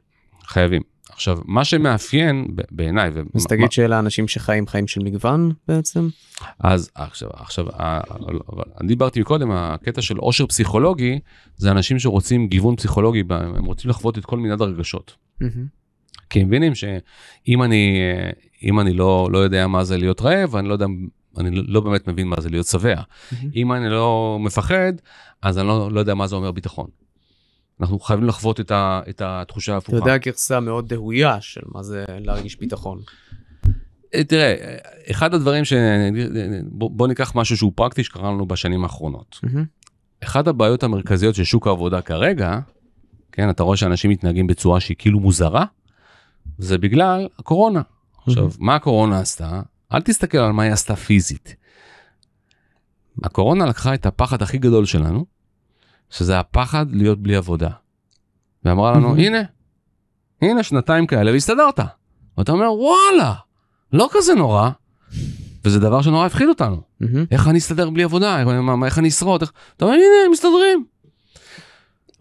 חייבים. 0.47 0.81
עכשיו, 1.09 1.37
מה 1.45 1.65
שמאפיין 1.65 2.47
בעיניי, 2.71 3.07
אז 3.09 3.15
מה- 3.33 3.41
תגיד 3.49 3.71
שאלה 3.71 3.99
אנשים 3.99 4.27
שחיים 4.27 4.67
חיים 4.67 4.87
של 4.87 5.03
מגוון 5.03 5.51
בעצם? 5.67 6.07
אז 6.59 6.91
עכשיו, 6.95 7.29
עכשיו, 7.33 7.65
אני 8.81 8.87
דיברתי 8.87 9.23
קודם, 9.23 9.51
הקטע 9.51 10.01
של 10.01 10.17
עושר 10.17 10.45
פסיכולוגי, 10.47 11.19
זה 11.57 11.71
אנשים 11.71 11.99
שרוצים 11.99 12.47
גיוון 12.47 12.75
פסיכולוגי, 12.75 13.23
הם 13.29 13.65
רוצים 13.65 13.89
לחוות 13.89 14.17
את 14.17 14.25
כל 14.25 14.37
מנעד 14.37 14.61
הרגשות. 14.61 15.15
כי 16.29 16.41
הם 16.41 16.47
מבינים 16.47 16.75
שאם 16.75 17.63
אני, 17.63 17.99
אם 18.63 18.79
אני 18.79 18.93
לא, 18.93 19.29
לא 19.31 19.37
יודע 19.37 19.67
מה 19.67 19.83
זה 19.83 19.97
להיות 19.97 20.21
רעב, 20.21 20.55
אני 20.55 20.67
לא 20.67 20.73
יודע, 20.73 20.85
אני 21.37 21.51
לא- 21.55 21.63
לא 21.67 21.81
באמת 21.81 22.07
מבין 22.07 22.27
מה 22.27 22.35
זה 22.39 22.49
להיות 22.49 22.65
שבע. 22.67 23.01
אם 23.55 23.73
אני 23.73 23.89
לא 23.89 24.37
מפחד, 24.41 24.93
אז 25.41 25.57
אני 25.57 25.67
לא, 25.67 25.91
לא 25.91 25.99
יודע 25.99 26.13
מה 26.13 26.27
זה 26.27 26.35
אומר 26.35 26.51
ביטחון. 26.51 26.87
אנחנו 27.81 27.99
חייבים 27.99 28.27
לחוות 28.27 28.59
את, 28.59 28.71
ה, 28.71 29.01
את 29.09 29.21
התחושה 29.25 29.71
אתה 29.71 29.75
ההפוכה. 29.75 29.97
יודע 29.97 30.17
גרסה 30.17 30.59
מאוד 30.59 30.89
דהויה 30.89 31.41
של 31.41 31.61
מה 31.65 31.83
זה 31.83 32.05
להרגיש 32.09 32.59
ביטחון. 32.59 32.99
אה, 34.15 34.23
תראה, 34.23 34.55
אה, 34.61 34.77
אחד 35.11 35.33
הדברים 35.33 35.65
ש... 35.65 35.73
בוא, 36.63 36.89
בוא 36.91 37.07
ניקח 37.07 37.35
משהו 37.35 37.57
שהוא 37.57 37.71
פרקטי 37.75 38.03
שקרה 38.03 38.31
לנו 38.31 38.45
בשנים 38.45 38.83
האחרונות. 38.83 39.39
אחת 40.23 40.47
הבעיות 40.47 40.83
המרכזיות 40.83 41.35
של 41.35 41.43
שוק 41.43 41.67
העבודה 41.67 42.01
כרגע, 42.01 42.59
כן, 43.31 43.49
אתה 43.49 43.63
רואה 43.63 43.77
שאנשים 43.77 44.11
מתנהגים 44.11 44.47
בצורה 44.47 44.79
שהיא 44.79 44.97
כאילו 44.99 45.19
מוזרה, 45.19 45.65
זה 46.57 46.77
בגלל 46.77 47.27
הקורונה. 47.39 47.81
עכשיו, 48.27 48.49
מה 48.59 48.75
הקורונה 48.75 49.19
עשתה? 49.19 49.61
אל 49.93 50.01
תסתכל 50.01 50.37
על 50.37 50.51
מה 50.51 50.63
היא 50.63 50.71
עשתה 50.71 50.95
פיזית. 50.95 51.55
הקורונה 53.23 53.65
לקחה 53.65 53.93
את 53.93 54.05
הפחד 54.05 54.41
הכי 54.41 54.57
גדול 54.57 54.85
שלנו, 54.85 55.25
שזה 56.09 56.39
הפחד 56.39 56.85
להיות 56.91 57.21
בלי 57.21 57.35
עבודה. 57.35 57.69
ואמרה 58.65 58.91
לנו. 58.91 59.15
הנה, 59.15 59.41
הנה 60.41 60.63
שנתיים 60.63 61.07
כאלה 61.07 61.31
והסתדרת. 61.31 61.79
ואתה 62.37 62.51
אומר, 62.51 62.71
וואלה, 62.73 63.33
לא 63.93 64.09
כזה 64.11 64.33
נורא. 64.33 64.69
וזה 65.65 65.79
דבר 65.79 66.01
שנורא 66.01 66.25
הפחיד 66.25 66.49
אותנו. 66.49 66.81
איך 67.31 67.47
אני 67.47 67.57
אסתדר 67.57 67.89
בלי 67.89 68.03
עבודה? 68.03 68.39
איך, 68.85 68.99
אני 68.99 69.07
אשרוד? 69.07 69.41
איך... 69.41 69.51
אתה 69.77 69.85
אומר, 69.85 69.95
הנה, 69.95 70.25
הם 70.25 70.31
מסתדרים. 70.31 70.85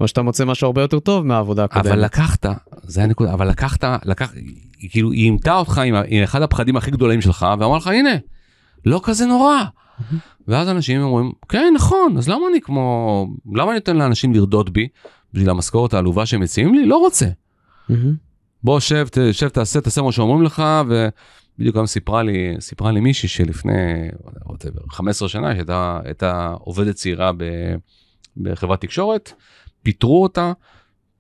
או 0.01 0.09
שאתה 0.09 0.23
מוצא 0.23 0.45
משהו 0.45 0.67
הרבה 0.67 0.81
יותר 0.81 1.01
טוב 1.01 1.27
מהעבודה 1.27 1.65
הקודמת. 1.65 1.87
אבל 1.87 2.05
לקחת, 2.05 2.47
זה 2.83 3.03
הנקודה, 3.03 3.33
אבל 3.33 3.49
לקחת, 3.49 3.85
לקח, 4.05 4.33
כאילו, 4.91 5.13
היא 5.13 5.25
אימתה 5.25 5.55
אותך 5.55 5.79
עם, 5.79 5.95
עם 6.07 6.23
אחד 6.23 6.43
הפחדים 6.43 6.77
הכי 6.77 6.91
גדולים 6.91 7.21
שלך, 7.21 7.47
ואמרה 7.61 7.77
לך, 7.79 7.87
הנה, 7.87 8.11
לא 8.87 9.01
כזה 9.05 9.27
נורא. 9.27 9.65
ואז 10.49 10.69
אנשים 10.69 11.01
אומרים, 11.03 11.33
כן, 11.49 11.73
נכון, 11.77 12.15
אז 12.19 12.29
למה 12.29 12.47
אני 12.51 12.61
כמו, 12.61 13.27
למה 13.55 13.71
אני 13.71 13.75
נותן 13.75 13.97
לאנשים 13.97 14.35
לרדות 14.35 14.71
בי, 14.71 14.89
בשביל 15.33 15.51
המשכורת 15.51 15.95
העלובה 15.95 16.27
שהם 16.27 16.41
מציעים 16.41 16.75
לי? 16.75 16.87
לא 16.87 16.97
רוצה. 16.97 17.27
בוא, 18.65 18.81
שב, 18.81 19.09
ת- 19.09 19.19
שב, 19.33 19.49
תעשה, 19.49 19.81
תעשה 19.81 20.03
מה 20.03 20.13
שאומרים 20.13 20.43
לך, 20.43 20.63
ובדיוק 20.87 21.77
גם 21.77 21.87
סיפרה 21.87 22.23
לי, 22.23 22.57
סיפרה 22.61 22.93
לי 22.93 23.01
מישהי 23.01 23.29
שלפני, 23.29 24.09
whatever, 24.45 24.91
15 24.91 25.29
שנה, 25.29 25.55
שהייתה 25.55 26.01
הייתה 26.05 26.55
עובדת 26.61 26.95
צעירה 26.95 27.33
ב, 27.37 27.45
בחברת 28.37 28.81
תקשורת, 28.81 29.33
פיטרו 29.83 30.23
אותה, 30.23 30.53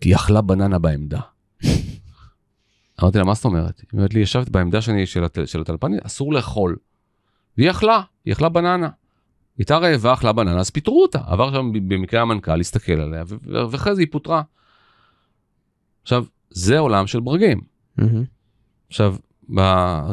כי 0.01 0.15
אכלה 0.15 0.41
בננה 0.41 0.79
בעמדה. 0.79 1.21
אמרתי 3.03 3.19
לה, 3.19 3.25
מה 3.25 3.35
זאת 3.35 3.45
אומרת? 3.45 3.79
היא 3.81 3.87
אומרת 3.93 4.15
לי, 4.15 4.21
ישבת 4.21 4.49
בעמדה 4.49 4.81
שאני, 4.81 5.07
של, 5.07 5.25
של 5.45 5.61
הטלפנית, 5.61 6.07
אסור 6.07 6.33
לאכול. 6.33 6.77
והיא 7.59 7.71
אכלה, 7.71 8.01
היא 8.25 8.33
אכלה 8.33 8.49
בננה. 8.49 8.89
הייתה 9.59 9.79
רעבה, 9.79 10.13
אכלה 10.13 10.33
בננה, 10.33 10.61
אז 10.61 10.71
פיטרו 10.71 11.03
אותה. 11.03 11.21
עבר 11.27 11.53
שם 11.53 11.71
במקרה 11.73 12.23
המנכ"ל, 12.23 12.61
הסתכל 12.61 12.93
עליה, 12.93 13.25
ואחרי 13.71 13.95
זה 13.95 14.01
היא 14.01 14.09
פוטרה. 14.11 14.43
עכשיו, 16.03 16.25
זה 16.51 16.79
עולם 16.79 17.07
של 17.07 17.21
ברגים. 17.21 17.61
מהמם. 17.97 18.25
עכשיו, 18.89 19.17
ב, 19.55 19.61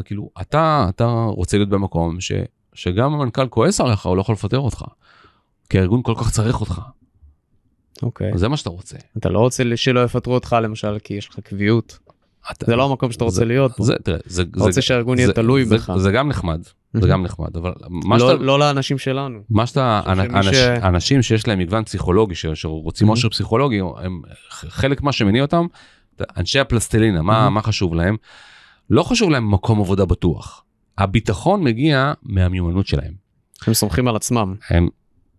כאילו, 0.04 0.30
אתה, 0.40 0.86
אתה 0.88 1.04
רוצה 1.28 1.56
להיות 1.56 1.68
במקום 1.68 2.20
ש, 2.20 2.32
שגם 2.74 3.12
המנכ"ל 3.14 3.48
כועס 3.48 3.80
עליך, 3.80 4.06
הוא 4.06 4.16
לא 4.16 4.20
יכול 4.20 4.32
לפטר 4.32 4.58
אותך. 4.58 4.84
כי 5.68 5.78
הארגון 5.78 6.02
כל 6.02 6.14
כך 6.18 6.30
צריך 6.30 6.60
אותך. 6.60 6.80
אוקיי. 8.02 8.32
אז 8.34 8.40
זה 8.40 8.48
מה 8.48 8.56
שאתה 8.56 8.70
רוצה. 8.70 8.96
אתה 9.16 9.28
לא 9.28 9.38
רוצה 9.38 9.64
שלא 9.76 10.04
יפטרו 10.04 10.34
אותך 10.34 10.56
למשל 10.62 10.98
כי 11.04 11.14
יש 11.14 11.28
לך 11.28 11.40
קביעות. 11.40 11.98
אתה, 12.52 12.66
זה 12.66 12.76
לא 12.76 12.84
המקום 12.90 13.12
שאתה 13.12 13.24
רוצה 13.24 13.36
זה- 13.36 13.44
להיות. 13.44 13.72
זה, 13.80 13.94
תראה, 14.04 14.18
זה, 14.26 14.42
אתה 14.42 14.60
רוצה 14.60 14.82
שהארגון 14.82 15.18
יהיה 15.18 15.32
תלוי 15.32 15.64
בך. 15.64 15.92
זה 15.98 16.10
גם 16.12 16.28
נחמד, 16.28 16.62
זה 17.02 17.08
גם 17.08 17.22
נחמד, 17.22 17.56
אבל 17.56 17.72
מה 17.88 18.16
לא- 18.16 18.30
שאתה, 18.32 18.42
לא 18.42 18.58
לאנשים 18.58 18.98
שלנו. 18.98 19.38
מה 19.50 19.66
שאתה, 19.66 20.00
אנשים 20.82 21.22
שיש 21.22 21.48
להם 21.48 21.58
מגוון 21.58 21.84
פסיכולוגי, 21.84 22.34
ש- 22.34 22.46
שרוצים. 22.46 23.08
עושר 23.08 23.28
פסיכולוגי, 23.28 23.80
הם 24.02 24.22
חלק 24.50 25.02
מה 25.02 25.12
שמניע 25.12 25.42
אותם, 25.42 25.66
אנשי 26.36 26.58
הפלסטלינה, 26.60 27.22
מה. 27.22 27.50
מה 27.50 27.62
חשוב 27.62 27.94
להם? 27.94 28.16
לא 28.90 29.02
חשוב 29.02 29.30
להם 29.30 29.50
מקום 29.50 29.80
עבודה 29.80 30.04
בטוח. 30.04 30.64
הביטחון 30.98 31.64
מגיע 31.64 32.12
מהמיומנות 32.22 32.86
שלהם. 32.86 33.12
הם 33.66 33.74
סומכים 33.74 34.08
על 34.08 34.16
עצמם. 34.16 34.54
הם, 34.70 34.88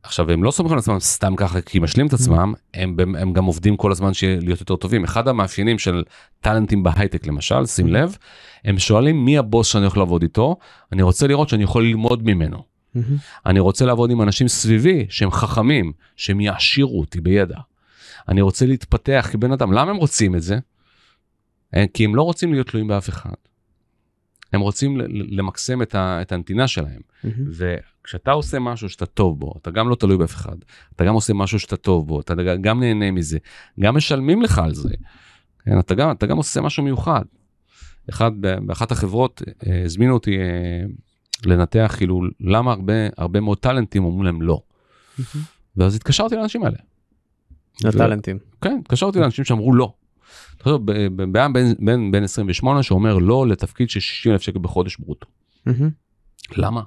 עכשיו 0.05 0.31
הם 0.31 0.43
לא 0.43 0.51
סומכים 0.51 0.73
על 0.73 0.79
עצמם 0.79 0.99
סתם 0.99 1.35
ככה 1.35 1.61
כי 1.61 1.77
הם 1.77 1.83
משלים 1.83 2.07
את 2.07 2.13
עצמם, 2.13 2.53
הם, 2.73 2.95
הם, 2.99 3.15
הם 3.15 3.33
גם 3.33 3.45
עובדים 3.45 3.77
כל 3.77 3.91
הזמן 3.91 4.11
להיות 4.41 4.59
יותר 4.59 4.75
טובים. 4.75 5.03
אחד 5.03 5.27
המאפיינים 5.27 5.79
של 5.79 6.03
טאלנטים 6.41 6.83
בהייטק 6.83 7.27
למשל, 7.27 7.65
שים 7.65 7.87
לב, 7.87 8.17
הם 8.65 8.79
שואלים 8.79 9.25
מי 9.25 9.37
הבוס 9.37 9.67
שאני 9.67 9.83
הולך 9.83 9.97
לעבוד 9.97 10.21
איתו, 10.21 10.55
אני 10.91 11.01
רוצה 11.01 11.27
לראות 11.27 11.49
שאני 11.49 11.63
יכול 11.63 11.83
ללמוד 11.83 12.23
ממנו. 12.23 12.63
מהמם. 12.95 13.17
אני 13.45 13.59
רוצה 13.59 13.85
לעבוד 13.85 14.11
עם 14.11 14.21
אנשים 14.21 14.47
סביבי 14.47 15.05
שהם 15.09 15.31
חכמים, 15.31 15.91
שהם 16.15 16.41
יעשירו 16.41 16.99
אותי 16.99 17.21
בידע. 17.21 17.57
אני 18.29 18.41
רוצה 18.41 18.65
להתפתח 18.65 19.29
כבן 19.31 19.51
אדם. 19.51 19.73
למה 19.73 19.91
הם 19.91 19.97
רוצים 19.97 20.35
את 20.35 20.41
זה? 20.41 20.59
אה, 21.75 21.85
כי 21.93 22.05
הם 22.05 22.15
לא 22.15 22.21
רוצים 22.21 22.53
להיות 22.53 22.67
תלויים 22.67 22.87
באף 22.87 23.09
אחד. 23.09 23.29
הם 24.55 24.61
רוצים 24.61 24.97
למקסם 25.09 25.81
את, 25.81 25.95
ה, 25.95 26.21
את 26.21 26.31
הנתינה 26.31 26.67
שלהם. 26.67 27.01
מהמם. 27.23 27.51
וכשאתה 27.51 28.31
עושה 28.31 28.59
משהו 28.59 28.89
שאתה 28.89 29.05
טוב 29.05 29.39
בו, 29.39 29.53
אתה 29.61 29.71
גם 29.71 29.89
לא 29.89 29.95
תלוי 29.95 30.17
באף 30.17 30.33
אחד, 30.33 30.55
אתה 30.95 31.05
גם 31.05 31.13
עושה 31.13 31.33
משהו 31.33 31.59
שאתה 31.59 31.77
טוב 31.77 32.07
בו, 32.07 32.21
אתה 32.21 32.33
גם 32.61 32.79
נהנה 32.79 33.11
מזה, 33.11 33.37
גם 33.79 33.95
משלמים 33.95 34.41
לך 34.41 34.59
על 34.59 34.73
זה. 34.73 34.89
כן, 35.65 35.79
אתה, 35.79 35.95
גם, 35.95 36.11
אתה 36.11 36.25
גם 36.25 36.37
עושה 36.37 36.61
משהו 36.61 36.83
מיוחד. 36.83 37.23
אחד, 38.09 38.31
באחת 38.65 38.91
החברות 38.91 39.41
אה, 39.67 39.83
הזמינו 39.85 40.13
אותי 40.13 40.37
אה, 40.37 40.85
לנתח 41.45 41.95
כאילו 41.97 42.21
למה 42.39 42.71
הרבה, 42.71 42.93
הרבה 43.17 43.39
מאוד 43.39 43.57
טאלנטים 43.57 44.05
אומרים 44.05 44.23
להם 44.23 44.41
לא. 44.41 44.61
מהמם. 45.17 45.45
ואז 45.77 45.95
התקשרתי 45.95 46.35
לאנשים 46.35 46.63
האלה. 46.63 46.77
הטאלנטים. 47.85 48.39
כן, 48.61 48.77
התקשרתי 48.81 49.19
לאנשים 49.19 49.45
שאמרו 49.45 49.73
לא. 49.73 49.93
תחשוב, 50.57 50.85
ב- 50.85 50.91
ב- 50.91 51.31
בן, 51.31 51.53
בן, 51.53 51.73
בן, 51.79 52.11
בן 52.11 52.23
28 52.23 52.83
שאומר 52.83 53.17
לא 53.17 53.47
לתפקיד 53.47 53.89
של 53.89 53.99
60 53.99 54.31
אלף 54.31 54.41
שקל 54.41 54.59
בחודש 54.59 54.97
ברוטו. 54.97 55.27
למה? 56.55 56.81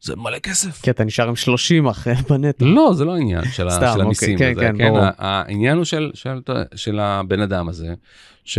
זה 0.00 0.16
מלא 0.16 0.38
כסף. 0.38 0.82
כי 0.82 0.90
אתה 0.90 1.04
נשאר 1.04 1.28
עם 1.28 1.36
30 1.36 1.86
אחרי 1.86 2.14
בנטו. 2.30 2.64
לא, 2.66 2.92
זה 2.94 3.04
לא 3.04 3.14
העניין 3.14 3.44
של, 3.44 3.70
סתם, 3.70 3.80
של 3.80 3.86
אוקיי, 3.88 4.02
המיסים. 4.02 4.38
כן, 4.38 4.52
הזה, 4.52 4.60
כן, 4.60 4.88
ברור. 4.88 4.98
העניין 5.18 5.76
הוא 5.76 5.84
של, 5.84 6.10
של, 6.14 6.40
של 6.74 6.98
הבן 6.98 7.40
אדם 7.40 7.68
הזה, 7.68 7.94
ש, 8.44 8.58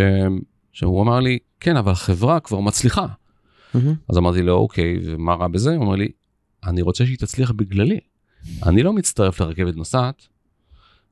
שהוא 0.74 1.02
אמר 1.04 1.20
לי, 1.20 1.40
כן, 1.60 1.78
אבל 1.78 1.92
החברה 1.92 2.40
כבר 2.40 2.60
מצליחה. 2.60 3.06
אז 4.10 4.18
אמרתי 4.18 4.42
לו, 4.42 4.54
אוקיי, 4.54 5.00
ומה 5.06 5.34
רע 5.34 5.48
בזה? 5.48 5.76
הוא 5.76 5.82
אומר 5.86 5.96
לי, 5.96 6.08
אני 6.66 6.82
רוצה 6.82 7.06
שהיא 7.06 7.18
תצליח 7.18 7.52
בגללי. 7.52 8.00
אני 8.66 8.84
לא 8.84 8.94
מצטרף 8.94 9.40
לרכבת 9.42 9.76
נוסעת, 9.76 10.28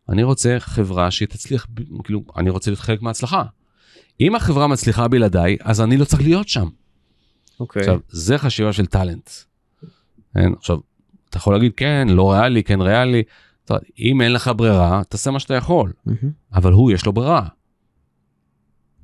אני 0.09 0.23
רוצה 0.23 0.55
חברה 0.59 1.11
שהיא 1.11 1.27
תצליח, 1.27 1.67
ב- 1.73 2.01
כאילו, 2.03 2.21
אני 2.37 2.49
רוצה 2.49 2.71
להיות 2.71 2.79
חלק 2.79 3.01
מההצלחה. 3.01 3.43
אם 4.21 4.35
החברה 4.35 4.67
מצליחה 4.67 5.07
בלעדיי, 5.07 5.57
אז 5.61 5.81
אני 5.81 5.97
לא 5.97 6.05
צריך 6.05 6.21
להיות 6.21 6.47
שם. 6.47 6.67
אוקיי. 7.59 7.79
עכשיו, 7.79 7.99
זה 8.09 8.37
חשיבה 8.37 8.73
של 8.73 8.85
טאלנט. 8.85 9.29
כן? 10.33 10.51
עכשיו, 10.57 10.77
אתה 11.29 11.37
יכול 11.37 11.53
להגיד, 11.53 11.71
כן, 11.77 12.07
לא 12.09 12.31
ריאלי, 12.31 12.63
כן 12.63 12.81
ריאלי. 12.81 13.23
יודע, 13.63 13.77
אם 13.99 14.21
אין 14.21 14.33
לך 14.33 14.51
ברירה, 14.55 15.01
תעשה 15.09 15.31
מה 15.31 15.39
שאתה 15.39 15.53
יכול. 15.53 15.93
מהמם. 16.05 16.31
אבל 16.53 16.71
הוא, 16.71 16.91
יש 16.91 17.05
לו 17.05 17.13
ברירה. 17.13 17.47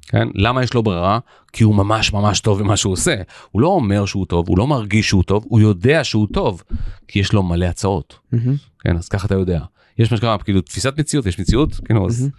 כן? 0.01 0.28
למה 0.36 0.64
יש 0.64 0.74
לו 0.74 0.84
ברירה? 0.84 1.20
כי 1.54 1.64
הוא 1.64 1.76
ממש 1.76 2.14
ממש 2.14 2.39
טוב 2.39 2.60
במה 2.60 2.78
שהוא 2.78 2.93
עושה. 2.93 3.16
הוא 3.51 3.62
לא 3.62 3.68
אומר 3.68 4.06
שהוא 4.06 4.26
טוב, 4.26 4.49
הוא 4.49 4.58
לא 4.58 4.68
מרגיש 4.68 5.08
שהוא 5.08 5.24
טוב, 5.24 5.45
הוא 5.47 5.60
יודע 5.60 6.04
שהוא 6.04 6.28
טוב, 6.34 6.64
כי 7.08 7.20
יש 7.20 7.34
לו 7.34 7.43
מלא 7.43 7.66
הצעות. 7.66 8.20
מהמם. 8.32 8.56
כן, 8.80 8.97
אז 8.97 9.10
ככה 9.10 9.28
אתה 9.28 9.36
יודע. 9.36 9.64
יש 9.97 10.11
מה 10.11 10.17
שקרה, 10.17 10.37
כאילו, 10.37 10.61
תפיסת 10.61 10.99
מציאות, 10.99 11.25
יש 11.25 11.39
מציאות, 11.39 11.73
כאילו, 11.85 12.07
אז. 12.07 12.29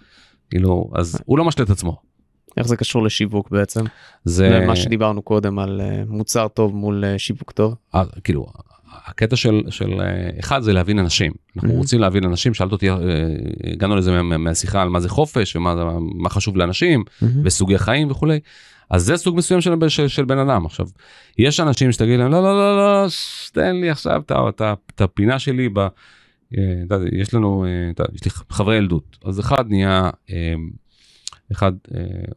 כאילו, 0.51 0.91
אז 0.95 1.19
הוא 1.25 1.39
לא 1.39 1.45
משלה 1.45 1.65
את 1.65 1.71
עצמו. 1.71 1.97
איך 2.57 2.67
זה 2.67 2.77
קשור 2.77 3.03
לשיווק 3.03 3.51
בעצם? 3.51 3.85
זה, 4.25 4.49
למה 4.49 4.77
שדיברנו 4.77 5.23
קודם 5.23 5.59
על 5.59 5.81
אה, 5.81 6.03
מוצר 6.09 6.49
טוב 6.49 6.75
מול 6.75 7.05
אה, 7.05 7.19
שיווק 7.19 7.51
טוב. 7.53 7.75
אה, 7.95 8.03
כאילו, 8.25 8.47
הקטע 9.07 9.37
של, 9.37 9.63
של 9.71 10.01
אה, 10.01 10.31
אחד 10.41 10.61
זה 10.63 10.73
להבין 10.73 10.99
אנשים. 10.99 11.33
אנחנו. 11.57 11.73
רוצים 11.73 12.01
להבין 12.01 12.25
אנשים, 12.25 12.55
שאלת 12.55 12.73
אותי, 12.73 12.91
אה, 12.91 12.97
הגענו 13.73 13.97
לזה 13.97 14.23
מה- 14.23 14.39
מהשיחה 14.39 14.83
על 14.83 14.89
מה 14.89 15.01
זה 15.01 15.09
חופש 15.09 15.57
ומה 15.57 15.75
מה 16.15 16.29
חשוב 16.29 16.57
לאנשים. 16.57 17.05
וסוגי 17.45 17.79
חיים 17.79 18.11
וכולי. 18.11 18.41
אז 18.91 19.03
זה 19.03 19.17
סוג 19.17 19.37
מסוים 19.37 19.61
של, 19.61 19.89
של, 19.89 20.09
של 20.09 20.25
בן 20.25 20.39
אדם. 20.39 20.67
עכשיו, 20.67 20.87
יש 21.39 21.61
אנשים 21.61 21.93
שתגיד 21.93 22.19
להם, 22.19 22.33
לא, 22.33 22.43
לא, 22.43 22.55
לא, 22.59 22.77
לא, 22.77 23.07
תן 23.53 23.77
לי 23.77 23.91
עכשיו 23.91 24.23
את 24.89 25.01
הפינה 25.01 25.39
שלי 25.39 25.69
ב... 25.73 25.87
אה, 26.59 26.97
יש 27.13 27.35
לנו, 27.35 27.65
אה, 27.65 28.05
יש 28.15 28.25
לי 28.25 28.31
חברי 28.31 28.77
ילדות. 28.77 29.19
אז 29.25 29.41
אחד 29.41 29.65
נהיה, 29.69 30.11
אה, 30.31 30.55
אחד 31.53 31.73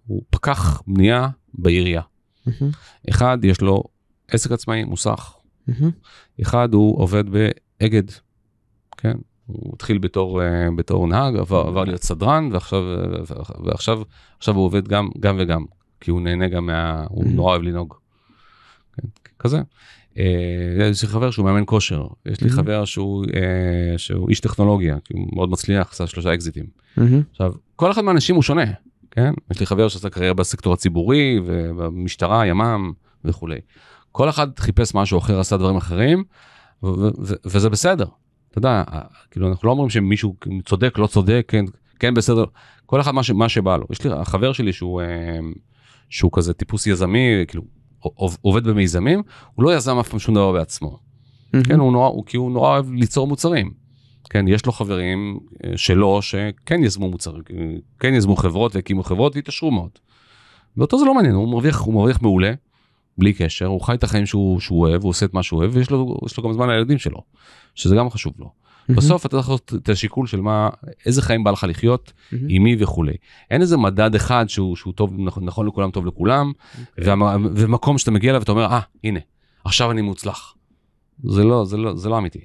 הוא 0.07 0.21
פקח 0.29 0.81
בנייה 0.87 1.29
בעירייה. 1.53 2.01
אחד 3.09 3.37
יש 3.43 3.61
לו 3.61 3.83
עסק 4.27 4.51
עצמאי, 4.51 4.83
מוסך. 4.83 5.33
אחד 6.41 6.73
הוא 6.73 7.01
עובד 7.01 7.23
באגד, 7.29 8.03
כן? 8.97 9.17
הוא 9.45 9.73
התחיל 9.73 9.97
בתור, 9.97 10.41
בתור 10.77 11.07
נהג, 11.07 11.35
עבר, 11.35 11.67
עבר 11.67 11.83
להיות 11.83 12.03
סדרן, 12.03 12.49
ועכשיו, 12.53 12.83
ועכשיו 13.65 14.01
עכשיו 14.37 14.55
הוא 14.55 14.65
עובד 14.65 14.87
גם, 14.87 15.09
גם 15.19 15.35
וגם, 15.39 15.65
כי 16.01 16.11
הוא 16.11 16.21
נהנה 16.21 16.47
גם 16.47 16.65
מה... 16.65 17.05
הוא. 17.09 17.25
נורא 17.25 17.51
אוהב 17.51 17.61
לנהוג. 17.61 17.93
כן, 18.93 19.07
כזה. 19.39 19.61
אה, 20.17 20.23
יש 20.91 21.01
לי 21.03 21.07
חבר 21.09 21.31
שהוא 21.31 21.45
מאמן 21.45 21.63
כושר, 21.65 22.07
יש 22.25 22.41
לי. 22.41 22.49
חבר 22.49 22.85
שהוא, 22.85 23.25
אה, 23.35 23.97
שהוא 23.97 24.29
איש 24.29 24.39
טכנולוגיה, 24.39 24.97
כי 25.03 25.13
הוא 25.13 25.27
מאוד 25.33 25.49
מצליח, 25.49 25.91
עשה 25.91 26.07
שלושה 26.07 26.33
אקזיטים. 26.33 26.65
עכשיו, 27.31 27.53
כל 27.75 27.91
אחד 27.91 28.01
מהאנשים 28.01 28.35
הוא 28.35 28.43
שונה, 28.43 28.63
כן? 29.11 29.33
יש 29.51 29.59
לי 29.59 29.65
חבר 29.65 29.87
שעשה 29.87 30.09
קריירה 30.09 30.33
בסקטור 30.33 30.73
הציבורי, 30.73 31.39
ובמשטרה, 31.45 32.45
ימ"מ 32.47 32.91
וכולי. 33.25 33.59
כל 34.11 34.29
אחד 34.29 34.47
חיפש 34.59 34.95
משהו 34.95 35.19
אחר, 35.19 35.39
עשה 35.39 35.57
דברים 35.57 35.75
אחרים, 35.77 36.23
וזה 37.45 37.69
בסדר. 37.69 38.05
אתה 38.51 38.57
יודע, 38.57 38.83
כאילו, 39.31 39.47
אנחנו 39.49 39.65
לא 39.67 39.71
אומרים 39.71 39.89
שמישהו 39.89 40.35
צודק, 40.65 40.97
לא 40.97 41.07
צודק, 41.07 41.45
כן, 41.47 41.65
כן 41.99 42.13
בסדר, 42.13 42.45
כל 42.85 43.01
אחד 43.01 43.11
מה, 43.11 43.23
ש- 43.23 43.31
מה 43.31 43.49
שבא 43.49 43.77
לו. 43.77 43.85
יש 43.91 44.03
לי 44.03 44.11
חבר 44.25 44.53
שלי 44.53 44.73
שהוא, 44.73 45.01
אה, 45.01 45.39
שהוא 46.09 46.31
כזה 46.33 46.53
טיפוס 46.53 46.87
יזמי, 46.87 47.43
כאילו, 47.47 47.63
עובד 48.41 48.63
במיזמים, 48.63 49.21
הוא 49.55 49.63
לא 49.63 49.75
יזם 49.75 49.97
אף 49.99 50.09
פעם 50.09 50.19
שום 50.19 50.35
דבר 50.35 50.51
בעצמו. 50.51 50.99
כן, 51.63 51.79
הוא 51.79 51.91
נורא, 51.91 52.07
הוא, 52.07 52.25
כי 52.25 52.37
הוא 52.37 52.51
נורא 52.51 52.69
אוהב 52.69 52.91
ליצור 52.91 53.27
מוצרים. 53.27 53.71
כן, 54.29 54.47
יש 54.47 54.65
לו 54.65 54.71
חברים 54.71 55.39
אה, 55.63 55.77
שלו 55.77 56.21
שכן 56.21 56.83
יזמו 56.83 57.09
מוצרים, 57.09 57.43
אה, 57.53 57.75
כן 57.99 58.13
יזמו 58.13 58.35
חברות 58.35 58.75
והקימו 58.75 59.03
חברות 59.03 59.35
והתעשרו 59.35 59.71
מאוד. 59.71 59.89
ואותו 60.77 60.99
זה 60.99 61.05
לא 61.05 61.13
מעניין, 61.13 61.35
הוא 61.35 61.49
מרוויח, 61.49 61.81
הוא 61.81 61.93
מרוויח 61.93 62.21
מעולה, 62.21 62.53
בלי 63.17 63.33
קשר, 63.33 63.65
הוא 63.65 63.81
חי 63.81 63.93
את 63.93 64.03
החיים 64.03 64.25
שהוא, 64.25 64.59
שהוא 64.59 64.87
אוהב, 64.87 65.03
הוא 65.03 65.09
עושה 65.09 65.25
את 65.25 65.33
מה 65.33 65.43
שהוא 65.43 65.59
אוהב, 65.59 65.75
ויש 65.75 65.89
לו, 65.89 66.17
לו 66.37 66.43
גם 66.43 66.53
זמן 66.53 66.69
לילדים 66.69 66.97
שלו, 66.97 67.21
שזה 67.75 67.95
גם 67.95 68.09
חשוב 68.09 68.33
לו. 68.39 68.51
בסוף 68.89 69.25
אתה 69.25 69.37
צריך 69.37 69.49
לעשות 69.49 69.73
את 69.75 69.89
השיקול 69.89 70.27
של 70.27 70.41
מה, 70.41 70.69
איזה 71.05 71.21
חיים 71.21 71.43
בא 71.43 71.51
לך 71.51 71.65
לחיות. 71.69 72.13
עם 72.47 72.63
מי 72.63 72.75
וכולי. 72.79 73.13
אין 73.51 73.61
איזה 73.61 73.77
מדד 73.77 74.15
אחד 74.15 74.45
שהוא, 74.49 74.75
שהוא 74.75 74.93
טוב, 74.93 75.13
נכון, 75.19 75.45
נכון 75.45 75.67
לכולם, 75.67 75.91
טוב 75.91 76.05
לכולם, 76.05 76.51
אוקיי. 76.97 77.13
והמ- 77.13 77.47
ומקום 77.55 77.97
שאתה 77.97 78.11
מגיע 78.11 78.29
אליו 78.29 78.41
ואתה 78.41 78.51
אומר, 78.51 78.65
אה, 78.65 78.79
הנה, 79.03 79.19
עכשיו 79.65 79.91
אני 79.91 80.01
מוצלח. 80.01 80.53
זה 81.23 81.43
לא, 81.43 81.65
זה 81.65 81.77
לא, 81.77 81.95
זה 81.95 82.09
לא 82.09 82.17
אמיתי. 82.17 82.39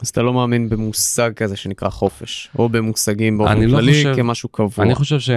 אז 0.00 0.08
אתה 0.08 0.22
לא 0.22 0.32
מאמין 0.34 0.68
במושג 0.68 1.30
כזה 1.36 1.56
שנקרא 1.56 1.88
חופש, 1.88 2.50
או 2.58 2.68
במושגים 2.68 3.38
באופן 3.38 3.60
לא 3.62 3.76
כללי 3.78 3.92
חושב- 3.92 4.12
כמשהו 4.16 4.48
קבוע. 4.48 4.84
אני 4.84 4.94
חושב 4.94 5.20
ש, 5.20 5.30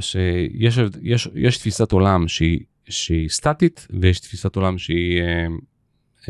שיש 0.00 0.78
יש, 1.02 1.28
יש 1.34 1.58
תפיסת 1.58 1.92
עולם 1.92 2.28
שהיא, 2.28 2.60
שהיא 2.88 3.28
סטטית 3.28 3.86
ויש 4.00 4.20
תפיסת 4.20 4.56
עולם 4.56 4.78
שהיא 4.78 5.20
אה, 5.22 5.46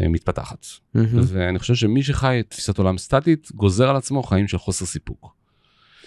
מתפתחת. 0.09 0.67
מהמם. 0.95 1.21
ואני 1.27 1.59
חושב 1.59 1.75
שמי 1.75 2.03
שחי 2.03 2.41
את 2.41 2.51
תפיסת 2.51 2.79
עולם 2.79 2.99
סטטית 2.99 3.53
גוזר 3.55 3.89
על 3.91 3.97
עצמו 3.97 4.23
חיים 4.23 4.49
של 4.49 4.59
חוסר 4.59 4.87
סיפוק. 4.87 5.35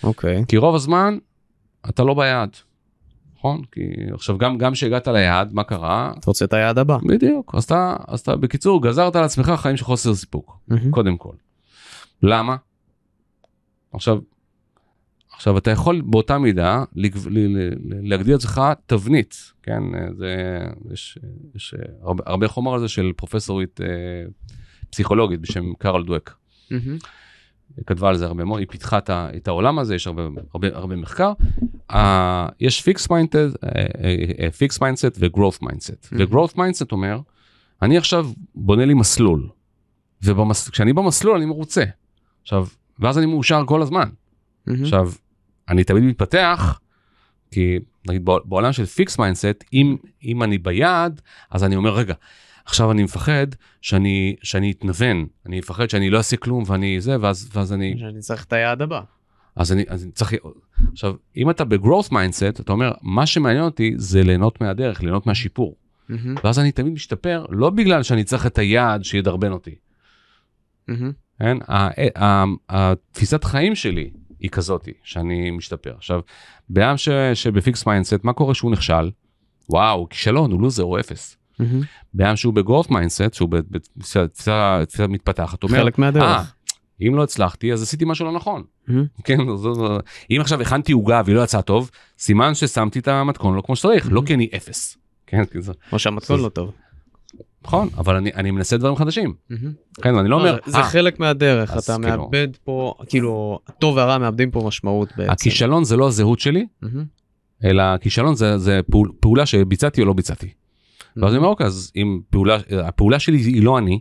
אוקיי. 0.04 0.44
כי 0.48 0.58
רוב 0.58 0.76
הזמן 0.76 1.18
אתה 1.90 2.04
לא 2.04 2.14
ביעד. 2.14 2.58
נכון? 3.38 3.62
כי 3.72 3.82
עכשיו 4.14 4.38
גם 4.38 4.58
גם 4.58 4.76
שהגעת 4.76 5.08
ליעד 5.08 5.54
מה 5.54 5.64
קרה? 5.64 6.14
אתה 6.20 6.26
רוצה 6.28 6.46
את 6.46 6.54
היעד 6.54 6.78
הבא. 6.78 6.98
בדיוק. 7.08 7.56
אז 7.56 7.64
אתה, 7.64 7.96
אז 8.08 8.20
אתה 8.20 8.36
בקיצור 8.36 8.84
גזרת 8.84 9.16
על 9.16 9.24
עצמך 9.24 9.54
חיים 9.58 9.78
של 9.78 9.84
חוסר 9.84 10.16
סיפוק. 10.16 10.58
מהמם. 10.68 10.92
קודם 10.92 11.18
כל. 11.18 11.34
למה? 12.24 12.56
עכשיו, 13.94 14.20
עכשיו 15.42 15.58
אתה 15.58 15.72
יכול 15.72 16.02
באותה 16.02 16.38
מידה 16.38 16.84
להגדיר 18.04 18.36
אצלך 18.36 18.62
תבנית, 18.86 19.54
כן? 19.64 19.84
זה, 20.18 20.60
יש, 20.92 21.18
יש 21.56 21.76
הרבה, 22.02 22.24
הרבה 22.28 22.48
חומר 22.48 22.74
על 22.74 22.80
זה 22.80 22.88
של 22.88 23.12
פרופסורית 23.16 23.82
אה, 23.82 23.88
פסיכולוגית 24.90 25.40
בשם 25.40 25.74
קרול 25.74 26.04
דואק. 26.04 26.36
היא 27.78 27.86
כתבה 27.86 28.10
על 28.10 28.18
זה 28.18 28.26
הרבה 28.26 28.44
מאוד, 28.44 28.60
היא 28.60 28.68
פיתחה 28.68 28.98
את, 28.98 29.10
את 29.10 29.48
העולם 29.48 29.80
הזה, 29.80 29.96
יש 29.96 30.08
הרבה, 30.08 30.24
הרבה, 30.54 30.68
הרבה 30.74 30.96
מחקר. 30.96 31.34
Uh, 31.92 31.96
יש 32.60 32.82
fixed 32.82 33.10
mindset, 33.10 33.58
fixed 34.58 34.82
mindset 34.82 35.18
ו 35.20 35.26
growth 35.26 35.62
mindset. 35.62 36.08
ו 36.12 36.18
growth 36.18 36.58
mindset 36.58 36.92
אומר, 36.92 37.20
אני 37.82 37.98
עכשיו 37.98 38.30
בונה 38.56 38.86
לי 38.86 38.94
מסלול, 38.94 39.50
וכשאני 40.24 40.94
במסלול 40.94 41.38
אני 41.38 41.46
מרוצה. 41.46 41.84
עכשיו, 42.42 42.68
ואז 43.00 43.18
אני 43.18 43.26
מאושר 43.26 43.64
כל 43.66 43.82
הזמן. 43.82 44.10
מהמם. 44.68 44.84
עכשיו, 44.84 45.12
אני 45.72 45.84
תמיד 45.84 46.04
מתפתח, 46.04 46.80
כי 47.52 47.80
נגיד 48.08 48.26
בעול- 48.26 48.42
בעולם 48.46 48.74
של 48.74 48.86
fixed 48.86 49.20
mindset, 49.20 49.64
אם, 49.74 49.98
אם 50.24 50.44
אני 50.44 50.58
ביעד, 50.58 51.22
אז 51.52 51.64
אני 51.64 51.76
אומר, 51.76 51.96
רגע, 51.96 52.14
עכשיו 52.66 52.92
אני 52.92 53.04
מפחד 53.04 53.48
שאני, 53.82 54.36
שאני 54.44 54.72
אתנוון, 54.72 55.26
אני 55.46 55.60
מפחד 55.60 55.90
שאני 55.90 56.10
לא 56.10 56.18
אעשה 56.18 56.38
כלום 56.38 56.64
ואני 56.68 57.02
זה, 57.02 57.18
ואז, 57.22 57.50
ואז 57.54 57.74
אני, 57.74 57.96
שאני 58.00 58.20
צריך 58.20 58.46
את 58.46 58.54
היעד 58.54 58.82
הבא. 58.82 59.02
אז 59.56 59.72
אני, 59.72 59.84
אז 59.88 60.04
אני 60.04 60.12
צריך, 60.12 60.34
עכשיו, 60.92 61.14
אם 61.38 61.50
אתה 61.50 61.66
ב-growth 61.66 62.10
mindset, 62.10 62.62
אתה 62.62 62.72
אומר, 62.72 62.92
מה 63.02 63.26
שמעניין 63.26 63.64
אותי 63.64 63.94
זה 63.96 64.24
ליהנות 64.24 64.62
מהדרך, 64.62 65.04
ליהנות 65.04 65.28
מהשיפור. 65.28 65.76
מהמם. 66.10 66.36
ואז 66.44 66.60
אני 66.60 66.72
תמיד 66.72 66.94
משתפר, 66.94 67.46
לא 67.50 67.70
בגלל 67.70 68.04
שאני 68.04 68.24
צריך 68.24 68.46
את 68.46 68.58
היעד 68.58 69.04
שידרבן 69.04 69.52
אותי. 69.52 69.76
מהמם. 70.88 71.12
כן? 71.40 71.58
התפיסת 72.70 73.44
חיים 73.44 73.76
שלי 73.76 74.10
היא 74.42 74.50
כזאתי, 74.50 74.92
שאני 75.04 75.52
משתפר. 75.52 75.94
עכשיו, 75.98 76.20
בן 76.70 76.81
אדם 76.81 76.98
ש- 76.98 77.10
שב 77.34 77.53
fixed 77.53 77.86
mindset, 77.86 78.24
מה 78.24 78.34
קורה 78.34 78.54
שהוא 78.54 78.72
נכשל? 78.72 79.12
וואו, 79.70 80.08
כישלון, 80.10 80.52
הוא 80.52 80.62
לוזר, 80.62 80.84
הוא 80.84 81.00
אפס. 81.00 81.38
בן 82.14 82.22
אדם 82.22 82.36
שהוא 82.36 82.54
ב 82.54 82.59
growth 82.59 82.90
mindset, 82.90 83.34
שהוא 83.34 83.50
בתפיסה 83.50 84.28
תפיסה- 84.28 84.82
תפיסה 84.88 85.08
מתפתחת, 85.08 85.64
אומר, 85.64 85.78
חלק 85.78 86.00
אה, 86.00 86.02
מהדרך. 86.06 86.54
אם 87.08 87.16
לא 87.16 87.24
הצלחתי, 87.24 87.74
אז 87.74 87.82
עשיתי 87.84 88.06
משהו 88.06 88.26
לא 88.26 88.32
נכון. 88.32 88.64
כן, 89.24 89.38
זו, 89.56 89.74
זו, 89.74 89.98
אם 90.32 90.38
עכשיו 90.42 90.62
הכנתי 90.62 90.92
עוגה 90.92 91.22
והיא 91.26 91.36
לא 91.36 91.44
יצאה 91.44 91.62
טוב, 91.62 91.90
סימן 92.20 92.56
ששמתי 92.56 93.00
את 93.00 93.08
המתכון 93.08 93.56
לא 93.56 93.62
כמו 93.66 93.76
שצריך, 93.76 94.08
לא. 94.12 94.22
כי 94.26 94.34
אני 94.34 94.50
אפס. 94.58 94.98
כן, 95.28 95.46
כי 95.46 95.62
זה, 95.62 95.72
או 95.92 96.00
שהמתכון 96.00 96.40
לא 96.40 96.50
טוב. 96.50 96.72
נכון, 97.66 97.90
אבל 97.98 98.16
אני, 98.16 98.32
אני 98.36 98.52
מנסה 98.52 98.78
דברים 98.78 98.96
חדשים. 98.96 99.34
כן, 100.02 100.16
אני 100.16 100.30
לא 100.30 100.36
אומר, 100.36 100.58
זה 100.66 100.78
"אה, 100.78 100.84
חלק 100.84 101.20
מהדרך, 101.20 101.72
אתה 101.78 101.98
כאילו- 102.02 102.24
מאבד 102.24 102.48
פה, 102.64 102.94
כאילו, 103.08 103.60
הטוב 103.68 103.96
והרע 103.96 104.18
מאבדים 104.18 104.52
פה 104.52 104.64
משמעות 104.68 105.10
בעצם. 105.18 105.32
הכישלון 105.32 105.84
זה 105.84 105.98
לא 105.98 106.08
הזהות 106.08 106.40
שלי. 106.40 106.66
אלא 107.64 107.82
הכישלון 107.82 108.36
זה, 108.36 108.58
זה 108.58 108.80
פעול, 108.92 109.12
פעולה 109.20 109.46
שביצעתי 109.46 110.02
או 110.02 110.06
לא 110.06 110.14
ביצעתי. 110.14 110.50
ואז 111.18 111.32
אני 111.32 111.38
אומר, 111.38 111.50
אוקיי, 111.50 111.66
אז 111.68 111.92
אם 111.96 112.20
פעולה, 112.30 112.58
הפעולה 112.84 113.20
שלי 113.20 113.38
היא 113.38 113.64
לא 113.64 113.78
אני, 113.78 114.00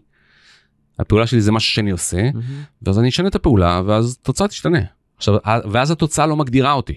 הפעולה 0.98 1.26
שלי 1.26 1.40
זה 1.40 1.52
משהו 1.52 1.74
שאני 1.74 1.90
עושה. 1.90 2.28
ואז 2.82 2.98
אני 2.98 3.08
אשנה 3.08 3.28
את 3.28 3.34
הפעולה, 3.34 3.82
ואז 3.86 4.18
התוצאה 4.22 4.48
תשתנה. 4.48 4.78
עכשיו, 5.16 5.34
ואז 5.70 5.90
התוצאה 5.90 6.26
לא 6.26 6.36
מגדירה 6.36 6.72
אותי. 6.72 6.94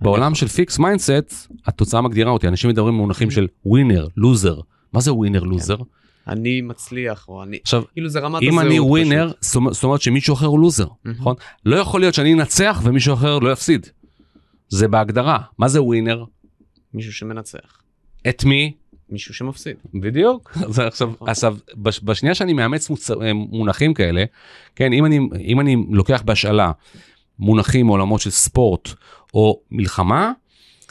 בעולם 0.00 0.34
של 0.34 0.48
fixed 0.48 0.78
mindset, 0.78 1.08
התוצאה 1.66 2.00
מגדירה 2.00 2.30
אותי. 2.30 2.48
אנשים 2.48 2.70
מדברים 2.70 2.94
במונחים 2.94 3.30
של 3.30 3.46
winner, 3.66 4.06
לוזר. 4.16 4.60
מה 4.92 5.00
זה 5.00 5.12
winner, 5.12 5.42
לוזר? 5.42 5.76
אני 6.28 6.60
מצליח, 6.60 7.28
או 7.28 7.42
אני... 7.42 7.58
עכשיו, 7.62 7.82
כאילו 7.92 8.08
זה 8.08 8.20
רמת 8.20 8.42
אם 8.42 8.60
אני. 8.60 8.80
winner, 8.80 9.32
זאת 9.40 9.84
אומרת 9.84 10.02
שמישהו 10.02 10.34
אחר 10.34 10.46
הוא 10.46 10.60
לוזר. 10.60 10.86
נכון? 11.04 11.34
לא 11.64 11.76
יכול 11.76 12.00
להיות 12.00 12.14
שאני 12.14 12.34
אנצח 12.34 12.80
ומישהו 12.84 13.14
אחר 13.14 13.38
לא 13.38 13.52
יפסיד. 13.52 13.86
זה 14.68 14.88
בהגדרה. 14.88 15.38
מה 15.58 15.68
זה 15.68 15.82
winner? 15.82 16.24
מישהו 16.94 17.12
שמנצח. 17.12 17.78
את 18.28 18.44
מי? 18.44 18.72
מישהו 19.10 19.34
שמפסיד. 19.34 19.76
בדיוק. 19.94 20.52
אז 20.68 20.78
עכשיו, 20.78 21.12
עכשיו 21.20 21.56
בש, 21.74 22.00
בשנייה 22.04 22.34
שאני 22.34 22.52
מאמץ 22.52 22.90
מוצ... 22.90 23.10
מונחים 23.34 23.94
כאלה, 23.94 24.24
כן, 24.76 24.92
אם 24.92 25.04
אני, 25.06 25.18
אם 25.40 25.60
אני 25.60 25.76
לוקח 25.90 26.22
בהשאלה 26.22 26.72
מונחים 27.38 27.86
מעולמות 27.86 28.20
של 28.20 28.30
ספורט 28.30 28.88
או 29.34 29.60
מלחמה. 29.70 30.32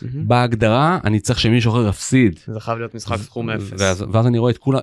בהגדרה 0.04 1.00
אני 1.04 1.20
צריך 1.20 1.40
שמישהו 1.40 1.72
אחר 1.72 1.88
יפסיד. 1.88 2.40
זה 2.48 2.60
חייב 2.60 2.78
להיות 2.78 2.96
משחק 2.96 3.18
סכום 3.18 3.50
אפס. 3.50 3.72
ואז, 3.78 4.06
ואז 4.12 4.28
אני 4.28 4.38
רואה 4.38 4.52
את 4.52 4.58
כולם, 4.58 4.80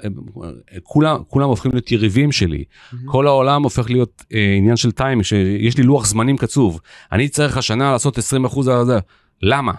כולם, 0.82 1.16
כולם 1.28 1.48
הופכים 1.48 1.72
להיות 1.72 1.92
יריבים 1.92 2.32
שלי. 2.32 2.64
כל 3.04 3.26
העולם 3.26 3.62
הופך 3.62 3.90
להיות 3.90 4.24
אה, 4.34 4.54
עניין 4.58 4.76
של 4.76 4.92
טיימינג, 4.92 5.22
שיש 5.24 5.76
לי 5.76 5.82
לוח 5.82 6.06
זמנים 6.06 6.36
קצוב. 6.36 6.80
אני 7.12 7.28
צריך 7.28 7.56
השנה 7.56 7.92
לעשות 7.92 8.18
20% 8.18 8.22
על 8.70 8.86
זה. 8.86 8.98
למה? 9.42 9.72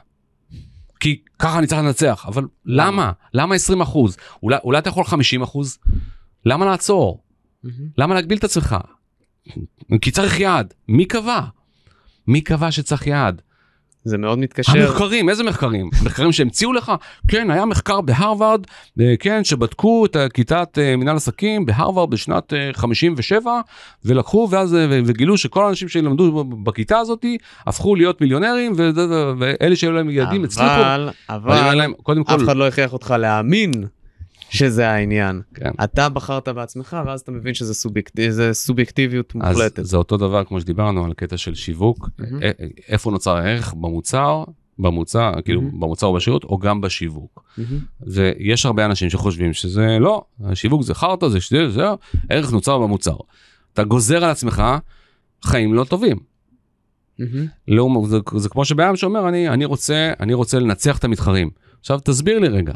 כי 1.00 1.22
ככה 1.40 1.60
אני 1.60 1.68
צריך 1.68 1.82
לנצח, 1.82 2.26
אבל 2.28 2.44
למה? 2.66 3.12
למה 3.34 3.56
20%? 3.56 3.98
אולי, 4.44 4.58
אולי 4.64 4.78
אתה 4.78 4.90
יכול 4.90 5.04
50%? 5.04 5.14
למה 6.46 6.66
לעצור? 6.66 7.24
למה 7.98 8.16
להגביל 8.16 8.38
את 8.38 8.44
עצמך? 8.44 8.76
כי 10.02 10.12
צריך 10.12 10.40
יעד. 10.40 10.74
מי 10.88 11.06
קבע? 11.06 11.40
מי 12.28 12.42
קבע 12.42 12.72
שצריך 12.72 13.08
יעד? 13.08 13.42
זה 14.06 14.18
מאוד 14.18 14.40
מתקשר. 14.40 14.72
המחקרים, 14.72 15.30
איזה 15.30 15.44
מחקרים? 15.44 15.90
מחקרים 16.06 16.32
שהמציאו 16.32 16.74
לך? 16.74 16.92
כן, 17.28 17.52
היה 17.52 17.66
מחקר 17.66 18.02
בהרווארד, 18.02 18.68
אה, 19.02 19.14
כן, 19.20 19.44
שבדקו 19.44 20.06
את 20.06 20.18
כיתת 20.34 20.78
אה, 20.82 20.96
מנהל 20.96 21.16
עסקים 21.16 21.66
בהרווארד 21.66 22.10
בשנת 22.10 22.54
אה, 22.54 22.70
57, 22.74 23.62
ולקחו 24.06 24.48
ואז 24.52 24.76
אה, 24.76 25.02
וגילו 25.06 25.38
שכל 25.38 25.66
האנשים 25.66 25.88
שלמדו 25.88 26.44
בכיתה 26.44 26.98
הזאת 26.98 27.26
הפכו 27.68 27.96
להיות 27.96 28.22
מיליונרים, 28.22 28.74
ואלה 29.40 29.76
שהיו 29.76 29.92
להם 29.92 30.10
ילדים 30.10 30.44
הצליחו. 30.44 30.72
אבל, 30.72 31.10
אומר 31.30 31.62
אבל, 31.62 31.76
להם, 31.76 31.94
קודם 32.04 32.24
כל, 32.24 32.36
אף 32.36 32.42
אחד 32.44 32.58
לא 32.58 32.68
הכריח 32.68 32.94
אותך 32.94 33.16
להאמין 33.20 33.72
שזה 34.54 34.90
העניין. 34.90 35.42
כן. 35.54 35.72
אתה 35.84 36.10
בחרת 36.10 36.48
בעצמך, 36.50 36.98
ואז 37.06 37.22
אתה 37.22 37.32
מבין 37.32 37.54
שזה 37.54 37.74
סובייקט- 37.74 38.20
זה 38.30 38.54
סובייקטיביות 38.54 39.34
אז 39.42 39.56
מוחלטת. 39.56 39.86
זה 39.86 39.98
אותו 39.98 40.18
דבר 40.18 40.44
כמו 40.44 40.62
שדיברנו 40.62 41.06
על 41.06 41.14
קטע 41.14 41.38
של 41.38 41.56
שיווק, 41.56 42.10
א- 42.22 42.52
איפה 42.88 43.12
נוצר 43.12 43.36
הערך 43.38 43.74
במוצר, 43.74 44.44
במוצר, 44.80 45.32
כאילו 45.46 45.62
מהמם. 45.62 45.80
במוצר 45.80 46.08
או 46.08 46.14
בשירות, 46.14 46.44
או 46.44 46.58
גם 46.58 46.82
בשיווק. 46.82 47.44
מהמם. 47.58 47.80
ויש 48.08 48.66
הרבה 48.66 48.86
אנשים 48.86 49.10
שחושבים 49.10 49.54
שזה 49.54 49.98
לא, 50.00 50.24
השיווק 50.44 50.82
זה 50.84 50.94
חרטא, 50.94 51.28
זה 51.30 51.42
שזה, 51.42 51.70
זה 51.70 51.84
ערך 52.30 52.52
נוצר 52.52 52.80
במוצר. 52.80 53.16
אתה 53.74 53.84
גוזר 53.84 54.24
על 54.24 54.30
עצמך 54.30 54.64
חיים 55.44 55.74
לא 55.74 55.84
טובים. 55.84 56.18
מהמם. 57.20 57.46
לעומת, 57.68 58.10
זה, 58.10 58.18
זה 58.36 58.50
כמו 58.50 58.66
שבן 58.66 58.96
שאומר, 58.96 59.30
אני, 59.30 59.50
אני, 59.50 59.66
רוצה, 59.66 60.14
אני 60.20 60.34
רוצה 60.34 60.60
לנצח 60.60 60.98
את 60.98 61.04
המתחרים. 61.04 61.50
עכשיו 61.80 62.00
תסביר 62.04 62.40
לי 62.40 62.48
רגע, 62.48 62.74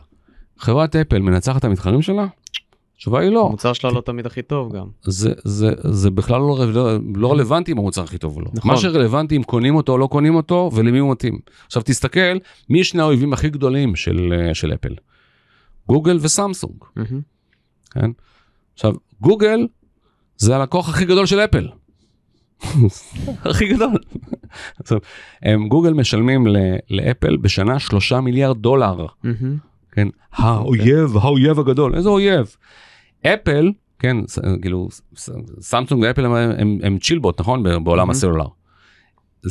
חברת 0.59 0.95
אפל 0.95 1.19
מנצחת 1.19 1.59
את 1.59 1.65
המתחרים 1.65 2.01
שלה? 2.01 2.27
התשובה 2.95 3.19
היא 3.19 3.29
לא. 3.29 3.45
המוצר 3.47 3.73
שלה 3.73 3.91
לא 3.91 4.01
תמיד 4.01 4.25
הכי 4.25 4.41
טוב 4.41 4.75
גם. 4.75 4.85
זה, 5.03 5.33
זה, 5.43 5.71
זה 5.83 6.11
בכלל 6.11 6.39
לא, 6.41 6.59
רל- 6.59 6.99
לא 7.15 7.31
רלוונטי 7.31 7.71
אם 7.71 7.77
המוצר 7.77 8.03
הכי 8.03 8.17
טוב 8.17 8.35
או 8.35 8.41
לא. 8.41 8.47
נכון. 8.53 8.71
מה 8.71 8.77
שרלוונטי 8.77 9.37
אם 9.37 9.43
קונים 9.43 9.75
אותו 9.75 9.91
או 9.91 9.97
לא 9.97 10.07
קונים 10.07 10.35
אותו 10.35 10.71
ולמי 10.73 10.99
הוא 10.99 11.11
מתאים. 11.11 11.39
עכשיו 11.65 11.81
תסתכל, 11.85 12.37
מי 12.69 12.83
שני 12.83 13.01
האויבים 13.01 13.33
הכי 13.33 13.49
גדולים 13.49 13.95
של, 13.95 14.33
אה, 14.47 14.53
של 14.53 14.73
אפל? 14.73 14.95
גוגל 15.87 16.17
וסמסונג. 16.21 16.75
מהמם. 16.95 17.21
כן? 17.91 18.11
עכשיו, 18.73 18.93
גוגל 19.21 19.67
זה 20.37 20.55
הלקוח 20.55 20.89
הכי 20.89 21.05
גדול 21.05 21.25
של 21.25 21.39
אפל. 21.39 21.67
הכי 23.49 23.67
גדול. 23.73 23.97
עכשיו, 24.81 24.97
הם, 25.41 25.67
גוגל 25.67 25.93
משלמים 25.93 26.47
ל- 26.47 26.57
לאפל 26.89 27.37
בשנה 27.37 27.79
שלושה 27.79 28.21
מיליארד 28.21 28.57
דולר. 28.57 29.05
כן, 29.91 30.07
האויב, 30.33 31.17
האויב 31.17 31.59
הגדול, 31.59 31.95
איזה 31.95 32.09
אויב? 32.09 32.55
אפל, 33.25 33.71
כן, 33.99 34.17
כאילו, 34.61 34.87
סמסונג 35.61 36.03
ואפל 36.03 36.25
הם, 36.25 36.31
הם, 36.33 36.77
הם 36.83 36.97
צ'ילבוט, 36.99 37.39
נכון? 37.41 37.83
בעולם 37.83 38.07
Mhm. 38.09 38.11
הסלולר. 38.11 38.45
אה, 39.45 39.49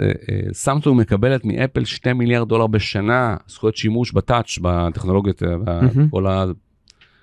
אה, 0.00 0.10
סמסונג 0.52 1.00
מקבלת 1.00 1.44
מאפל 1.44 1.84
2 1.84 2.18
מיליארד 2.18 2.48
דולר 2.48 2.66
בשנה 2.66 3.36
זכויות 3.46 3.76
שימוש 3.76 4.12
ב 4.12 4.20
touch 4.20 4.58
בטכנולוגיות, 4.62 5.42
אה, 5.42 5.80
Mhm. 5.80 5.98
כל, 6.10 6.26
ה, 6.26 6.44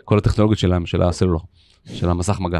כל 0.05 0.17
הטכנולוגיות 0.17 0.59
שלהם, 0.59 0.85
של 0.85 1.01
הסלולר, 1.01 1.39
של 1.85 2.09
המסך 2.09 2.39
מגע. 2.39 2.59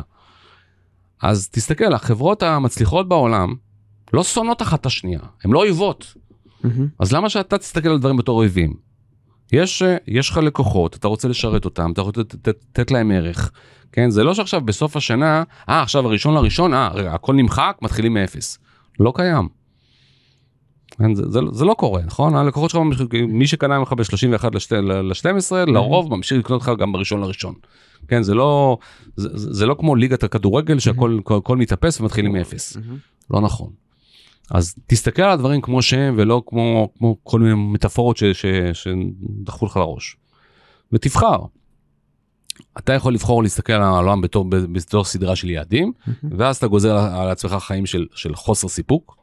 אז 1.22 1.50
תסתכל, 1.50 1.94
החברות 1.94 2.44
המצליחות 2.44 3.08
בעולם 3.10 3.54
לא 4.14 4.24
שונאות 4.24 4.62
אחת 4.62 4.82
את 4.82 4.86
השנייה, 4.86 5.20
הן 5.44 5.52
לא 5.52 5.60
אויבות. 5.60 6.14
מהמם. 6.64 6.88
אז 7.00 7.12
למה 7.14 7.30
שאתה 7.30 7.58
תסתכל 7.58 7.90
על 7.90 8.00
דברים 8.00 8.18
בתור 8.18 8.38
אויבים? 8.38 8.74
יש, 9.52 9.82
אה, 9.82 9.98
יש 10.08 10.30
לך 10.30 10.38
לקוחות, 10.38 10.96
אתה 10.96 11.08
רוצה 11.08 11.28
לשרת 11.28 11.66
אותם, 11.66 11.92
אתה 11.92 12.02
רוצה 12.02 12.22
לתת- 12.22 12.92
להם 12.92 13.12
ערך. 13.12 13.52
כן, 13.92 14.10
זה 14.10 14.24
לא 14.24 14.34
שעכשיו 14.34 14.62
בסוף 14.62 14.96
השנה, 14.98 15.44
אה, 15.70 15.82
עכשיו 15.82 16.06
הראשון 16.08 16.34
לראשון, 16.34 16.74
אה, 16.74 16.90
רגע, 16.94 17.14
הכל 17.14 17.34
נמחק, 17.36 17.78
מתחילים 17.82 18.14
מאפס. 18.14 18.60
לא 19.00 19.14
קיים. 19.16 19.48
כן, 20.98 21.16
זה, 21.16 21.24
זה, 21.30 21.40
זה 21.52 21.66
לא 21.66 21.74
קורה, 21.74 22.02
נכון? 22.06 22.36
הלקוחות 22.36 22.70
שלך, 22.70 22.82
מי 23.28 23.48
שקנה 23.48 23.80
ממך 23.80 23.94
ב-31 23.94 24.46
ל-12, 24.82 25.52
לרוב 25.68 26.16
ממשיך 26.16 26.38
לקנות 26.38 26.62
לך 26.62 26.72
גם 26.80 26.92
בראשון 26.92 27.22
לראשון. 27.22 27.54
כן, 28.08 28.24
זה 28.24 28.34
לא, 28.36 28.78
זה, 29.16 29.30
זה 29.34 29.66
לא 29.66 29.76
כמו 29.80 29.96
ליגת 29.96 30.24
הכדורגל 30.24 30.80
שהכל 30.80 31.18
הכל, 31.22 31.38
הכל 31.38 31.58
מתאפס 31.58 32.02
ומתחילים 32.02 32.32
מאפס. 32.34 32.78
לא 33.32 33.42
נכון. 33.42 33.70
אז 34.52 34.76
תסתכל 34.88 35.22
על 35.22 35.32
הדברים 35.32 35.62
כמו 35.62 35.82
שהם 35.82 36.16
ולא 36.18 36.44
כמו, 36.48 36.90
כמו 36.98 37.18
כל 37.24 37.40
מיני 37.40 37.54
מטאפורות 37.56 38.18
ש, 38.18 38.24
ש, 38.24 38.46
שדחפו 38.74 39.66
לך 39.66 39.78
לראש. 39.78 40.18
ותבחר. 40.92 41.38
אתה 42.78 42.94
יכול 42.94 43.14
לבחור 43.14 43.44
להסתכל 43.44 43.74
על 43.74 43.82
העולם 43.82 44.22
בתור, 44.22 44.46
בתור 44.50 45.04
סדרה 45.04 45.36
של 45.36 45.50
יעדים, 45.50 45.94
מהמם. 46.08 46.40
ואז 46.40 46.58
אתה 46.58 46.68
גוזר 46.68 46.98
על 46.98 47.30
עצמך 47.30 47.52
חיים 47.52 47.86
של, 47.86 48.06
של 48.16 48.36
חוסר 48.36 48.68
סיפוק, 48.68 49.18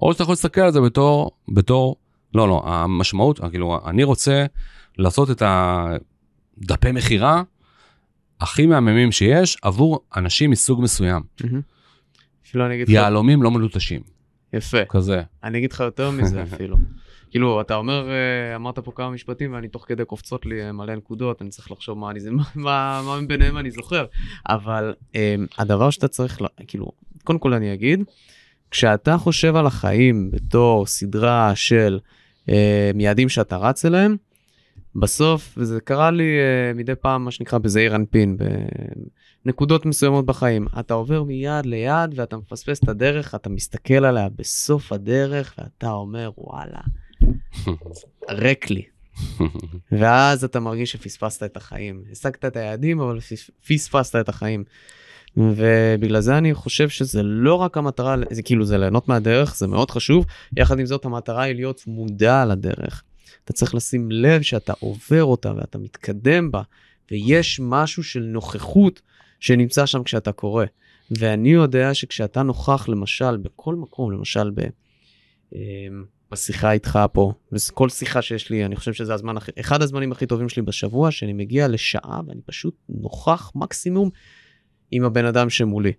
או 0.00 0.12
שאתה 0.12 0.22
יכול 0.22 0.32
להסתכל 0.32 0.60
על 0.60 0.72
זה 0.72 0.80
בתור, 0.80 1.30
בתור, 1.48 1.96
לא, 2.34 2.48
לא, 2.48 2.62
המשמעות, 2.64 3.40
כאילו, 3.50 3.80
אני 3.86 4.04
רוצה 4.04 4.46
לעשות 4.98 5.30
את 5.30 5.42
הדפי 5.46 6.92
מכירה 6.92 7.42
הכי 8.40 8.66
מהממים 8.66 9.12
שיש 9.12 9.56
עבור 9.62 10.00
אנשים 10.16 10.50
מסוג 10.50 10.82
מסוים. 10.82 11.22
לך, 12.54 12.88
יהלומים 12.88 13.42
לא 13.42 13.50
מלוטשים, 13.50 14.00
יפה, 14.52 14.84
כזה. 14.84 15.22
אני 15.44 15.58
אגיד 15.58 15.72
לך 15.72 15.80
יותר 15.80 16.10
מזה 16.10 16.42
אפילו. 16.42 16.76
כאילו, 17.30 17.60
אתה 17.60 17.74
אומר, 17.74 18.08
אה, 18.10 18.56
אמרת 18.56 18.78
פה 18.78 18.92
כמה 18.94 19.10
משפטים 19.10 19.52
ואני 19.52 19.68
תוך 19.68 19.84
כדי 19.88 20.04
קופצות 20.04 20.46
לי 20.46 20.62
אה, 20.62 20.72
מלא 20.72 20.94
נקודות, 20.94 21.42
אני 21.42 21.50
צריך 21.50 21.70
לחשוב 21.70 21.98
מה 21.98 22.10
אני, 22.10 22.20
זה- 22.20 22.30
מה, 22.54 22.54
מה 23.06 23.18
ביניהם 23.26 23.58
אני 23.58 23.70
זוכר. 23.70 24.04
אבל 24.48 24.94
אה, 25.16 25.34
הדבר 25.58 25.90
שאתה 25.90 26.08
צריך, 26.08 26.42
לה- 26.42 26.48
כאילו, 26.66 26.92
קודם 27.24 27.38
כל 27.38 27.52
אני 27.54 27.74
אגיד, 27.74 28.00
כשאתה 28.70 29.16
חושב 29.18 29.56
על 29.56 29.66
החיים 29.66 30.30
בתור 30.30 30.86
סדרה 30.86 31.52
של 31.54 31.98
אה, 32.48 32.90
יעדים 32.98 33.28
שאתה 33.28 33.56
רץ 33.56 33.84
אליהם, 33.84 34.16
בסוף, 34.94 35.54
וזה 35.56 35.80
קרה 35.80 36.10
לי 36.10 36.24
אה, 36.38 36.72
מדי 36.74 36.94
פעם, 36.94 37.24
מה 37.24 37.30
שנקרא 37.30 37.58
בזעיר 37.58 37.94
אנפין, 37.96 38.36
בנקודות 39.46 39.86
מסוימות 39.86 40.26
בחיים, 40.26 40.66
אתה 40.80 40.94
עובר 40.94 41.22
מיד 41.22 41.66
ליד 41.66 42.14
ואתה 42.14 42.36
מפספס 42.36 42.78
את 42.78 42.88
הדרך, 42.88 43.34
אתה 43.34 43.48
מסתכל 43.48 44.04
עליה 44.04 44.28
בסוף 44.28 44.92
הדרך 44.92 45.54
ואתה 45.58 45.90
אומר, 45.90 46.30
וואלה, 46.38 46.80
ריק 48.30 48.70
לי. 48.70 48.82
ואז 49.98 50.44
אתה 50.44 50.60
מרגיש 50.60 50.92
שפספסת 50.92 51.42
את 51.42 51.56
החיים. 51.56 52.02
השגת 52.12 52.44
את 52.44 52.56
היעדים, 52.56 53.00
אבל 53.00 53.20
פס- 53.20 53.50
פספסת 53.68 54.16
את 54.16 54.28
החיים. 54.28 54.64
ובגלל 55.36 56.20
זה 56.20 56.38
אני 56.38 56.54
חושב 56.54 56.88
שזה 56.88 57.22
לא 57.22 57.54
רק 57.54 57.76
המטרה, 57.76 58.16
זה 58.30 58.42
כאילו 58.42 58.64
זה 58.64 58.78
ליהנות 58.78 59.08
מהדרך, 59.08 59.56
זה 59.56 59.66
מאוד 59.66 59.90
חשוב, 59.90 60.26
יחד 60.56 60.78
עם 60.78 60.86
זאת 60.86 61.04
המטרה 61.04 61.42
היא 61.42 61.54
להיות 61.54 61.82
מודע 61.86 62.44
לדרך. 62.44 63.02
אתה 63.44 63.52
צריך 63.52 63.74
לשים 63.74 64.10
לב 64.10 64.42
שאתה 64.42 64.72
עובר 64.80 65.24
אותה 65.24 65.52
ואתה 65.56 65.78
מתקדם 65.78 66.50
בה, 66.50 66.62
ויש 67.10 67.60
משהו 67.62 68.04
של 68.04 68.22
נוכחות 68.22 69.00
שנמצא 69.40 69.86
שם 69.86 70.02
כשאתה 70.02 70.32
קורא. 70.32 70.64
ואני 71.10 71.48
יודע 71.48 71.94
שכשאתה 71.94 72.42
נוכח 72.42 72.88
למשל 72.88 73.36
בכל 73.36 73.74
מקום, 73.74 74.12
למשל 74.12 74.50
ב... 74.50 74.60
אמ, 75.54 76.04
בשיחה 76.30 76.72
איתך 76.72 76.98
פה, 77.12 77.32
וכל 77.52 77.88
שיחה 77.88 78.22
שיש 78.22 78.50
לי, 78.50 78.64
אני 78.64 78.76
חושב 78.76 78.92
שזה 78.92 79.14
הזמן, 79.14 79.34
אחד 79.60 79.82
הזמנים 79.82 80.12
הכי 80.12 80.26
טובים 80.26 80.48
שלי 80.48 80.62
בשבוע, 80.62 81.10
שאני 81.10 81.32
מגיע 81.32 81.68
לשעה 81.68 82.20
ואני 82.26 82.40
פשוט 82.46 82.74
נוכח 82.88 83.52
מקסימום 83.54 84.10
עם 84.90 85.04
הבן 85.04 85.24
אדם 85.24 85.50
שמולי. 85.50 85.92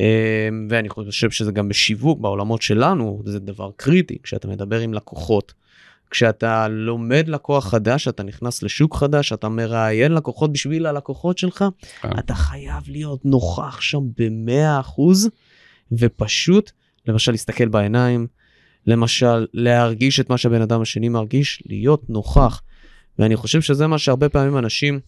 אמ, 0.00 0.66
ואני 0.70 0.88
חושב 0.88 1.30
שזה 1.30 1.52
גם 1.52 1.68
בשיווק, 1.68 2.20
בעולמות 2.20 2.62
שלנו, 2.62 3.22
זה 3.24 3.38
דבר 3.38 3.70
קריטי, 3.76 4.18
כשאתה 4.22 4.48
מדבר 4.48 4.80
עם 4.80 4.94
לקוחות. 4.94 5.54
כשאתה 6.10 6.68
לומד 6.68 7.28
לקוח 7.28 7.68
חדש, 7.68 8.08
אתה 8.08 8.22
נכנס 8.22 8.62
לשוק 8.62 8.96
חדש, 8.96 9.32
אתה 9.32 9.48
מראיין 9.48 10.12
לקוחות 10.12 10.52
בשביל 10.52 10.86
הלקוחות 10.86 11.38
שלך, 11.38 11.64
כן. 12.00 12.08
אתה 12.18 12.34
חייב 12.34 12.82
להיות 12.86 13.24
נוכח 13.24 13.80
שם 13.80 14.00
ב-100% 14.18 15.02
ופשוט, 15.92 16.70
למשל, 17.06 17.32
להסתכל 17.32 17.68
בעיניים, 17.68 18.26
למשל, 18.86 19.46
להרגיש 19.54 20.20
את 20.20 20.30
מה 20.30 20.38
שהבן 20.38 20.62
אדם 20.62 20.80
השני 20.80 21.08
מרגיש, 21.08 21.62
להיות 21.66 22.10
נוכח. 22.10 22.62
ואני 23.18 23.36
חושב 23.36 23.60
שזה 23.60 23.86
מה 23.86 23.98
שהרבה 23.98 24.28
פעמים 24.28 24.58
אנשים 24.58 25.00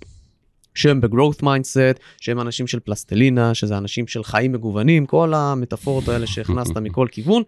שהם 0.75 1.01
ב-growth 1.01 1.43
mindset, 1.43 1.99
שהם 2.21 2.41
אנשים 2.41 2.67
של 2.67 2.81
פלסטלינה, 2.81 3.55
שזה 3.55 3.79
אנשים 3.79 4.07
של 4.07 4.25
חיים 4.25 4.53
מגוונים, 4.53 5.07
כל 5.07 5.35
המטאפורות 5.35 6.09
האלה 6.09 6.27
שהכנסת 6.27 6.77
מכל 6.77 7.07
כיוון, 7.11 7.43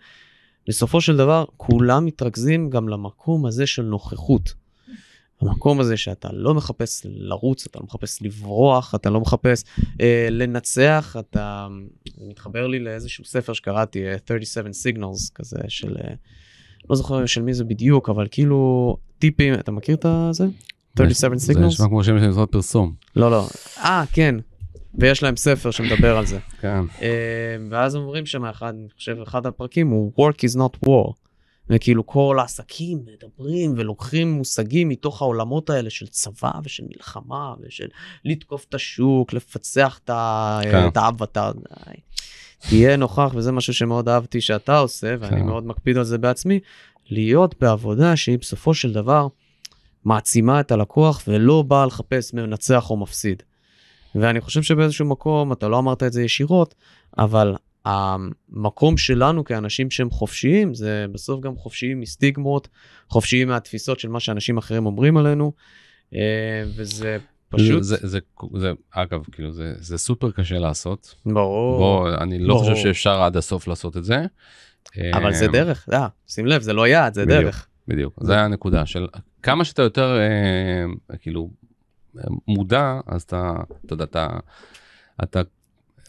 בסופו 0.69 1.01
של 1.01 1.17
דבר 1.17 1.45
כולם 1.57 2.05
מתרכזים 2.05 2.71
גם 2.71 2.89
למקום 2.89 3.47
הזה 3.47 3.67
של 3.67 3.83
נוכחות. 3.83 4.55
המקום 5.41 5.81
הזה 5.81 5.97
שאתה 5.97 6.29
לא 6.33 6.55
מחפש 6.55 7.03
לרוץ, 7.05 7.67
אתה 7.67 7.79
לא 7.79 7.85
מחפש 7.85 8.23
לברוח, 8.23 8.95
אתה 8.95 9.11
לא 9.11 9.21
מחפש 9.21 9.65
אה, 10.01 10.29
לנצח, 10.31 11.17
אתה 11.19 11.69
זה 12.17 12.27
מתחבר 12.29 12.67
לי 12.67 12.79
לאיזשהו 12.79 13.25
ספר 13.25 13.53
שקראתי, 13.53 14.07
אה, 14.09 14.17
37 14.27 14.71
signals 14.71 15.33
כזה 15.35 15.59
של, 15.69 15.97
אה, 16.05 16.15
לא 16.91 16.97
זוכר 16.97 17.27
של 17.27 17.43
מי 17.43 17.55
זה 17.55 17.65
בדיוק, 17.65 18.09
אבל 18.09 18.27
כאילו 18.31 18.97
טיפים, 19.19 19.55
אתה 19.55 19.73
מכיר 19.73 19.95
את 19.95 20.07
זה? 20.31 20.47
37 20.97 21.37
זה 21.37 21.53
signals? 21.53 21.59
נשמע 21.59 21.87
כמו 21.87 22.05
שם 22.05 22.19
של 22.19 22.29
משרד 22.29 22.49
פרסום. 22.49 22.95
לא, 23.17 23.31
לא. 23.31 23.47
אה, 23.79 24.05
כן. 24.13 24.35
ויש 24.95 25.23
להם 25.23 25.37
ספר 25.37 25.71
שמדבר 25.71 26.17
על 26.17 26.27
זה. 26.27 26.39
כן. 26.61 26.81
אה, 27.03 27.57
ואז 27.71 27.97
אומרים 27.97 28.27
שם 28.27 28.45
אחד, 28.45 28.75
אני 28.79 28.89
חושב, 28.97 29.17
אחד 29.23 29.47
הפרקים 29.47 29.89
הוא 29.89 30.13
work 30.17 30.37
is 30.37 30.59
not 30.59 30.89
war. 30.89 31.13
וכאילו 31.71 32.07
כל 32.07 32.37
העסקים 32.41 32.99
מדברים 33.07 33.75
ולוקחים 33.77 34.33
מושגים 34.33 34.89
מתוך 34.89 35.23
העולמות 35.23 35.71
האלה 35.71 35.91
של 35.91 36.07
צבא 36.07 36.51
ושל 36.65 36.85
מלחמה 36.97 37.55
ושל 37.61 37.87
לתקוף 38.25 38.67
את 38.69 38.75
השוק, 38.75 39.33
לפצח 39.33 40.01
את 40.05 40.11
כן. 40.71 40.89
האבטר. 40.95 41.53
די. 41.53 41.95
תהיה 42.69 42.97
נוכח, 42.97 43.33
וזה 43.35 43.53
משהו 43.53 43.75
שמאוד 43.75 44.09
אהבתי 44.09 44.41
שאתה 44.41 44.79
עושה, 44.79 45.15
ואני 45.21 45.37
כן. 45.37 45.47
מאוד 45.47 45.67
מקפיד 45.67 45.97
על 45.97 46.05
זה 46.05 46.19
בעצמי, 46.19 46.61
להיות 47.11 47.55
בעבודה 47.61 48.17
שהיא 48.17 48.39
בסופו 48.39 48.75
של 48.75 48.93
דבר 48.93 49.27
מעצימה 50.05 50.61
את 50.61 50.73
הלקוח 50.73 51.23
ולא 51.29 51.63
באה 51.63 51.87
לחפש 51.87 52.35
מנצח 52.35 52.91
או 52.91 52.97
מפסיד. 52.97 53.43
ואני 54.15 54.41
חושב 54.41 54.63
שבאיזשהו 54.63 55.07
מקום, 55.07 55.53
אתה 55.53 55.69
לא 55.69 55.79
אמרת 55.79 56.03
את 56.03 56.13
זה 56.13 56.23
ישירות, 56.23 56.75
אבל 57.19 57.55
המקום 57.85 58.97
שלנו 58.97 59.45
כאנשים 59.45 59.91
שהם 59.91 60.11
חופשיים, 60.11 60.75
זה 60.75 61.07
בסוף 61.13 61.41
גם 61.41 61.57
חופשיים 61.57 62.01
מסטיגמות, 62.01 62.69
חופשיים 63.09 63.49
מהתפיסות 63.49 64.01
של 64.01 64.09
מה 64.09 64.21
שאנשים 64.21 64.59
אחרים 64.59 64.87
אומרים 64.87 65.17
עלינו, 65.17 65.53
אה, 66.15 66.65
וזה 66.77 67.19
פשוט, 67.49 67.83
זה, 67.83 67.97
זה, 67.97 68.09
זה, 68.09 68.19
זה, 68.55 68.73
אגב, 68.91 69.23
כאילו, 69.33 69.53
זה, 69.53 69.73
זה 69.77 69.99
סופר 69.99 70.31
קשה 70.31 70.59
לעשות. 70.59 71.15
ברור, 71.27 71.79
בוא, 71.79 72.15
אני 72.15 72.39
לא 72.39 72.55
ברור. 72.55 72.61
חושב 72.61 72.83
שאפשר 72.83 73.23
עד 73.23 73.37
הסוף 73.37 73.69
לעשות 73.69 73.97
את 73.97 74.05
זה. 74.05 74.27
אבל 75.13 75.33
זה 75.33 75.45
אה, 75.47 75.53
דרך, 75.53 75.89
אה, 75.93 76.07
שים 76.29 76.47
לב, 76.47 76.63
זה 76.63 76.73
לא 76.73 76.87
יעד, 76.87 77.15
זה 77.15 77.27
בדיוק. 77.27 77.43
דרך. 77.43 77.67
בדיוק, 77.89 78.19
זה 78.23 78.41
הנקודה 78.41 78.87
של 78.87 79.07
כמה 79.43 79.65
שאתה 79.65 79.83
יותר 79.83 80.19
אה, 80.19 81.17
כאילו 81.17 81.51
מודע, 82.49 83.01
אז 83.07 83.23
אתה, 83.23 83.53
אתה 83.87 83.95
יודע, 83.95 84.05
אתה, 84.05 84.29
אתה, 85.23 85.41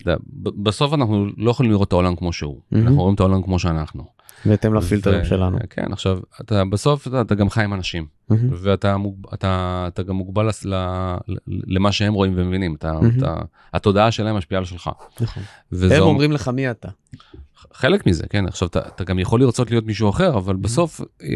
אתה 0.01 0.15
בסוף 0.35 0.93
אנחנו 0.93 1.27
לא 1.37 1.51
יכולים 1.51 1.71
לראות 1.71 1.87
את 1.87 1.93
העולם 1.93 2.15
כמו 2.15 2.33
שהוא, 2.33 2.59
מהמם. 2.71 2.87
אנחנו 2.87 3.01
רואים 3.01 3.15
את 3.15 3.19
העולם 3.19 3.41
כמו 3.43 3.59
שאנחנו. 3.59 4.05
בהתאם 4.45 4.73
לפילטרים 4.73 5.21
ו- 5.21 5.25
שלנו. 5.25 5.57
כן, 5.69 5.91
עכשיו, 5.93 6.19
אתה 6.41 6.63
בסוף 6.65 7.07
אתה, 7.07 7.21
אתה 7.21 7.35
גם 7.35 7.49
חי 7.49 7.63
עם 7.63 7.73
אנשים, 7.73 8.05
מהמם. 8.29 8.49
ואתה 8.51 8.95
אתה, 9.33 9.85
אתה 9.87 10.03
גם 10.03 10.15
מוגבל 10.15 10.49
ל- 10.65 10.73
ל- 11.27 11.37
למה 11.47 11.91
שהם 11.91 12.13
רואים 12.13 12.33
ומבינים, 12.35 12.75
אתה, 12.75 12.93
מהמם. 12.93 13.17
אתה, 13.17 13.35
התודעה 13.73 14.11
שלהם 14.11 14.35
משפיעה 14.35 14.59
על 14.59 14.65
שלך. 14.65 14.89
נכון. 15.21 15.43
וזה 15.71 15.95
הם 15.95 16.01
אומר- 16.01 16.11
אומרים 16.11 16.31
לך 16.31 16.47
מי 16.47 16.71
אתה. 16.71 16.89
חלק 17.73 18.07
מזה, 18.07 18.23
כן, 18.29 18.47
עכשיו 18.47 18.67
אתה, 18.67 18.79
אתה 18.79 19.03
גם 19.03 19.19
יכול 19.19 19.41
לרצות 19.41 19.71
להיות 19.71 19.85
מישהו 19.85 20.09
אחר, 20.09 20.37
אבל 20.37 20.55
בסוף 20.55 21.01
אה, 21.23 21.27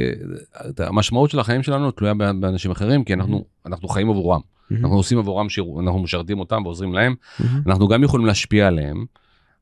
המשמעות 0.88 1.30
של 1.30 1.40
החיים 1.40 1.64
שלנו 1.64 1.92
תלויה 1.92 2.14
באנשים 2.14 2.72
אחרים, 2.72 3.04
כי 3.04 3.14
אנחנו, 3.14 3.46
אנחנו 3.66 3.88
חיים 3.88 4.10
עבורם, 4.10 4.42
אנחנו 4.72 4.96
עושים 4.98 5.18
עבורם 5.20 5.50
שירות, 5.50 5.84
אנחנו 5.84 6.00
משרתים 6.00 6.40
אותם 6.40 6.62
ועוזרים 6.66 6.94
להם, 6.94 7.16
מהמם. 7.40 7.62
אנחנו 7.68 7.88
גם 7.88 8.04
יכולים 8.04 8.26
להשפיע 8.26 8.68
עליהם, 8.68 9.06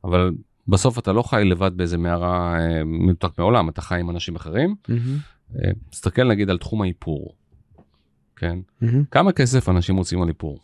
אבל 0.03 0.31
בסוף 0.67 0.99
אתה 0.99 1.13
לא 1.13 1.21
חי 1.23 1.41
לבד 1.45 1.71
באיזה 1.77 1.97
מערה 1.97 2.57
אה, 2.59 2.83
מנותק 2.83 3.31
מעולם, 3.37 3.69
אתה 3.69 3.81
חי 3.81 3.99
עם 3.99 4.09
אנשים 4.09 4.35
אחרים. 4.35 4.75
מהמם. 4.89 5.17
אה, 5.55 5.71
תסתכל 5.89 6.23
נגיד 6.27 6.49
על 6.49 6.57
תחום 6.57 6.81
האיפור, 6.81 7.33
כן? 8.35 8.59
מהמם. 8.81 9.03
כמה 9.11 9.31
כסף 9.31 9.69
אנשים 9.69 9.95
מוצאים 9.95 10.21
על 10.21 10.27
איפור? 10.27 10.59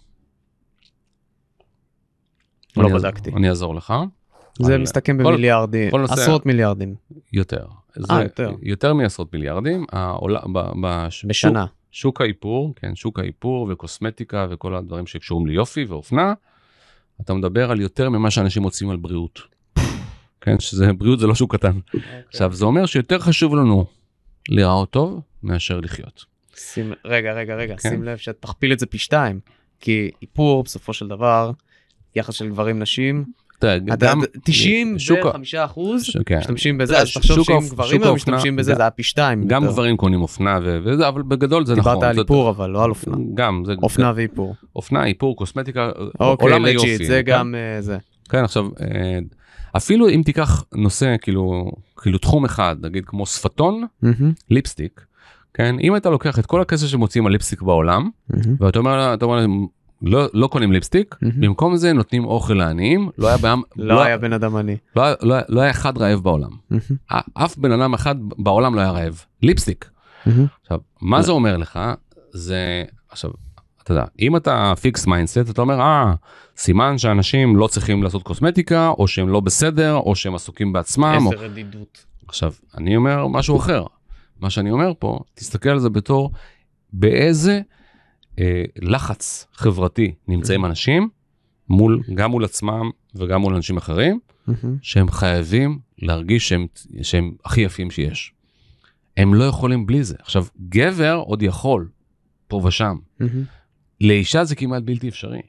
לא 2.78 2.88
אני 2.88 2.94
בדקתי. 2.94 3.32
אני 3.36 3.50
אעזור 3.50 3.76
לך. 3.76 3.94
זה 4.60 4.74
אבל 4.74 4.82
מסתכם 4.82 5.18
במיליארדים, 5.18 5.92
כל 5.92 6.02
נושא- 6.02 6.14
עשרות 6.14 6.46
מיליארדים 6.46 6.96
יותר. 7.34 7.66
זה 7.96 8.14
יותר. 8.24 8.52
יותר 8.62 8.94
מעשרות 8.94 9.34
מיליארדים. 9.34 9.86
העולה- 9.92 10.42
ב- 10.54 10.72
בש- 10.86 11.26
בשנה. 11.26 11.66
שוק 11.92 12.22
האיפור, 12.22 12.74
כן, 12.76 12.96
שוק 12.96 13.20
האיפור 13.20 13.68
וקוסמטיקה 13.72 14.48
וכל 14.50 14.76
הדברים 14.76 15.08
שקשורים 15.08 15.48
ליופי 15.48 15.84
ואופנה, 15.84 16.34
אתה 17.22 17.34
מדבר 17.34 17.72
על 17.72 17.80
יותר 17.82 18.10
ממה 18.10 18.32
שאנשים 18.32 18.62
מוצאים 18.62 18.90
על 18.90 18.98
בריאות. 18.98 19.42
כן, 20.42 20.60
שזה, 20.60 20.94
בריאות 20.94 21.20
זה 21.20 21.28
לא 21.28 21.36
שוק 21.36 21.56
קטן. 21.56 21.80
עכשיו, 22.28 22.54
זה 22.54 22.66
אומר 22.66 22.86
שיותר 22.86 23.20
חשוב 23.20 23.56
לנו 23.56 23.86
להיראות 24.50 24.90
טוב 24.90 25.22
מאשר 25.44 25.80
לחיות. 25.80 26.26
שים, 26.56 26.94
רגע, 27.06 27.34
רגע, 27.34 27.56
רגע, 27.56 27.78
כן. 27.78 27.90
שים 27.90 28.04
לב 28.04 28.18
שתכפיל 28.18 28.74
את 28.74 28.80
זה 28.80 28.86
פי 28.86 28.98
שתיים. 28.98 29.40
כי 29.80 30.12
איפור, 30.22 30.64
בסופו 30.64 30.94
של 30.94 31.08
דבר, 31.08 31.52
יחס 32.16 32.34
של 32.34 32.50
גברים 32.50 32.80
נשים, 32.80 33.26
גם 34.00 34.22
95 34.44 35.04
שוק 35.08 35.20
ה- 35.56 35.66
אחוז 35.66 36.04
כן. 36.26 36.38
משתמשים 36.40 36.78
בזה, 36.78 36.94
זה 36.94 37.00
אז 37.02 37.14
תחשוב 37.14 37.46
שאם 37.46 37.60
גברים 37.70 38.02
משתמשים 38.14 38.56
בזה, 38.56 38.76
זה 38.76 38.82
היה 38.82 38.90
פי 38.90 39.04
שתיים. 39.04 39.48
גם. 39.48 39.66
גברים 39.66 39.98
קונים 39.98 40.22
אופנה 40.22 40.60
וזה, 40.84 41.08
אבל 41.08 41.22
בגדול 41.22 41.66
זה 41.66 41.76
נכון. 41.76 41.94
דיברת 41.94 42.10
על 42.10 42.20
איפור 42.20 42.50
אבל, 42.50 42.70
לא 42.70 42.84
על 42.84 42.90
אופנה. 42.90 43.16
גם, 43.34 43.64
זה 43.66 43.74
אופנה 43.84 44.14
ואיפור. 44.16 44.56
אופנה, 44.76 45.06
איפור, 45.06 45.36
קוסמטיקה, 45.36 45.92
אוקיי, 46.20 46.48
עולם 46.48 46.66
היופי. 46.66 47.06
זה 47.06 47.22
כן? 47.26 47.32
גם 47.32 47.56
אה, 47.56 47.82
זה. 47.82 47.98
כן, 48.30 48.44
עכשיו, 48.44 48.66
אה, 48.82 49.20
אפילו 49.78 50.10
אם 50.10 50.22
תיקח 50.26 50.64
נושא, 50.76 51.16
כאילו, 51.22 51.72
כאילו 52.02 52.18
תחום 52.18 52.46
אחד, 52.46 52.76
נגיד 52.84 53.06
כמו 53.06 53.26
שפתון, 53.26 53.84
ליפסטיק, 54.50 55.02
כן, 55.54 55.76
אם 55.82 55.96
אתה 55.96 56.10
לוקח 56.10 56.40
את 56.40 56.46
כל 56.46 56.62
הכסף 56.62 56.88
שמוציאים 56.88 57.26
על 57.26 57.32
ליפסטיק 57.32 57.62
בעולם, 57.62 58.10
ואתה 58.60 58.80
אומר, 58.80 59.14
אתה 59.14 59.26
אומר 59.26 59.46
לא, 60.02 60.28
לא 60.34 60.48
קונים 60.48 60.72
ליפסטיק, 60.72 61.16
מהמם. 61.22 61.42
במקום 61.42 61.76
זה 61.76 61.94
נותנים 61.94 62.26
אוכל 62.26 62.54
לעניים, 62.54 63.10
לא 63.18 63.28
היה, 63.28 63.38
בעם, 63.38 63.62
לא 63.76 64.04
היה 64.04 64.18
בן 64.18 64.34
אדם 64.34 64.56
עני. 64.56 64.78
לא, 64.96 65.04
לא, 65.22 65.34
היה- 65.34 65.44
לא 65.50 65.62
היה 65.62 65.72
אחד 65.72 65.98
רעב 65.98 66.20
בעולם. 66.20 66.50
א- 67.12 67.20
אף 67.34 67.58
בן 67.58 67.72
אדם 67.72 67.94
אחד 67.94 68.16
בעולם 68.22 68.76
לא 68.76 68.82
היה 68.82 68.92
רעב. 68.92 69.22
ליפסטיק. 69.44 69.90
מהמם, 70.26 70.46
עכשיו, 70.62 70.80
מה 71.02 71.22
זה 71.22 71.32
אומר 71.32 71.58
לך? 71.58 71.80
זה, 72.32 72.84
עכשיו, 73.10 73.32
אתה 73.84 73.92
יודע, 73.92 74.06
אם 74.20 74.36
אתה 74.36 74.74
fixed 74.82 75.08
mindset, 75.08 75.50
אתה 75.50 75.62
אומר, 75.62 75.80
אה, 75.82 76.14
סימן 76.58 76.98
שאנשים 76.98 77.56
לא 77.56 77.68
צריכים 77.68 78.04
לעשות 78.04 78.24
קוסמטיקה, 78.24 78.88
או 78.90 79.08
שהם 79.08 79.30
לא 79.30 79.40
בסדר, 79.40 79.96
או 79.96 80.16
שהם 80.16 80.36
עסוקים 80.36 80.74
בעצמם. 80.74 81.20
או... 81.26 81.32
איזה 81.32 81.46
רדידות. 81.46 82.06
עכשיו, 82.28 82.54
אני 82.78 82.96
אומר 82.96 83.28
משהו 83.28 83.58
אחר. 83.58 83.86
מה 84.40 84.50
שאני 84.50 84.72
אומר 84.72 84.92
פה, 85.00 85.20
תסתכל 85.34 85.70
על 85.70 85.80
זה 85.80 85.90
בתור 85.90 86.32
באיזה 86.94 87.62
לחץ 88.82 89.48
חברתי 89.54 90.14
נמצאים 90.28 90.66
אנשים, 90.66 91.10
מול, 91.70 92.02
גם 92.16 92.32
מול 92.32 92.46
עצמם 92.46 92.90
וגם 93.16 93.42
מול 93.42 93.56
אנשים 93.56 93.78
אחרים, 93.78 94.20
מהמם, 94.48 94.78
שהם 94.82 95.12
חייבים 95.12 95.80
להרגיש 96.00 96.50
שהם, 96.50 96.68
שהם 97.02 97.32
הכי 97.46 97.62
יפים 97.62 97.92
שיש. 97.92 98.34
הם 99.18 99.34
לא 99.34 99.44
יכולים 99.44 99.86
בלי 99.86 100.04
זה. 100.04 100.16
עכשיו, 100.20 100.46
גבר 100.70 101.22
עוד 101.26 101.42
יכול, 101.44 101.90
פה 102.48 102.62
ושם. 102.66 102.96
מהמם. 103.20 103.44
לאישה 104.02 104.44
זה 104.44 104.56
כמעט 104.56 104.84
בלתי 104.84 105.10
אפשרי. 105.10 105.42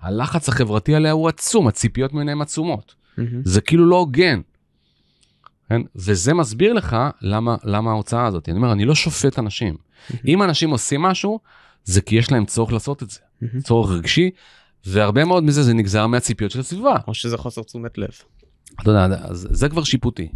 הלחץ 0.00 0.48
החברתי 0.48 0.94
עליה 0.94 1.12
הוא 1.12 1.28
עצום, 1.28 1.68
הציפיות 1.68 2.12
ממנה 2.12 2.32
הן 2.32 2.40
עצומות. 2.40 2.94
זה 3.44 3.60
כאילו 3.60 3.86
לא 3.86 3.96
הוגן. 3.96 4.40
כן? 5.68 5.80
וזה 5.96 6.34
מסביר 6.34 6.72
לך 6.72 6.96
למה, 7.22 7.56
למה 7.64 7.90
ההוצאה 7.90 8.26
הזאת. 8.26 8.48
אני 8.48 8.56
אומר, 8.56 8.72
אני 8.72 8.84
לא 8.84 8.94
שופט 8.94 9.38
אנשים. 9.38 9.76
אם 10.26 10.42
אנשים 10.42 10.70
עושים 10.70 11.02
משהו, 11.02 11.40
זה 11.86 12.00
כי 12.00 12.16
יש 12.16 12.32
להם 12.32 12.44
צורך 12.44 12.72
לעשות 12.72 13.02
את 13.02 13.10
זה. 13.10 13.20
מהמם. 13.40 13.60
צורך 13.60 13.90
רגשי, 13.90 14.30
והרבה 14.86 15.24
מאוד 15.24 15.44
מזה 15.44 15.62
זה 15.62 15.74
נגזר 15.74 16.06
מהציפיות 16.06 16.50
של 16.50 16.60
הסביבה. 16.60 16.96
או 17.06 17.14
שזה 17.14 17.36
חוסר 17.36 17.62
תשומת 17.62 17.98
לב. 17.98 18.08
אתה 18.82 18.90
יודע, 18.90 19.06
אז 19.22 19.48
זה 19.50 19.68
כבר 19.68 19.84
שיפוטי 19.84 20.28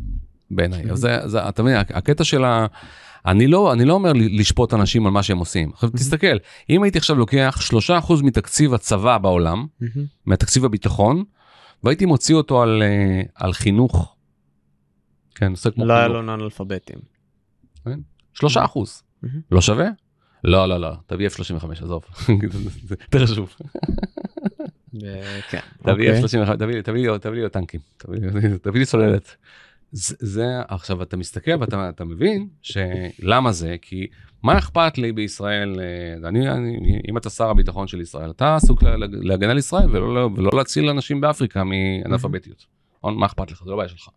בעיניי. 0.51 0.91
אז 0.91 0.99
זה, 0.99 1.19
זה, 1.25 1.49
אתה 1.49 1.63
מבין, 1.63 1.77
הקטע 1.77 2.25
של 2.25 2.45
ה... 2.45 2.67
אני 3.27 3.47
לא, 3.47 3.73
אני 3.73 3.85
לא 3.85 3.95
אומר 3.95 4.13
לשפוט 4.15 4.75
אנשים 4.75 5.07
על 5.07 5.13
מה 5.13 5.23
שהם 5.23 5.39
עושים. 5.39 5.71
עכשיו 5.73 5.91
תסתכל, 5.91 6.37
אם 6.71 6.83
הייתי 6.83 6.99
עכשיו 6.99 7.17
לוקח 7.17 7.59
3% 8.09 8.13
מתקציב 8.23 8.75
הצבא 8.75 9.19
בעולם, 9.19 9.67
מהמם. 9.81 10.07
מתקציב 10.27 10.65
הביטחון, 10.65 11.25
והייתי 11.85 12.07
מוציא 12.07 12.35
אותו 12.35 12.63
על, 12.63 12.83
אה, 12.83 13.23
על 13.35 13.53
חינוך, 13.53 14.17
כן, 15.35 15.49
נושא 15.49 15.71
כמו 15.71 15.87
לא 15.87 15.93
היה 15.93 16.03
חינוך, 16.03 16.17
לו 16.17 16.23
נאנלפביתים. 16.23 16.99
3%. 18.35 19.03
מהמם. 19.23 19.41
לא 19.51 19.61
שווה? 19.61 19.89
לא, 20.45 20.69
לא, 20.69 20.81
לא, 20.81 20.91
תביא 21.07 21.29
F35, 21.29 21.67
עזוב, 21.83 22.05
זה 22.85 22.95
יותר 23.01 23.27
חשוב. 23.27 23.55
כן. 25.51 25.59
תביא 25.83 26.11
אוקיי. 26.13 26.23
F35, 26.45 26.57
תביא 26.57 27.07
לי- 27.43 27.49
טנקים, 27.51 27.81
תביא 27.99 28.19
לי- 28.81 28.85
סוללת. 28.85 29.37
זה, 29.93 30.45
עכשיו 30.69 31.03
אתה 31.03 31.17
מסתכל 31.17 31.51
ואתה 31.61 31.89
אתה 31.89 32.05
מבין 32.05 32.49
שלמה 32.63 33.53
זה 33.53 33.77
כי 33.83 34.07
מה 34.43 34.59
אכפת 34.59 34.99
לי 34.99 35.13
בישראל 35.13 35.81
אה, 35.81 36.29
אני, 36.29 36.51
אני 36.51 36.79
אם 37.09 37.17
אתה 37.17 37.31
שר 37.31 37.49
הביטחון 37.51 37.87
של 37.87 38.01
ישראל 38.01 38.31
אתה 38.31 38.57
עסוק 38.57 38.83
לה- 38.83 38.97
להגן 39.11 39.51
על 39.51 39.59
ישראל 39.59 39.91
ולא, 39.91 40.31
ולא 40.37 40.51
להציל 40.55 40.89
אנשים 40.89 41.21
באפריקה 41.21 41.63
מאנאלפביתיות. 41.65 42.67
מה 43.05 43.27
אכפת 43.27 43.51
לך 43.51 43.63
זה 43.65 43.71
לא 43.71 43.77
בעיה 43.77 43.89
שלך. 43.89 44.09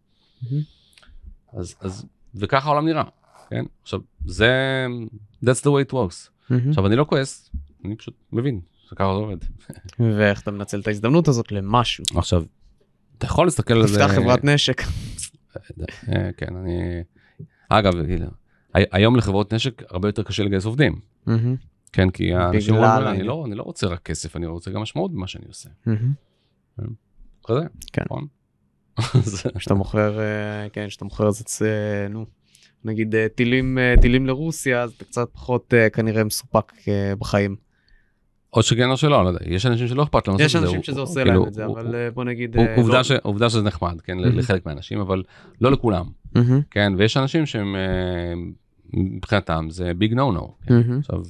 אז, 1.54 1.76
אז 1.82 2.06
וככה 2.36 2.68
העולם 2.70 2.86
נראה. 2.86 3.04
כן 3.50 3.64
עכשיו 3.82 4.00
זה 4.26 4.52
that's 5.44 5.62
the 5.62 5.70
way 5.70 5.90
it 5.90 5.94
works. 5.94 6.30
מהמם. 6.50 6.70
עכשיו 6.70 6.88
אני 6.88 6.96
לא 6.96 7.04
כועס 7.10 7.52
אני 7.86 7.96
פשוט 7.96 8.14
מבין 8.32 8.62
שככה 8.90 9.04
זה 9.04 9.10
עובד. 9.10 9.38
ואיך 10.00 10.42
אתה 10.42 10.52
מנצל 10.52 10.80
את 10.80 10.88
ההזדמנות 10.88 11.28
הזאת 11.28 11.52
למשהו. 11.52 12.04
עכשיו 12.16 12.44
אתה 13.18 13.26
יכול 13.26 13.48
להסתכל 13.48 13.74
על 13.74 13.88
זה. 13.88 14.00
תפתח 14.00 14.12
חברת 14.16 14.44
נשק. 14.44 14.82
אה, 16.10 16.30
כן, 16.38 16.56
אני... 16.56 17.02
אגב, 17.70 17.94
הי- 18.74 18.84
היום 18.92 19.16
לחברות 19.16 19.54
נשק 19.54 19.84
הרבה 19.90 20.08
יותר 20.08 20.24
קשה 20.24 20.44
לגייס 20.44 20.66
עובדים. 20.66 21.00
כן, 21.92 22.10
כי 22.10 22.34
האנשים 22.34 22.76
אומרים, 22.76 23.08
אני. 23.08 23.24
לא, 23.24 23.44
אני 23.48 23.56
לא 23.56 23.64
רוצה 23.64 23.88
רק 23.88 24.00
כסף, 24.02 24.36
אני 24.36 24.46
רוצה 24.46 24.72
גם 24.72 24.82
משמעות 24.82 25.12
במה 25.14 25.28
שאני 25.28 25.46
עושה. 25.48 25.70
כזה. 27.48 27.62
כן. 27.94 28.02
נכון? 28.06 28.28
זה- 29.24 29.50
כשאתה 29.58 29.74
מוכר, 29.74 30.20
אה, 30.20 30.70
כן, 30.74 30.88
כשאתה 30.88 31.06
מוכר 31.06 31.30
את, 31.30 31.36
אה, 31.66 32.08
נו, 32.10 32.26
נגיד 32.86 33.16
אה, 33.16 33.28
טילים, 33.36 33.78
אה, 33.78 33.96
טילים 34.02 34.28
לרוסיה, 34.28 34.82
אז 34.82 34.92
אתה 34.92 35.06
קצת 35.06 35.30
פחות 35.34 35.74
אה, 35.74 35.90
כנראה 35.90 36.24
מסופק 36.24 36.72
בחיים. 37.20 37.56
או 38.54 38.64
שכן 38.64 38.90
או 38.90 38.98
שלא, 38.98 39.24
לא 39.24 39.30
יודע, 39.30 39.40
יש 39.46 39.66
אנשים 39.66 39.88
שלא 39.88 40.04
אכפת 40.04 40.28
להם. 40.28 40.38
יש 40.40 40.42
לעשות 40.42 40.56
את 40.56 40.62
זה, 40.62 40.66
אנשים 40.68 40.78
הוא- 40.78 40.84
שזה 40.86 41.00
הוא- 41.00 41.04
עושה 41.10 41.24
כאילו, 41.24 41.40
להם 41.40 41.48
את 41.48 41.54
זה, 41.54 41.66
הוא- 41.66 41.80
אבל 41.80 41.96
אה, 41.96 42.12
בוא 42.12 42.24
נגיד... 42.24 42.58
הוא- 42.58 42.66
עובדה 42.78 42.98
לא- 42.98 43.04
ש- 43.04 43.12
עובדה 43.12 43.50
שזה 43.50 43.62
נחמד, 43.62 44.02
כן, 44.02 44.18
מהמם. 44.18 44.38
לחלק 44.38 44.66
מהאנשים, 44.66 45.00
אבל 45.00 45.24
לא 45.62 45.72
לכולם, 45.72 46.06
מהמם, 46.36 46.62
כן, 46.72 46.94
ויש 46.98 47.18
אנשים 47.18 47.46
שהם 47.46 47.76
מבחינתם 48.94 49.68
זה 49.70 49.92
ביג 49.94 50.14
נו 50.14 50.32
נו. 50.32 50.56
מהמם, 50.70 51.00
עכשיו, 51.00 51.22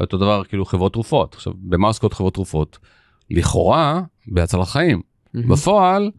אותו 0.00 0.16
דבר 0.18 0.44
כאילו 0.44 0.64
חברות 0.64 0.92
תרופות, 0.92 1.34
עכשיו, 1.34 1.52
במה 1.56 1.86
עוסקות 1.88 2.12
חברות 2.12 2.34
תרופות? 2.34 2.78
לכאורה, 3.30 4.00
בהצלת 4.26 4.66
חיים. 4.68 5.00
מהמם. 5.34 5.48
בפועל, 5.48 6.10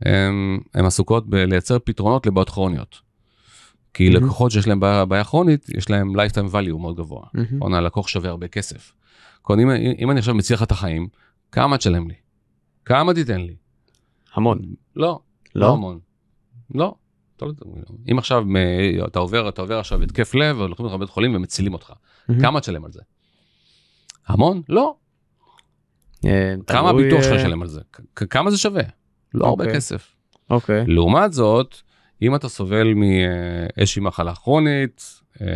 הם 0.00 0.58
עסוקות 0.86 1.28
בלייצר 1.28 1.78
פתרונות 1.84 2.26
לבעיות 2.26 2.48
כרוניות. 2.50 3.11
כי 3.94 4.08
מהמם. 4.10 4.24
לקוחות 4.24 4.50
שיש 4.52 4.68
להם 4.68 4.80
בעיה, 4.80 5.04
בעיה 5.04 5.24
כרונית, 5.24 5.68
יש 5.68 5.90
להם 5.90 6.16
lifetime 6.16 6.52
value 6.54 6.78
מאוד 6.78 6.96
גבוה. 6.96 7.22
מהמם. 7.34 7.56
נכון, 7.56 7.74
הלקוח 7.74 8.08
שווה 8.08 8.30
הרבה 8.30 8.48
כסף. 8.48 8.92
כל, 9.42 9.60
אם, 9.60 9.70
אם 9.98 10.10
אני 10.10 10.18
עכשיו 10.18 10.34
מציע 10.34 10.56
לך 10.56 10.62
את 10.62 10.70
החיים, 10.70 11.08
כמה 11.52 11.78
תשלם 11.78 12.08
לי? 12.08 12.14
כמה 12.84 13.14
תיתן 13.14 13.40
לי? 13.40 13.56
המון. 14.34 14.58
לא, 14.96 15.20
לא 15.54 15.60
לא? 15.66 15.72
המון. 15.72 15.98
לא. 16.74 16.94
לא- 17.42 17.52
אם 18.12 18.18
עכשיו 18.18 18.44
מ- 18.46 18.56
אתה 19.06 19.18
עובר, 19.18 19.48
אתה 19.48 19.62
עובר 19.62 19.78
עכשיו 19.78 20.02
התקף 20.02 20.34
לב, 20.34 20.58
ולוקחים 20.60 20.86
אותך 20.86 20.94
לבית 20.96 21.10
חולים 21.10 21.34
ומצילים 21.34 21.72
אותך, 21.72 21.92
מהמם. 22.28 22.40
כמה 22.40 22.60
תשלם 22.60 22.84
על 22.84 22.92
זה? 22.92 23.00
המון? 24.26 24.62
לא. 24.68 24.94
אה, 26.24 26.54
כמה 26.66 26.90
הביטוח 26.90 27.22
שלך 27.22 27.32
אה, 27.32 27.36
ישלם 27.36 27.62
על 27.62 27.68
זה? 27.68 27.80
כמה 28.30 28.50
זה 28.50 28.58
שווה? 28.58 28.82
לא 29.34 29.46
הרבה 29.46 29.64
אוקיי. 29.64 29.76
כסף. 29.76 30.14
אוקיי. 30.50 30.86
לעומת 30.86 31.32
זאת, 31.32 31.76
אם 32.22 32.34
אתה 32.34 32.48
סובל 32.48 32.92
מאיזושהי 32.94 34.02
מחלה 34.02 34.34
כרונית, 34.34 35.20
אה, 35.40 35.46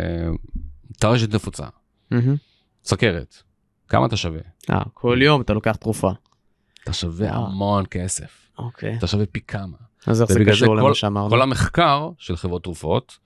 טרשת 0.99 1.33
נפוצה, 1.33 1.65
מהמם. 2.11 2.35
סכרת, 2.83 3.43
כמה 3.87 4.05
אתה 4.05 4.17
שווה? 4.17 4.39
אה, 4.69 4.81
כל 4.93 5.19
יום 5.21 5.41
אתה 5.41 5.53
לוקח 5.53 5.75
תרופה. 5.75 6.11
אתה 6.83 6.93
שווה 6.93 7.29
אה. 7.29 7.35
המון 7.35 7.83
כסף, 7.91 8.49
אוקיי. 8.57 8.97
אתה 8.97 9.07
שווה 9.07 9.25
פי 9.25 9.39
כמה. 9.41 9.77
אז 10.07 10.21
איך 10.21 10.31
זה 10.31 10.45
קשור 10.45 10.75
למה 10.75 10.93
שאמרנו? 10.93 11.29
כל 11.29 11.41
המחקר 11.41 12.09
של 12.17 12.35
חברות 12.35 12.63
תרופות 12.63 13.17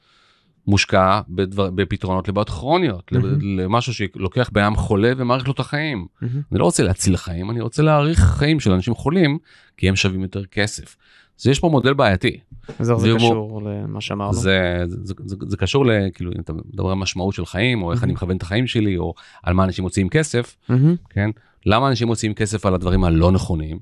מושקע 0.68 1.22
בדבר, 1.30 1.70
בפתרונות 1.70 2.28
לבעיות 2.28 2.50
כרוניות. 2.50 3.12
למשהו 3.58 3.94
שלוקח 3.94 4.50
אדם 4.50 4.76
חולה 4.76 5.14
ומאריך 5.18 5.48
לו 5.48 5.54
את 5.54 5.60
החיים. 5.60 6.08
אני 6.22 6.60
לא 6.60 6.64
רוצה 6.64 6.84
להציל 6.84 7.18
חיים, 7.18 7.52
אני 7.52 7.62
רוצה 7.62 7.84
להאריך 7.84 8.20
חיים 8.20 8.60
של 8.60 8.72
אנשים 8.72 8.96
חולים, 8.96 9.38
כי 9.78 9.90
הם 9.90 9.96
שווים 9.96 10.22
יותר 10.22 10.46
כסף. 10.46 10.96
אז 11.42 11.48
יש 11.48 11.60
פה 11.60 11.70
מודל 11.70 11.94
בעייתי. 11.94 12.40
אז 12.80 12.92
איך 12.92 13.00
זה 13.00 13.10
זה 13.12 13.16
קשור 13.16 13.62
למה 13.62 14.02
שאמרנו? 14.02 14.34
זה, 14.34 14.84
זה, 14.88 15.14
זה, 15.26 15.36
זה 15.48 15.58
קשור 15.58 15.86
לכאילו 15.86 16.32
אם 16.36 16.42
אתה 16.42 16.54
מדבר 16.54 16.90
על 16.90 16.96
משמעות 16.96 17.34
של 17.34 17.46
חיים 17.46 17.84
או 17.84 17.92
איך. 17.92 18.04
אני 18.04 18.14
מכוון 18.14 18.38
את 18.38 18.42
החיים 18.42 18.68
שלי 18.68 18.98
או 18.98 19.14
על 19.44 19.54
מה 19.54 19.64
אנשים 19.64 19.84
מוציאים 19.84 20.10
כסף 20.10 20.58
מהמם. 20.70 20.96
כן 21.10 21.30
למה 21.66 21.88
אנשים 21.90 22.08
מוציאים 22.08 22.34
כסף 22.34 22.66
על 22.66 22.74
הדברים 22.76 23.04
הלא 23.04 23.32
נכונים 23.32 23.80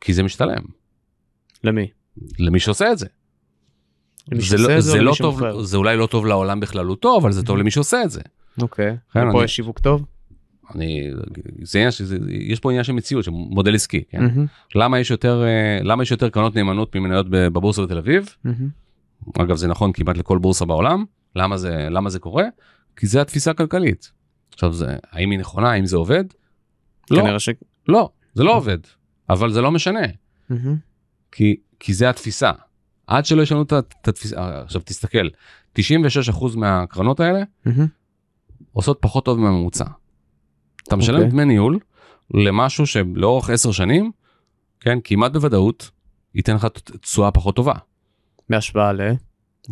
כי 0.00 0.12
זה 0.14 0.22
משתלם 0.22 0.62
למי? 1.64 1.86
למי 2.38 2.60
שעושה 2.60 2.92
את 2.92 2.98
זה. 2.98 3.06
זה, 4.34 4.56
לא, 4.56 4.62
זה 4.66 4.80
זה, 4.80 5.00
לא 5.00 5.12
טוב? 5.18 5.42
זה 5.62 5.76
אולי 5.76 5.96
לא 5.96 6.06
טוב 6.06 6.26
לעולם 6.26 6.60
בכללותו 6.60 7.18
אבל 7.18 7.32
זה 7.32 7.42
טוב 7.42 7.48
מהמם. 7.48 7.60
למי 7.60 7.70
שעושה 7.70 8.02
את 8.04 8.10
זה. 8.10 8.20
אוקיי. 8.62 8.96
כן, 9.12 9.28
ופה 9.28 9.36
אני- 9.38 9.44
יש 9.44 9.56
שיווק 9.56 9.78
טוב? 9.78 10.04
אני, 10.74 11.10
זה 11.62 11.78
עניין 11.78 11.90
שזה, 11.90 12.18
יש 12.30 12.60
פה 12.60 12.70
עניין 12.70 12.84
של 12.84 12.92
מציאות 12.92 13.24
של 13.24 13.30
מודל 13.30 13.74
עסקי 13.74 14.02
כן? 14.10 14.22
מהמם. 14.22 14.46
למה 14.74 14.98
יש 14.98 15.10
יותר 15.10 15.42
אה, 15.44 15.78
למה 15.82 16.02
יש 16.02 16.10
יותר 16.10 16.28
קרנות 16.28 16.56
נאמנות 16.56 16.96
ממניות 16.96 17.26
בבורסה 17.30 17.82
בתל 17.82 17.98
אביב 17.98 18.34
מהמם. 18.44 18.68
אגב 19.38 19.56
זה 19.56 19.68
נכון 19.68 19.92
כמעט 19.92 20.16
לכל 20.16 20.38
בורסה 20.38 20.64
בעולם 20.64 21.04
למה 21.36 21.56
זה 21.56 21.88
למה 21.90 22.10
זה 22.10 22.18
קורה 22.18 22.44
כי 22.96 23.06
זה 23.06 23.20
התפיסה 23.20 23.50
הכלכלית. 23.50 24.12
עכשיו 24.52 24.72
זה 24.72 24.96
האם 25.10 25.30
היא 25.30 25.38
נכונה 25.38 25.70
האם 25.70 25.86
זה 25.86 25.96
עובד. 25.96 26.24
לא 27.10 27.20
כנראה 27.22 27.38
ש... 27.38 27.48
לא 27.88 28.10
זה 28.34 28.44
לא 28.44 28.56
עובד 28.56 28.78
אבל 29.30 29.52
זה 29.52 29.60
לא 29.60 29.70
משנה 29.70 30.00
מהמם. 30.50 30.76
כי 31.32 31.56
כי 31.80 31.94
זה 31.94 32.10
התפיסה. 32.10 32.52
עד 33.06 33.24
שלא 33.24 33.42
ישנו 33.42 33.62
את 33.62 34.08
התפיסה 34.08 34.36
אה, 34.36 34.62
עכשיו 34.62 34.82
תסתכל 34.84 35.28
96% 35.78 35.80
מהקרנות 36.56 37.20
האלה 37.20 37.42
מהמם. 37.64 37.86
עושות 38.72 38.98
פחות 39.00 39.24
טוב 39.24 39.38
מהממוצע. 39.38 39.84
אתה 40.88 40.96
משלם 40.96 41.14
אוקיי. 41.16 41.30
דמי 41.30 41.44
ניהול 41.44 41.78
למשהו 42.34 42.86
שלאורך 42.86 43.50
10 43.50 43.72
שנים 43.72 44.10
כן 44.80 44.98
כמעט 45.04 45.32
בוודאות 45.32 45.90
ייתן 46.34 46.54
לך 46.54 46.66
תשואה 47.00 47.30
פחות 47.30 47.56
טובה. 47.56 47.74
בהשוואה 48.50 48.92
ל... 48.92 49.00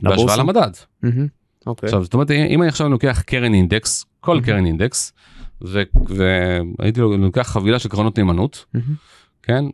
בהשוואה? 0.03 0.37
למדד. 0.37 0.71
מהמם. 1.03 1.27
אוקיי. 1.67 1.87
עכשיו 1.87 2.05
זאת 2.05 2.15
אומרת 2.15 2.31
אם 2.31 2.63
אני 2.63 2.69
עכשיו 2.69 2.89
לוקח 2.89 3.23
קרן 3.27 3.55
אינדקס 3.55 4.05
כל 4.21 4.39
Mhm. 4.39 4.47
קרן 4.47 4.67
אינדקס 4.67 5.13
ו- 5.65 5.83
והייתי 6.79 7.01
לוקח 7.01 7.43
חבילה 7.43 7.79
של 7.79 7.89
קרנות 7.89 8.19
נאמנות 8.19 8.65
מהמם. 8.75 8.95
כן 9.43 9.65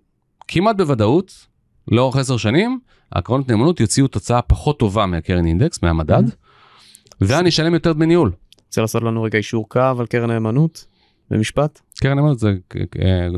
כמעט 0.48 0.76
בוודאות 0.76 1.46
לאורך 1.88 2.16
10 2.16 2.36
שנים 2.36 2.78
הקרנות 3.12 3.48
נאמנות 3.48 3.80
יוציאו 3.80 4.08
תוצאה 4.08 4.42
פחות 4.42 4.78
טובה 4.78 5.06
מהקרן 5.06 5.46
אינדקס 5.46 5.82
מהמדד 5.82 6.22
Mhm. 6.28 6.32
ואני 7.20 7.48
אשלם 7.48 7.74
יותר 7.74 7.92
דמי 7.92 8.06
ניהול. 8.06 8.32
רוצה 8.66 8.80
לעשות 8.80 9.02
לנו 9.02 9.22
רגע 9.22 9.38
אישור 9.38 9.68
קו 9.68 9.80
על 9.98 10.06
קרן 10.06 10.30
נאמנות? 10.30 10.84
במשפט? 11.30 11.80
קרן 12.00 12.16
נאמנות 12.16 12.38
זה, 12.38 12.54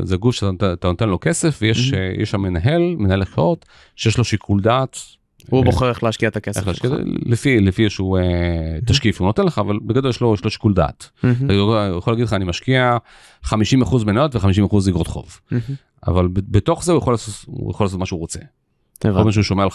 זה 0.03 0.17
גוף 0.17 0.35
שאתה 0.35 0.73
אתה 0.73 0.87
נותן 0.87 1.09
לו 1.09 1.17
כסף 1.21 1.59
ויש 1.61 1.91
יש 2.17 2.31
שם 2.31 2.41
מנהל 2.41 2.95
מנהל 2.97 3.21
השקעות 3.21 3.65
שיש 3.95 4.17
לו 4.17 4.23
שיקול 4.23 4.61
דעת. 4.61 4.97
הוא 5.49 5.59
אה, 5.59 5.65
בוחר 5.65 5.89
איך 5.89 6.03
להשקיע 6.03 6.29
את 6.29 6.35
הכסף 6.35 6.71
שלך. 6.73 6.91
לפי 7.25 7.59
לפי 7.59 7.83
איזשהו 7.83 8.15
אה, 8.15 8.21
תשקיף 8.85 9.19
הוא 9.19 9.25
נותן 9.25 9.43
לך 9.43 9.59
אבל 9.59 9.79
בגדול 9.85 10.09
יש 10.09 10.21
לו, 10.21 10.33
יש 10.33 10.43
לו 10.43 10.51
שיקול 10.51 10.73
דעת. 10.73 11.09
מהמם. 11.23 11.51
הוא 11.59 11.97
יכול 11.97 12.13
להגיד 12.13 12.25
לך 12.25 12.33
אני 12.33 12.45
משקיע 12.45 12.97
50% 13.45 13.53
מניות 14.05 14.35
ו50% 14.35 14.89
אגרות 14.89 15.07
חוב 15.07 15.39
מהמם. 15.51 15.75
אבל 16.07 16.27
בתוך 16.33 16.83
זה 16.83 16.91
הוא 16.91 16.99
יכול 16.99 17.13
לעשות, 17.13 17.45
הוא 17.45 17.71
יכול 17.71 17.85
לעשות 17.85 17.99
מה 17.99 18.05
שהוא 18.05 18.19
רוצה. 18.19 18.39
כל 19.23 19.31
שהוא 19.31 19.43
שומע 19.43 19.63
על 19.63 19.69
50-50. 19.69 19.71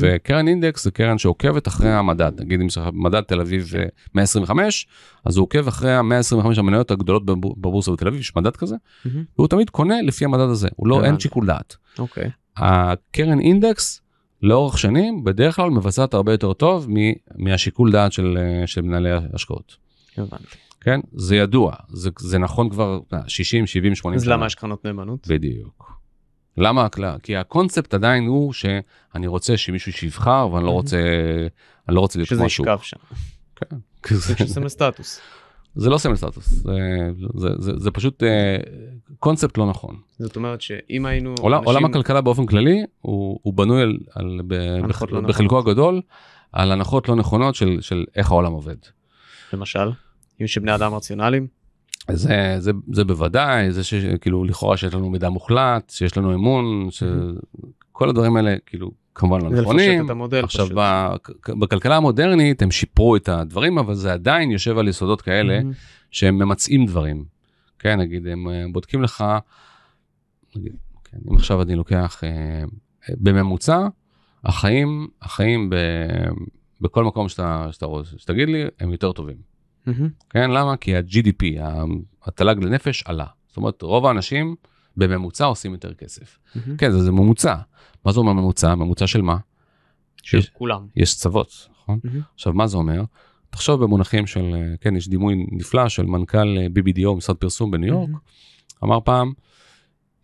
וקרן 0.00 0.48
אינדקס 0.48 0.84
זה 0.84 0.90
קרן 0.90 1.18
שעוקבת 1.18 1.68
אחרי 1.68 1.90
המדד 1.92 2.32
נגיד 2.40 2.60
אם 2.60 2.66
לך 2.66 2.80
מדד 2.92 3.20
תל 3.20 3.40
אביב 3.40 3.72
אה, 3.78 3.84
125 4.14 4.86
אז 5.24 5.36
הוא 5.36 5.42
עוקב 5.42 5.68
אחרי 5.68 5.94
ה-125 5.94 6.58
המניות 6.58 6.90
הגדולות 6.90 7.24
בבור- 7.26 7.54
בבורסה 7.58 7.92
בתל 7.92 8.08
אביב 8.08 8.20
יש 8.20 8.36
מדד 8.36 8.56
כזה. 8.56 8.76
והוא 9.38 9.48
תמיד 9.48 9.70
קונה 9.70 10.02
לפי 10.02 10.24
המדד 10.24 10.40
הזה 10.48 10.68
הוא 10.76 10.88
לא 10.88 11.04
אין. 11.04 11.20
שיקול 11.20 11.46
דעת. 11.46 11.76
אוקיי. 11.98 12.30
הקרן 12.56 13.40
אינדקס 13.40 14.00
לאורך 14.42 14.78
שנים 14.78 15.24
בדרך 15.24 15.56
כלל 15.56 15.70
מבצעת 15.70 16.14
הרבה 16.14 16.32
יותר 16.32 16.52
טוב 16.52 16.88
מהשיקול 17.36 17.92
דעת 17.92 18.12
של, 18.12 18.38
אה, 18.40 18.66
של 18.66 18.82
מנהלי 18.82 19.08
השקעות. 19.34 19.76
הבנתי. 20.18 20.56
כן 20.80 21.00
זה 21.12 21.36
ידוע 21.36 21.72
זה, 21.88 22.10
זה 22.18 22.38
נכון 22.38 22.70
כבר 22.70 23.00
אה, 23.12 23.18
60 23.28 23.66
70 23.66 23.94
80 23.94 24.16
אז 24.16 24.24
שנה. 24.24 24.34
למה 24.34 24.46
יש 24.46 24.54
קרנות 24.54 24.84
נאמנות? 24.86 25.28
בדיוק. 25.28 25.97
למה? 26.60 26.84
הכלל? 26.84 27.16
כי 27.22 27.36
הקונספט 27.36 27.94
עדיין 27.94 28.26
הוא 28.26 28.52
שאני 28.52 29.26
רוצה 29.26 29.56
שמישהו 29.56 29.92
שיבחר 29.92 30.48
ואני 30.52 30.64
לא. 30.64 30.70
רוצה, 30.70 30.96
אני 31.88 31.96
לא 31.96 32.00
רוצה 32.00 32.18
להיות 32.18 32.28
שזה 32.28 32.36
כמו 32.38 32.46
השוק. 32.46 32.66
ישכב 32.66 32.78
שם. 32.82 32.96
כן. 33.56 33.76
זה 34.14 34.34
סמל 34.46 34.68
סטטוס. 34.68 35.20
זה 35.74 35.90
לא 35.90 35.98
סמל 35.98 36.16
סטטוס, 36.16 36.48
זה, 36.48 36.72
זה, 37.34 37.48
זה, 37.58 37.72
זה 37.76 37.90
פשוט 37.90 38.22
אה, 38.22 38.56
קונספט 39.18 39.58
לא 39.58 39.66
נכון. 39.70 39.96
זאת 40.18 40.36
אומרת 40.36 40.60
שאם 40.60 41.06
היינו... 41.06 41.34
עולם, 41.40 41.58
אנשים- 41.58 41.74
עולם 41.74 41.84
הכלכלה 41.84 42.20
באופן 42.20 42.46
כללי 42.46 42.84
הוא, 43.00 43.40
הוא 43.42 43.54
בנוי 43.54 43.82
על, 43.82 43.98
על, 44.14 44.40
ב, 44.46 44.52
הנחות 44.84 45.12
לא 45.12 45.20
בחלקו 45.20 45.58
הגדול 45.58 46.00
על 46.52 46.72
הנחות 46.72 47.08
לא 47.08 47.16
נכונות 47.16 47.54
של, 47.54 47.78
של 47.80 48.04
איך 48.16 48.30
העולם 48.30 48.52
עובד. 48.52 48.76
למשל, 49.52 49.90
אם 50.42 50.46
שבני 50.46 50.74
אדם 50.74 50.94
רציונליים, 50.94 51.46
זה, 52.12 52.56
זה, 52.58 52.72
זה 52.92 53.04
בוודאי, 53.04 53.72
זה 53.72 53.84
שכאילו 53.84 54.44
לכאורה 54.44 54.76
שיש 54.76 54.94
לנו 54.94 55.10
מידע 55.10 55.28
מוחלט, 55.28 55.90
שיש 55.90 56.16
לנו 56.16 56.34
אמון, 56.34 56.88
שכל 56.90 58.08
הדברים 58.08 58.36
האלה 58.36 58.56
כאילו 58.66 58.90
כמובן 59.14 59.40
לא 59.40 59.50
נכונים. 59.50 60.06
עכשיו 60.44 60.66
פשוט. 60.66 60.78
ב- 60.78 61.60
בכלכלה 61.60 61.96
המודרנית 61.96 62.62
הם 62.62 62.70
שיפרו 62.70 63.16
את 63.16 63.28
הדברים 63.28 63.78
אבל 63.78 63.94
זה 63.94 64.12
עדיין 64.12 64.50
יושב 64.50 64.78
על 64.78 64.88
יסודות 64.88 65.22
כאלה 65.22 65.58
מהמם. 65.58 65.72
שהם 66.10 66.38
ממצאים 66.38 66.86
דברים. 66.86 67.24
כן 67.78 68.00
נגיד 68.00 68.26
הם 68.26 68.48
אה, 68.48 68.64
בודקים 68.72 69.02
לך, 69.02 69.24
נגיד, 70.56 70.72
כן, 71.04 71.18
אם 71.30 71.36
עכשיו 71.36 71.62
אני 71.62 71.74
לוקח 71.74 72.20
אה, 72.24 72.64
בממוצע 73.08 73.86
החיים 74.44 75.08
החיים 75.22 75.70
ב, 75.70 75.76
בכל 76.80 77.04
מקום 77.04 77.28
שאתה, 77.28 77.68
שאתה 77.70 77.86
רוצה 77.86 78.10
שתגיד 78.16 78.48
לי 78.48 78.64
הם 78.80 78.92
יותר 78.92 79.12
טובים. 79.12 79.47
כן 80.30 80.50
למה 80.50 80.76
כי 80.76 80.96
ה-GDP 80.96 81.44
התל"ג 82.24 82.64
לנפש 82.64 83.02
עלה. 83.06 83.26
זאת 83.48 83.56
אומרת 83.56 83.82
רוב 83.82 84.06
האנשים 84.06 84.54
בממוצע 84.96 85.44
עושים 85.44 85.72
יותר 85.72 85.94
כסף. 85.94 86.38
כן 86.78 86.90
זה, 86.90 86.98
זה 87.02 87.12
ממוצע. 87.12 87.54
מה 88.04 88.12
זה 88.12 88.20
אומר 88.20 88.32
ממוצע? 88.32 88.74
ממוצע 88.74 89.06
של 89.06 89.22
מה? 89.22 89.36
של 90.22 90.38
יש- 90.38 90.48
כולם. 90.52 90.86
יש 90.96 91.16
צוות, 91.16 91.68
נכון? 91.82 91.98
עכשיו 92.34 92.52
מה 92.52 92.66
זה 92.66 92.76
אומר? 92.76 93.02
תחשוב 93.50 93.84
במונחים 93.84 94.26
של, 94.26 94.54
אה, 94.54 94.74
כן, 94.80 94.96
יש 94.96 95.08
דימוי 95.08 95.46
נפלא 95.52 95.88
של 95.88 96.06
מנכ"ל 96.06 96.58
אה, 96.58 96.66
BBDO, 96.66 97.14
משרד 97.16 97.36
פרסום 97.36 97.70
בניו 97.70 97.88
יורק. 97.88 98.10
אמר 98.84 98.98
פעם, 99.04 99.32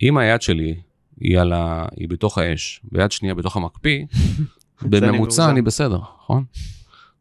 אם 0.02 0.16
היד 0.18 0.42
שלי 0.42 0.74
היא, 1.20 1.38
על 1.38 1.52
ה... 1.52 1.86
היא 1.96 2.08
בתוך 2.08 2.38
האש 2.38 2.80
ויד 2.92 3.12
שנייה 3.12 3.34
בתוך 3.34 3.56
המקפיא, 3.56 4.04
בממוצע 4.82 5.12
מאוזן. 5.12 5.50
אני 5.50 5.62
בסדר, 5.62 5.98
נכון? 5.98 6.44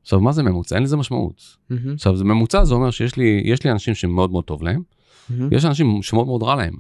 עכשיו, 0.04 0.20
מה 0.20 0.32
זה 0.32 0.44
ממוצע? 0.44 0.76
אין 0.76 0.84
לזה 0.84 0.98
משמעות. 0.98 1.58
מהמם, 1.70 1.94
עכשיו, 1.94 2.16
זה 2.16 2.24
ממוצע, 2.24 2.64
זה 2.64 2.74
אומר 2.74 2.92
שיש 2.92 3.18
לי, 3.18 3.42
יש 3.46 3.64
לי 3.64 3.72
אנשים 3.72 3.96
שמאוד 3.96 4.32
מאוד 4.32 4.44
טוב 4.44 4.64
להם, 4.64 4.82
מהמם. 5.30 5.48
ויש 5.52 5.66
אנשים 5.66 6.02
שמאוד 6.02 6.28
מאוד 6.28 6.44
רע 6.44 6.56
להם. 6.56 6.74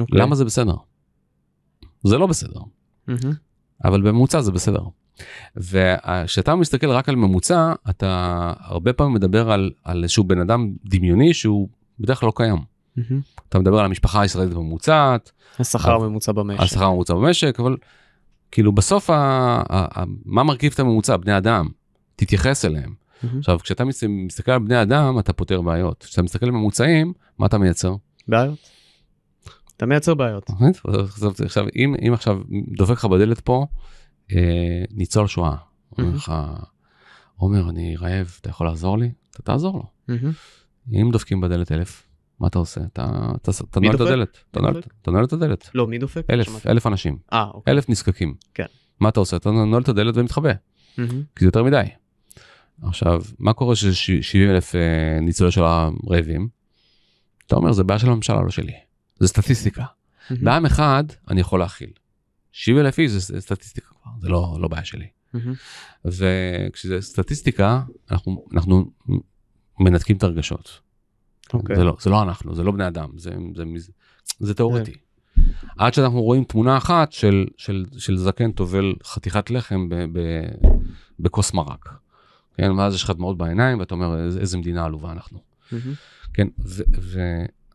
אוקיי. 0.00 0.20
למה 0.20 0.34
זה 0.34 0.44
בסדר? 0.44 0.74
זה 2.04 2.18
לא 2.18 2.26
בסדר, 2.26 2.60
מהמם, 3.08 3.32
אבל 3.84 4.02
בממוצע 4.02 4.40
זה 4.40 4.52
בסדר. 4.52 4.82
וכשאתה 5.56 6.54
מסתכל 6.54 6.90
רק 6.90 7.08
על 7.08 7.16
ממוצע, 7.16 7.72
אתה 7.90 8.52
הרבה 8.58 8.92
פעמים 8.92 9.14
מדבר 9.14 9.50
על, 9.50 9.70
על 9.84 10.02
איזשהו 10.02 10.24
בן 10.24 10.40
אדם 10.40 10.72
דמיוני 10.84 11.34
שהוא 11.34 11.68
בדרך 12.00 12.20
כלל 12.20 12.26
לא 12.26 12.32
קיים. 12.36 12.58
מהמם. 12.96 13.20
אתה 13.48 13.58
מדבר 13.58 13.78
על 13.78 13.84
המשפחה 13.84 14.20
הישראלית 14.20 14.54
הממוצעת, 14.54 15.32
השכר 15.58 15.94
הממוצע 15.94 16.32
במשק. 16.32 16.60
השכר 16.60 16.84
הממוצע 16.84 17.14
במשק, 17.14 17.60
אבל 17.60 17.76
כאילו 18.50 18.72
בסוף, 18.72 19.10
ה, 19.10 19.14
ה, 19.14 20.00
ה, 20.00 20.04
מה 20.24 20.42
מרכיב 20.42 20.72
את 20.74 20.80
הממוצע? 20.80 21.16
בני 21.16 21.36
אדם. 21.36 21.68
תתייחס 22.16 22.64
אליהם. 22.64 22.94
מהמם. 23.22 23.38
עכשיו, 23.38 23.58
כשאתה 23.58 23.84
מס- 23.84 24.04
מסתכל 24.08 24.52
על 24.52 24.58
בני 24.58 24.82
אדם, 24.82 25.18
אתה 25.18 25.32
פותר 25.32 25.62
בעיות. 25.62 26.02
כשאתה 26.02 26.22
מסתכל 26.22 26.46
על 26.46 26.52
ממוצעים, 26.52 27.12
מה 27.38 27.46
אתה 27.46 27.58
מייצר? 27.58 27.94
בעיות. 28.28 28.58
אתה 29.76 29.86
מייצר 29.86 30.14
בעיות. 30.14 30.50
עכשיו, 31.04 31.32
עכשיו, 31.44 31.64
אם, 31.76 31.94
אם 32.08 32.12
עכשיו 32.12 32.38
דופק 32.76 32.92
לך 32.92 33.04
בדלת 33.04 33.40
פה, 33.40 33.66
אה, 34.32 34.38
ניצול 34.90 35.26
שואה, 35.26 35.56
אומר. 35.98 36.14
לך, 36.16 36.32
עומר, 37.36 37.70
אני 37.70 37.96
רעב, 37.96 38.36
אתה 38.40 38.50
יכול 38.50 38.66
לעזור 38.66 38.98
לי? 38.98 39.12
אתה 39.30 39.42
תעזור 39.42 39.76
לו. 39.76 39.84
מהמם. 40.08 40.32
אם 40.92 41.10
דופקים 41.12 41.40
בדלת 41.40 41.72
אלף, 41.72 42.06
מה 42.40 42.46
אתה 42.48 42.58
עושה? 42.58 42.80
אתה, 42.92 43.06
נועל 43.80 43.94
את? 43.96 44.00
הדלת. 44.00 44.38
אתה 44.50 44.60
נועל- 45.10 45.24
את 45.24 45.32
הדלת. 45.32 45.70
לא, 45.74 45.86
מי 45.86 45.98
דופק? 45.98 46.22
אלף. 46.30 46.66
אלף 46.66 46.86
אנשים, 46.86 47.16
אה, 47.32 47.44
אוקיי. 47.54 47.72
אלף 47.72 47.88
נזקקים. 47.88 48.34
כן. 48.54 48.64
מה 49.00 49.08
אתה 49.08 49.20
עושה? 49.20 49.36
אתה 49.36 49.50
נועל 49.50 49.82
את 49.82 49.88
הדלת 49.88 50.16
ומתחבא, 50.16 50.52
מהמם. 50.98 51.10
כי 51.10 51.44
זה 51.44 51.46
יותר 51.46 51.62
מדי. 51.62 51.82
עכשיו, 52.82 53.22
מה 53.38 53.52
קורה 53.52 53.76
ש-70 53.76 54.50
אלף 54.50 54.74
אה, 54.74 55.20
ניצולי 55.20 55.50
שואה 55.50 55.88
רעבים? 56.10 56.48
אתה 57.46 57.56
אומר, 57.56 57.72
זה 57.72 57.84
בעיה 57.84 57.98
של 57.98 58.08
הממשלה, 58.10 58.42
לא 58.42 58.50
שלי. 58.50 58.72
זה 59.18 59.28
סטטיסטיקה. 59.28 59.84
מהמם. 60.30 60.44
בעם 60.44 60.66
אחד 60.66 61.04
אני 61.28 61.40
יכול 61.40 61.60
להכיל. 61.60 61.90
70 62.52 62.78
אלף 62.78 62.98
איש 62.98 63.10
זה 63.10 63.40
סטטיסטיקה 63.40 63.86
כבר, 63.88 64.12
זה 64.20 64.28
לא, 64.28 64.56
לא 64.60 64.68
בעיה 64.68 64.84
שלי. 64.84 65.06
מהמם. 65.34 65.54
וכשזה 66.04 67.00
סטטיסטיקה, 67.00 67.82
אנחנו, 68.10 68.46
אנחנו 68.52 68.90
מנתקים 69.80 70.16
את 70.16 70.22
הרגשות. 70.22 70.80
אוקיי. 71.54 71.76
זה, 71.76 71.84
לא, 71.84 71.96
זה 72.00 72.10
לא 72.10 72.22
אנחנו, 72.22 72.54
זה 72.54 72.62
לא 72.62 72.72
בני 72.72 72.86
אדם, 72.86 73.08
זה, 73.16 73.30
זה, 73.54 73.64
זה, 73.76 73.92
זה 74.40 74.54
תיאורטי. 74.54 74.92
עד 75.78 75.94
שאנחנו 75.94 76.22
רואים 76.22 76.44
תמונה 76.44 76.76
אחת 76.76 77.12
של, 77.12 77.46
של, 77.56 77.84
של 77.98 78.16
זקן 78.16 78.52
טובל 78.52 78.94
חתיכת 79.04 79.50
לחם 79.50 79.88
ב, 79.88 79.94
ב, 79.94 80.18
בכוס 81.20 81.54
מרק. 81.54 81.88
כן, 82.54 82.70
ואז 82.70 82.94
יש 82.94 83.02
לך 83.02 83.10
דמעות 83.10 83.38
בעיניים 83.38 83.80
ואתה 83.80 83.94
אומר 83.94 84.24
איזה, 84.24 84.58
מדינה 84.58 84.84
עלובה 84.84 85.12
אנחנו. 85.12 85.38
כן, 86.34 86.48
ו, 86.66 86.82
ו, 87.00 87.20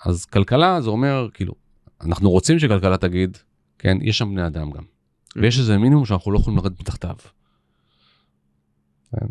אז 0.06 0.26
כלכלה 0.26 0.82
זה 0.82 0.90
אומר 0.90 1.28
כאילו, 1.34 1.54
אנחנו 2.02 2.30
רוצים 2.30 2.60
שכלכלה 2.60 2.98
תגיד, 2.98 3.38
כן, 3.80 3.98
יש 4.02 4.18
שם 4.18 4.30
בני 4.36 4.48
אדם 4.48 4.72
גם. 4.72 4.84
ויש 5.36 5.60
איזה 5.60 5.78
מינימום 5.78 6.06
שאנחנו 6.06 6.32
לא 6.32 6.40
יכולים 6.40 6.60
לרדת 6.60 6.80
מתחתיו. 6.80 7.16
כן? 9.12 9.26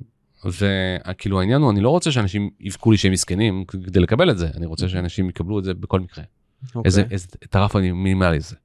וכאילו 0.45 1.41
העניין 1.41 1.63
הוא, 1.63 1.71
אני 1.71 1.81
לא 1.81 1.91
רוצה 1.91 2.13
שאנשים 2.13 2.51
יבכו 2.61 2.91
לי 2.91 2.97
שהם 2.97 3.13
מסכנים 3.13 3.65
כדי 3.65 4.01
לקבל 4.01 4.31
את 4.31 4.39
זה, 4.39 4.49
אני 4.55 4.67
רוצה 4.67 4.89
שאנשים 4.89 5.29
יקבלו 5.29 5.59
את 5.59 5.65
זה 5.65 5.75
בכל 5.75 6.01
מקרה. 6.01 6.25
אוקיי. 6.75 6.83
איזה, 6.85 7.05
איזה, 7.11 7.27
את 7.45 7.57
הרף 7.57 7.77
המינימלי 7.77 8.37
הזה. 8.37 8.57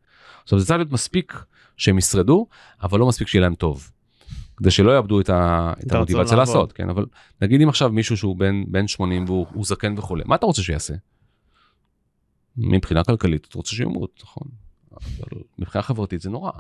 עכשיו 0.43 0.59
זה 0.59 0.65
צריך 0.65 0.77
להיות 0.77 0.91
מספיק 0.91 1.43
שהם 1.77 1.97
ישרדו, 1.97 2.47
אבל 2.81 2.99
לא 2.99 3.07
מספיק 3.07 3.27
שיהיה 3.27 3.41
להם 3.41 3.55
טוב. 3.55 3.91
כדי 4.57 4.71
שלא 4.71 4.95
יאבדו 4.95 5.19
את, 5.19 5.29
ה, 5.29 5.73
את 5.87 5.91
המוטיבציה. 5.91 6.37
לעשות, 6.37 6.73
כן, 6.73 6.89
אבל 6.89 7.05
נגיד 7.41 7.61
אם 7.61 7.69
עכשיו 7.69 7.89
מישהו 7.89 8.17
שהוא 8.17 8.35
בן, 8.35 8.63
בן 8.67 8.87
80 8.87 9.25
והוא 9.25 9.47
הוא 9.53 9.65
זקן 9.65 9.97
וכולי, 9.97 10.23
מה 10.25 10.35
אתה 10.35 10.45
רוצה 10.45 10.63
שיעשה? 10.63 10.93
מבחינה 12.57 13.03
כלכלית 13.03 13.47
אתה 13.49 13.57
רוצה 13.57 13.75
שימות, 13.75 14.21
נכון? 14.23 14.47
אבל 14.91 15.41
מבחינה 15.59 15.81
חברתית 15.81 16.21
זה 16.21 16.29
נורא. 16.29 16.51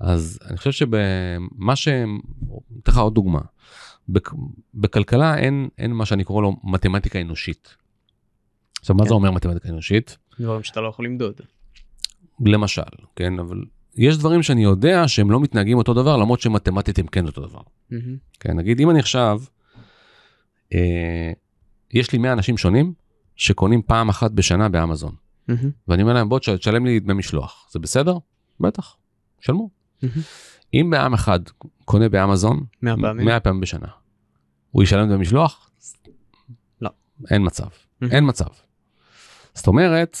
אז 0.00 0.38
אני 0.48 0.56
חושב 0.56 0.72
שבמה 0.72 1.76
ש... 1.76 1.88
אתן 1.88 2.92
לך 2.92 2.98
עוד 2.98 3.14
דוגמה. 3.14 3.40
בכ... 4.08 4.34
בכלכלה 4.74 5.38
אין, 5.38 5.68
אין 5.78 5.92
מה 5.92 6.06
שאני 6.06 6.24
קורא 6.24 6.42
לו 6.42 6.56
מתמטיקה 6.64 7.20
אנושית. 7.20 7.76
עכשיו, 8.80 8.96
מה 8.96 9.02
כן. 9.02 9.08
זה 9.08 9.14
אומר 9.14 9.30
מתמטיקה 9.30 9.68
אנושית? 9.68 10.18
דברים 10.40 10.62
שאתה 10.62 10.80
לא 10.80 10.88
יכול 10.88 11.04
למדוד. 11.04 11.40
למשל, 12.40 12.82
כן, 13.16 13.38
אבל 13.38 13.64
יש 13.96 14.18
דברים 14.18 14.42
שאני 14.42 14.62
יודע 14.62 15.08
שהם 15.08 15.30
לא 15.30 15.40
מתנהגים 15.40 15.78
אותו 15.78 15.94
דבר, 15.94 16.16
למרות 16.16 16.40
שמתמטית 16.40 16.98
הם 16.98 17.06
כן 17.06 17.26
אותו 17.26 17.46
דבר. 17.46 17.60
מהמם. 17.90 18.16
כן, 18.40 18.56
נגיד 18.56 18.80
אם 18.80 18.90
אני 18.90 18.98
עכשיו, 18.98 19.42
אה, 20.74 21.32
יש 21.92 22.12
לי 22.12 22.18
100 22.18 22.32
אנשים 22.32 22.56
שונים 22.56 22.92
שקונים 23.36 23.82
פעם 23.82 24.08
אחת 24.08 24.30
בשנה 24.30 24.68
באמזון, 24.68 25.14
מהמם. 25.48 25.70
ואני 25.88 26.02
אומר 26.02 26.12
להם 26.14 26.28
בוא 26.28 26.38
תש- 26.38 26.48
תשלם 26.48 26.86
לי 26.86 27.00
דמי 27.00 27.12
משלוח, 27.14 27.68
זה 27.72 27.78
בסדר? 27.78 28.16
בטח, 28.60 28.96
שלמו. 29.40 29.70
מהמם. 30.02 30.14
אם 30.74 30.90
בעם 30.90 31.14
אחד 31.14 31.40
קונה 31.84 32.08
באמזון, 32.08 32.64
מאה 32.82 32.94
פעמים? 33.02 33.26
100 33.26 33.40
פעמים 33.40 33.60
בשנה, 33.60 33.86
הוא 34.70 34.82
ישלם 34.82 35.08
דמי 35.08 35.16
משלוח? 35.16 35.70
לא. 36.80 36.90
אין 37.30 37.46
מצב, 37.46 37.66
מהמם. 38.00 38.12
אין 38.14 38.28
מצב. 38.28 38.46
זאת 39.54 39.66
אומרת, 39.66 40.16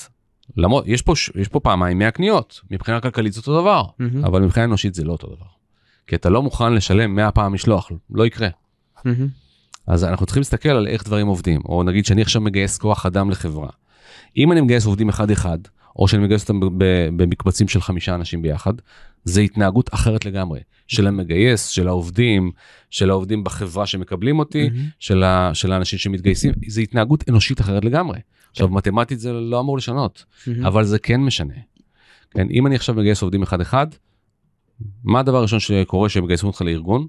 למרות, 0.56 0.84
יש 0.86 1.02
פה, 1.02 1.12
יש 1.34 1.48
פה 1.48 1.60
פעמיים 1.60 1.98
100 1.98 2.10
קניות, 2.10 2.60
מבחינה 2.70 3.00
כלכלית 3.00 3.32
זה 3.32 3.40
אותו 3.40 3.60
דבר, 3.60 3.84
מהמם. 3.98 4.24
אבל 4.24 4.42
מבחינה 4.42 4.64
אנושית 4.64 4.94
זה 4.94 5.04
לא 5.04 5.12
אותו 5.12 5.26
דבר. 5.26 5.46
כי 6.06 6.16
אתה 6.16 6.30
לא 6.30 6.42
מוכן 6.42 6.72
לשלם 6.72 7.14
100 7.14 7.30
פעם 7.30 7.54
משלוח, 7.54 7.90
לא 8.10 8.26
יקרה. 8.26 8.48
מהמם. 9.04 9.28
אז 9.86 10.04
אנחנו 10.04 10.26
צריכים 10.26 10.40
להסתכל 10.40 10.68
על 10.68 10.86
איך 10.86 11.04
דברים 11.04 11.26
עובדים, 11.26 11.60
או 11.64 11.82
נגיד 11.82 12.06
שאני 12.06 12.22
עכשיו 12.22 12.42
מגייס 12.42 12.78
כוח 12.78 13.06
אדם 13.06 13.30
לחברה. 13.30 13.68
אם 14.36 14.52
אני 14.52 14.60
מגייס 14.60 14.86
עובדים 14.86 15.08
אחד 15.08 15.30
אחד, 15.30 15.58
או 15.96 16.08
שאני 16.08 16.24
מגייס 16.24 16.42
אותם 16.42 16.60
במקבצים 17.16 17.68
של 17.68 17.80
חמישה 17.80 18.14
אנשים 18.14 18.42
ביחד, 18.42 18.72
זה 19.24 19.40
התנהגות 19.40 19.94
אחרת 19.94 20.24
לגמרי. 20.24 20.60
של 20.86 21.06
המגייס, 21.06 21.68
של 21.68 21.88
העובדים, 21.88 22.50
של 22.90 23.10
העובדים 23.10 23.44
בחברה 23.44 23.86
שמקבלים 23.86 24.38
אותי, 24.38 24.68
מהמם. 24.68 24.88
של, 24.98 25.22
ה, 25.22 25.50
של 25.54 25.72
האנשים 25.72 25.98
שמתגייסים, 25.98 26.52
זה 26.68 26.80
התנהגות 26.80 27.24
אנושית 27.28 27.60
אחרת 27.60 27.84
לגמרי. 27.84 28.18
עכשיו, 28.54 28.68
מתמטית 28.68 29.20
זה 29.20 29.32
לא 29.32 29.60
אמור 29.60 29.76
לשנות. 29.76 30.24
אבל 30.66 30.84
זה 30.84 30.98
כן 30.98 31.20
משנה. 31.20 31.54
כן, 32.30 32.46
אם 32.50 32.66
אני 32.66 32.74
עכשיו 32.74 32.94
מגייס 32.94 33.22
עובדים 33.22 33.42
אחד 33.42 33.60
אחד, 33.60 33.86
מה 35.04 35.20
הדבר 35.20 35.36
הראשון 35.36 35.60
שקורה 35.60 36.08
שמגייסים 36.08 36.46
אותך 36.46 36.62
לארגון? 36.62 37.06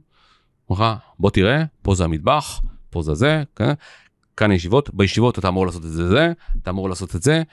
אומר 0.70 0.82
לך, 0.82 1.00
בוא 1.20 1.30
תראה, 1.30 1.64
פה 1.82 1.96
זה 1.96 2.04
המטבח, 2.04 2.62
פה 2.90 3.02
זה 3.02 3.14
זה, 3.14 3.44
כן? 3.56 3.74
כאן 4.38 4.52
הישיבות, 4.52 4.94
בישיבות 4.94 5.40
אתה 5.40 5.48
אמור 5.48 5.66
לעשות 5.66 5.86
את 5.86 5.92
זה 5.92 6.08
זה, 6.08 6.34
אתה 6.62 6.70
אמור 6.70 6.90
לעשות 6.90 7.16
את 7.16 7.22
זה, 7.24 7.44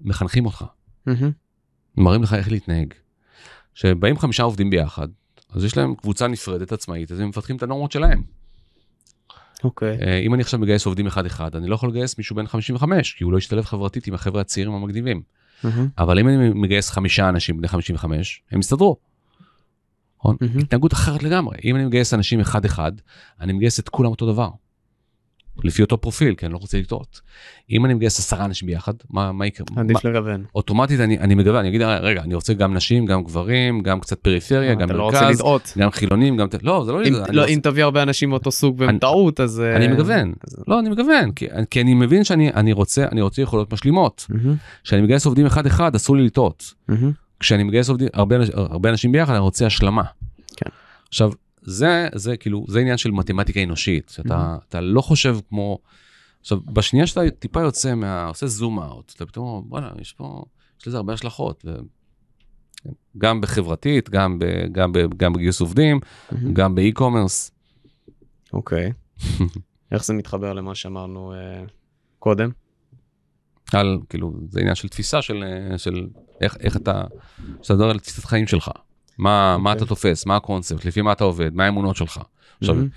מחנכים 0.00 0.46
אותך. 0.46 0.64
מראים 1.96 2.22
לך 2.22 2.34
איך 2.34 2.50
להתנהג. 2.50 2.94
כשבאים 3.74 4.18
חמישה 4.18 4.42
עובדים 4.42 4.70
ביחד, 4.70 5.08
אז 5.50 5.64
יש 5.64 5.76
להם 5.76 5.94
קבוצה 5.94 6.26
נפרדת 6.26 6.72
עצמאית, 6.72 7.12
אז 7.12 7.20
הם 7.20 7.28
מפתחים 7.28 7.56
את 7.56 7.62
הנורמות 7.62 7.92
שלהם. 7.92 8.22
אוקיי. 9.64 9.98
אה, 10.02 10.18
אם 10.18 10.34
אני 10.34 10.42
עכשיו 10.42 10.60
מגייס 10.60 10.86
עובדים 10.86 11.06
אחד 11.06 11.26
אחד, 11.26 11.56
אני 11.56 11.66
לא 11.66 11.74
יכול 11.74 11.88
לגייס 11.88 12.18
מישהו 12.18 12.36
בן 12.36 12.46
55, 12.46 13.12
כי 13.12 13.24
הוא 13.24 13.32
לא 13.32 13.38
ישתלב 13.38 13.64
חברתית 13.64 14.06
עם 14.06 14.14
החבר'ה 14.14 14.40
הצעירים 14.40 14.74
המגניבים. 14.74 15.22
מהמם. 15.64 15.88
אבל 15.98 16.18
אם 16.18 16.28
אני 16.28 16.48
מגייס 16.54 16.90
חמישה 16.90 17.28
אנשים 17.28 17.56
בני 17.56 17.68
55, 17.68 18.42
הם 18.50 18.60
יסתדרו. 18.60 18.96
מהמם. 20.24 20.58
התנהגות 20.58 20.92
אחרת 20.92 21.22
לגמרי. 21.22 21.56
אם 21.64 21.76
אני 21.76 21.84
מגייס 21.84 22.14
אנשים 22.14 22.40
אחד 22.40 22.64
אחד, 22.64 22.92
אני 23.40 23.52
מגייס 23.52 23.80
את 23.80 23.88
כולם 23.88 24.10
אותו 24.10 24.32
דבר. 24.32 24.48
לפי 25.64 25.82
אותו 25.82 25.98
פרופיל, 26.00 26.34
כי 26.34 26.46
אני 26.46 26.52
לא 26.52 26.58
רוצה 26.58 26.78
לטעות. 26.78 27.20
אם 27.70 27.84
אני 27.84 27.94
מגייס 27.94 28.18
עשרה 28.18 28.44
אנשים 28.44 28.68
ביחד, 28.68 28.92
מה, 29.10 29.32
מה 29.32 29.46
יקרה? 29.46 29.66
מה- 29.70 29.80
עדיף 29.80 30.04
לגוון. 30.04 30.44
אוטומטית 30.54 31.00
אני, 31.00 31.18
אני 31.18 31.34
מגוון, 31.34 31.56
אני 31.56 31.68
אגיד, 31.68 31.82
רגע, 31.82 32.22
אני 32.22 32.34
רוצה 32.34 32.54
גם 32.54 32.74
נשים, 32.74 33.06
גם 33.06 33.24
גברים, 33.24 33.80
גם 33.82 34.00
קצת 34.00 34.18
פריפריה, 34.18 34.74
גם 34.74 34.88
אתה 34.88 34.96
לא 34.96 35.02
רוצה 35.02 35.20
מרכז, 35.22 35.36
לטעות. 35.40 35.72
גם 35.78 35.90
חילונים, 35.90 36.36
גם... 36.36 36.46
לא, 36.62 36.84
זה 36.84 36.92
לא... 36.92 36.98
אם- 37.04 37.14
אני 37.14 37.36
לא, 37.36 37.40
רוצה- 37.42 37.52
אם 37.54 37.60
תביא 37.62 37.84
הרבה 37.84 38.02
אנשים 38.02 38.30
מאותו 38.30 38.50
סוג 38.50 38.76
והם 38.80 38.98
טעות 38.98 39.40
אז... 39.40 39.60
אה, 39.60 39.76
אני 39.76 39.88
מגוון. 39.88 40.32
אז- 40.46 40.56
לא, 40.68 40.78
אני 40.80 40.88
מגוון, 40.88 41.32
כי, 41.32 41.46
כי 41.70 41.80
אני 41.80 41.94
מבין 41.94 42.24
שאני 42.24 42.50
אני 42.54 42.72
רוצה, 42.72 43.06
אני 43.12 43.20
רוצה 43.20 43.42
יכולות 43.42 43.72
משלימות. 43.72 44.26
כשאני 44.84 45.02
מגייס 45.02 45.26
עובדים 45.26 45.46
אחד 45.46 45.66
אחד, 45.66 45.94
אסור 45.94 46.16
לי 46.16 46.24
לטעות. 46.26 46.74
כשאני 47.40 47.62
מגייס 47.62 47.88
עובדים, 47.88 48.08
הרבה, 48.14 48.36
הרבה 48.54 48.88
אנשים 48.90 49.12
ביחד, 49.12 49.32
אני 49.32 49.40
רוצה 49.40 49.66
השלמה. 49.66 50.02
כן. 50.56 50.70
עכשיו, 51.08 51.32
זה, 51.62 52.08
זה 52.14 52.36
כאילו, 52.36 52.64
זה 52.68 52.80
עניין 52.80 52.96
של 52.96 53.10
מתמטיקה 53.10 53.62
אנושית, 53.62 54.08
שאתה 54.08 54.56
אתה 54.68 54.80
לא 54.80 55.00
חושב 55.00 55.36
כמו... 55.48 55.78
עכשיו, 56.40 56.60
בשנייה 56.60 57.06
שאתה 57.06 57.20
טיפה 57.38 57.60
יוצא 57.60 57.94
מה... 57.94 58.26
עושה 58.26 58.46
זום 58.46 58.80
אאוט, 58.80 59.12
אתה 59.16 59.26
פתאום, 59.26 59.46
אומר, 59.46 59.60
בואנה, 59.60 59.90
יש 60.00 60.12
פה, 60.12 60.44
יש 60.80 60.88
לזה 60.88 60.96
הרבה 60.96 61.12
השלכות. 61.12 61.64
ו... 61.66 61.76
כן, 62.76 62.90
גם 63.18 63.40
בחברתית, 63.40 64.10
גם, 64.10 64.38
ב, 64.38 64.44
גם, 64.72 64.92
ב, 64.92 64.98
גם 65.16 65.32
בגיוס 65.32 65.60
עובדים, 65.60 66.00
מהמם. 66.32 66.54
גם 66.54 66.74
באי-קומרס. 66.74 67.50
אוקיי. 68.52 68.92
איך 69.92 70.04
זה 70.04 70.14
מתחבר 70.14 70.52
למה 70.52 70.74
שאמרנו 70.74 71.32
אה, 71.32 71.64
קודם? 72.18 72.50
על, 73.72 73.98
כאילו, 74.08 74.32
זה 74.48 74.60
עניין 74.60 74.74
של 74.74 74.88
תפיסה 74.88 75.22
של, 75.22 75.44
אה, 75.44 75.78
של 75.78 76.06
איך, 76.40 76.56
איך 76.60 76.76
אתה, 76.76 77.04
שאתה 77.62 77.74
מדבר 77.74 77.90
על 77.90 77.98
תפיסת 77.98 78.24
חיים 78.24 78.46
שלך. 78.46 78.70
מה, 79.18 79.58
מה 79.58 79.70
אוקיי. 79.70 79.78
אתה 79.82 79.88
תופס, 79.88 80.26
מה 80.26 80.36
הקונספט, 80.36 80.84
לפי 80.84 81.02
מה 81.02 81.12
אתה 81.12 81.24
עובד, 81.24 81.54
מה 81.54 81.64
האמונות 81.64 81.96
שלך. 81.96 82.20
עכשיו, 82.60 82.74
מהמם. 82.74 82.88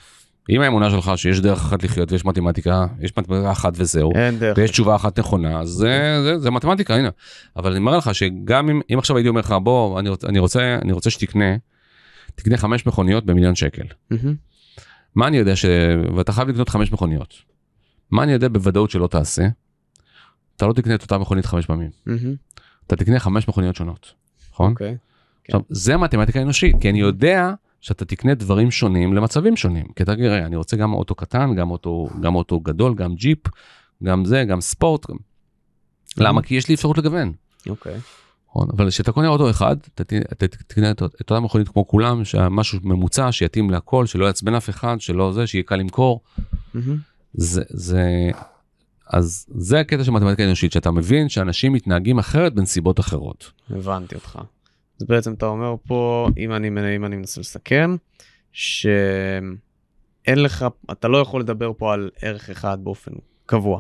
אם 0.50 0.62
האמונה 0.62 0.90
שלך 0.90 1.12
שיש 1.16 1.40
דרך 1.40 1.60
אחת 1.60 1.84
לחיות 1.84 2.12
ויש 2.12 2.26
מתמטיקה, 2.26 2.86
יש 3.00 3.12
מתמטיקה 3.18 3.52
אחת 3.52 3.74
וזהו. 3.76 4.12
ויש 4.58 4.72
תשובה 4.72 4.96
אחת 4.96 5.20
נכונה, 5.20 5.60
אז 5.60 5.70
זה, 5.70 6.20
זה, 6.24 6.40
זה 6.40 6.52
מתמטיקה, 6.52 6.96
הנה. 6.96 7.10
אבל 7.56 7.72
אני 7.72 7.80
אומר 7.80 7.98
לך 7.98 8.16
שגם 8.16 8.70
אם, 8.70 8.82
אם 8.94 9.00
עכשיו 9.00 9.18
הייתי 9.18 9.30
אומר 9.30 9.40
לך, 9.40 9.56
בוא, 9.64 10.00
אני 10.00 10.10
אני 10.24 10.40
רוצה, 10.40 10.78
אני 10.82 10.92
רוצה 10.92 11.10
שתקנה, 11.10 11.56
תקנה 12.36 12.58
חמש 12.58 12.86
מכוניות 12.86 13.26
במיליון 13.26 13.56
שקל. 13.56 13.84
מהמם. 14.12 14.36
מה 15.16 15.28
אני 15.28 15.38
יודע 15.38 15.56
ש... 15.56 15.66
ואתה 16.16 16.32
חייב 16.32 16.50
לקנות 16.50 16.70
חמש 16.70 16.92
מכוניות. 16.92 17.34
מה 18.12 18.24
אני 18.24 18.32
יודע 18.32 18.48
בוודאות 18.48 18.90
שלא 18.90 19.08
תעשה? 19.08 19.48
אתה 20.56 20.68
לא 20.68 20.74
תקנה 20.74 20.96
את 20.96 21.02
אותה 21.02 21.18
מכונית 21.18 21.46
חמש 21.46 21.66
פעמים. 21.66 21.90
מהמם. 22.06 22.36
אתה 22.88 22.96
תקנה 22.96 23.20
חמש 23.20 23.48
מכוניות 23.48 23.76
שונות, 23.76 24.14
נכון? 24.52 24.72
אוקיי. 24.72 24.98
עכשיו, 25.46 25.62
זה 25.70 25.98
מתמטיקה 25.98 26.42
אנושית, 26.42 26.76
כי 26.82 26.90
אני 26.90 27.00
יודע 27.00 27.54
שאתה 27.82 28.06
תקנה 28.06 28.34
דברים 28.34 28.72
שונים 28.72 29.14
למצבים 29.14 29.56
שונים. 29.56 29.86
כי 29.96 30.04
אתה 30.04 30.16
תראה, 30.16 30.46
אני 30.46 30.56
רוצה 30.56 30.78
גם 30.78 30.94
אוטו 30.94 31.16
קטן, 31.16 31.56
גם 31.56 31.72
אוטו, 31.72 32.10
גם 32.22 32.36
אוטו 32.36 32.60
גדול, 32.60 32.96
גם 32.96 33.16
ג'יפ, 33.16 33.40
גם 34.04 34.26
זה, 34.26 34.44
גם 34.44 34.62
ספורט. 34.62 35.10
גם... 35.10 35.18
למה? 36.18 36.42
כי 36.42 36.56
יש 36.56 36.68
לי 36.68 36.76
אפשרות 36.76 36.98
לגוון. 36.98 37.34
אוקיי. 37.70 37.98
נכון? 38.50 38.68
אבל 38.78 38.90
כשאתה 38.90 39.12
קונה 39.12 39.28
אוטו 39.28 39.50
אחד, 39.50 39.78
אתה 39.96 40.04
תקנה 40.68 40.92
את 40.92 41.04
את 41.04 41.22
אותה 41.22 41.40
מכונית 41.40 41.70
כמו 41.70 41.88
כולם, 41.88 42.22
משהו 42.50 42.80
ממוצע, 42.84 43.32
שיתאים 43.32 43.70
להכל, 43.70 44.06
שלא 44.06 44.26
יעצבן 44.26 44.56
אף 44.56 44.70
אחד, 44.70 44.96
שלא 45.00 45.34
זה, 45.34 45.48
שיהיה 45.48 45.64
קל 45.64 45.76
למכור. 45.76 46.22
זה, 47.34 47.64
זה, 47.70 48.32
אז 49.08 49.46
זה 49.50 49.80
הקטע 49.80 50.04
של 50.04 50.12
מתמטיקה 50.12 50.44
אנושית, 50.44 50.72
שאתה 50.72 50.92
מבין 50.92 51.30
שאנשים 51.30 51.74
מתנהגים 51.74 52.20
אחרת 52.20 52.54
בנסיבות 52.54 53.00
אחרות. 53.00 53.52
הבנתי 53.70 54.16
אותך. 54.16 54.40
אז 55.00 55.08
בעצם 55.08 55.34
אתה 55.34 55.46
אומר 55.46 55.76
פה, 55.88 56.30
אם 56.38 56.52
אני, 56.54 56.68
אם 56.68 57.06
אני 57.06 57.16
מנסה 57.16 57.42
לסכם, 57.42 57.96
שאין 58.52 59.58
לך, 60.28 60.66
אתה 60.92 61.08
לא 61.08 61.18
יכול 61.18 61.42
לדבר 61.42 61.72
פה 61.78 61.94
על 61.94 62.10
ערך 62.22 62.50
אחד 62.50 62.78
באופן 62.84 63.12
קבוע. 63.46 63.80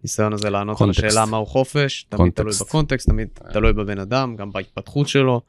הניסיון 0.00 0.32
הזה 0.32 0.50
לענות 0.50 0.78
קונטקסט. 0.78 1.02
על 1.02 1.08
השאלה 1.08 1.26
מהו 1.26 1.46
חופש, 1.46 2.02
תמיד 2.02 2.32
תלוי 2.32 2.52
קונטקסט. 2.52 2.68
בקונטקסט, 2.68 3.08
תמיד 3.08 3.28
תלוי 3.52 3.72
בבן 3.72 3.98
אדם, 3.98 4.36
גם 4.36 4.50
בהתפתחות 4.52 5.08
שלו. 5.08 5.40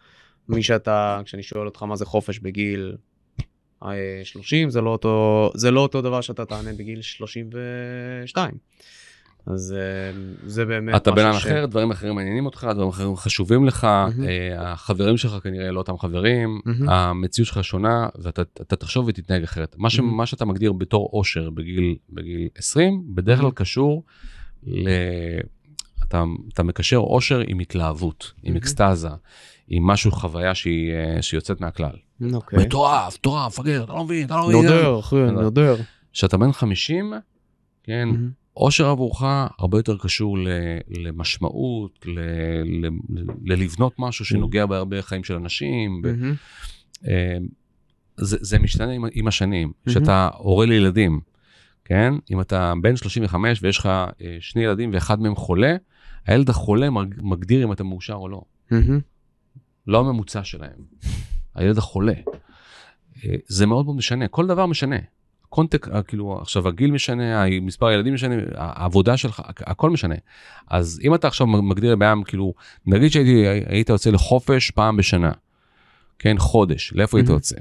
מי 0.50 0.64
שאתה, 0.64 1.22
כשאני 1.26 1.44
שואל 1.44 1.66
אותך 1.66 1.84
מה 1.84 1.96
זה 1.96 2.06
חופש 2.06 2.40
בגיל 2.40 2.96
אה, 3.84 4.22
30, 4.24 4.70
זה 4.70 4.82
לא 4.82 4.90
אותו, 4.90 5.52
זה 5.56 5.72
לא 5.72 5.80
אותו 5.80 6.02
דבר 6.02 6.22
שאתה 6.22 6.46
תענה 6.46 6.74
בגיל 6.74 7.02
32. 7.02 8.52
אז 9.46 9.76
אה, 9.78 10.22
זה 10.46 10.66
באמת 10.66 10.96
אתה 10.96 11.12
בן 11.12 11.26
אדם 11.26 11.36
אחר, 11.36 11.66
דברים 11.66 11.92
אחרים 11.92 12.16
מעניינים 12.16 12.46
אותך, 12.46 12.68
דברים 12.74 12.90
אחרים 12.90 13.16
חשובים 13.16 13.66
לך. 13.66 13.84
אה, 13.84 14.72
החברים 14.72 15.18
שלך 15.18 15.32
כנראה 15.44 15.72
לא 15.72 15.80
אותם 15.80 15.98
חברים. 15.98 16.60
המציאות 16.88 17.48
שלך 17.48 17.64
שונה, 17.64 18.08
ואתה 18.22 18.42
אתה 18.42 18.76
תחשוב 18.76 19.06
ותתנהג 19.08 19.44
אחרת. 19.44 19.76
מה, 20.02 20.26
שאתה 20.26 20.46
מגדיר 20.46 20.74
בתור 20.74 21.10
אושר 21.14 21.50
בגיל, 21.50 21.96
בגיל 22.10 22.48
20, 22.56 23.04
בדרך 23.08 23.40
כלל. 23.40 23.52
קשור 23.52 24.04
ל... 24.64 24.90
אתה, 26.08 26.24
אתה 26.54 26.64
מקשר 26.64 26.98
אושר 26.98 27.42
עם 27.48 27.60
התלהבות, 27.60 28.32
עם. 28.44 28.56
אקסטזה, 28.56 29.10
עם 29.68 29.88
משהו, 29.88 30.12
חוויה 30.12 30.56
שהיא, 30.56 30.92
אה, 30.94 31.22
שיוצאת 31.22 31.62
מהכלל. 31.62 31.96
אוקיי. 32.34 32.60
מטורף, 32.60 33.16
מטורף, 33.16 33.60
מפגר, 33.60 33.84
אתה 33.84 33.94
לא 33.94 34.04
מבין, 34.04 34.26
אתה 34.26 34.36
לא 34.36 34.48
מבין. 34.48 34.62
נודר, 34.62 35.00
אחי, 35.00 35.16
נודר. 35.16 35.76
כשאתה 36.14 36.38
בן 36.38 36.52
50, 36.52 37.14
כן, 37.84 38.10
אושר 38.58 38.88
עבורך 38.90 39.22
הרבה 39.60 39.78
יותר 39.80 39.98
קשור 39.98 40.38
ל, 40.38 40.48
למשמעות, 40.88 42.06
ל, 42.06 42.20
ל, 42.66 42.88
ל, 43.10 43.22
ללבנות 43.46 43.94
משהו 44.00 44.26
שנוגע 44.26 44.66
בהרבה 44.66 45.02
חיים 45.02 45.24
של 45.24 45.34
אנשים. 45.36 46.02
ב, 46.02 46.08
מהמם. 46.08 46.34
אה, 47.08 47.38
זה, 48.18 48.38
זה 48.42 48.60
משתנה 48.60 48.92
עם, 48.92 49.06
עם 49.14 49.28
השנים. 49.28 49.72
כשאתה 49.88 50.30
הורה 50.38 50.66
לילדים, 50.66 51.20
כן? 51.86 52.14
אם 52.32 52.42
אתה 52.42 52.74
בן 52.82 52.96
35 52.96 53.60
ויש 53.64 53.78
לך 53.78 53.86
אה, 53.86 54.10
שני 54.40 54.64
ילדים 54.64 54.90
ואחד 54.94 55.22
מהם 55.22 55.36
חולה, 55.36 55.76
הילד 56.28 56.50
החולה 56.50 56.90
מג- 56.90 57.20
מגדיר 57.24 57.64
אם 57.68 57.72
אתה 57.72 57.84
מאושר 57.84 58.14
או 58.14 58.30
לא. 58.30 58.42
מהמם. 58.72 59.00
לא 59.88 60.00
הממוצע 60.00 60.44
שלהם, 60.44 60.78
הילד 61.56 61.78
החולה. 61.78 62.14
אה, 63.26 63.36
זה 63.48 63.66
מאוד 63.66 63.86
מאוד 63.86 63.98
משנה, 63.98 64.28
כל 64.28 64.48
דבר 64.48 64.66
משנה. 64.66 64.96
קונטק, 65.52 65.88
אה, 65.88 66.04
כאילו 66.04 66.38
עכשיו 66.42 66.68
הגיל 66.68 66.92
משנה, 66.92 67.46
מספר 67.62 67.86
הילדים 67.88 68.14
משנה, 68.14 68.36
העבודה 68.56 69.18
שלך, 69.18 69.40
הכ- 69.40 69.64
הכל 69.68 69.90
משנה. 69.90 70.16
אז 70.68 71.00
אם 71.04 71.16
אתה 71.16 71.28
עכשיו 71.28 71.48
מגדיר 71.48 71.92
לבעיה, 71.92 72.14
כאילו, 72.26 72.54
נגיד 72.86 73.12
שהיית 73.12 73.90
יוצא 73.90 74.10
לחופש 74.10 74.72
פעם 74.72 74.98
בשנה, 74.98 75.32
כן, 76.20 76.36
חודש, 76.40 76.94
לאיפה 76.96 77.18
היית. 77.18 77.30
יוצא? 77.30 77.56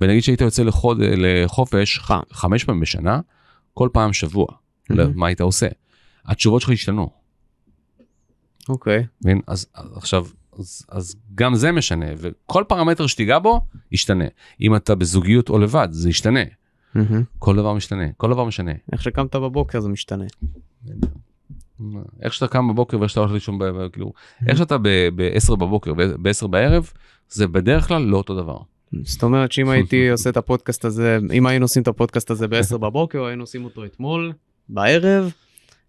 ונגיד 0.00 0.22
שהיית 0.22 0.40
יוצא 0.40 0.62
לחוד, 0.62 0.98
לחופש 1.00 1.98
פעם. 1.98 2.22
חמש 2.32 2.64
פעמים 2.64 2.80
בשנה, 2.80 3.20
כל 3.74 3.88
פעם 3.92 4.12
שבוע, 4.12 4.46
Mhm. 4.92 4.94
מה 5.14 5.26
היית 5.26 5.40
עושה? 5.40 5.66
התשובות 6.26 6.60
שלך 6.62 6.70
השתנו. 6.70 7.10
אוקיי. 8.68 9.06
מבין? 9.24 9.40
אז 9.46 9.66
אז 9.74 9.96
עכשיו, 9.96 10.26
אז, 10.58 10.86
אז 10.88 11.16
גם 11.34 11.54
זה 11.54 11.72
משנה, 11.72 12.06
וכל 12.16 12.64
פרמטר 12.68 13.06
שתיגע 13.06 13.38
בו, 13.38 13.60
ישתנה. 13.92 14.24
אם 14.60 14.76
אתה 14.76 14.94
בזוגיות 14.94 15.48
או 15.48 15.58
לבד, 15.58 15.88
זה 15.90 16.08
ישתנה. 16.10 16.40
כל 17.38 17.56
דבר 17.56 17.74
משתנה, 17.74 18.04
כל 18.16 18.30
דבר 18.30 18.44
משנה. 18.44 18.72
איך 18.92 19.02
שקמת 19.02 19.36
בבוקר 19.36 19.80
זה 19.80 19.88
משתנה. 19.88 20.24
איך 22.22 22.32
שאתה 22.34 22.48
קם 22.48 22.68
בבוקר 22.68 23.00
ואיך 23.00 23.10
שאתה 23.10 23.20
הולך 23.20 23.32
לישון, 23.32 23.58
כאילו, 23.92 24.12
איך 24.46 24.58
שאתה 24.58 24.78
ב-10 24.78 25.56
בבוקר 25.56 25.92
וב-10 25.98 26.46
בערב, 26.46 26.90
זה 27.28 27.46
בדרך 27.46 27.88
כלל 27.88 28.02
לא 28.02 28.16
אותו 28.16 28.34
דבר. 28.42 28.58
זאת 29.02 29.22
אומרת 29.22 29.52
שאם 29.52 29.68
הייתי 29.68 30.08
עושה 30.10 30.30
את 30.30 30.36
הפודקאסט 30.36 30.84
הזה, 30.84 31.18
אם 31.32 31.46
היינו 31.46 31.64
עושים 31.64 31.82
את 31.82 31.88
הפודקאסט 31.88 32.30
הזה 32.30 32.48
ב-10 32.48 32.78
בבוקר, 32.78 33.18
או 33.18 33.26
היינו 33.26 33.42
עושים 33.42 33.64
אותו 33.64 33.84
אתמול, 33.84 34.32
בערב, 34.68 35.32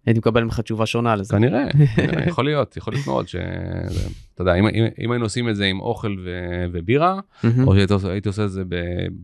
הייתי 0.06 0.18
מקבל 0.18 0.44
ממך 0.44 0.60
תשובה 0.60 0.86
שונה 0.86 1.16
לזה. 1.16 1.34
כנראה, 1.96 2.26
יכול 2.26 2.44
להיות, 2.44 2.76
יכול 2.76 2.94
להיות 2.94 3.06
מאוד 3.06 3.28
ש... 3.28 3.36
אתה 4.34 4.42
יודע, 4.42 4.54
אם, 4.54 4.66
אם, 4.68 4.84
אם 5.04 5.10
היינו 5.12 5.24
עושים 5.26 5.48
את 5.48 5.56
זה 5.56 5.64
עם 5.64 5.80
אוכל 5.80 6.16
ו, 6.24 6.30
ובירה. 6.72 7.20
או 7.66 7.74
שהייתי 8.00 8.28
עושה- 8.28 8.44
את 8.44 8.50
זה 8.50 8.62
ב... 8.68 8.74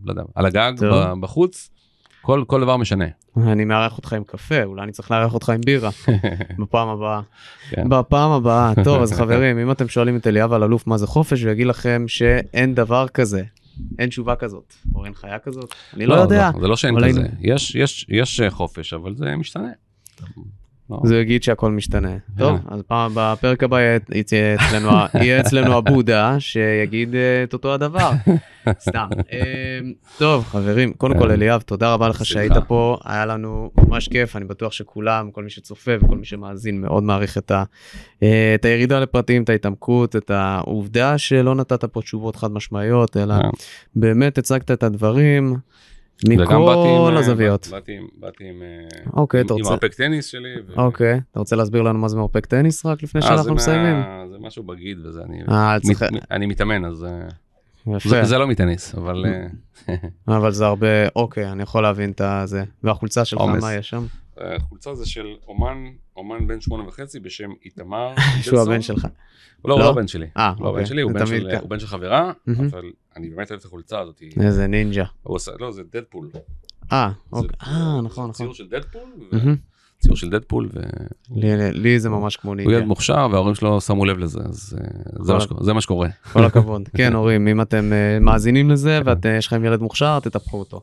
לא 0.05 0.13
יודע, 0.13 0.23
על 0.35 0.47
הגג, 0.47 0.73
בחוץ, 1.21 1.71
כל, 2.23 2.45
כל 2.47 2.61
דבר 2.61 2.77
משנה. 2.77 3.05
אני 3.37 3.65
מארח 3.65 3.97
אותך 3.97 4.13
עם 4.13 4.25
קפה, 4.25 4.63
אולי 4.65 4.83
אני 4.83 4.93
צריך 4.93 5.11
לארח 5.11 5.35
אותך 5.35 5.49
עם 5.49 5.61
בירה 5.67 5.91
בפעם 6.59 6.89
הבאה. 6.89 7.21
כן. 7.71 7.89
בפעם 7.89 8.31
הבאה. 8.31 8.73
טוב, 8.85 9.03
אז 9.03 9.13
חברים, 9.21 9.59
אם 9.59 9.71
אתם 9.71 9.89
שואלים 9.89 10.17
את 10.17 10.27
אליאב 10.27 10.53
אלאלוף 10.53 10.87
מה 10.87 10.99
זה 10.99 11.07
חופש, 11.07 11.43
הוא 11.43 11.51
יגיד 11.51 11.67
לכם 11.67 12.05
שאין 12.09 12.75
דבר 12.75 13.09
כזה. 13.09 13.43
אין 13.99 14.09
תשובה 14.09 14.37
כזאת, 14.37 14.75
או 14.95 15.05
אין 15.05 15.15
חיה 15.15 15.39
כזאת, 15.39 15.75
אני 15.97 16.07
לא 16.07 16.15
יודע. 16.15 16.51
זה 16.61 16.69
לא 16.69 16.77
שאין 16.77 16.97
כזה, 16.97 17.07
היינו- 17.07 17.23
יש, 17.41 17.75
יש, 17.75 18.07
יש 18.09 18.41
אה, 18.41 18.51
חופש, 18.51 18.93
אבל 18.95 19.15
זה 19.15 19.37
משתנה. 19.37 19.69
לא. 20.91 21.01
זה 21.05 21.17
יגיד 21.21 21.43
שהכל 21.43 21.71
משתנה. 21.71 22.17
טוב, 22.39 22.59
כן. 22.59 22.75
אז 22.75 22.83
פעם 22.87 23.13
בפרק 23.15 23.63
הבא 23.63 23.77
אצלנו 24.21 24.91
יהיה 25.15 25.41
אצלנו 25.41 25.77
הבודה 25.77 26.41
שיגיד 26.41 27.15
אה, 27.15 27.43
את 27.45 27.53
אותו 27.53 27.75
הדבר. 27.75 28.11
סתם. 28.81 29.07
אה, 29.33 29.79
טוב, 30.19 30.45
חברים, 30.45 30.93
קודם 30.93 31.15
כל 31.19 31.25
כן. 31.25 31.31
אליאב, 31.31 31.61
תודה 31.63 31.95
רבה 31.95 32.09
לך. 32.09 32.27
שהיית 32.27 32.53
פה, 32.69 32.97
היה 33.05 33.27
לנו 33.27 33.71
ממש 33.89 34.09
כיף, 34.09 34.37
אני 34.37 34.45
בטוח 34.45 34.73
שכולם, 34.73 35.31
כל 35.31 35.45
מי 35.45 35.51
שצופה 35.51 35.93
וכל 36.03 36.17
מי 36.17 36.25
שמאזין 36.25 36.81
מאוד 36.81 37.03
מעריך 37.03 37.39
את 37.39 37.51
ה- 37.51 37.65
אה, 38.23 38.53
את 38.55 38.65
הירידה 38.65 39.01
לפרטים, 39.01 39.43
את 39.43 39.49
ההתעמקות, 39.49 40.17
את 40.17 40.31
העובדה 40.31 41.19
שלא 41.19 41.55
נתת 41.55 41.85
פה 41.85 42.01
תשובות 42.03 42.37
חד 42.37 42.53
משמעיות, 42.53 43.17
אלא 43.17 43.35
כן. 43.43 43.49
באמת 43.97 44.39
הצגת 44.39 44.71
את 44.71 44.83
הדברים 44.83 45.57
מכל 46.29 46.53
אה, 47.15 47.19
הזוויות. 47.19 47.69
באתי 47.71 47.93
עם- 47.93 48.07
באתי 48.21 48.45
עם 48.45 48.63
אה, 48.63 49.13
אוקיי, 49.13 49.41
עם- 49.41 49.47
עם. 49.59 49.65
מרפק 49.65 49.95
טניס 49.95 50.27
שלי. 50.27 50.49
ו- 50.69 50.81
אוקיי, 50.81 51.21
אתה 51.31 51.39
רוצה 51.41 51.57
להסביר 51.57 51.83
לנו 51.83 51.99
מה 51.99 52.09
זה 52.09 52.17
מרפק 52.17 52.47
טניס 52.47 52.87
רק 52.87 53.03
לפני 53.03 53.23
שאנחנו 53.23 53.55
מסיימים? 53.55 53.97
זה 54.31 54.37
משהו 54.41 54.63
בגיד 54.63 55.07
וזה, 55.07 55.21
אני 55.23 55.43
צריך... 55.83 56.03
מת- 56.03 56.23
אני 56.31 56.47
מתאמן, 56.47 56.85
אז 56.85 57.07
זה- 58.05 58.25
זה 58.25 58.39
לא 58.39 58.47
מטניס, 58.47 58.95
אבל 58.95 59.25
אה, 59.89 59.97
אבל 60.37 60.53
זה 60.53 60.67
הרבה, 60.67 60.87
אוקיי, 61.17 61.53
אני 61.53 61.63
יכול 61.63 61.83
להבין 61.83 62.11
את 62.11 62.21
הזה. 62.21 62.65
והחולצה 62.83 63.25
שלך. 63.25 63.41
מה 63.61 63.75
יש 63.75 63.89
שם? 63.89 64.05
החולצה 64.37 64.95
זה 64.95 65.07
של 65.07 65.27
אומן, 65.49 65.79
אומן 66.17 66.47
בן 66.47 66.61
שמונה 66.61 66.89
וחצי 66.89 67.21
בשם 67.21 67.51
איתמר. 67.65 68.15
שהוא. 68.43 68.59
הבן 68.61 68.83
שלך. 68.83 69.05
הוא 69.63 69.69
לא, 69.69 69.75
הוא 69.75 69.81
לא? 69.81 69.87
לא 69.87 69.91
הבן 69.91 70.07
שלי. 70.09 70.27
אה, 70.37 70.53
לא 70.61 70.69
הבן 70.69 70.69
אוקיי. 70.69 70.87
שלי, 70.87 71.03
הוא 71.03 71.13
זה 71.13 71.19
בן 71.19 71.27
של- 71.27 71.49
ככה. 71.53 71.61
הוא 71.61 71.71
בן 71.71 71.79
של 71.79 71.87
חברה. 71.87 72.33
אבל 72.49 72.83
אני 73.17 73.31
באמת 73.31 73.51
אוהב 73.51 73.61
את 73.61 73.67
החולצה 73.67 74.01
הזאת. 74.01 74.23
איזה 74.41 74.67
נינג'ה. 74.67 75.05
הוא 75.23 75.39
לא, 75.61 75.71
זה 75.73 75.83
דדפול. 75.93 76.31
אה, 76.93 77.11
זה- 77.31 77.37
אוקיי. 77.37 77.49
זה- 77.65 77.71
אה, 77.71 77.77
זה 77.97 78.03
נכון, 78.03 78.03
נכון. 78.09 78.33
ציור 78.33 78.55
של 78.55 78.69
דדפול. 78.69 79.03
ציור 80.03 80.17
של 80.17 80.31
דדפול, 80.31 80.69
לי, 81.35 81.73
לי 81.73 82.01
זה 82.01 82.11
ממש 82.11 82.37
כמו 82.37 82.55
ניגה. 82.55 82.73
ילד 82.73 82.85
מוכשר 82.85 83.29
וההורים 83.33 83.55
שלו 83.55 83.81
שמו 83.81 84.05
לב 84.05 84.19
לזה, 84.19 84.41
אז 84.45 84.79
אה, 84.81 85.25
זה 85.25 85.33
מה 85.33 85.39
זה 85.61 85.73
מה 85.73 85.81
שקורה. 85.81 86.09
כל 86.33 86.45
הכבוד. 86.45 86.89
כן, 86.97 87.15
הורים, 87.15 87.49
אם 87.49 87.61
אתם 87.61 87.93
אה, 87.93 88.19
מאזינים 88.21 88.71
לזה 88.71 89.01
ויש 89.23 89.47
לכם 89.47 89.65
ילד 89.65 89.81
מוכשר, 89.81 90.21
תטפחו 90.21 90.59
אותו. 90.59 90.81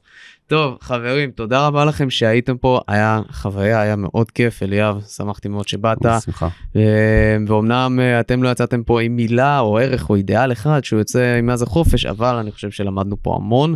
טוב, 0.49 0.77
חברים, 0.81 1.31
תודה 1.31 1.67
רבה 1.67 1.85
לכם 1.85 2.09
שהייתם 2.09 2.57
פה, 2.57 2.79
היה 2.87 3.21
חוויה, 3.31 3.81
היה 3.81 3.95
מאוד 3.95 4.31
כיף, 4.31 4.63
אליאב, 4.63 5.01
שמחתי 5.01 5.47
מאוד 5.47 5.67
שבאת. 5.67 5.97
בשמחה. 6.01 6.47
אה, 6.75 7.37
ואומנם 7.47 7.99
אה, 8.01 8.19
אתם 8.19 8.43
לא 8.43 8.49
יצאתם 8.49 8.83
פה 8.83 9.01
עם 9.01 9.15
מילה 9.15 9.59
או 9.59 9.77
ערך 9.77 10.09
או 10.09 10.15
אידיאל 10.15 10.51
אחד 10.51 10.83
שהוא 10.83 10.99
יוצא 10.99 11.35
עם 11.39 11.45
מה 11.45 11.57
זה 11.57 11.65
חופש, 11.65 12.05
אבל 12.05 12.35
אני 12.35 12.51
חושב 12.51 12.71
שלמדנו 12.71 13.15
פה 13.21 13.35
המון. 13.35 13.75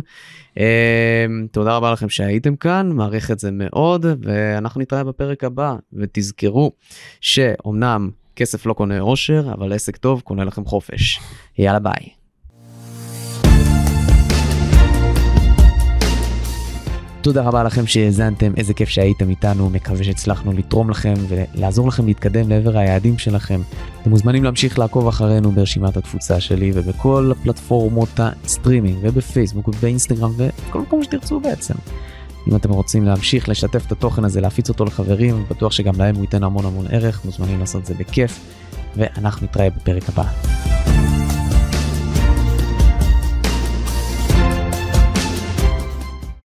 אה, 0.58 1.26
תודה 1.52 1.76
רבה 1.76 1.92
לכם 1.92 2.08
שהייתם 2.08 2.56
כאן, 2.56 2.92
מעריך 2.92 3.30
את 3.30 3.38
זה 3.38 3.50
מאוד, 3.52 4.06
ואנחנו 4.22 4.80
נתראה 4.80 5.04
בפרק 5.04 5.44
הבא, 5.44 5.74
ותזכרו 5.92 6.72
שאומנם 7.20 8.10
כסף 8.36 8.66
לא 8.66 8.72
קונה 8.72 9.00
אושר, 9.00 9.52
אבל 9.52 9.72
עסק 9.72 9.96
טוב 9.96 10.20
קונה 10.20 10.44
לכם 10.44 10.64
חופש. 10.64 11.20
יאללה 11.58 11.78
ביי. 11.78 12.23
תודה 17.24 17.42
רבה 17.42 17.62
לכם 17.62 17.86
שהאזנתם, 17.86 18.52
איזה 18.56 18.74
כיף 18.74 18.88
שהייתם 18.88 19.30
איתנו, 19.30 19.70
מקווה 19.70 20.04
שהצלחנו 20.04 20.52
לתרום 20.52 20.90
לכם 20.90 21.14
ולעזור 21.28 21.88
לכם 21.88 22.06
להתקדם 22.06 22.48
לעבר 22.48 22.78
היעדים 22.78 23.18
שלכם. 23.18 23.60
אתם 24.02 24.10
מוזמנים 24.10 24.44
להמשיך 24.44 24.78
לעקוב 24.78 25.08
אחרינו 25.08 25.52
ברשימת 25.52 25.96
התפוצה 25.96 26.40
שלי 26.40 26.70
ובכל 26.74 27.32
פלטפורמות 27.42 28.08
הסטרימינג 28.18 28.98
ובפייסבוק 29.02 29.68
ובאינסטגרם 29.68 30.32
וכל 30.36 30.80
מקום 30.80 31.02
שתרצו 31.02 31.40
בעצם. 31.40 31.74
אם 32.48 32.56
אתם 32.56 32.70
רוצים 32.70 33.04
להמשיך 33.04 33.48
לשתף 33.48 33.86
את 33.86 33.92
התוכן 33.92 34.24
הזה, 34.24 34.40
להפיץ 34.40 34.68
אותו 34.68 34.84
לחברים, 34.84 35.44
בטוח 35.50 35.72
שגם 35.72 35.94
להם 35.98 36.14
הוא 36.14 36.24
ייתן 36.24 36.42
המון 36.42 36.64
המון 36.64 36.86
ערך, 36.90 37.24
מוזמנים 37.24 37.60
לעשות 37.60 37.80
את 37.82 37.86
זה 37.86 37.94
בכיף, 37.94 38.40
ואנחנו 38.96 39.46
נתראה 39.46 39.70
בפרק 39.70 40.08
הבא. 40.08 40.24